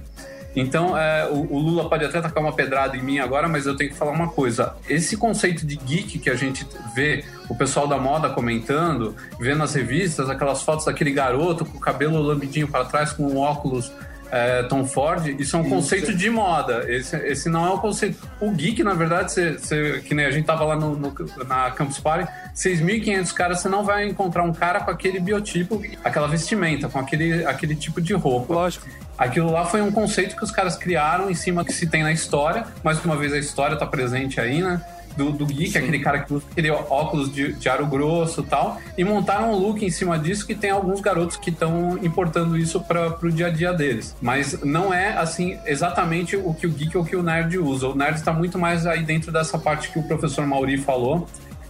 Então, 0.55 0.97
é, 0.97 1.27
o, 1.29 1.53
o 1.53 1.59
Lula 1.59 1.87
pode 1.87 2.03
até 2.05 2.19
tacar 2.21 2.41
uma 2.41 2.53
pedrada 2.53 2.97
em 2.97 3.03
mim 3.03 3.19
agora, 3.19 3.47
mas 3.47 3.67
eu 3.67 3.75
tenho 3.77 3.91
que 3.91 3.95
falar 3.95 4.13
uma 4.13 4.29
coisa. 4.29 4.75
Esse 4.89 5.15
conceito 5.15 5.63
de 5.63 5.75
geek 5.75 6.17
que 6.17 6.29
a 6.31 6.35
gente 6.35 6.65
vê 6.95 7.23
o 7.47 7.55
pessoal 7.55 7.87
da 7.87 7.99
moda 7.99 8.29
comentando, 8.31 9.15
vê 9.39 9.53
nas 9.53 9.75
revistas, 9.75 10.27
aquelas 10.27 10.63
fotos 10.63 10.85
daquele 10.85 11.11
garoto 11.11 11.65
com 11.65 11.77
o 11.77 11.79
cabelo 11.79 12.19
lambidinho 12.19 12.67
para 12.67 12.85
trás, 12.85 13.11
com 13.11 13.27
um 13.27 13.37
óculos 13.37 13.91
é, 14.35 14.63
Tom 14.63 14.83
Ford, 14.83 15.27
isso 15.39 15.55
é 15.55 15.59
um 15.59 15.69
conceito 15.69 16.11
de 16.11 16.27
moda. 16.27 16.85
Esse, 16.91 17.15
esse 17.17 17.49
não 17.49 17.67
é 17.67 17.69
o 17.69 17.77
conceito. 17.77 18.17
O 18.41 18.49
geek, 18.51 18.83
na 18.83 18.95
verdade, 18.95 19.31
você, 19.31 19.51
você- 19.53 20.01
que 20.03 20.15
nem 20.15 20.25
a 20.25 20.31
gente 20.31 20.45
tava 20.45 20.63
lá 20.65 20.75
no, 20.75 20.95
no- 20.95 21.13
na 21.47 21.69
Campus 21.69 21.99
Party, 21.99 22.27
6.500 22.55 23.31
caras, 23.31 23.59
você 23.61 23.69
não 23.69 23.83
vai 23.83 24.07
encontrar 24.07 24.41
um 24.43 24.51
cara 24.51 24.79
com 24.79 24.89
aquele 24.89 25.19
biotipo, 25.19 25.79
aquela 26.03 26.27
vestimenta, 26.27 26.89
com 26.89 26.97
aquele, 26.97 27.45
aquele 27.45 27.75
tipo 27.75 28.01
de 28.01 28.13
roupa. 28.13 28.53
Lógico. 28.53 28.87
Aquilo 29.17 29.51
lá 29.51 29.65
foi 29.65 29.81
um 29.81 29.91
conceito 29.91 30.35
que 30.35 30.43
os 30.43 30.49
caras 30.49 30.75
criaram 30.75 31.29
em 31.29 31.35
cima 31.35 31.63
que 31.63 31.71
se 31.71 31.85
tem 31.85 32.01
na 32.01 32.11
história. 32.11 32.65
Mais 32.83 33.03
uma 33.05 33.15
vez, 33.15 33.31
a 33.31 33.37
história 33.37 33.77
tá 33.77 33.85
presente 33.85 34.39
aí, 34.41 34.63
né? 34.63 34.81
Do, 35.15 35.31
do 35.31 35.45
geek, 35.45 35.77
aquele 35.77 35.99
cara 35.99 36.19
que 36.19 36.33
usa 36.33 36.45
aquele 36.51 36.71
óculos 36.71 37.31
de, 37.31 37.53
de 37.53 37.69
aro 37.69 37.85
grosso 37.85 38.41
e 38.41 38.45
tal. 38.45 38.79
E 38.97 39.03
montaram 39.03 39.53
um 39.53 39.57
look 39.57 39.83
em 39.83 39.89
cima 39.89 40.17
disso 40.17 40.45
que 40.45 40.55
tem 40.55 40.69
alguns 40.69 41.01
garotos 41.01 41.37
que 41.37 41.49
estão 41.49 41.97
importando 42.01 42.57
isso 42.57 42.79
para 42.79 43.11
pro 43.11 43.31
dia 43.31 43.47
a 43.47 43.49
dia 43.49 43.73
deles. 43.73 44.15
Mas 44.21 44.61
não 44.63 44.93
é, 44.93 45.17
assim, 45.17 45.57
exatamente 45.65 46.35
o 46.35 46.53
que 46.53 46.67
o 46.67 46.71
geek 46.71 46.97
ou 46.97 47.03
o 47.03 47.05
que 47.05 47.15
o 47.15 47.23
nerd 47.23 47.57
usa. 47.57 47.87
O 47.87 47.95
nerd 47.95 48.15
está 48.15 48.33
muito 48.33 48.57
mais 48.57 48.85
aí 48.85 49.03
dentro 49.03 49.31
dessa 49.31 49.57
parte 49.57 49.89
que 49.89 49.99
o 49.99 50.03
professor 50.03 50.45
Mauri 50.45 50.77
falou, 50.77 51.27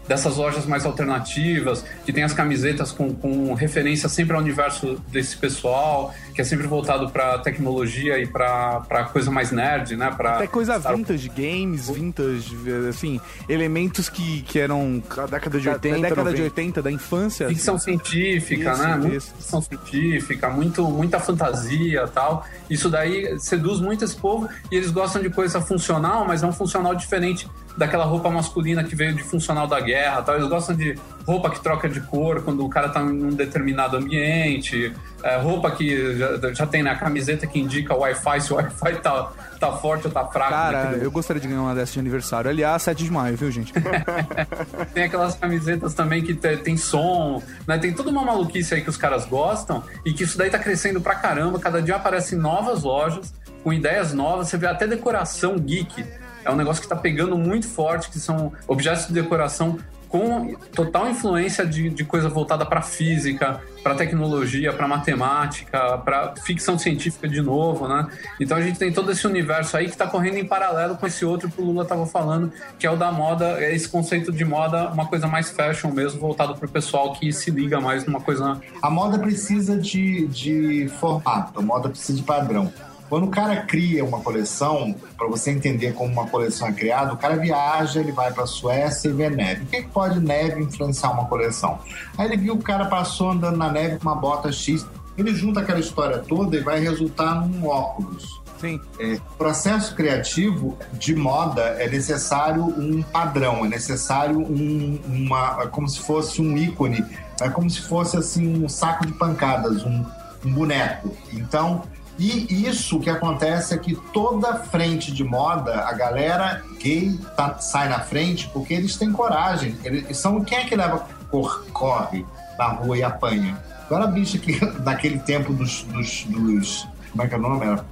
dessas 0.08 0.38
lojas 0.38 0.66
mais 0.66 0.86
alternativas, 0.86 1.84
que 2.06 2.12
tem 2.12 2.24
as 2.24 2.34
camisetas 2.34 2.92
com, 2.92 3.14
com 3.14 3.54
referência 3.54 4.10
sempre 4.10 4.36
ao 4.36 4.42
universo 4.42 5.02
desse 5.10 5.38
pessoal, 5.38 6.14
que 6.34 6.42
é 6.42 6.44
sempre 6.44 6.68
voltado 6.68 7.10
para 7.10 7.40
tecnologia 7.40 8.20
e 8.20 8.28
para 8.28 9.10
coisa 9.12 9.32
mais 9.32 9.52
nerd, 9.52 9.96
né? 9.96 10.12
Pra, 10.16 10.36
Até 10.36 10.48
coisa 10.48 10.80
sabe? 10.80 10.98
vintage, 10.98 11.30
games, 11.30 11.90
vintage, 11.90 12.56
assim, 12.90 13.20
elementos 13.48 14.10
que, 14.10 14.42
que 14.44 14.60
eram 14.60 15.02
Da 15.16 15.26
década 15.26 15.60
de 15.60 15.66
da, 15.66 15.74
80, 15.74 15.96
da 15.96 16.10
década 16.10 16.34
de 16.34 16.42
90. 16.42 16.44
80, 16.44 16.82
da 16.82 16.92
infância. 16.92 17.48
Ficção 17.48 17.78
científica, 17.78 18.72
Isso, 18.72 18.84
né? 18.84 18.96
Muita 18.96 19.16
isso. 19.16 19.34
ficção 19.38 19.62
científica, 19.62 20.50
muito, 20.50 20.84
muita 20.90 21.20
fantasia 21.20 22.08
tal. 22.08 22.46
Isso 22.70 22.90
daí 22.90 23.40
seduz 23.40 23.80
muito 23.80 24.04
esse 24.04 24.16
povo 24.16 24.50
e 24.72 24.76
eles 24.76 24.92
gostam 24.92 25.22
de 25.22 25.30
coisa 25.30 25.62
funcional, 25.62 26.26
mas 26.26 26.44
é 26.44 26.48
um 26.48 26.54
funcional 26.54 26.96
diferente 26.96 27.48
daquela 27.78 28.06
roupa 28.06 28.30
masculina 28.30 28.84
que 28.84 28.96
veio 28.96 29.14
de 29.14 29.24
funcional 29.24 29.66
da 29.68 29.80
guerra 29.80 30.22
tal. 30.22 30.36
Eles 30.36 30.48
gostam 30.48 30.76
de 30.76 30.98
roupa 31.26 31.50
que 31.50 31.60
troca 31.62 31.90
de 31.90 32.00
cor 32.02 32.44
quando 32.44 32.64
o 32.66 32.70
cara 32.70 32.90
tá 32.90 33.02
em 33.02 33.24
um 33.24 33.30
determinado 33.30 33.98
ambiente, 33.98 34.94
é, 35.24 35.38
roupa 35.38 35.72
que 35.72 36.16
já, 36.18 36.54
já 36.54 36.68
tem 36.68 36.84
na 36.84 36.96
camiseta 36.96 37.48
que 37.48 37.58
indica 37.60 37.94
o 37.96 38.00
Wi-Fi, 38.00 38.42
se 38.42 38.54
o 38.54 38.58
Wi-Fi 38.58 38.96
tá, 39.02 39.32
tá 39.60 39.72
forte 39.72 40.06
ou 40.08 40.14
tá 40.14 40.26
fraco. 40.26 40.52
Cara, 40.52 40.84
naquele- 40.86 41.06
eu 41.06 41.12
gostaria 41.12 41.42
de 41.42 41.48
ganhar 41.48 41.62
uma 41.62 41.74
dessas 41.74 41.94
de 41.94 42.00
aniversário. 42.00 42.50
Aliás, 42.50 42.82
7 42.84 43.04
de 43.06 43.12
maio, 43.12 43.36
viu, 43.38 43.50
gente? 43.50 43.72
Tem 44.94 45.04
aquelas 45.06 45.36
camisetas 45.36 45.94
também 45.94 46.22
que 46.24 46.34
te- 46.34 46.58
tem 46.58 46.78
som, 46.78 47.42
né? 47.68 47.78
Tem 47.78 47.94
toda 47.94 48.10
uma 48.10 48.24
maluquice 48.24 48.74
aí 48.76 48.82
que 48.82 48.90
os 48.90 48.98
caras 48.98 49.26
gostam 49.26 49.84
e 50.06 50.14
que 50.14 50.24
isso 50.24 50.38
daí 50.38 50.50
tá 50.50 50.60
crescendo 50.60 51.02
pra 51.02 51.16
caramba. 51.16 51.60
Cada 51.60 51.82
dia 51.82 51.96
aparecem 51.96 52.38
novas 52.38 52.84
lojas 52.84 53.34
com 53.64 53.72
ideias 53.72 54.14
novas. 54.14 54.50
Você 54.50 54.58
vê 54.58 54.68
até 54.68 54.86
decoração 54.88 55.56
geek. 55.58 56.04
É 56.44 56.52
um 56.52 56.56
negócio 56.56 56.82
que 56.82 56.88
tá 56.88 56.96
pegando 56.96 57.38
muito 57.38 57.68
forte, 57.68 58.10
que 58.10 58.20
são 58.20 58.52
objetos 58.68 59.08
de 59.08 59.14
decoração 59.14 59.80
com 60.14 60.54
total 60.76 61.10
influência 61.10 61.66
de, 61.66 61.90
de 61.90 62.06
coisa 62.06 62.30
voltada 62.30 62.64
para 62.64 62.84
física, 62.84 63.60
para 63.82 63.96
tecnologia, 63.96 64.72
para 64.72 64.88
matemática, 64.88 65.98
para 65.98 66.36
ficção 66.36 66.78
científica 66.78 67.28
de 67.28 67.42
novo, 67.42 67.88
né? 67.88 68.06
Então 68.40 68.56
a 68.56 68.62
gente 68.62 68.78
tem 68.78 68.94
todo 68.94 69.12
esse 69.12 69.26
universo 69.26 69.76
aí 69.76 69.86
que 69.86 69.94
está 69.94 70.06
correndo 70.06 70.38
em 70.38 70.46
paralelo 70.46 70.96
com 70.98 71.08
esse 71.08 71.26
outro 71.26 71.50
que 71.50 71.60
o 71.60 71.66
Lula 71.66 71.82
estava 71.82 72.06
falando, 72.06 72.54
que 72.78 72.86
é 72.86 72.92
o 72.92 72.96
da 72.96 73.12
moda, 73.12 73.60
é 73.60 73.74
esse 73.74 73.90
conceito 73.90 74.32
de 74.32 74.46
moda, 74.46 74.88
uma 74.90 75.08
coisa 75.08 75.26
mais 75.26 75.50
fashion 75.50 75.90
mesmo, 75.90 76.20
voltado 76.20 76.54
para 76.56 76.68
o 76.68 76.70
pessoal 76.70 77.14
que 77.14 77.34
se 77.34 77.50
liga 77.50 77.82
mais 77.82 78.06
numa 78.06 78.22
coisa 78.22 78.62
A 78.84 78.92
moda 78.92 79.18
precisa 79.18 79.76
de, 79.76 80.28
de 80.28 80.88
formato, 81.00 81.60
a 81.60 81.62
moda 81.64 81.90
precisa 81.90 82.16
de 82.16 82.24
padrão. 82.24 82.72
Quando 83.14 83.26
o 83.26 83.30
cara 83.30 83.58
cria 83.58 84.04
uma 84.04 84.22
coleção, 84.22 84.96
para 85.16 85.28
você 85.28 85.52
entender 85.52 85.94
como 85.94 86.12
uma 86.12 86.26
coleção 86.26 86.70
é 86.70 86.72
criada, 86.72 87.14
o 87.14 87.18
cara 87.18 87.36
viaja, 87.36 88.00
ele 88.00 88.12
vai 88.12 88.34
para 88.34 88.46
a 88.46 88.48
Suécia 88.48 89.08
e 89.08 89.14
vê 89.14 89.30
neve. 89.30 89.66
O 89.66 89.68
que, 89.68 89.84
que 89.84 89.90
pode 89.90 90.20
neve 90.20 90.64
influenciar 90.64 91.12
uma 91.12 91.26
coleção? 91.26 91.78
Aí 92.18 92.26
ele 92.26 92.38
viu 92.38 92.56
que 92.56 92.64
o 92.64 92.66
cara 92.66 92.86
passou 92.86 93.30
andando 93.30 93.56
na 93.56 93.72
neve 93.72 93.98
com 93.98 94.10
uma 94.10 94.16
bota 94.16 94.52
X, 94.52 94.84
ele 95.16 95.32
junta 95.36 95.60
aquela 95.60 95.80
história 95.80 96.18
toda 96.28 96.58
e 96.58 96.62
vai 96.62 96.80
resultar 96.80 97.36
num 97.36 97.68
óculos. 97.68 98.42
Sim. 98.60 98.82
É, 98.98 99.20
processo 99.38 99.94
criativo 99.94 100.76
de 100.94 101.14
moda 101.14 101.62
é 101.62 101.88
necessário 101.88 102.64
um 102.64 103.04
padrão, 103.04 103.64
é 103.64 103.68
necessário 103.68 104.40
um, 104.40 105.00
uma, 105.06 105.60
é 105.62 105.68
como 105.68 105.88
se 105.88 106.00
fosse 106.00 106.42
um 106.42 106.58
ícone, 106.58 107.06
é 107.40 107.48
como 107.48 107.70
se 107.70 107.82
fosse 107.82 108.18
assim 108.18 108.64
um 108.64 108.68
saco 108.68 109.06
de 109.06 109.14
pancadas, 109.14 109.86
um, 109.86 110.04
um 110.44 110.52
boneco. 110.52 111.16
Então, 111.32 111.84
e 112.20 112.68
isso 112.68 113.00
que 113.00 113.10
acontece 113.10 113.74
é 113.74 113.78
que 113.78 113.96
toda 114.14 114.56
frente 114.56 115.12
de 115.12 115.24
moda, 115.24 115.86
a 115.86 115.94
galera 115.94 116.64
gay 116.80 117.18
tá- 117.36 117.58
sai 117.60 117.90
na 117.90 118.00
frente 118.00 118.50
porque 118.54 118.74
eles 118.74 118.96
têm 118.98 119.12
coragem. 119.12 119.76
Eles 119.84 120.18
são 120.18 120.44
quem 120.44 120.60
é 120.60 120.66
que 120.66 120.76
leva 120.76 121.08
cor, 121.32 121.66
corre 121.74 122.26
na 122.58 122.68
rua 122.68 122.98
e 122.98 123.04
apanha? 123.04 123.58
Agora 123.86 124.06
a 124.06 124.08
bicha 124.08 124.38
que 124.38 124.60
naquele 124.84 125.20
tempo 125.20 125.54
dos, 125.54 125.84
dos, 125.84 126.24
dos 126.26 126.88
como 127.12 127.24
é 127.24 127.28
que 127.28 127.36
é 127.36 127.38
o 127.38 127.42
nome? 127.42 127.66
Era 127.66 127.86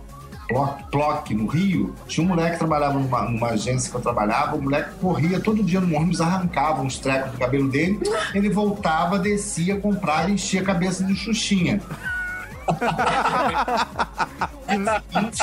Ploc, 0.52 0.82
Ploc, 0.92 1.30
no 1.32 1.48
Rio, 1.48 1.96
tinha 2.08 2.26
um 2.26 2.28
moleque 2.28 2.54
que 2.54 2.58
trabalhava 2.58 3.00
numa, 3.00 3.22
numa 3.22 3.48
agência 3.52 3.90
que 3.90 3.96
eu 3.96 4.02
trabalhava, 4.02 4.58
o 4.58 4.62
moleque 4.62 4.92
corria 5.00 5.40
todo 5.40 5.64
dia 5.64 5.80
no 5.80 5.96
ônibus, 5.96 6.20
arrancava 6.20 6.82
uns 6.82 7.00
trecos 7.00 7.32
do 7.32 7.38
cabelo 7.38 7.70
dele, 7.70 8.02
ele 8.34 8.50
voltava, 8.50 9.18
descia, 9.18 9.80
comprava 9.80 10.30
e 10.30 10.34
enchia 10.34 10.60
a 10.60 10.66
cabeça 10.66 11.06
de 11.06 11.16
Xuxinha. 11.16 11.80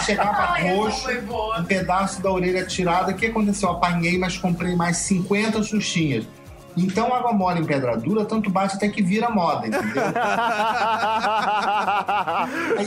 Chegava 0.05 0.53
Ai, 0.53 0.75
roxo, 0.75 1.09
um 1.59 1.65
pedaço 1.65 2.23
da 2.23 2.31
orelha 2.31 2.65
tirada. 2.65 3.13
O 3.13 3.15
que 3.15 3.27
aconteceu? 3.27 3.71
Apanhei, 3.71 4.19
mas 4.19 4.37
comprei 4.37 4.75
mais 4.75 4.97
50 4.99 5.63
Xuxinhas. 5.63 6.27
Então, 6.77 7.13
água 7.13 7.33
mole 7.33 7.61
em 7.61 7.65
pedra 7.65 7.97
dura, 7.97 8.25
tanto 8.25 8.49
bate 8.51 8.77
até 8.77 8.89
que 8.89 9.03
vira 9.03 9.29
moda, 9.31 9.67
entendeu? 9.67 10.03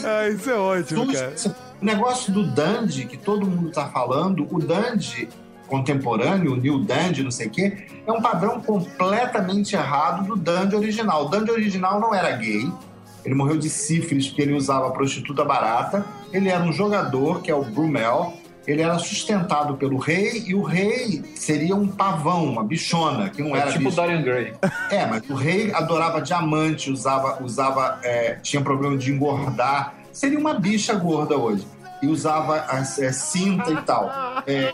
Ah, 0.04 0.30
isso 0.30 0.50
é 0.50 0.56
ótimo, 0.56 1.12
cara. 1.12 1.34
O 1.82 1.86
negócio 1.86 2.32
do 2.32 2.48
Dandy, 2.48 3.06
que 3.06 3.18
todo 3.18 3.46
mundo 3.46 3.72
tá 3.72 3.88
falando, 3.88 4.48
o 4.50 4.60
Dandy 4.60 5.28
contemporâneo, 5.68 6.54
o 6.54 6.58
New 6.58 6.80
Dandy, 6.80 7.24
não 7.24 7.32
sei 7.32 7.48
o 7.48 7.50
quê, 7.50 7.88
é 8.06 8.12
um 8.12 8.22
padrão 8.22 8.60
completamente 8.62 9.74
errado 9.76 10.28
do 10.28 10.36
Dandy 10.36 10.76
original. 10.76 11.26
O 11.26 11.30
Dandy 11.30 11.50
original 11.50 12.00
não 12.00 12.14
era 12.14 12.32
gay, 12.32 12.70
ele 13.26 13.36
morreu 13.36 13.58
de 13.58 13.70
sífilis 13.70 14.28
porque 14.28 14.42
ele 14.42 14.54
usava 14.54 14.92
prostituta 14.92 15.44
barata, 15.44 16.06
ele 16.32 16.50
era 16.50 16.64
um 16.64 16.72
jogador, 16.72 17.42
que 17.42 17.52
é 17.52 17.56
o 17.56 17.64
Brumel, 17.64 18.34
ele 18.68 18.82
era 18.82 18.98
sustentado 19.00 19.76
pelo 19.76 19.98
rei, 19.98 20.44
e 20.48 20.54
o 20.54 20.62
rei 20.62 21.24
seria 21.36 21.76
um 21.76 21.88
pavão, 21.88 22.46
uma 22.46 22.64
bichona, 22.64 23.30
que 23.30 23.42
não 23.42 23.56
É 23.56 23.60
era 23.60 23.72
tipo 23.72 23.86
bicho. 23.86 23.96
Dorian 23.96 24.22
Gray. 24.22 24.54
É, 24.92 25.06
mas 25.06 25.28
o 25.30 25.34
rei 25.34 25.74
adorava 25.74 26.22
diamante, 26.22 26.92
usava, 26.92 27.44
usava 27.44 28.00
é, 28.04 28.36
tinha 28.36 28.62
problema 28.62 28.98
de 28.98 29.12
engordar. 29.12 29.96
Seria 30.12 30.38
uma 30.38 30.54
bicha 30.54 30.94
gorda 30.94 31.38
hoje. 31.38 31.66
E 32.02 32.08
usava 32.08 32.66
é, 33.00 33.12
cinta 33.12 33.72
e 33.72 33.82
tal. 33.82 34.10
É, 34.46 34.74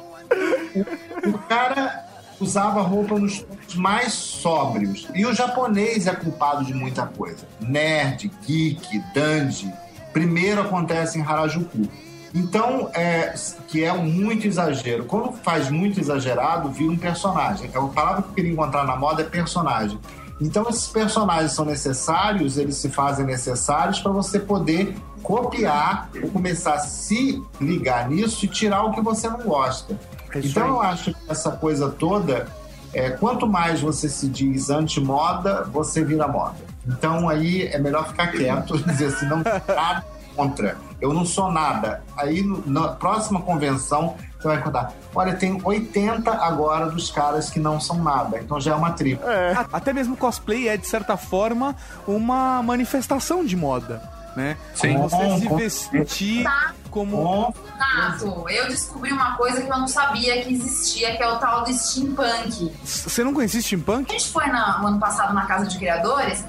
o, 0.75 1.29
o 1.29 1.37
cara 1.39 2.06
usava 2.39 2.81
roupa 2.81 3.19
nos 3.19 3.45
mais 3.75 4.13
sóbrios. 4.13 5.07
E 5.13 5.25
o 5.25 5.33
japonês 5.33 6.07
é 6.07 6.15
culpado 6.15 6.63
de 6.63 6.73
muita 6.73 7.05
coisa. 7.05 7.47
Nerd, 7.59 8.31
geek, 8.45 9.03
dandy. 9.13 9.73
Primeiro 10.13 10.61
acontece 10.61 11.19
em 11.19 11.21
Harajuku. 11.21 11.87
Então, 12.33 12.89
é, 12.93 13.33
que 13.67 13.83
é 13.83 13.93
muito 13.93 14.45
exagero. 14.47 15.05
Quando 15.05 15.33
faz 15.33 15.69
muito 15.69 15.99
exagerado, 15.99 16.69
vira 16.69 16.91
um 16.91 16.97
personagem. 16.97 17.69
A 17.73 17.81
palavra 17.81 18.21
que 18.21 18.29
eu 18.29 18.33
queria 18.33 18.51
encontrar 18.51 18.83
na 18.85 18.95
moda 18.95 19.21
é 19.21 19.25
personagem. 19.25 19.99
Então, 20.39 20.67
esses 20.69 20.87
personagens 20.87 21.53
são 21.53 21.65
necessários, 21.65 22.57
eles 22.57 22.75
se 22.77 22.89
fazem 22.89 23.25
necessários 23.25 23.99
para 23.99 24.11
você 24.11 24.39
poder 24.39 24.95
copiar 25.23 26.09
ou 26.23 26.29
começar 26.29 26.75
a 26.75 26.79
se 26.79 27.43
ligar 27.59 28.09
nisso 28.09 28.45
e 28.45 28.47
tirar 28.47 28.83
o 28.83 28.91
que 28.91 29.01
você 29.01 29.29
não 29.29 29.39
gosta. 29.39 29.97
É 30.33 30.39
então, 30.39 30.67
eu 30.67 30.81
acho 30.81 31.13
que 31.13 31.31
essa 31.31 31.51
coisa 31.51 31.89
toda, 31.89 32.47
é, 32.93 33.09
quanto 33.11 33.47
mais 33.47 33.81
você 33.81 34.07
se 34.09 34.27
diz 34.27 34.69
anti-moda, 34.69 35.63
você 35.63 36.03
vira 36.03 36.27
moda. 36.27 36.55
Então, 36.87 37.27
aí 37.27 37.63
é 37.63 37.77
melhor 37.79 38.07
ficar 38.07 38.27
quieto, 38.31 38.77
dizer 38.87 39.07
assim, 39.07 39.25
não 39.27 39.37
nada 39.39 40.03
contra. 40.35 40.77
Eu 41.01 41.13
não 41.13 41.25
sou 41.25 41.51
nada. 41.51 42.01
Aí, 42.15 42.43
na 42.65 42.89
próxima 42.89 43.41
convenção, 43.41 44.15
você 44.39 44.47
vai 44.47 44.61
contar. 44.61 44.91
Olha, 45.13 45.35
tem 45.35 45.59
80 45.63 46.31
agora 46.31 46.87
dos 46.89 47.09
caras 47.11 47.49
que 47.49 47.59
não 47.59 47.79
são 47.79 47.97
nada. 48.03 48.39
Então 48.39 48.59
já 48.59 48.71
é 48.71 48.75
uma 48.75 48.91
tribo. 48.91 49.21
A- 49.25 49.65
Até 49.73 49.93
mesmo 49.93 50.15
cosplay 50.15 50.67
é, 50.69 50.77
de 50.77 50.87
certa 50.87 51.17
forma, 51.17 51.75
uma 52.07 52.61
manifestação 52.63 53.43
de 53.45 53.55
moda, 53.55 54.01
né? 54.37 54.55
Sim. 54.75 54.95
Você 54.97 55.69
se 55.69 55.89
Com- 55.89 55.97
vestir 55.97 56.43
Tá. 56.43 56.73
como... 56.91 57.53
Nato, 57.77 58.45
eu 58.49 58.67
descobri 58.67 59.11
uma 59.11 59.35
coisa 59.35 59.61
que 59.61 59.71
eu 59.71 59.77
não 59.77 59.87
sabia 59.87 60.41
que 60.43 60.53
existia, 60.53 61.15
que 61.17 61.21
é 61.23 61.27
o 61.27 61.37
tal 61.37 61.63
do 61.63 61.73
steampunk. 61.73 62.71
Você 62.83 63.23
não 63.23 63.33
conhecia 63.33 63.61
steampunk? 63.61 64.09
A 64.09 64.17
gente 64.17 64.31
foi 64.31 64.45
na- 64.47 64.77
no 64.79 64.87
ano 64.87 64.99
passado 64.99 65.33
na 65.33 65.45
Casa 65.45 65.65
de 65.67 65.77
Criadores, 65.77 66.43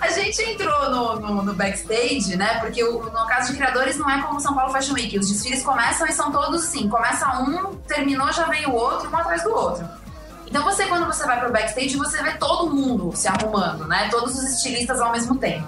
a 0.00 0.08
gente 0.10 0.40
entrou 0.42 0.90
no, 0.90 1.20
no- 1.20 1.42
no 1.42 1.54
backstage, 1.54 2.36
né? 2.36 2.58
Porque 2.60 2.82
o, 2.82 3.02
no 3.04 3.26
Casa 3.26 3.50
de 3.50 3.56
Criadores 3.58 3.96
não 3.98 4.08
é 4.08 4.20
como 4.22 4.38
o 4.38 4.40
São 4.40 4.54
Paulo 4.54 4.72
Fashion 4.72 4.94
Week. 4.94 5.18
Os 5.18 5.28
desfiles 5.28 5.62
começam 5.62 6.06
e 6.06 6.12
são 6.12 6.30
todos 6.32 6.64
assim. 6.64 6.88
Começa 6.88 7.28
um, 7.40 7.74
terminou, 7.86 8.32
já 8.32 8.46
vem 8.46 8.66
o 8.66 8.72
outro, 8.72 9.10
um 9.10 9.16
atrás 9.16 9.42
do 9.42 9.50
outro. 9.52 9.86
Então 10.46 10.62
você, 10.64 10.84
quando 10.86 11.06
você 11.06 11.24
vai 11.26 11.40
pro 11.40 11.50
backstage, 11.50 11.96
você 11.96 12.22
vê 12.22 12.32
todo 12.32 12.74
mundo 12.74 13.10
se 13.16 13.26
arrumando, 13.26 13.86
né? 13.86 14.08
Todos 14.10 14.34
os 14.36 14.42
estilistas 14.52 15.00
ao 15.00 15.10
mesmo 15.12 15.36
tempo. 15.38 15.66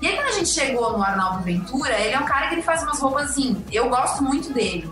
E 0.00 0.06
aí 0.06 0.14
quando 0.14 0.28
a 0.28 0.32
gente 0.32 0.48
chegou 0.48 0.96
no 0.96 1.02
Arnaldo 1.02 1.42
Ventura, 1.42 1.98
ele 1.98 2.14
é 2.14 2.18
um 2.18 2.24
cara 2.24 2.48
que 2.48 2.54
ele 2.54 2.62
faz 2.62 2.82
umas 2.82 3.00
roupas 3.00 3.30
assim, 3.30 3.64
eu 3.72 3.88
gosto 3.88 4.22
muito 4.22 4.52
dele. 4.52 4.90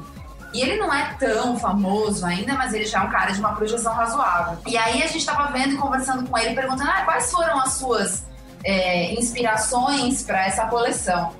E 0.52 0.60
ele 0.60 0.76
não 0.76 0.92
é 0.92 1.14
tão 1.18 1.58
famoso 1.58 2.24
ainda, 2.24 2.54
mas 2.54 2.72
ele 2.72 2.86
já 2.86 3.00
é 3.00 3.02
um 3.02 3.10
cara 3.10 3.30
de 3.30 3.38
uma 3.38 3.54
projeção 3.54 3.92
razoável. 3.92 4.58
E 4.66 4.76
aí 4.76 5.02
a 5.02 5.06
gente 5.06 5.24
tava 5.24 5.52
vendo 5.52 5.74
e 5.74 5.76
conversando 5.76 6.28
com 6.28 6.38
ele, 6.38 6.54
perguntando 6.54 6.90
ah, 6.90 7.02
quais 7.04 7.30
foram 7.30 7.60
as 7.60 7.74
suas 7.74 8.24
é, 8.64 9.12
inspirações 9.14 10.22
para 10.22 10.46
essa 10.46 10.66
coleção. 10.66 11.34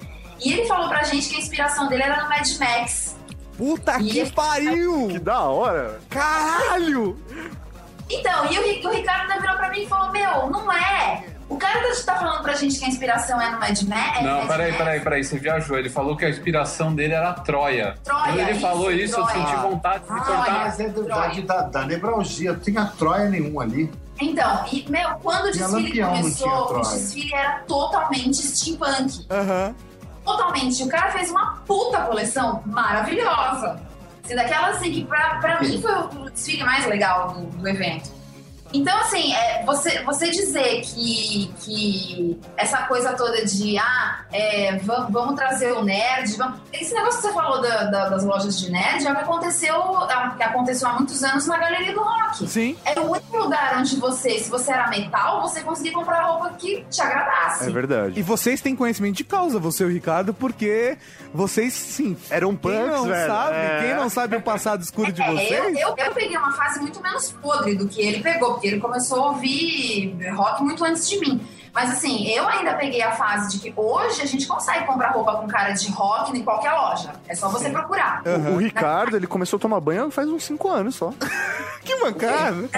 E 0.45 0.53
ele 0.53 0.67
falou 0.67 0.89
pra 0.89 1.03
gente 1.05 1.29
que 1.29 1.37
a 1.37 1.39
inspiração 1.39 1.89
dele 1.89 2.03
era 2.03 2.23
no 2.23 2.29
Mad 2.29 2.47
Max. 2.59 3.17
Puta 3.57 3.99
E 4.01 4.11
que 4.11 4.33
pariu! 4.33 5.09
Que 5.09 5.19
da 5.19 5.41
hora. 5.41 5.99
Caralho! 6.11 7.19
Então, 8.11 8.53
e 8.53 8.59
o, 8.59 8.89
o 8.89 8.93
Ricardo 8.93 9.23
ainda 9.23 9.41
virou 9.41 9.57
pra 9.57 9.71
mim 9.71 9.83
e 9.83 9.89
falou: 9.89 10.13
Meu, 10.13 10.51
não 10.51 10.71
é. 10.71 11.25
O 11.49 11.57
cara 11.57 11.81
tá, 11.81 12.13
tá 12.13 12.17
falando 12.19 12.43
pra 12.43 12.55
gente 12.55 12.77
que 12.79 12.85
a 12.85 12.89
inspiração 12.89 13.41
é 13.41 13.51
no 13.51 13.61
Mad 13.61 13.81
Max. 13.83 14.23
Não, 14.23 14.39
Mad 14.39 14.49
peraí, 14.49 14.67
Max. 14.73 14.79
peraí, 14.79 15.01
peraí, 15.01 15.25
você 15.25 15.39
viajou. 15.39 15.79
Ele 15.79 15.89
falou 15.89 16.17
que 16.17 16.25
a 16.25 16.29
inspiração 16.31 16.93
dele 16.93 17.15
era 17.15 17.33
Troia. 17.35 17.95
Troia, 18.03 18.23
Quando 18.25 18.39
ele 18.41 18.51
isso, 18.53 18.61
falou 18.61 18.91
isso, 18.93 19.21
eu 19.21 19.25
Troia. 19.27 19.47
senti 19.47 19.57
vontade 19.61 20.05
de 20.05 20.11
Ah, 20.11 20.21
contar. 20.21 20.53
Mas 20.65 20.81
é 20.81 20.89
do- 20.89 21.05
da, 21.05 21.63
da, 21.63 21.85
nevralgia, 21.85 22.53
não 22.53 22.61
tinha 22.61 22.85
Troia 22.99 23.29
nenhum 23.29 23.61
ali. 23.61 23.93
Então, 24.21 24.65
e, 24.73 24.91
meu, 24.91 25.11
quando 25.23 25.45
o 25.47 25.51
desfile 25.53 25.93
tinha 25.93 26.07
começou, 26.09 26.77
o 26.77 26.81
desfile 26.81 27.33
era 27.35 27.61
totalmente 27.69 28.37
steampunk. 28.43 29.27
Aham. 29.31 29.75
Totalmente. 30.25 30.83
O 30.83 30.89
cara 30.89 31.13
fez 31.13 31.31
uma 31.31 31.59
puta 31.67 32.01
coleção 32.01 32.61
maravilhosa. 32.67 33.81
Assim, 34.25 34.35
daquelas 34.35 34.77
assim, 34.79 34.91
que 34.91 35.05
pra, 35.05 35.37
pra 35.37 35.61
mim 35.61 35.81
foi 35.81 35.93
o 35.93 36.31
desfile 36.31 36.65
mais 36.65 36.85
legal 36.87 37.29
do, 37.33 37.43
do 37.47 37.69
evento. 37.69 38.11
Então, 38.73 38.97
assim, 39.01 39.33
é, 39.35 39.65
você, 39.65 40.03
você 40.03 40.31
dizer 40.31 40.83
que, 40.83 41.53
que 41.61 42.39
essa 42.57 42.79
coisa 42.83 43.13
toda 43.15 43.45
de 43.45 43.79
ah, 43.79 44.21
é, 44.33 44.77
vamos, 44.83 45.13
vamos 45.13 45.35
trazer 45.37 45.73
o 45.73 45.83
nerd. 45.85 46.37
Vamos... 46.37 46.61
Esse 46.73 46.93
negócio 46.95 47.21
que 47.21 47.29
você 47.29 47.33
falou 47.33 47.61
da- 47.63 47.85
da- 47.85 48.09
das 48.09 48.25
lojas 48.25 48.59
de 48.61 48.71
nerd 48.71 49.07
é 49.07 49.11
o 49.13 49.15
que 49.17 49.23
aconteceu, 49.23 49.75
é 49.75 50.27
o 50.29 50.37
que 50.37 50.43
aconteceu 50.43 50.89
há 50.89 50.93
muitos 50.95 51.23
anos 51.23 51.47
na 51.47 51.57
Galeria 51.59 51.93
do 51.95 52.01
Rock. 52.01 52.47
Sim. 52.49 52.77
Era 52.85 53.01
o 53.01 53.11
único 53.13 53.37
lugar 53.37 53.79
onde 53.79 53.97
você, 53.97 54.39
se 54.39 54.51
você 54.51 54.73
era 54.73 54.89
metal, 54.89 55.41
você 55.43 55.61
conseguia 55.63 55.93
comprar 55.93 56.23
roupa 56.25 56.51
que 56.59 56.85
te 56.91 57.01
agradasse. 57.01 57.65
É 57.69 57.71
verdade. 57.71 58.19
E 58.19 58.23
vocês 58.23 58.61
têm 58.61 58.75
conhecimento 58.77 59.17
de 59.17 59.25
causa, 59.25 59.59
você 59.59 59.85
e 59.85 59.87
o 59.87 59.91
Ricardo, 59.91 60.35
porque 60.35 60.99
vocês, 61.33 61.73
sim, 61.73 62.17
Eram 62.31 62.51
quem 62.57 62.59
punks, 62.73 62.89
não 62.97 63.05
velho. 63.07 63.27
sabe, 63.33 63.57
É. 63.57 63.81
quem 63.81 63.95
não 63.95 64.09
sabe 64.11 64.37
o 64.37 64.43
passado 64.43 64.83
escuro 64.83 65.13
de 65.13 65.23
É, 65.23 65.31
vocês... 65.33 65.51
eu, 65.81 65.89
eu, 65.89 65.95
eu 65.97 66.13
peguei 66.15 66.37
uma 66.37 66.53
fase 66.53 66.81
muito 66.81 67.01
menos 67.03 67.31
podre 67.33 67.75
do 67.77 67.87
que 67.89 68.01
ele 68.01 68.23
pegou, 68.23 68.56
porque 68.57 68.69
ele 68.69 68.81
começou 68.81 69.23
a 69.23 69.27
ouvir 69.29 70.17
rock 70.35 70.63
muito 70.65 70.83
antes 70.83 71.09
de 71.09 71.21
mim. 71.21 71.47
Mas 71.75 71.91
assim, 71.91 72.27
eu 72.29 72.49
ainda 72.49 72.73
peguei 72.73 73.03
a 73.03 73.13
fase 73.13 73.53
de 73.53 73.59
que 73.59 73.75
hoje 73.77 74.23
a 74.23 74.25
gente 74.25 74.47
consegue 74.47 74.87
comprar 74.87 75.11
roupa 75.11 75.37
com 75.37 75.47
cara 75.47 75.73
de 75.73 75.91
rock 75.91 76.35
em 76.35 76.43
qualquer 76.43 76.73
loja. 76.73 77.13
É 77.29 77.35
só 77.35 77.51
você 77.51 77.69
procurar. 77.69 78.23
O, 78.25 78.55
o 78.55 78.57
Ricardo, 78.57 79.15
ele 79.15 79.27
começou 79.27 79.59
a 79.59 79.61
tomar 79.61 79.79
banho 79.79 80.11
faz 80.11 80.27
uns 80.27 80.45
5 80.45 80.69
anos 80.69 80.97
só. 80.97 81.13
Que 81.87 81.95
mancada! 82.01 82.69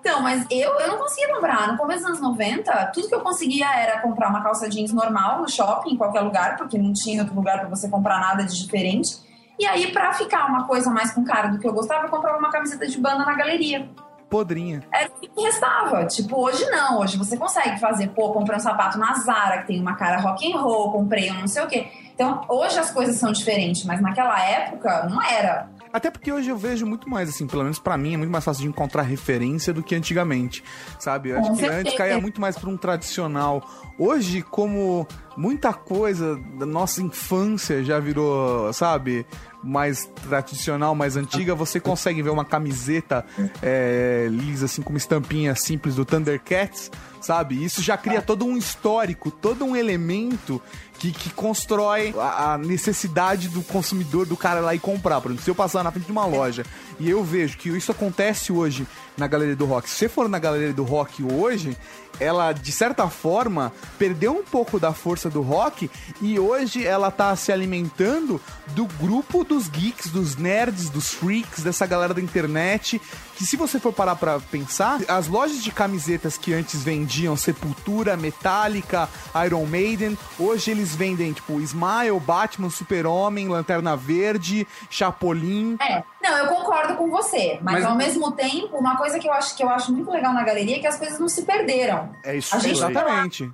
Então, 0.00 0.20
mas 0.22 0.44
eu, 0.50 0.72
eu 0.80 0.88
não 0.88 0.98
conseguia 0.98 1.32
comprar. 1.32 1.68
No 1.68 1.78
começo 1.78 2.00
dos 2.00 2.08
anos 2.08 2.20
90, 2.20 2.86
tudo 2.92 3.06
que 3.06 3.14
eu 3.14 3.20
conseguia 3.20 3.72
era 3.72 4.00
comprar 4.00 4.28
uma 4.28 4.42
calça 4.42 4.68
jeans 4.68 4.92
normal 4.92 5.40
no 5.40 5.48
shopping, 5.48 5.90
em 5.90 5.96
qualquer 5.96 6.22
lugar, 6.22 6.56
porque 6.56 6.76
não 6.76 6.92
tinha 6.92 7.22
outro 7.22 7.36
lugar 7.36 7.60
pra 7.60 7.68
você 7.68 7.88
comprar 7.88 8.18
nada 8.18 8.42
de 8.42 8.60
diferente. 8.60 9.20
E 9.56 9.64
aí, 9.64 9.92
pra 9.92 10.12
ficar 10.14 10.46
uma 10.46 10.66
coisa 10.66 10.90
mais 10.90 11.12
com 11.12 11.22
cara 11.22 11.46
do 11.46 11.60
que 11.60 11.68
eu 11.68 11.72
gostava, 11.72 12.06
eu 12.06 12.10
comprava 12.10 12.38
uma 12.38 12.50
camiseta 12.50 12.88
de 12.88 12.98
banda 12.98 13.24
na 13.24 13.34
galeria. 13.34 13.88
Podrinha. 14.32 14.82
Era 14.90 15.10
o 15.10 15.20
que 15.20 15.42
restava. 15.42 16.06
Tipo, 16.06 16.46
hoje 16.46 16.64
não. 16.70 17.00
Hoje 17.00 17.18
você 17.18 17.36
consegue 17.36 17.78
fazer, 17.78 18.08
pô, 18.08 18.32
comprei 18.32 18.56
um 18.56 18.60
sapato 18.60 18.98
na 18.98 19.12
Zara, 19.12 19.58
que 19.58 19.66
tem 19.66 19.78
uma 19.78 19.94
cara 19.94 20.18
rock 20.18 20.50
and 20.50 20.58
roll, 20.58 20.90
comprei 20.90 21.30
um 21.30 21.40
não 21.40 21.46
sei 21.46 21.62
o 21.62 21.66
quê. 21.66 21.86
Então, 22.14 22.42
hoje 22.48 22.78
as 22.78 22.90
coisas 22.90 23.16
são 23.16 23.30
diferentes, 23.30 23.84
mas 23.84 24.00
naquela 24.00 24.42
época 24.42 25.06
não 25.10 25.22
era. 25.22 25.68
Até 25.92 26.10
porque 26.10 26.32
hoje 26.32 26.48
eu 26.48 26.56
vejo 26.56 26.86
muito 26.86 27.08
mais, 27.10 27.28
assim, 27.28 27.46
pelo 27.46 27.62
menos 27.62 27.78
pra 27.78 27.98
mim, 27.98 28.14
é 28.14 28.16
muito 28.16 28.30
mais 28.30 28.42
fácil 28.42 28.62
de 28.62 28.68
encontrar 28.68 29.02
referência 29.02 29.74
do 29.74 29.82
que 29.82 29.94
antigamente, 29.94 30.64
sabe? 30.98 31.30
Eu 31.30 31.38
acho 31.38 31.54
que 31.54 31.66
antes 31.66 31.94
caía 31.94 32.18
muito 32.18 32.40
mais 32.40 32.56
pra 32.56 32.70
um 32.70 32.76
tradicional. 32.78 33.62
Hoje, 33.98 34.40
como 34.40 35.06
muita 35.36 35.74
coisa 35.74 36.36
da 36.58 36.64
nossa 36.64 37.02
infância 37.02 37.84
já 37.84 38.00
virou, 38.00 38.72
sabe? 38.72 39.26
Mais 39.62 40.06
tradicional, 40.28 40.94
mais 40.94 41.16
antiga, 41.16 41.54
você 41.54 41.78
consegue 41.78 42.22
ver 42.22 42.30
uma 42.30 42.44
camiseta 42.44 43.24
é, 43.62 44.26
lisa, 44.30 44.66
assim, 44.66 44.82
com 44.82 44.90
uma 44.90 44.98
estampinha 44.98 45.54
simples 45.54 45.94
do 45.96 46.04
Thundercats, 46.04 46.90
sabe? 47.22 47.62
Isso 47.62 47.82
já 47.82 47.96
cria 47.96 48.20
todo 48.20 48.44
um 48.44 48.56
histórico, 48.56 49.30
todo 49.30 49.64
um 49.64 49.76
elemento 49.76 50.60
que, 50.98 51.10
que 51.10 51.30
constrói 51.30 52.14
a, 52.16 52.54
a 52.54 52.58
necessidade 52.58 53.48
do 53.48 53.62
consumidor, 53.62 54.26
do 54.26 54.36
cara 54.36 54.60
lá 54.60 54.74
e 54.74 54.78
comprar. 54.78 55.20
Por 55.20 55.30
exemplo, 55.30 55.44
se 55.44 55.50
eu 55.50 55.54
passar 55.54 55.82
na 55.82 55.90
frente 55.90 56.06
de 56.06 56.12
uma 56.12 56.26
loja 56.26 56.64
e 57.00 57.10
eu 57.10 57.24
vejo 57.24 57.58
que 57.58 57.68
isso 57.68 57.90
acontece 57.90 58.52
hoje 58.52 58.86
na 59.16 59.26
Galeria 59.26 59.56
do 59.56 59.66
Rock, 59.66 59.90
se 59.90 59.96
você 59.96 60.08
for 60.08 60.28
na 60.28 60.38
Galeria 60.38 60.72
do 60.72 60.84
Rock 60.84 61.22
hoje, 61.24 61.76
ela, 62.20 62.52
de 62.52 62.70
certa 62.70 63.08
forma, 63.08 63.72
perdeu 63.98 64.32
um 64.32 64.44
pouco 64.44 64.78
da 64.78 64.92
força 64.92 65.28
do 65.28 65.42
rock 65.42 65.90
e 66.20 66.38
hoje 66.38 66.86
ela 66.86 67.10
tá 67.10 67.34
se 67.34 67.50
alimentando 67.50 68.40
do 68.68 68.86
grupo 68.86 69.42
dos 69.42 69.68
geeks, 69.68 70.10
dos 70.10 70.36
nerds, 70.36 70.88
dos 70.88 71.10
freaks, 71.10 71.62
dessa 71.62 71.84
galera 71.86 72.14
da 72.14 72.20
internet. 72.20 73.00
Que 73.34 73.44
se 73.44 73.56
você 73.56 73.80
for 73.80 73.92
parar 73.92 74.14
pra 74.16 74.38
pensar, 74.38 75.00
as 75.08 75.26
lojas 75.26 75.64
de 75.64 75.72
camisetas 75.72 76.38
que 76.38 76.52
antes 76.54 76.82
vendiam 76.82 77.11
Sepultura, 77.36 78.16
Metallica, 78.16 79.08
Iron 79.46 79.66
Maiden, 79.66 80.16
hoje 80.38 80.70
eles 80.70 80.94
vendem 80.94 81.32
tipo 81.32 81.60
Smile, 81.60 82.18
Batman, 82.20 82.70
Super-Homem, 82.70 83.48
Lanterna 83.48 83.96
Verde, 83.96 84.66
Chapolin. 84.90 85.76
É, 85.80 86.02
não, 86.22 86.38
eu 86.38 86.46
concordo 86.46 86.94
com 86.96 87.10
você, 87.10 87.58
mas, 87.62 87.74
Mas- 87.74 87.84
ao 87.84 87.96
mesmo 87.96 88.32
tempo, 88.32 88.76
uma 88.76 88.96
coisa 88.96 89.18
que 89.18 89.28
eu 89.28 89.32
acho 89.32 89.56
que 89.56 89.62
eu 89.62 89.68
acho 89.68 89.92
muito 89.92 90.10
legal 90.10 90.32
na 90.32 90.42
galeria 90.44 90.76
é 90.76 90.78
que 90.78 90.86
as 90.86 90.96
coisas 90.98 91.18
não 91.18 91.28
se 91.28 91.42
perderam. 91.42 92.10
É 92.24 92.36
isso 92.36 92.54
A 92.54 92.58
gente. 92.58 92.76
Exatamente. 92.76 93.50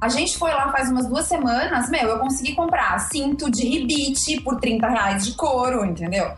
A 0.00 0.08
gente 0.08 0.36
foi 0.36 0.50
lá 0.52 0.72
faz 0.72 0.90
umas 0.90 1.06
duas 1.06 1.26
semanas, 1.26 1.88
meu, 1.88 2.08
eu 2.08 2.18
consegui 2.18 2.56
comprar 2.56 2.98
cinto 2.98 3.48
de 3.48 3.64
ribite 3.64 4.40
por 4.40 4.58
30 4.58 4.88
reais 4.88 5.24
de 5.24 5.34
couro, 5.34 5.84
entendeu? 5.84 6.28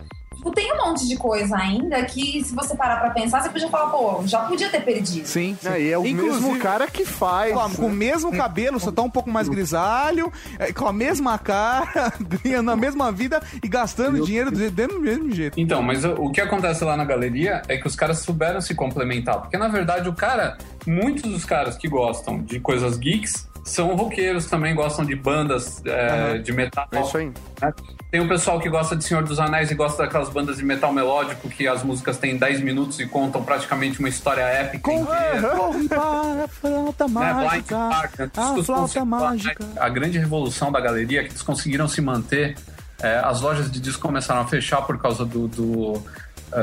Tipo, 0.45 0.55
tem 0.55 0.71
um 0.75 0.77
monte 0.89 1.09
de 1.09 1.17
coisa 1.17 1.57
ainda 1.57 2.05
que, 2.05 2.45
se 2.45 2.55
você 2.55 2.77
parar 2.77 2.97
pra 3.01 3.11
pensar, 3.11 3.43
você 3.43 3.49
podia 3.49 3.69
falar, 3.69 3.89
pô, 3.91 4.23
já 4.27 4.41
podia 4.41 4.69
ter 4.69 4.85
perdido. 4.85 5.27
Sim. 5.27 5.57
sim. 5.59 5.69
É, 5.69 5.81
e 5.81 5.91
é 5.91 5.97
o 5.99 6.07
Inclusive- 6.07 6.45
mesmo 6.47 6.59
cara 6.59 6.87
que 6.87 7.07
faz. 7.07 7.55
Com, 7.55 7.71
com 7.77 7.87
o 7.87 7.91
mesmo 7.91 8.31
cabelo, 8.31 8.79
só 8.79 8.93
tá 8.93 9.01
um 9.01 9.09
pouco 9.09 9.31
mais 9.31 9.49
grisalho, 9.49 10.31
é, 10.59 10.71
com 10.71 10.87
a 10.87 10.93
mesma 10.93 11.39
cara, 11.39 12.13
ganhando 12.21 12.71
a 12.71 12.77
mesma 12.77 13.11
vida 13.11 13.43
e 13.63 13.69
gastando 13.69 14.23
dinheiro 14.23 14.51
do, 14.51 14.71
do 14.71 15.01
mesmo 15.01 15.31
jeito. 15.33 15.59
Então, 15.59 15.83
mas 15.83 16.05
o, 16.05 16.13
o 16.13 16.31
que 16.31 16.43
acontece 16.43 16.85
lá 16.85 16.95
na 16.95 17.07
galeria 17.07 17.63
é 17.67 17.79
que 17.79 17.87
os 17.87 17.97
caras 17.97 18.19
souberam 18.19 18.61
se 18.61 18.75
complementar. 18.75 19.41
Porque, 19.41 19.57
na 19.57 19.69
verdade, 19.69 20.11
o 20.11 20.13
cara, 20.13 20.59
muitos 20.87 21.23
dos 21.23 21.47
caras 21.47 21.77
que 21.79 21.89
gostam 21.89 22.43
de 22.43 22.61
coisas 22.61 22.99
geeks 22.99 23.49
são 23.65 23.95
roqueiros 23.97 24.47
também, 24.47 24.75
gostam 24.75 25.05
de 25.05 25.15
bandas 25.15 25.83
é, 25.87 26.39
de 26.39 26.53
metal. 26.53 26.87
É 26.93 27.01
isso 27.01 27.17
aí. 27.17 27.33
né? 27.61 27.73
Tem 28.11 28.21
o 28.21 28.29
pessoal 28.29 28.61
que 28.61 28.69
gosta 28.69 28.95
de 28.95 29.03
Senhor 29.03 29.25
dos 29.25 29.41
Anéis 29.41 29.71
e 29.71 29.75
gosta 29.75 30.05
daquelas 30.05 30.29
bandas 30.29 30.59
de 30.59 30.65
metal 30.65 30.93
melódico 30.93 31.49
que 31.49 31.67
as 31.67 31.83
músicas 31.83 32.17
têm 32.19 32.37
10 32.37 32.61
minutos 32.61 33.01
e 33.01 33.07
contam 33.07 33.43
praticamente 33.43 33.99
uma 33.99 34.09
história 34.09 34.43
épica 34.43 34.93
inteira. 34.93 35.49
Para 35.89 36.45
a 36.45 36.49
flauta 36.49 37.09
né. 37.09 37.65
Park, 37.69 38.21
A 38.37 38.63
flauta 38.63 39.05
mágica. 39.05 39.65
A 39.77 39.89
grande 39.89 40.19
revolução 40.19 40.71
da 40.71 40.81
galeria 40.81 41.21
é 41.21 41.25
que 41.25 41.31
eles 41.31 41.43
conseguiram 41.43 41.89
se 41.89 42.01
manter. 42.01 42.57
é, 43.03 43.19
as 43.25 43.41
lojas 43.41 43.71
de 43.71 43.81
disco 43.81 44.03
começaram 44.03 44.43
a 44.43 44.47
fechar 44.47 44.83
por 44.83 45.01
causa 45.01 45.25
do. 45.25 45.49
do 45.49 46.03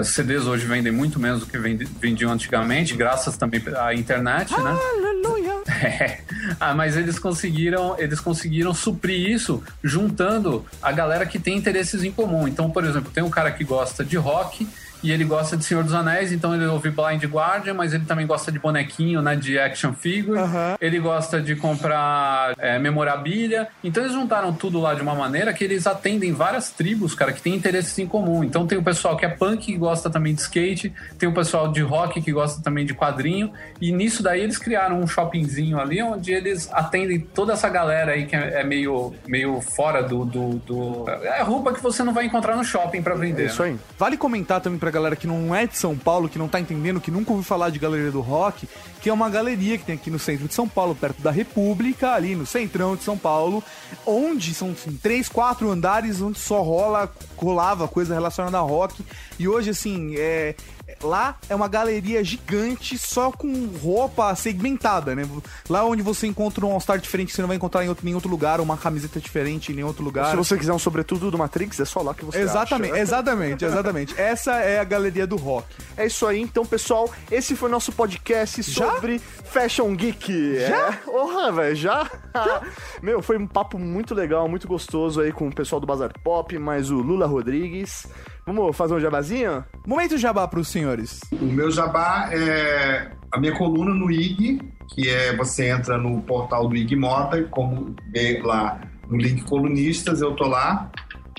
CDs 0.04 0.46
hoje 0.46 0.66
vendem 0.66 0.92
muito 0.92 1.20
menos 1.20 1.42
do 1.42 1.46
que 1.46 1.58
vendi- 1.58 1.86
vendiam 2.00 2.32
antigamente, 2.32 2.96
graças 2.96 3.38
também 3.38 3.62
à 3.78 3.94
internet, 3.94 4.52
né? 4.60 4.78
Aleluia. 4.94 5.52
É. 5.84 6.20
Ah, 6.60 6.74
mas 6.76 6.96
eles 6.98 7.18
conseguiram, 7.18 7.96
eles 7.98 8.20
conseguiram 8.20 8.74
suprir 8.74 9.30
isso 9.32 9.64
juntando 9.84 10.66
a 10.82 10.92
galera 10.92 11.26
que 11.26 11.40
tem 11.40 11.58
interesses 11.58 12.04
em 12.04 12.12
comum. 12.12 12.48
Então, 12.48 12.70
por 12.70 12.84
exemplo, 12.84 13.12
tem 13.12 13.24
um 13.24 13.30
cara 13.30 13.52
que 13.52 13.64
gosta 13.64 14.04
de 14.04 14.16
rock 14.18 14.68
e 15.04 15.12
ele 15.12 15.24
gosta 15.24 15.56
de 15.58 15.64
Senhor 15.66 15.84
dos 15.84 15.94
Anéis, 15.94 16.32
então 16.32 16.54
ele 16.56 16.66
ouve 16.66 16.90
Blind 16.90 17.24
Guardian, 17.26 17.74
mas 17.74 17.94
ele 17.94 18.06
também 18.06 18.26
gosta 18.28 18.52
de 18.52 18.60
bonequinho, 18.60 19.22
né, 19.22 19.36
de 19.36 19.58
action 19.60 19.94
figure. 19.94 20.38
Aham. 20.40 20.76
Ele 20.80 21.00
gosta 21.00 21.42
de 21.42 21.56
comprar 21.56 22.54
é, 22.58 22.78
memorabilia. 22.80 23.68
Então 23.84 24.04
eles 24.04 24.14
juntaram 24.14 24.54
tudo 24.54 24.80
lá 24.80 24.94
de 24.94 25.02
uma 25.02 25.16
maneira 25.16 25.54
que 25.54 25.64
eles 25.64 25.88
atendem 25.88 26.32
várias 26.34 26.70
tribos, 26.70 27.14
cara, 27.16 27.34
que 27.34 27.42
têm 27.42 27.56
interesses 27.56 27.98
em 28.00 28.06
comum. 28.08 28.44
Então 28.44 28.66
tem 28.68 28.78
o 28.78 28.84
pessoal 28.84 29.16
que 29.18 29.26
é 29.26 29.30
punk 29.30 29.66
que 29.66 29.78
gosta 29.78 30.10
também 30.10 30.34
de 30.34 30.42
skate, 30.42 30.94
tem 31.18 31.28
o 31.28 31.34
pessoal 31.34 31.72
de 31.72 31.82
rock 31.82 32.22
que 32.22 32.32
gosta 32.32 32.62
também 32.64 32.86
de 32.86 32.94
quadrinho. 32.94 33.52
E 33.80 33.92
nisso 33.92 34.22
daí 34.24 34.42
eles 34.42 34.58
criaram 34.58 35.00
um 35.00 35.08
shoppingzinho 35.08 35.80
ali 35.80 36.02
onde 36.02 36.32
eles 36.32 36.70
atendem 36.72 37.20
toda 37.20 37.54
essa 37.54 37.70
galera 37.70 38.12
aí 38.14 38.26
que 38.26 38.36
é, 38.36 38.62
é 38.62 38.64
meio, 38.64 39.14
meio 39.28 39.62
fora 39.62 40.02
do, 40.04 40.26
do, 40.26 40.50
do- 40.66 41.06
É 41.10 41.42
roupa 41.42 41.74
que 41.74 41.82
você 41.82 42.04
não 42.04 42.14
vai 42.14 42.26
encontrar 42.26 42.56
no 42.56 42.64
shopping 42.64 43.02
pra 43.02 43.16
vender. 43.16 43.44
É 43.44 43.46
isso 43.48 43.64
aí. 43.64 43.76
Vale 43.98 44.18
comentar 44.18 44.62
também 44.62 44.80
pra 44.80 44.91
galera 44.92 45.16
que 45.16 45.28
não 45.28 45.56
é 45.56 45.66
de 45.66 45.78
São 45.78 45.98
Paulo, 45.98 46.30
que 46.30 46.38
não 46.38 46.48
tá 46.48 46.60
entendendo, 46.60 47.02
que 47.02 47.10
nunca 47.10 47.32
ouviu 47.32 47.44
falar 47.44 47.70
de 47.70 47.80
Galeria 47.80 48.12
do 48.12 48.22
Rock, 48.22 48.68
que 49.02 49.10
é 49.10 49.14
uma 49.14 49.30
galeria 49.30 49.78
que 49.78 49.86
tem 49.86 49.96
aqui 49.96 50.12
no 50.12 50.20
centro 50.20 50.48
de 50.48 50.54
São 50.54 50.68
Paulo, 50.68 50.94
perto 50.94 51.22
da 51.22 51.32
República, 51.32 52.14
ali 52.14 52.36
no 52.36 52.46
centrão 52.46 52.96
de 52.96 53.04
São 53.04 53.18
Paulo, 53.18 53.64
onde 54.06 54.54
são 54.54 54.72
assim, 54.72 54.98
três, 55.02 55.28
quatro 55.28 55.72
andares 55.72 56.22
onde 56.22 56.38
só 56.38 56.62
rola, 56.62 57.12
rolava 57.36 57.88
coisa 57.88 58.14
relacionada 58.14 58.58
a 58.58 58.62
rock. 58.62 59.04
E 59.40 59.48
hoje, 59.48 59.72
assim, 59.72 60.16
é. 60.18 60.56
Lá 61.04 61.38
é 61.50 61.56
uma 61.56 61.68
galeria 61.68 62.24
gigante 62.24 62.98
só 62.98 63.32
com 63.32 63.68
roupa 63.82 64.34
segmentada, 64.36 65.16
né? 65.16 65.28
Lá 65.70 65.84
onde 65.86 66.02
você 66.02 66.28
encontra 66.28 66.66
um 66.66 66.72
All-Star 66.72 67.00
diferente, 67.00 67.34
você 67.34 67.42
não 67.42 67.48
vai 67.48 67.58
encontrar 67.58 67.84
em 67.84 67.90
outro, 67.90 68.08
em 68.08 68.16
outro 68.16 68.30
lugar, 68.30 68.60
uma 68.60 68.78
camiseta 68.78 69.20
diferente 69.20 69.72
em 69.72 69.76
nenhum 69.76 69.88
outro 69.88 70.04
lugar. 70.04 70.32
Se 70.32 70.36
você 70.36 70.58
quiser 70.58 70.74
um 70.74 70.80
sobretudo 70.80 71.32
do 71.32 71.38
Matrix, 71.38 71.80
é 71.80 71.86
só 71.86 72.02
lá 72.02 72.14
que 72.14 72.26
você 72.26 72.40
Exatamente, 72.40 72.94
acha. 72.94 73.02
exatamente, 73.02 73.66
exatamente. 73.66 74.16
Essa 74.20 74.54
é 74.56 74.80
a 74.80 74.84
galeria 74.84 75.26
do 75.28 75.36
rock. 75.36 75.68
É 75.98 76.06
isso 76.06 76.26
aí, 76.26 76.42
então, 76.42 76.66
pessoal. 76.66 77.10
Esse 77.30 77.56
foi 77.56 77.70
nosso 77.70 77.92
podcast 77.92 78.62
Já? 78.64 78.94
sobre 78.94 79.20
Fashion 79.20 79.96
Geek. 79.96 80.60
Já? 80.60 80.88
É. 80.88 80.92
Porra, 80.94 81.52
velho, 81.52 81.76
já? 81.76 82.10
Meu, 83.02 83.22
foi 83.22 83.38
um 83.38 83.48
papo 83.48 83.78
muito 83.78 84.14
legal, 84.14 84.48
muito 84.48 84.68
gostoso 84.68 85.22
aí 85.22 85.32
com 85.32 85.48
o 85.48 85.54
pessoal 85.54 85.80
do 85.80 85.88
Bazar 85.88 86.12
Pop, 86.24 86.58
mais 86.58 86.90
o 86.90 86.96
Lula 86.96 87.26
Rodrigues. 87.26 88.08
Vamos 88.46 88.76
fazer 88.76 88.94
um 88.96 89.00
jabazinho? 89.00 89.64
Momento 89.86 90.18
jabá 90.18 90.48
pros 90.48 90.68
senhores. 90.68 91.20
O 91.32 91.46
meu 91.46 91.70
jabá 91.72 92.30
é 92.32 93.12
a 93.32 93.40
minha 93.40 93.56
coluna 93.56 93.94
no 93.94 94.12
IG, 94.12 94.60
que 94.88 95.08
é 95.08 95.36
você 95.36 95.70
entra 95.70 95.98
no 95.98 96.22
portal 96.22 96.68
do 96.68 96.76
IG 96.76 96.96
Moda, 96.96 97.44
como 97.52 97.96
vê 98.12 98.42
lá 98.44 98.82
no 99.08 99.18
link 99.18 99.44
colunistas, 99.44 100.22
eu 100.22 100.36
tô 100.36 100.48
lá. 100.48 100.90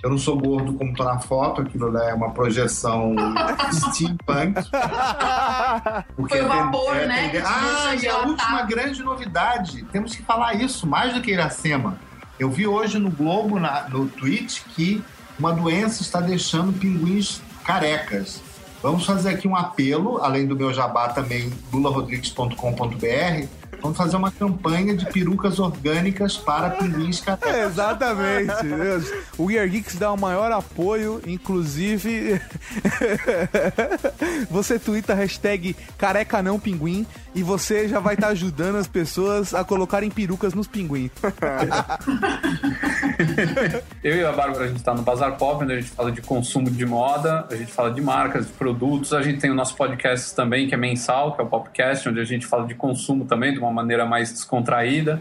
Eu 0.03 0.11
não 0.11 0.19
sou 0.19 0.37
gordo 0.37 0.73
como 0.75 0.93
tô 0.95 1.05
na 1.05 1.21
foto, 1.21 1.61
aquilo 1.63 1.89
lá 1.91 2.11
é 2.11 2.15
uma 2.15 2.31
projeção 2.31 3.15
steampunk. 3.73 4.55
Porque 6.17 6.37
Foi 6.39 6.45
o 6.45 6.49
tem- 6.51 6.59
vapor, 6.59 6.97
é, 6.97 7.07
né, 7.07 7.29
te 7.29 7.37
Ah, 7.39 7.95
e 8.01 8.09
a 8.09 8.19
última 8.23 8.63
grande 8.63 9.03
novidade, 9.03 9.85
temos 9.93 10.15
que 10.17 10.23
falar 10.23 10.55
isso, 10.55 10.87
mais 10.89 11.15
do 11.15 11.21
que 11.21 11.31
Iracema. 11.31 11.97
Eu 12.39 12.51
vi 12.51 12.67
hoje 12.67 12.99
no 12.99 13.11
Globo, 13.11 13.61
na- 13.61 13.89
no 13.91 14.09
Twitch, 14.09 14.63
que 14.75 15.01
uma 15.43 15.53
doença 15.53 16.03
está 16.03 16.21
deixando 16.21 16.73
pinguins 16.73 17.43
carecas. 17.65 18.41
Vamos 18.81 19.05
fazer 19.05 19.31
aqui 19.31 19.49
um 19.49 19.57
apelo, 19.57 20.19
além 20.19 20.47
do 20.47 20.55
meu 20.55 20.73
jabá 20.73 21.09
também, 21.09 21.53
lularodrigues.com.br. 21.73 23.49
Vamos 23.81 23.99
fazer 23.99 24.17
uma 24.17 24.31
campanha 24.31 24.97
de 24.97 25.05
perucas 25.07 25.59
orgânicas 25.59 26.37
para 26.37 26.71
pinguins 26.71 27.21
carecas. 27.21 27.73
Exatamente. 27.73 28.53
o 29.37 29.47
We 29.47 29.59
Are 29.59 29.69
Geeks 29.69 29.97
dá 29.97 30.13
o 30.13 30.17
maior 30.17 30.53
apoio, 30.53 31.21
inclusive 31.27 32.41
você 34.49 34.79
twitta 34.79 35.13
a 35.13 35.17
hashtag 35.17 35.75
careca 35.99 36.41
não 36.41 36.61
pinguim 36.61 37.05
e 37.35 37.43
você 37.43 37.89
já 37.89 37.99
vai 37.99 38.15
estar 38.15 38.29
ajudando 38.29 38.77
as 38.77 38.87
pessoas 38.87 39.55
a 39.55 39.65
colocarem 39.65 40.11
perucas 40.11 40.55
nos 40.55 40.67
pinguins. 40.67 41.11
Eu 44.03 44.17
e 44.17 44.25
a 44.25 44.33
Bárbara, 44.33 44.65
a 44.65 44.69
gente 44.69 44.83
tá 44.83 44.95
no 44.95 45.03
Bazar 45.03 45.37
Pop, 45.37 45.63
onde 45.63 45.73
a 45.73 45.81
gente 45.81 45.91
fala 45.91 46.13
de 46.13 46.21
consumo 46.21 46.71
de 46.71 46.85
moda, 46.85 47.47
a 47.51 47.57
gente 47.57 47.73
fala 47.73 47.91
de 47.91 48.01
marcas, 48.01 48.47
de 48.47 48.53
produtos. 48.53 49.13
A 49.13 49.23
gente 49.23 49.41
tem 49.41 49.51
o 49.51 49.55
nosso 49.55 49.77
podcast 49.77 50.35
também, 50.35 50.69
que 50.69 50.75
é 50.75 50.79
mensal, 50.79 51.35
que 51.35 51.41
é 51.41 51.45
o 51.45 51.47
Popcast, 51.47 52.09
onde 52.09 52.21
a 52.21 52.25
gente 52.25 52.47
fala 52.47 52.67
de 52.67 52.75
consumo 52.75 53.25
também, 53.25 53.53
de 53.53 53.59
uma 53.59 53.71
maneira 53.71 54.05
mais 54.05 54.33
descontraída. 54.33 55.21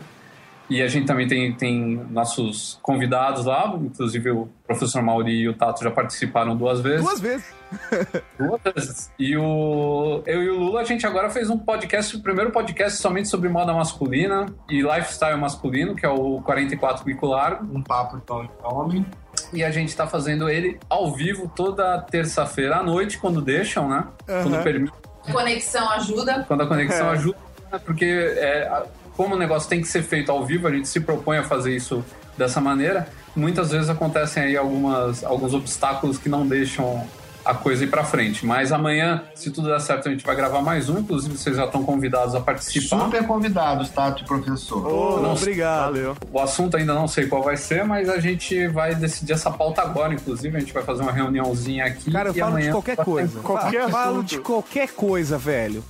E 0.71 0.81
a 0.81 0.87
gente 0.87 1.05
também 1.05 1.27
tem, 1.27 1.51
tem 1.53 2.01
nossos 2.11 2.79
convidados 2.81 3.43
lá, 3.45 3.73
inclusive 3.75 4.31
o 4.31 4.47
professor 4.65 5.01
Mauri 5.01 5.33
e 5.41 5.49
o 5.49 5.53
Tato 5.53 5.83
já 5.83 5.91
participaram 5.91 6.55
duas 6.55 6.79
vezes. 6.79 7.03
Duas 7.05 7.19
vezes. 7.19 7.53
Duas 8.39 8.61
vezes. 8.73 9.11
E 9.19 9.35
o, 9.35 10.23
eu 10.25 10.41
e 10.41 10.49
o 10.49 10.57
Lula, 10.57 10.79
a 10.79 10.83
gente 10.85 11.05
agora 11.05 11.29
fez 11.29 11.49
um 11.49 11.57
podcast, 11.57 12.15
o 12.15 12.21
primeiro 12.21 12.51
podcast 12.51 13.01
somente 13.01 13.27
sobre 13.27 13.49
moda 13.49 13.73
masculina 13.73 14.45
e 14.69 14.81
lifestyle 14.81 15.37
masculino, 15.37 15.93
que 15.93 16.05
é 16.05 16.09
o 16.09 16.41
44 16.41 17.03
Bico 17.03 17.25
Largo. 17.27 17.65
Um 17.77 17.83
papo 17.83 18.15
então 18.23 18.43
de 18.43 18.49
homem. 18.63 19.05
E 19.51 19.65
a 19.65 19.71
gente 19.71 19.93
tá 19.93 20.07
fazendo 20.07 20.47
ele 20.49 20.79
ao 20.89 21.11
vivo 21.13 21.51
toda 21.53 21.99
terça-feira 22.01 22.77
à 22.77 22.83
noite, 22.83 23.17
quando 23.17 23.41
deixam, 23.41 23.89
né? 23.89 24.05
Quando 24.25 24.63
permite, 24.63 24.93
Conexão 25.31 25.89
ajuda. 25.91 26.45
quando 26.47 26.61
a 26.63 26.67
conexão 26.67 27.07
É. 27.07 27.11
ajuda, 27.11 27.37
né? 27.71 27.79
porque 27.85 28.05
é, 28.05 28.83
como 29.21 29.35
o 29.35 29.37
negócio 29.37 29.69
tem 29.69 29.79
que 29.79 29.87
ser 29.87 30.01
feito 30.01 30.31
ao 30.31 30.43
vivo, 30.43 30.67
a 30.67 30.71
gente 30.71 30.87
se 30.87 30.99
propõe 30.99 31.37
a 31.37 31.43
fazer 31.43 31.75
isso 31.75 32.03
dessa 32.35 32.59
maneira. 32.59 33.07
Muitas 33.35 33.69
vezes 33.69 33.87
acontecem 33.87 34.41
aí 34.41 34.57
algumas, 34.57 35.23
alguns 35.23 35.53
obstáculos 35.53 36.17
que 36.17 36.27
não 36.27 36.47
deixam 36.47 37.07
a 37.43 37.53
coisa 37.53 37.83
ir 37.83 37.87
pra 37.87 38.03
frente. 38.03 38.45
Mas 38.45 38.71
amanhã, 38.71 39.23
se 39.35 39.51
tudo 39.51 39.67
der 39.69 39.79
certo, 39.79 40.07
a 40.07 40.11
gente 40.11 40.25
vai 40.25 40.35
gravar 40.35 40.61
mais 40.61 40.89
um. 40.89 40.99
Inclusive, 40.99 41.37
vocês 41.37 41.55
já 41.55 41.65
estão 41.65 41.83
convidados 41.83 42.35
a 42.35 42.39
participar. 42.39 43.05
Super 43.05 43.25
convidados, 43.25 43.89
Tato 43.89 44.23
e 44.23 44.25
professor. 44.25 44.85
Ô, 44.87 45.19
Não, 45.19 45.33
obrigado. 45.33 45.93
Valeu. 45.93 46.17
O 46.31 46.39
assunto 46.39 46.77
ainda 46.77 46.93
não 46.93 47.07
sei 47.07 47.27
qual 47.27 47.43
vai 47.43 47.57
ser, 47.57 47.83
mas 47.85 48.09
a 48.09 48.19
gente 48.19 48.67
vai 48.67 48.95
decidir 48.95 49.33
essa 49.33 49.51
pauta 49.51 49.81
agora, 49.81 50.13
inclusive. 50.13 50.55
A 50.55 50.59
gente 50.59 50.73
vai 50.73 50.83
fazer 50.83 51.01
uma 51.01 51.11
reuniãozinha 51.11 51.85
aqui. 51.85 52.11
Cara, 52.11 52.29
eu 52.29 52.35
e 52.35 52.39
falo 52.39 52.51
de 52.51 52.57
amanhã 52.57 52.71
qualquer 52.71 52.97
coisa. 52.97 53.39
Qualquer 53.39 53.89
falo 53.89 54.17
assunto. 54.17 54.29
de 54.29 54.39
qualquer 54.39 54.89
coisa, 54.89 55.37
velho. 55.37 55.83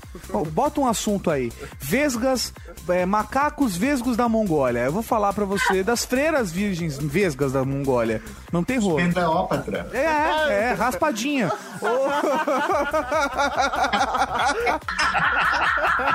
Bota 0.51 0.81
um 0.81 0.87
assunto 0.87 1.29
aí. 1.29 1.51
Vesgas, 1.79 2.53
é, 2.87 3.05
macacos 3.05 3.75
vesgos 3.75 4.15
da 4.15 4.27
Mongólia. 4.29 4.81
Eu 4.81 4.91
vou 4.91 5.03
falar 5.03 5.33
pra 5.33 5.45
você 5.45 5.83
das 5.83 6.05
freiras 6.05 6.51
virgens 6.51 6.97
vesgas 6.97 7.51
da 7.51 7.63
Mongólia. 7.63 8.21
Não 8.51 8.63
tem 8.63 8.77
rolo. 8.79 8.97
Penteópatra. 8.97 9.89
É, 9.93 10.69
é, 10.69 10.73
raspadinha. 10.73 11.40
Ô. 11.45 11.51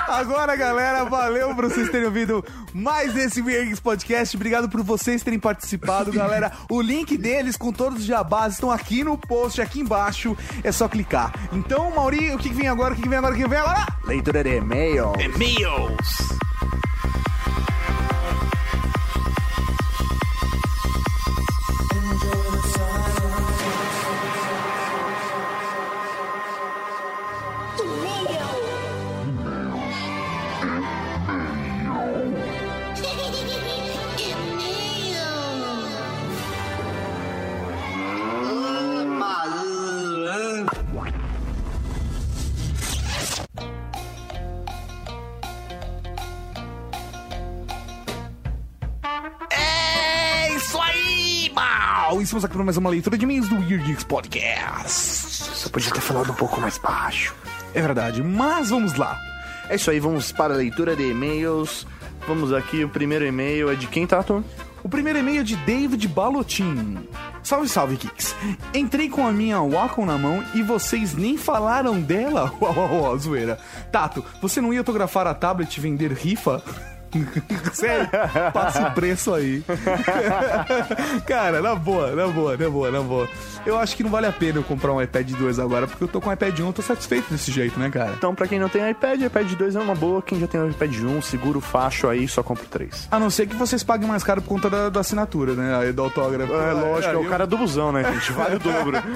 Agora, 0.09 0.57
galera, 0.57 1.05
valeu 1.05 1.55
por 1.55 1.65
vocês 1.65 1.91
terem 1.91 2.07
ouvido 2.07 2.45
mais 2.73 3.17
esse 3.17 3.41
Weird 3.41 3.81
Podcast. 3.81 4.37
Obrigado 4.37 4.69
por 4.69 4.83
vocês 4.83 5.23
terem 5.23 5.39
participado, 5.39 6.13
galera. 6.13 6.53
O 6.71 6.81
link 6.81 7.17
deles 7.17 7.57
com 7.57 7.73
todos 7.73 8.01
os 8.01 8.05
jabás 8.05 8.55
estão 8.55 8.71
aqui 8.71 9.05
no 9.05 9.19
post, 9.19 9.61
aqui 9.61 9.81
embaixo. 9.81 10.37
É 10.63 10.73
só 10.73 10.89
clicar. 10.89 11.33
Então, 11.53 11.91
Mauri, 11.91 12.35
o 12.35 12.39
que 12.39 12.51
vem 12.51 12.69
agora? 12.69 12.95
O 12.95 12.97
que 12.97 13.09
vem 13.09 13.19
agora? 13.19 13.35
O 13.35 13.37
que 13.37 13.47
vem 13.47 13.59
agora? 13.59 13.87
Leitura 14.07 14.43
de 14.43 14.57
e-mail. 14.57 15.13
E-mails. 15.19 16.19
Estamos 52.27 52.45
aqui 52.45 52.55
para 52.55 52.65
mais 52.65 52.77
uma 52.77 52.91
leitura 52.91 53.17
de 53.17 53.23
e-mails 53.23 53.49
do 53.49 53.55
Weird 53.55 53.85
Geeks 53.85 54.03
Podcast. 54.03 55.45
Você 55.45 55.69
podia 55.69 55.93
ter 55.93 56.01
falado 56.01 56.33
um 56.33 56.35
pouco 56.35 56.61
mais 56.61 56.77
baixo. 56.77 57.33
É 57.73 57.81
verdade, 57.81 58.21
mas 58.21 58.71
vamos 58.71 58.95
lá. 58.95 59.17
É 59.69 59.77
isso 59.77 59.89
aí, 59.93 60.01
vamos 60.01 60.33
para 60.33 60.53
a 60.53 60.57
leitura 60.57 60.97
de 60.97 61.09
e-mails. 61.09 61.87
Vamos 62.27 62.53
aqui, 62.53 62.83
o 62.83 62.89
primeiro 62.89 63.25
e-mail 63.25 63.71
é 63.71 63.77
de 63.77 63.87
quem, 63.87 64.09
Tato? 64.09 64.45
O 64.83 64.89
primeiro 64.89 65.21
e-mail 65.21 65.43
é 65.43 65.45
de 65.45 65.55
David 65.55 66.09
Balotin. 66.09 66.99
Salve, 67.45 67.69
salve, 67.69 67.97
Kicks. 67.97 68.35
Entrei 68.75 69.09
com 69.09 69.25
a 69.25 69.31
minha 69.31 69.61
Wacom 69.61 70.05
na 70.05 70.19
mão 70.19 70.43
e 70.53 70.65
vocês 70.65 71.15
nem 71.15 71.39
falaram 71.39 72.01
dela. 72.01 72.53
Uau, 72.61 72.75
uau, 72.75 73.03
uau, 73.03 73.19
zoeira. 73.21 73.57
Tato, 73.93 74.25
você 74.43 74.61
não 74.61 74.73
ia 74.73 74.81
autografar 74.81 75.29
a 75.29 75.35
tablet 75.35 75.77
e 75.77 75.81
vender 75.81 76.11
rifa? 76.11 76.61
Sério? 77.73 78.09
Passe 78.53 78.85
preço 78.95 79.35
aí. 79.35 79.63
Cara, 81.27 81.61
na 81.61 81.75
boa, 81.75 82.13
na 82.13 82.27
boa, 82.29 82.57
na 82.57 82.69
boa, 82.71 82.91
na 82.91 83.01
boa. 83.01 83.29
Eu 83.65 83.79
acho 83.79 83.97
que 83.97 84.03
não 84.03 84.11
vale 84.11 84.27
a 84.27 84.33
pena 84.33 84.59
eu 84.59 84.63
comprar 84.63 84.93
um 84.93 85.03
iPad 85.03 85.29
2 85.33 85.59
agora, 85.59 85.87
porque 85.87 86.05
eu 86.05 86.09
tô 86.09 86.21
com 86.21 86.31
o 86.31 86.33
iPad 86.33 86.59
1, 86.61 86.67
eu 86.67 86.73
tô 86.73 86.83
satisfeito 86.83 87.31
desse 87.33 87.51
jeito, 87.51 87.79
né, 87.79 87.91
cara? 87.91 88.13
Então, 88.17 88.35
pra 88.35 88.47
quem 88.47 88.59
não 88.61 88.69
tem 88.69 88.89
iPad, 88.91 89.21
iPad 89.23 89.53
2 89.53 89.75
é 89.77 89.81
uma 89.81 89.95
boa. 89.95 90.23
Quem 90.23 90.39
já 90.39 90.47
tem 90.47 90.61
o 90.61 90.71
iPad 90.71 90.95
1, 90.95 91.23
segura 91.23 91.59
o 91.59 91.61
facho 91.61 92.09
aí, 92.09 92.29
só 92.29 92.43
compra 92.43 92.65
o 92.65 92.69
3. 92.69 93.09
A 93.11 93.19
não 93.19 93.29
ser 93.31 93.47
que 93.47 93.57
vocês 93.57 93.83
paguem 93.83 94.09
mais 94.09 94.23
caro 94.23 94.41
por 94.41 94.49
conta 94.49 94.71
da, 94.71 94.89
da 94.89 95.01
assinatura, 95.01 95.55
né? 95.55 95.77
Aí 95.77 95.93
do 95.93 96.03
autógrafo. 96.03 96.53
É 96.53 96.73
lógico, 96.73 97.15
é 97.15 97.17
o 97.19 97.25
eu- 97.25 97.31
cara 97.31 97.47
do 97.47 97.57
busão, 97.59 97.91
né, 97.93 98.05
gente? 98.13 98.33
Vale 98.33 98.57
o 98.57 98.59
dobro. 98.59 98.97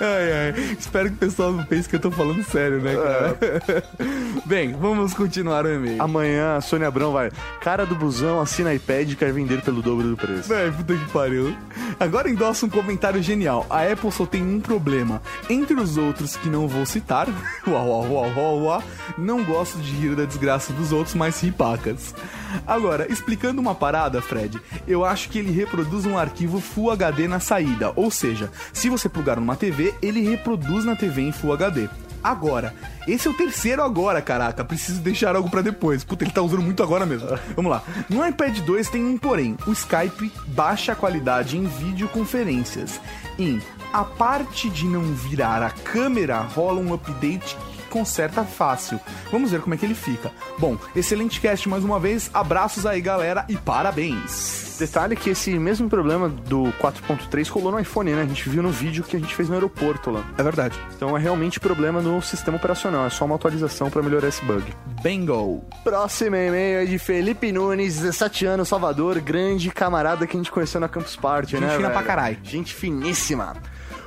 Ai, 0.00 0.32
ai. 0.54 0.76
Espero 0.78 1.08
que 1.08 1.14
o 1.14 1.18
pessoal 1.18 1.52
não 1.52 1.64
pense 1.64 1.88
que 1.88 1.94
eu 1.94 2.00
tô 2.00 2.10
falando 2.10 2.42
sério, 2.44 2.80
né, 2.80 2.94
cara? 2.96 3.84
Bem, 4.44 4.72
vamos 4.72 5.14
continuar 5.14 5.61
Amanhã 5.98 6.56
a 6.56 6.60
Sônia 6.60 6.88
Abrão 6.88 7.12
vai. 7.12 7.30
Cara 7.60 7.84
do 7.84 7.94
busão 7.94 8.40
assina 8.40 8.72
iPad 8.72 9.10
e 9.10 9.16
quer 9.16 9.32
vender 9.32 9.62
pelo 9.62 9.82
dobro 9.82 10.08
do 10.08 10.16
preço. 10.16 10.52
Ai, 10.54 10.70
puta 10.70 10.94
que 10.94 11.10
pariu. 11.10 11.56
Agora 11.98 12.30
endossa 12.30 12.66
um 12.66 12.70
comentário 12.70 13.22
genial. 13.22 13.66
A 13.68 13.82
Apple 13.82 14.12
só 14.12 14.24
tem 14.24 14.42
um 14.42 14.60
problema. 14.60 15.20
Entre 15.50 15.74
os 15.74 15.96
outros 15.96 16.36
que 16.36 16.48
não 16.48 16.68
vou 16.68 16.86
citar, 16.86 17.26
uau, 17.66 17.88
uau, 17.88 18.12
uau, 18.12 18.32
uau, 18.36 18.62
uau, 18.62 18.82
não 19.18 19.42
gosto 19.42 19.78
de 19.78 19.90
rir 19.92 20.14
da 20.14 20.24
desgraça 20.24 20.72
dos 20.72 20.92
outros, 20.92 21.14
mas 21.14 21.40
ri 21.42 21.50
pacas. 21.50 22.14
Agora, 22.66 23.10
explicando 23.10 23.60
uma 23.60 23.74
parada, 23.74 24.20
Fred, 24.20 24.60
eu 24.86 25.04
acho 25.04 25.30
que 25.30 25.38
ele 25.38 25.50
reproduz 25.50 26.04
um 26.04 26.18
arquivo 26.18 26.60
Full 26.60 26.90
HD 26.90 27.26
na 27.26 27.40
saída. 27.40 27.92
Ou 27.96 28.10
seja, 28.10 28.50
se 28.72 28.88
você 28.88 29.08
plugar 29.08 29.32
lugar 29.32 29.40
numa 29.40 29.56
TV, 29.56 29.94
ele 30.02 30.20
reproduz 30.20 30.84
na 30.84 30.94
TV 30.96 31.22
em 31.22 31.32
Full 31.32 31.52
HD. 31.52 31.88
Agora, 32.22 32.74
esse 33.06 33.26
é 33.26 33.30
o 33.30 33.34
terceiro 33.34 33.82
agora, 33.82 34.22
caraca. 34.22 34.64
Preciso 34.64 35.00
deixar 35.00 35.34
algo 35.34 35.50
pra 35.50 35.62
depois. 35.62 36.04
Puta, 36.04 36.24
ele 36.24 36.32
tá 36.32 36.42
usando 36.42 36.62
muito 36.62 36.82
agora 36.82 37.04
mesmo. 37.04 37.28
Vamos 37.56 37.70
lá. 37.70 37.82
No 38.08 38.26
iPad 38.26 38.58
2 38.58 38.88
tem 38.88 39.04
um 39.04 39.18
porém. 39.18 39.56
O 39.66 39.72
Skype 39.72 40.32
baixa 40.48 40.92
a 40.92 40.96
qualidade 40.96 41.56
em 41.56 41.64
videoconferências. 41.64 43.00
Em 43.38 43.60
a 43.92 44.04
parte 44.04 44.70
de 44.70 44.86
não 44.86 45.02
virar 45.02 45.62
a 45.62 45.70
câmera, 45.70 46.40
rola 46.40 46.80
um 46.80 46.94
update 46.94 47.56
que 47.56 47.71
conserta 47.92 48.42
fácil. 48.42 48.98
Vamos 49.30 49.50
ver 49.50 49.60
como 49.60 49.74
é 49.74 49.76
que 49.76 49.84
ele 49.84 49.94
fica. 49.94 50.30
Bom, 50.58 50.78
excelente 50.96 51.38
cast 51.40 51.68
mais 51.68 51.84
uma 51.84 52.00
vez. 52.00 52.30
Abraços 52.32 52.86
aí, 52.86 53.02
galera, 53.02 53.44
e 53.50 53.56
parabéns. 53.56 54.76
Detalhe 54.78 55.14
que 55.14 55.30
esse 55.30 55.56
mesmo 55.58 55.88
problema 55.88 56.28
do 56.28 56.72
4.3 56.80 57.48
rolou 57.50 57.70
no 57.70 57.78
iPhone, 57.78 58.12
né? 58.12 58.22
A 58.22 58.26
gente 58.26 58.48
viu 58.48 58.62
no 58.62 58.70
vídeo 58.70 59.04
que 59.04 59.14
a 59.16 59.20
gente 59.20 59.34
fez 59.34 59.48
no 59.48 59.54
aeroporto 59.54 60.10
lá. 60.10 60.24
É 60.38 60.42
verdade. 60.42 60.76
Então 60.96 61.16
é 61.16 61.20
realmente 61.20 61.60
problema 61.60 62.00
no 62.00 62.20
sistema 62.22 62.56
operacional, 62.56 63.04
é 63.06 63.10
só 63.10 63.26
uma 63.26 63.34
atualização 63.36 63.90
pra 63.90 64.02
melhorar 64.02 64.28
esse 64.28 64.42
bug. 64.44 64.64
Bingo. 65.02 65.62
Próximo 65.84 66.34
e-mail 66.34 66.82
é 66.82 66.84
de 66.86 66.98
Felipe 66.98 67.52
Nunes, 67.52 67.98
17 67.98 68.46
anos, 68.46 68.68
Salvador, 68.68 69.20
grande 69.20 69.70
camarada 69.70 70.26
que 70.26 70.36
a 70.36 70.40
gente 70.40 70.50
conheceu 70.50 70.80
na 70.80 70.88
Campus 70.88 71.14
Party, 71.14 71.52
Gente 71.52 71.60
né? 71.60 71.68
fina 71.76 71.88
velho? 71.88 71.92
pra 71.92 72.02
caralho. 72.02 72.38
Gente 72.42 72.74
finíssima. 72.74 73.54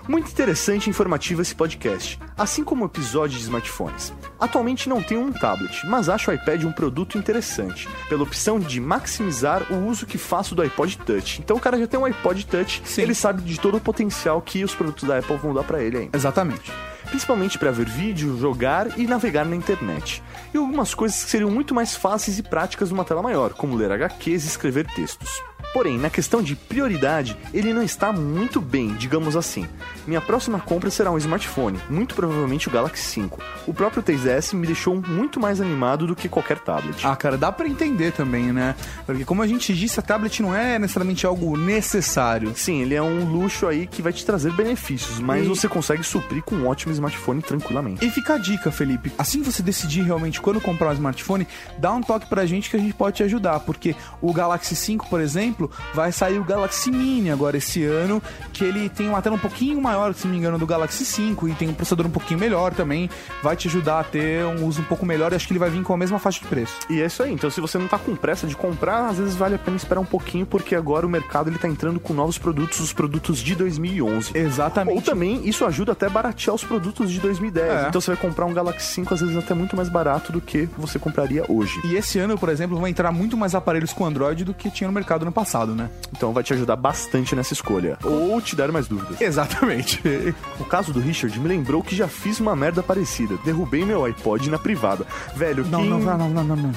Muito 0.08 0.30
interessante 0.30 0.86
e 0.86 0.90
informativo 0.92 1.42
esse 1.42 1.56
podcast, 1.56 2.20
assim 2.38 2.64
como 2.64 2.84
o 2.84 2.88
episódio 2.88 3.40
de 3.40 3.44
smartphones. 3.44 4.14
Atualmente 4.40 4.88
não 4.88 5.02
tenho 5.02 5.22
um 5.22 5.32
tablet, 5.32 5.84
mas 5.88 6.10
acho 6.10 6.30
o 6.30 6.34
iPad 6.34 6.64
um 6.64 6.72
produto 6.72 7.18
interessante, 7.18 7.90
pela 8.08 8.22
opção 8.22 8.60
de 8.60 8.80
maximizar 8.80 9.66
o 9.74 9.88
uso 9.88 10.06
que 10.06 10.20
faço 10.20 10.54
do 10.54 10.62
iPod 10.62 10.98
Touch. 11.00 11.42
Então 11.42 11.58
o 11.58 11.60
cara 11.60 11.80
já 11.80 11.88
tem 11.88 12.00
um 12.00 12.06
iPod 12.06 12.46
Touch, 12.46 12.84
ele 13.00 13.16
sabe 13.16 13.42
de 13.42 13.60
todo 13.60 13.78
o 13.78 13.82
potencial 13.82 14.40
que 14.44 14.64
os 14.64 14.76
produtos 14.76 15.08
da 15.08 15.18
Apple 15.18 15.38
vão 15.38 15.56
dar 15.56 15.64
pra 15.64 15.82
ele 15.82 15.98
ainda. 15.98 16.16
Exatamente. 16.16 16.72
Principalmente 17.10 17.58
para 17.58 17.72
ver 17.72 17.86
vídeo, 17.88 18.38
jogar 18.40 18.98
e 19.00 19.08
navegar 19.08 19.46
na 19.46 19.56
internet. 19.56 20.22
E 20.54 20.58
algumas 20.58 20.94
coisas 20.94 21.24
que 21.24 21.30
seriam 21.32 21.50
muito 21.52 21.74
mais 21.74 21.96
fáceis 21.96 22.38
e 22.40 22.44
práticas 22.44 22.90
numa 22.92 23.04
tela 23.06 23.22
maior, 23.22 23.54
como 23.54 23.76
ler 23.76 23.92
HQs 23.92 24.44
e 24.44 24.48
escrever 24.48 24.86
textos. 24.94 25.30
Porém, 25.74 25.98
na 25.98 26.10
questão 26.10 26.42
de 26.42 26.56
prioridade, 26.56 27.36
ele 27.54 27.74
não 27.74 27.82
está 27.82 28.12
muito 28.14 28.62
bem, 28.62 28.94
digamos 28.94 29.36
assim. 29.36 29.68
Minha 30.08 30.22
próxima 30.22 30.58
compra 30.60 30.90
será 30.90 31.12
um 31.12 31.18
smartphone, 31.18 31.78
muito 31.90 32.16
provavelmente 32.16 32.70
o 32.70 32.72
Galaxy 32.72 33.04
5. 33.04 33.42
O 33.68 33.74
próprio 33.74 34.02
3DS 34.02 34.54
me 34.54 34.66
deixou 34.66 34.96
muito 34.96 35.38
mais 35.38 35.60
animado 35.60 36.08
do 36.08 36.16
que 36.16 36.30
qualquer 36.30 36.60
tablet. 36.60 37.06
Ah, 37.06 37.16
cara, 37.16 37.38
dá 37.38 37.52
pra 37.52 37.68
entender 37.68 38.14
também, 38.14 38.54
né? 38.54 38.74
Porque 39.06 39.26
como 39.26 39.42
a 39.42 39.48
gente 39.48 39.74
disse, 39.74 40.00
a 40.00 40.04
tablet 40.04 40.42
não 40.42 40.56
é 40.56 40.80
necessariamente 40.80 41.26
algo 41.26 41.58
necessário. 41.58 42.54
Sim, 42.56 42.82
ele 42.82 42.96
é 42.96 43.02
um 43.02 43.26
luxo 43.30 43.68
aí 43.68 43.86
que 43.86 44.02
vai 44.02 44.14
te 44.14 44.26
trazer 44.26 44.54
benefícios, 44.54 45.20
mas 45.20 45.44
E- 45.46 45.48
você 45.50 45.68
consegue 45.68 46.04
suprir 46.04 46.42
com 46.44 46.56
um 46.56 46.68
ótimo 46.68 46.94
smartphone 46.96 47.42
tranquilamente. 47.42 48.06
E 48.06 48.10
fica 48.10 48.36
a 48.36 48.38
dica, 48.38 48.72
Felipe. 48.72 49.12
Assim 49.18 49.42
que 49.42 49.52
você 49.52 49.62
decidir 49.62 50.04
realmente 50.04 50.42
quando 50.42 50.60
comprar 50.60 50.90
um 50.90 50.94
smartphone, 50.94 51.48
dá 51.78 51.92
um 51.94 52.02
toque 52.02 52.28
pra 52.28 52.46
gente 52.46 52.70
que 52.70 52.76
a 52.76 52.80
gente 52.80 52.94
pode 52.94 53.18
te 53.18 53.24
ajudar. 53.24 53.60
Porque 53.62 53.96
o 54.22 54.34
Galaxy 54.34 54.76
5, 54.76 55.08
por 55.10 55.22
exemplo, 55.22 55.70
vai 55.94 56.12
sair 56.12 56.40
o 56.40 56.44
Galaxy 56.44 56.92
Mini 56.92 57.30
agora 57.30 57.58
esse 57.58 57.84
ano, 57.84 58.22
que 58.54 58.64
ele 58.64 58.90
tem 58.90 59.10
uma 59.10 59.22
tela 59.22 59.36
um 59.36 59.40
pouquinho 59.40 59.82
maior, 59.82 60.14
se 60.14 60.26
não 60.26 60.34
me 60.34 60.40
engano, 60.40 60.58
do 60.58 60.66
Galaxy 60.66 61.06
5 61.06 61.48
e 61.50 61.54
tem 61.54 61.70
um 61.70 61.74
processador 61.74 62.06
um 62.06 62.12
pouquinho 62.12 62.40
melhor 62.40 62.74
também. 62.74 63.10
Vai 63.44 63.56
te 63.56 63.68
ajudar 63.68 64.00
a 64.00 64.04
ter 64.04 64.46
um 64.46 64.66
uso 64.66 64.82
um 64.82 64.86
pouco 64.86 65.06
melhor 65.06 65.32
e 65.32 65.36
acho 65.36 65.48
que 65.48 65.54
ele 65.54 65.60
vai 65.60 65.70
vir 65.70 65.84
com 65.84 65.94
a 65.94 65.98
mesma 65.98 66.20
faixa 66.20 66.40
de 66.40 66.48
preço. 66.48 66.76
E 66.90 67.02
é 67.02 67.06
isso 67.06 67.22
aí. 67.24 67.34
Então, 67.34 67.50
se 67.50 67.62
você 67.62 67.78
não 67.78 67.88
tá 67.88 67.98
com 67.98 68.16
pressa 68.16 68.48
de 68.48 68.56
comprar, 68.56 69.10
às 69.10 69.18
vezes 69.18 69.36
vale 69.36 69.56
a 69.56 69.60
pena 69.60 69.78
esperar 69.78 70.02
um 70.02 70.06
pouquinho, 70.06 70.46
porque 70.46 70.76
agora 70.76 71.06
o 71.06 71.10
mercado 71.10 71.50
ele 71.50 71.58
tá 71.58 71.68
entrando 71.68 72.00
com 72.00 72.14
novos 72.14 72.38
produtos, 72.38 72.80
os 72.80 72.94
produtos 72.94 73.40
de 73.40 73.56
2011. 73.56 74.32
Exatamente. 74.38 74.96
Ou 74.96 75.02
também, 75.02 75.48
isso 75.48 75.66
ajuda 75.66 75.92
até 75.92 76.06
a 76.06 76.10
baratear 76.10 76.56
os 76.56 76.64
produtos 76.64 76.85
de 76.94 77.20
2010. 77.20 77.70
É. 77.70 77.88
Então, 77.90 78.02
você 78.02 78.12
vai 78.12 78.20
comprar 78.22 78.46
um 78.46 78.54
Galaxy 78.54 78.94
5, 78.94 79.14
às 79.14 79.22
vezes 79.22 79.38
até 79.38 79.54
muito 79.54 79.76
mais 79.76 79.90
barato 79.90 80.32
do 80.32 80.42
que 80.42 80.68
você 80.78 81.00
compraria 81.00 81.44
hoje. 81.50 81.80
E 81.86 81.96
esse 81.96 82.20
ano, 82.20 82.38
por 82.38 82.50
exemplo, 82.50 82.80
vai 82.80 82.90
entrar 82.90 83.12
muito 83.12 83.36
mais 83.38 83.56
aparelhos 83.56 83.94
com 83.94 84.06
Android 84.06 84.44
do 84.44 84.54
que 84.54 84.70
tinha 84.70 84.88
no 84.88 84.94
mercado 84.94 85.26
no 85.26 85.32
passado, 85.32 85.74
né? 85.76 85.90
Então, 86.16 86.34
vai 86.34 86.44
te 86.44 86.54
ajudar 86.54 86.76
bastante 86.76 87.36
nessa 87.36 87.54
escolha. 87.54 87.98
Ou 88.04 88.42
te 88.42 88.56
dar 88.56 88.72
mais 88.72 88.88
dúvidas. 88.88 89.20
Exatamente. 89.22 90.02
O 90.60 90.66
caso 90.66 90.94
do 90.94 91.00
Richard 91.00 91.38
me 91.40 91.48
lembrou 91.48 91.84
que 91.84 91.96
já 91.96 92.08
fiz 92.08 92.40
uma 92.40 92.56
merda 92.56 92.82
parecida. 92.82 93.36
Derrubei 93.44 93.86
meu 93.86 94.04
iPod 94.06 94.50
na 94.50 94.58
privada. 94.58 95.06
Velho, 95.36 95.66
Não, 95.66 95.82
quem... 95.82 95.90
não, 95.90 96.00
não, 96.00 96.18
não, 96.18 96.30
não, 96.30 96.44
não, 96.44 96.56
não. 96.56 96.72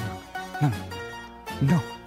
Não. 0.61 0.71
Não. 1.61 1.98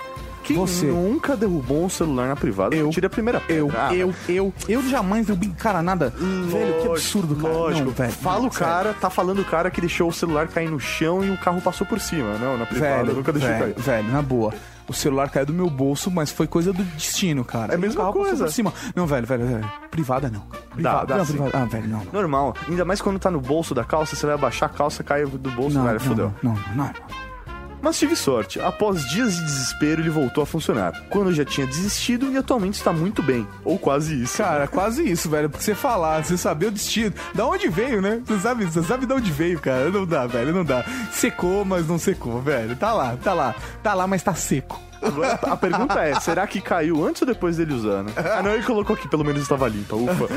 Quem 0.42 0.56
Você. 0.56 0.86
nunca 0.86 1.36
derrubou 1.36 1.84
um 1.84 1.88
celular 1.88 2.26
na 2.28 2.36
privada? 2.36 2.74
Eu. 2.74 2.90
Tire 2.90 3.06
a 3.06 3.10
primeira 3.10 3.40
Eu. 3.48 3.70
Ah, 3.76 3.94
eu, 3.94 4.12
eu, 4.28 4.52
eu 4.68 4.82
jamais 4.88 5.26
derrubei 5.26 5.50
cara 5.56 5.82
nada. 5.82 6.10
velho, 6.10 6.82
que 6.82 6.88
absurdo, 6.88 7.36
cara. 7.36 7.54
Lógico, 7.54 7.86
Não, 7.88 7.92
velho. 7.94 8.12
Fala 8.12 8.40
o 8.40 8.42
não, 8.44 8.50
sério. 8.50 8.66
cara, 8.66 8.94
tá 8.94 9.08
falando 9.08 9.40
o 9.40 9.44
cara 9.44 9.70
que 9.70 9.80
deixou 9.80 10.08
o 10.08 10.12
celular 10.12 10.48
cair 10.48 10.68
no 10.70 10.80
chão 10.80 11.24
e 11.24 11.30
o 11.30 11.38
carro 11.38 11.60
passou 11.60 11.86
por 11.86 12.00
cima. 12.00 12.36
Não, 12.38 12.58
na 12.58 12.66
privada, 12.66 13.04
Velho, 13.04 13.14
nunca 13.14 13.32
deixou 13.32 13.50
velho, 13.50 13.74
cair. 13.74 13.82
velho, 13.84 14.08
na 14.12 14.20
boa. 14.22 14.52
O 14.88 14.92
celular 14.92 15.30
caiu 15.30 15.46
do 15.46 15.52
meu 15.52 15.70
bolso, 15.70 16.10
mas 16.10 16.32
foi 16.32 16.46
coisa 16.48 16.72
do 16.72 16.82
destino, 16.82 17.44
cara. 17.44 17.72
É 17.72 17.76
a 17.76 17.78
mesma 17.78 18.12
coisa. 18.12 18.44
Por 18.44 18.52
cima. 18.52 18.72
Não, 18.96 19.06
velho, 19.06 19.26
velho, 19.26 19.46
velho. 19.46 19.72
Privada 19.92 20.28
não. 20.28 20.42
Privada, 20.74 21.06
dá 21.06 21.16
não, 21.18 21.24
sim. 21.24 21.34
privada. 21.34 21.56
Ah, 21.56 21.64
velho, 21.66 21.88
não. 21.88 22.02
Normal. 22.12 22.54
Ainda 22.68 22.84
mais 22.84 23.00
quando 23.00 23.18
tá 23.20 23.30
no 23.30 23.40
bolso 23.40 23.74
da 23.76 23.84
calça, 23.84 24.16
você 24.16 24.26
vai 24.26 24.34
abaixar 24.34 24.68
a 24.68 24.72
calça, 24.72 25.04
cai 25.04 25.24
do 25.24 25.50
bolso, 25.52 25.76
Não, 25.78 25.84
velho, 25.84 26.00
não, 26.00 26.06
fodeu. 26.06 26.34
não, 26.42 26.52
não, 26.54 26.74
não. 26.86 26.90
Mas 27.82 27.98
tive 27.98 28.14
sorte. 28.14 28.60
Após 28.60 29.04
dias 29.10 29.34
de 29.34 29.44
desespero, 29.44 30.00
ele 30.00 30.08
voltou 30.08 30.44
a 30.44 30.46
funcionar. 30.46 31.02
Quando 31.10 31.30
eu 31.30 31.34
já 31.34 31.44
tinha 31.44 31.66
desistido 31.66 32.30
e 32.30 32.36
atualmente 32.36 32.74
está 32.74 32.92
muito 32.92 33.22
bem. 33.22 33.46
Ou 33.64 33.76
quase 33.76 34.22
isso. 34.22 34.38
Cara, 34.38 34.68
quase 34.68 35.02
isso, 35.02 35.28
velho. 35.28 35.50
Porque 35.50 35.64
você 35.64 35.74
falar, 35.74 36.24
você 36.24 36.38
saber 36.38 36.66
o 36.66 36.70
destino. 36.70 37.12
Da 37.34 37.44
onde 37.44 37.68
veio, 37.68 38.00
né? 38.00 38.22
Você 38.24 38.38
sabe, 38.38 38.64
você 38.64 38.82
sabe 38.84 39.04
de 39.04 39.12
onde 39.12 39.32
veio, 39.32 39.58
cara. 39.58 39.90
Não 39.90 40.06
dá, 40.06 40.26
velho, 40.28 40.54
não 40.54 40.64
dá. 40.64 40.84
Secou, 41.10 41.64
mas 41.64 41.88
não 41.88 41.98
secou, 41.98 42.40
velho. 42.40 42.76
Tá 42.76 42.92
lá, 42.92 43.16
tá 43.22 43.34
lá. 43.34 43.54
Tá 43.82 43.94
lá, 43.94 44.06
mas 44.06 44.22
tá 44.22 44.32
seco. 44.32 44.80
Agora, 45.02 45.32
a 45.32 45.56
pergunta 45.56 46.00
é, 46.00 46.14
será 46.20 46.46
que 46.46 46.60
caiu 46.60 47.04
antes 47.04 47.22
ou 47.22 47.26
depois 47.26 47.56
dele 47.56 47.74
usar, 47.74 48.04
né? 48.04 48.12
Ah, 48.16 48.40
não, 48.40 48.52
ele 48.52 48.62
colocou 48.62 48.94
aqui, 48.94 49.08
pelo 49.08 49.24
menos 49.24 49.42
estava 49.42 49.66
limpa, 49.66 49.96
ufa. 49.96 50.28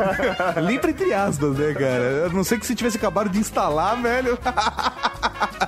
Limpa 0.62 0.88
entre 0.88 1.12
aspas, 1.12 1.54
né, 1.58 1.74
cara? 1.74 2.26
A 2.26 2.28
não 2.30 2.42
ser 2.42 2.58
que 2.58 2.66
você 2.66 2.74
tivesse 2.74 2.96
acabado 2.96 3.28
de 3.28 3.38
instalar, 3.38 4.00
velho. 4.00 4.38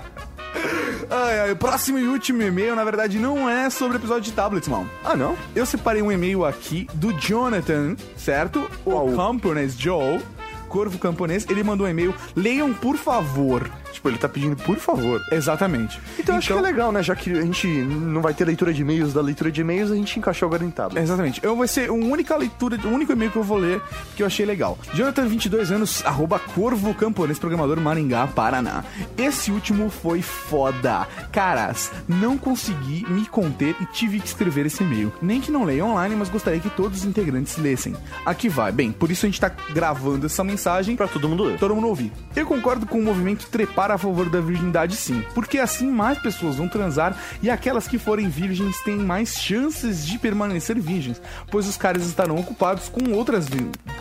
Ai, 1.12 1.40
ai, 1.40 1.50
o 1.50 1.56
próximo 1.56 1.98
e 1.98 2.06
último 2.06 2.40
e-mail, 2.40 2.76
na 2.76 2.84
verdade, 2.84 3.18
não 3.18 3.50
é 3.50 3.68
sobre 3.68 3.96
o 3.96 3.98
episódio 3.98 4.22
de 4.22 4.32
tablets, 4.32 4.68
mano. 4.68 4.88
Ah, 5.04 5.16
não? 5.16 5.36
Eu 5.56 5.66
separei 5.66 6.00
um 6.00 6.12
e-mail 6.12 6.44
aqui 6.44 6.86
do 6.94 7.12
Jonathan, 7.12 7.96
certo? 8.16 8.70
O 8.84 9.16
camponês 9.16 9.76
Joe, 9.76 10.20
Corvo 10.68 10.98
Camponês, 11.00 11.44
ele 11.50 11.64
mandou 11.64 11.84
um 11.84 11.90
e-mail. 11.90 12.14
Leiam, 12.36 12.72
por 12.72 12.96
favor. 12.96 13.68
Tipo, 13.92 14.08
ele 14.08 14.18
tá 14.18 14.28
pedindo 14.28 14.56
por 14.56 14.76
favor. 14.76 15.20
Exatamente. 15.30 16.00
Então, 16.18 16.36
acho 16.36 16.46
que 16.52 16.52
é 16.58 16.60
legal, 16.60 16.92
né? 16.92 17.02
Já 17.02 17.14
que 17.14 17.30
a 17.32 17.42
gente 17.42 17.66
não 17.66 18.20
vai 18.22 18.32
ter 18.34 18.44
leitura 18.44 18.72
de 18.72 18.82
e-mails 18.82 19.12
da 19.12 19.20
leitura 19.20 19.50
de 19.50 19.60
e-mails, 19.60 19.90
a 19.90 19.94
gente 19.94 20.18
encaixou 20.18 20.46
agora 20.46 20.64
em 20.64 20.70
tablet. 20.70 21.02
Exatamente. 21.02 21.40
Eu 21.42 21.56
vou 21.56 21.66
ser 21.66 21.90
a 21.90 21.92
única 21.92 22.36
leitura, 22.36 22.78
o 22.84 22.88
único 22.88 23.12
e-mail 23.12 23.30
que 23.30 23.36
eu 23.36 23.42
vou 23.42 23.58
ler 23.58 23.80
que 24.16 24.22
eu 24.22 24.26
achei 24.26 24.44
legal. 24.46 24.78
Jonathan, 24.94 25.26
22 25.26 25.72
anos, 25.72 26.04
arroba 26.06 26.38
Corvo 26.38 26.94
Camponês, 26.94 27.38
programador 27.38 27.80
Maringá, 27.80 28.26
Paraná. 28.26 28.84
Esse 29.18 29.50
último 29.50 29.90
foi 29.90 30.22
foda. 30.22 31.06
Caras, 31.32 31.90
não 32.08 32.36
consegui 32.38 33.04
me 33.08 33.26
conter 33.26 33.74
e 33.80 33.86
tive 33.86 34.20
que 34.20 34.26
escrever 34.26 34.66
esse 34.66 34.82
e-mail. 34.82 35.12
Nem 35.20 35.40
que 35.40 35.50
não 35.50 35.64
leia 35.64 35.84
online, 35.84 36.14
mas 36.16 36.28
gostaria 36.28 36.60
que 36.60 36.70
todos 36.70 37.00
os 37.00 37.04
integrantes 37.04 37.56
lessem. 37.56 37.94
Aqui 38.24 38.48
vai. 38.48 38.72
Bem, 38.72 38.92
por 38.92 39.10
isso 39.10 39.26
a 39.26 39.28
gente 39.28 39.40
tá 39.40 39.50
gravando 39.70 40.26
essa 40.26 40.42
mensagem 40.44 40.96
Pra 40.96 41.08
todo 41.08 41.28
mundo 41.28 41.44
ler. 41.44 41.58
todo 41.58 41.74
mundo 41.74 41.88
ouvir. 41.88 42.12
Eu 42.34 42.46
concordo 42.46 42.86
com 42.86 42.98
o 42.98 43.02
movimento 43.02 43.46
trepar 43.80 43.90
a 43.90 43.98
favor 43.98 44.28
da 44.28 44.40
virgindade 44.40 44.94
sim, 44.94 45.24
porque 45.34 45.58
assim 45.58 45.90
mais 45.90 46.18
pessoas 46.18 46.56
vão 46.56 46.68
transar 46.68 47.16
e 47.42 47.48
aquelas 47.48 47.88
que 47.88 47.98
forem 47.98 48.28
virgens 48.28 48.78
têm 48.82 48.96
mais 48.96 49.36
chances 49.36 50.06
de 50.06 50.18
permanecer 50.18 50.78
virgens, 50.78 51.20
pois 51.50 51.66
os 51.66 51.76
caras 51.76 52.04
estarão 52.06 52.36
ocupados 52.36 52.88
com 52.88 53.12
outras 53.12 53.46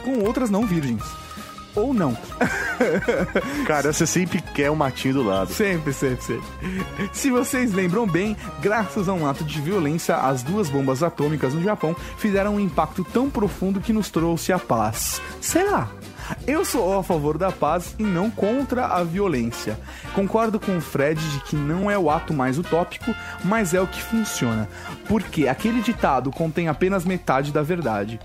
com 0.03 0.19
outras 0.25 0.49
não 0.49 0.65
virgens. 0.65 1.03
Ou 1.75 1.93
não. 1.93 2.17
Cara, 3.65 3.93
você 3.93 4.05
sempre 4.05 4.41
quer 4.41 4.71
o 4.71 4.75
matinho 4.75 5.13
do 5.13 5.23
lado. 5.23 5.53
Sempre, 5.53 5.93
sempre, 5.93 6.23
sempre. 6.23 6.45
Se 7.13 7.29
vocês 7.29 7.71
lembram 7.71 8.07
bem, 8.07 8.35
graças 8.59 9.07
a 9.07 9.13
um 9.13 9.27
ato 9.27 9.43
de 9.43 9.61
violência, 9.61 10.15
as 10.15 10.41
duas 10.41 10.67
bombas 10.67 11.03
atômicas 11.03 11.53
no 11.53 11.61
Japão 11.61 11.95
fizeram 12.17 12.55
um 12.55 12.59
impacto 12.59 13.05
tão 13.13 13.29
profundo 13.29 13.79
que 13.79 13.93
nos 13.93 14.09
trouxe 14.09 14.51
a 14.51 14.57
paz. 14.57 15.21
Será? 15.39 15.87
Eu 16.47 16.65
sou 16.65 16.97
a 16.97 17.03
favor 17.03 17.37
da 17.37 17.51
paz 17.51 17.95
e 17.97 18.03
não 18.03 18.29
contra 18.29 18.87
a 18.87 19.03
violência. 19.03 19.77
Concordo 20.13 20.59
com 20.59 20.77
o 20.77 20.81
Fred 20.81 21.19
de 21.31 21.39
que 21.41 21.55
não 21.55 21.89
é 21.89 21.97
o 21.97 22.09
ato 22.09 22.33
mais 22.33 22.57
utópico, 22.57 23.13
mas 23.43 23.73
é 23.73 23.81
o 23.81 23.87
que 23.87 24.01
funciona. 24.01 24.67
Porque 25.07 25.47
aquele 25.47 25.81
ditado 25.81 26.31
contém 26.31 26.67
apenas 26.67 27.05
metade 27.05 27.51
da 27.51 27.61
verdade. 27.61 28.19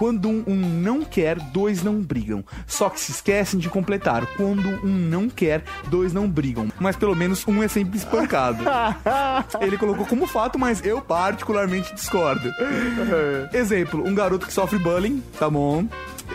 Quando 0.00 0.30
um, 0.30 0.42
um 0.46 0.56
não 0.56 1.04
quer, 1.04 1.38
dois 1.38 1.82
não 1.82 2.00
brigam. 2.00 2.42
Só 2.66 2.88
que 2.88 2.98
se 2.98 3.12
esquecem 3.12 3.60
de 3.60 3.68
completar. 3.68 4.24
Quando 4.34 4.66
um 4.82 4.88
não 4.88 5.28
quer, 5.28 5.62
dois 5.88 6.10
não 6.10 6.26
brigam. 6.26 6.68
Mas 6.80 6.96
pelo 6.96 7.14
menos 7.14 7.46
um 7.46 7.62
é 7.62 7.68
sempre 7.68 7.98
espancado. 7.98 8.64
Ele 9.60 9.76
colocou 9.76 10.06
como 10.06 10.26
fato, 10.26 10.58
mas 10.58 10.82
eu 10.82 11.02
particularmente 11.02 11.94
discordo. 11.94 12.50
Exemplo, 13.52 14.02
um 14.02 14.14
garoto 14.14 14.46
que 14.46 14.52
sofre 14.54 14.78
bullying, 14.78 15.22
tá 15.38 15.50
bom. 15.50 15.86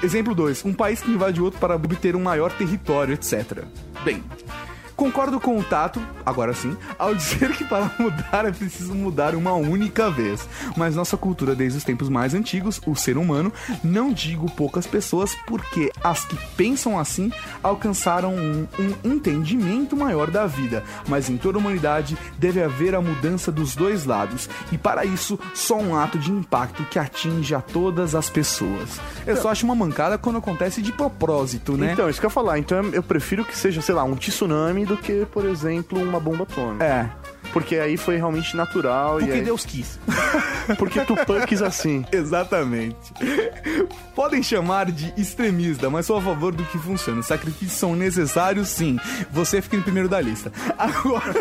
Exemplo 0.03 0.35
2, 0.35 0.65
um 0.65 0.73
país 0.73 1.01
que 1.01 1.11
invade 1.11 1.41
outro 1.41 1.59
para 1.59 1.75
obter 1.75 2.15
um 2.15 2.21
maior 2.21 2.51
território, 2.51 3.13
etc. 3.13 3.63
Bem, 4.03 4.23
concordo 4.95 5.39
com 5.39 5.57
o 5.57 5.63
Tato, 5.63 6.01
agora 6.25 6.53
sim, 6.53 6.75
ao 6.97 7.13
dizer 7.15 7.51
que 7.53 7.63
para 7.63 7.91
mudar 7.99 8.45
é 8.45 8.51
preciso 8.51 8.93
mudar 8.93 9.35
uma 9.35 9.53
única 9.53 10.09
vez. 10.09 10.47
Mas 10.75 10.95
nossa 10.95 11.17
cultura 11.17 11.55
desde 11.55 11.77
os 11.77 11.83
tempos 11.83 12.09
mais 12.09 12.33
antigos, 12.33 12.81
o 12.85 12.95
ser 12.95 13.17
humano, 13.17 13.51
não 13.83 14.11
digo 14.11 14.49
poucas 14.51 14.87
pessoas, 14.87 15.35
porque 15.47 15.91
as 16.03 16.25
que 16.25 16.37
pensam 16.55 16.99
assim 16.99 17.31
alcançaram 17.61 18.33
um, 18.35 18.67
um 19.03 19.11
entendimento 19.11 19.95
maior 19.95 20.29
da 20.29 20.45
vida. 20.45 20.83
Mas 21.07 21.29
em 21.29 21.37
toda 21.37 21.57
a 21.57 21.61
humanidade 21.61 22.17
deve 22.37 22.61
haver 22.61 22.95
a 22.95 23.01
mudança 23.01 23.51
dos 23.51 23.75
dois 23.75 24.05
lados. 24.05 24.49
E 24.71 24.77
para 24.77 25.05
isso, 25.05 25.39
só 25.53 25.77
um 25.77 25.95
ato 25.95 26.17
de 26.17 26.31
impacto 26.31 26.83
que 26.85 26.99
atinge 26.99 27.53
a 27.53 27.61
todas 27.61 28.15
as 28.15 28.29
pessoas. 28.29 28.99
Eu 29.25 29.35
só 29.37 29.49
acho 29.49 29.65
uma 29.65 29.75
mancada 29.75 30.17
quando 30.17 30.37
acontece 30.37 30.81
de 30.81 30.91
propósito, 30.91 31.75
né? 31.77 31.93
Então, 31.93 32.09
isso 32.09 32.19
que 32.19 32.25
eu 32.25 32.29
ia 32.29 32.33
falar. 32.33 32.59
Então 32.59 32.81
eu 32.91 33.03
prefiro 33.03 33.43
que 33.43 33.57
seja, 33.57 33.81
sei 33.81 33.95
lá, 33.95 34.03
um 34.03 34.15
tsunami 34.15 34.84
do 34.85 34.97
que, 34.97 35.25
por 35.31 35.45
exemplo, 35.45 36.01
uma 36.01 36.19
bomba 36.19 36.43
atômica. 36.43 36.85
É. 36.85 37.24
Porque 37.55 37.77
aí 37.77 37.95
foi 37.95 38.17
realmente 38.17 38.53
natural. 38.53 39.13
Porque 39.13 39.29
e 39.29 39.33
aí... 39.35 39.41
Deus 39.41 39.65
quis. 39.65 39.97
Porque 40.77 40.99
Tupac 41.05 41.47
quis 41.47 41.61
assim. 41.61 42.05
Exatamente. 42.11 43.13
Podem 44.13 44.43
chamar 44.43 44.91
de 44.91 45.13
extremista, 45.15 45.89
mas 45.89 46.05
sou 46.05 46.17
a 46.17 46.21
favor 46.21 46.53
do 46.53 46.65
que 46.65 46.77
funciona. 46.77 47.23
Sacrifícios 47.23 47.79
são 47.79 47.95
necessários, 47.95 48.67
sim. 48.67 48.99
Você 49.31 49.61
fica 49.61 49.77
em 49.77 49.81
primeiro 49.81 50.09
da 50.09 50.19
lista. 50.19 50.51
Agora, 50.77 51.33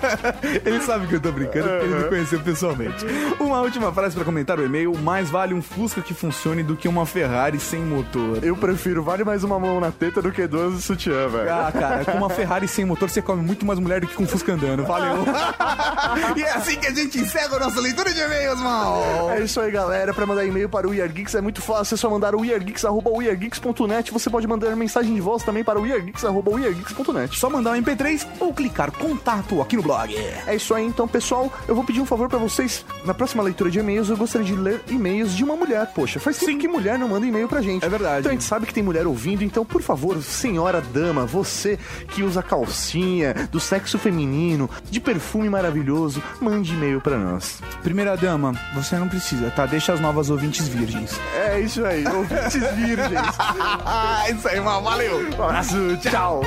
ele 0.64 0.80
sabe 0.80 1.06
que 1.06 1.16
eu 1.16 1.20
tô 1.20 1.32
brincando 1.32 1.68
porque 1.68 1.84
ele 1.84 1.94
me 1.96 2.04
conheceu 2.04 2.40
pessoalmente. 2.40 3.04
Uma 3.38 3.60
última 3.60 3.92
frase 3.92 4.14
pra 4.14 4.24
comentar 4.24 4.58
o 4.58 4.64
e-mail: 4.64 4.96
mais 4.96 5.28
vale 5.28 5.52
um 5.52 5.60
Fusca 5.60 6.00
que 6.00 6.14
funcione 6.14 6.62
do 6.62 6.76
que 6.76 6.88
uma 6.88 7.04
Ferrari 7.04 7.60
sem 7.60 7.80
motor. 7.80 8.42
Eu 8.42 8.56
prefiro 8.56 9.02
vale 9.02 9.22
mais 9.22 9.44
uma 9.44 9.58
mão 9.58 9.80
na 9.80 9.90
teta 9.90 10.22
do 10.22 10.32
que 10.32 10.46
duas 10.46 10.76
de 10.76 10.82
sutiã, 10.82 11.28
velho. 11.28 11.52
Ah, 11.52 11.70
cara, 11.70 12.04
com 12.06 12.16
uma 12.16 12.30
Ferrari 12.30 12.66
sem 12.66 12.86
motor 12.86 13.10
você 13.10 13.20
come 13.20 13.42
muito 13.42 13.66
mais 13.66 13.78
mulher 13.78 14.00
do 14.00 14.06
que 14.06 14.14
com 14.14 14.22
um 14.22 14.26
Fusca 14.26 14.54
andando. 14.54 14.84
Valeu. 14.84 15.26
e 16.36 16.42
é 16.42 16.52
assim 16.52 16.76
que 16.76 16.86
a 16.86 16.94
gente 16.94 17.18
encerra 17.18 17.56
a 17.56 17.60
nossa 17.60 17.80
leitura 17.80 18.12
de 18.12 18.20
e-mails, 18.20 18.60
mal. 18.60 19.30
É 19.30 19.40
isso 19.40 19.60
aí, 19.60 19.70
galera. 19.70 20.14
Pra 20.14 20.26
mandar 20.26 20.44
e-mail 20.44 20.68
para 20.68 20.86
o 20.86 20.90
We 20.90 21.00
Are 21.00 21.12
Geeks 21.12 21.34
é 21.34 21.40
muito 21.40 21.60
fácil. 21.60 21.94
É 21.94 21.98
só 21.98 22.10
mandar 22.10 22.34
o 22.34 22.40
weargeeks.net. 22.40 24.12
Você 24.12 24.30
pode 24.30 24.46
mandar 24.46 24.74
mensagem 24.76 25.14
de 25.14 25.20
voz 25.20 25.42
também 25.42 25.64
para 25.64 25.78
o 25.78 25.82
weargeeks.net. 25.82 27.38
Só 27.38 27.50
mandar 27.50 27.72
um 27.72 27.82
MP3 27.82 28.26
ou 28.40 28.52
clicar 28.52 28.92
contato 28.92 29.60
aqui 29.60 29.76
no 29.76 29.82
blog. 29.82 30.14
É 30.46 30.54
isso 30.54 30.74
aí, 30.74 30.84
então, 30.84 31.06
pessoal. 31.06 31.52
Eu 31.66 31.74
vou 31.74 31.84
pedir 31.84 32.00
um 32.00 32.06
favor 32.06 32.28
pra 32.28 32.38
vocês. 32.38 32.84
Na 33.04 33.14
próxima 33.14 33.42
leitura 33.42 33.70
de 33.70 33.78
e-mails, 33.78 34.08
eu 34.08 34.16
gostaria 34.16 34.46
de 34.46 34.54
ler 34.54 34.82
e-mails 34.88 35.34
de 35.34 35.44
uma 35.44 35.56
mulher. 35.56 35.86
Poxa, 35.94 36.20
faz 36.20 36.38
tempo 36.38 36.58
que 36.58 36.68
mulher 36.68 36.98
não 36.98 37.08
manda 37.08 37.26
e-mail 37.26 37.48
pra 37.48 37.60
gente. 37.60 37.84
É 37.84 37.88
verdade. 37.88 38.20
Então 38.20 38.30
a 38.30 38.34
gente 38.34 38.44
sabe 38.44 38.66
que 38.66 38.74
tem 38.74 38.82
mulher 38.82 39.06
ouvindo. 39.06 39.42
Então, 39.42 39.64
por 39.64 39.82
favor, 39.82 40.20
senhora 40.22 40.80
dama, 40.80 41.26
você 41.26 41.78
que 42.08 42.22
usa 42.22 42.42
calcinha 42.42 43.34
do 43.50 43.60
sexo 43.60 43.98
feminino, 43.98 44.68
de 44.90 45.00
perfume 45.00 45.47
maravilhoso, 45.48 46.22
mande 46.40 46.72
e-mail 46.72 47.00
pra 47.00 47.18
nós. 47.18 47.60
Primeira 47.82 48.16
dama, 48.16 48.52
você 48.74 48.96
não 48.96 49.08
precisa, 49.08 49.50
tá? 49.50 49.66
Deixa 49.66 49.92
as 49.92 50.00
novas 50.00 50.30
ouvintes 50.30 50.68
virgens. 50.68 51.18
É 51.34 51.60
isso 51.60 51.84
aí, 51.84 52.06
ouvintes 52.06 52.54
virgens. 52.74 53.36
isso 54.36 54.48
aí, 54.48 54.60
mal. 54.60 54.82
Valeu. 54.82 55.28
Um 55.36 55.42
abraço, 55.42 55.96
tchau. 55.98 56.42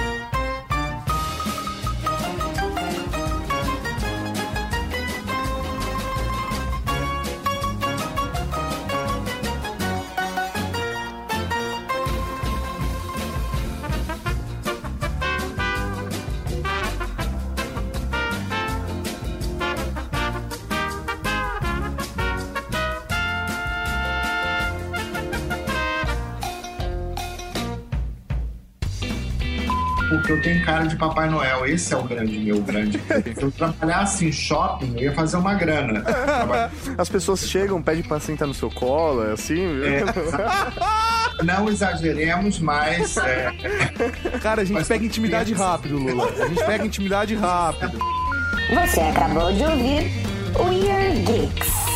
Tenho 30.42 30.66
cara 30.66 30.86
de 30.86 30.96
Papai 30.96 31.30
Noel. 31.30 31.66
Esse 31.66 31.94
é 31.94 31.98
o 31.98 32.04
grande 32.04 32.38
meu 32.40 32.62
grande. 32.62 33.00
Se 33.36 33.42
eu 33.44 33.52
trabalhasse 33.52 34.26
em 34.28 34.32
shopping, 34.32 34.94
eu 34.98 35.04
ia 35.04 35.14
fazer 35.14 35.38
uma 35.38 35.54
grana. 35.54 36.04
As 36.98 37.10
pessoas 37.10 37.48
chegam, 37.48 37.82
pedem 37.82 38.04
pra 38.04 38.20
sentar 38.20 38.48
no 38.48 38.54
seu 38.54 38.70
colo, 38.70 39.24
é 39.28 39.34
assim? 39.34 39.62
É. 39.84 41.44
Não 41.44 41.70
exageremos, 41.70 42.60
mas. 42.60 43.18
é, 43.18 43.52
Cara, 44.42 44.62
a 44.62 44.66
gente 44.66 44.78
Mas- 44.78 44.88
pega 44.88 45.06
intimidade 45.06 45.54
rápido, 45.54 45.98
Lula. 45.98 46.30
A 46.40 46.48
gente 46.48 46.64
pega 46.66 46.86
intimidade 46.86 47.36
rápido. 47.36 47.98
Você 48.70 49.00
acabou 49.02 49.52
de 49.52 49.64
ouvir 49.64 50.12
Weird 50.58 51.22
Geeks. 51.26 51.91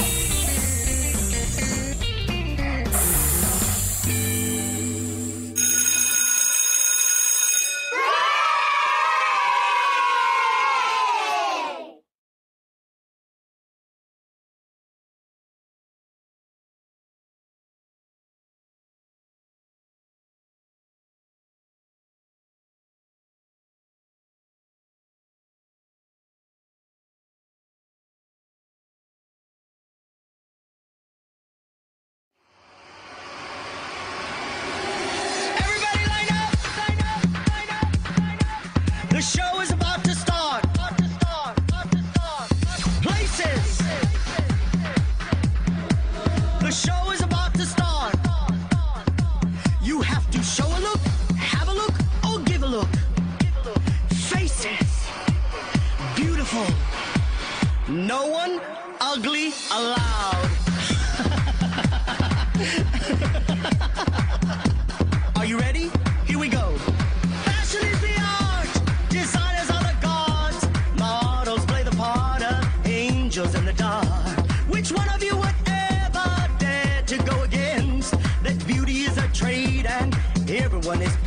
This. 80.97 81.24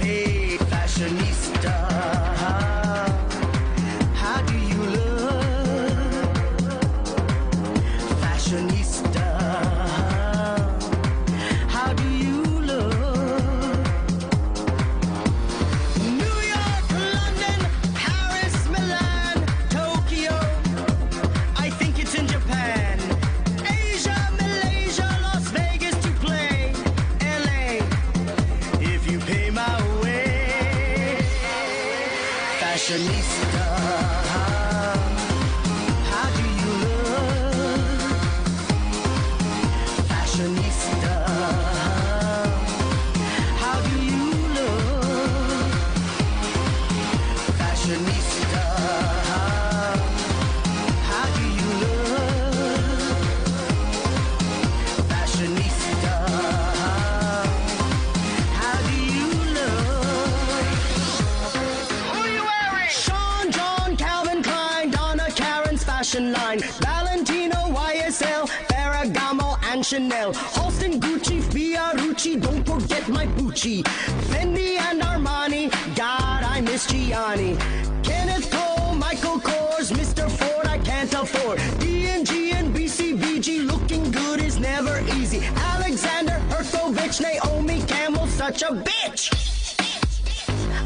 Chanel, 70.08 70.32
Halston, 70.32 71.00
Gucci, 71.00 71.42
Fiorucci, 71.42 72.40
don't 72.40 72.64
forget 72.64 73.06
my 73.10 73.26
Gucci. 73.26 73.82
Fendi 74.30 74.78
and 74.78 75.02
Armani, 75.02 75.70
God, 75.96 76.44
I 76.44 76.62
miss 76.62 76.86
Gianni. 76.86 77.56
Kenneth 78.02 78.50
Cole, 78.50 78.94
Michael 78.94 79.38
Kors, 79.38 79.92
Mr. 79.92 80.30
Ford, 80.30 80.66
I 80.66 80.78
can't 80.78 81.12
afford. 81.12 81.58
D&G 81.80 82.52
and 82.52 82.74
BCBG, 82.74 83.66
looking 83.66 84.10
good 84.10 84.40
is 84.40 84.58
never 84.58 85.00
easy. 85.16 85.44
Alexander 85.74 86.40
Herkovich, 86.48 87.20
Naomi 87.20 87.82
Campbell, 87.82 88.26
such 88.28 88.62
a 88.62 88.68
bitch. 88.68 89.28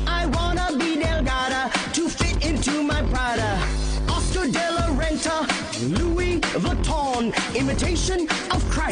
I 0.08 0.26
wanna 0.26 0.76
be 0.76 0.96
Delgada 0.96 1.70
to 1.94 2.08
fit 2.08 2.44
into 2.44 2.82
my 2.82 3.02
Prada. 3.02 3.62
Oscar 4.08 4.46
de 4.48 4.70
la 4.72 4.86
Renta, 4.98 5.46
Louis 5.98 6.40
Vuitton, 6.58 7.32
imitation 7.54 8.26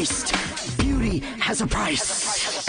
Christ. 0.01 0.33
Beauty 0.79 1.19
has 1.37 1.61
a 1.61 1.67
price. 1.67 2.60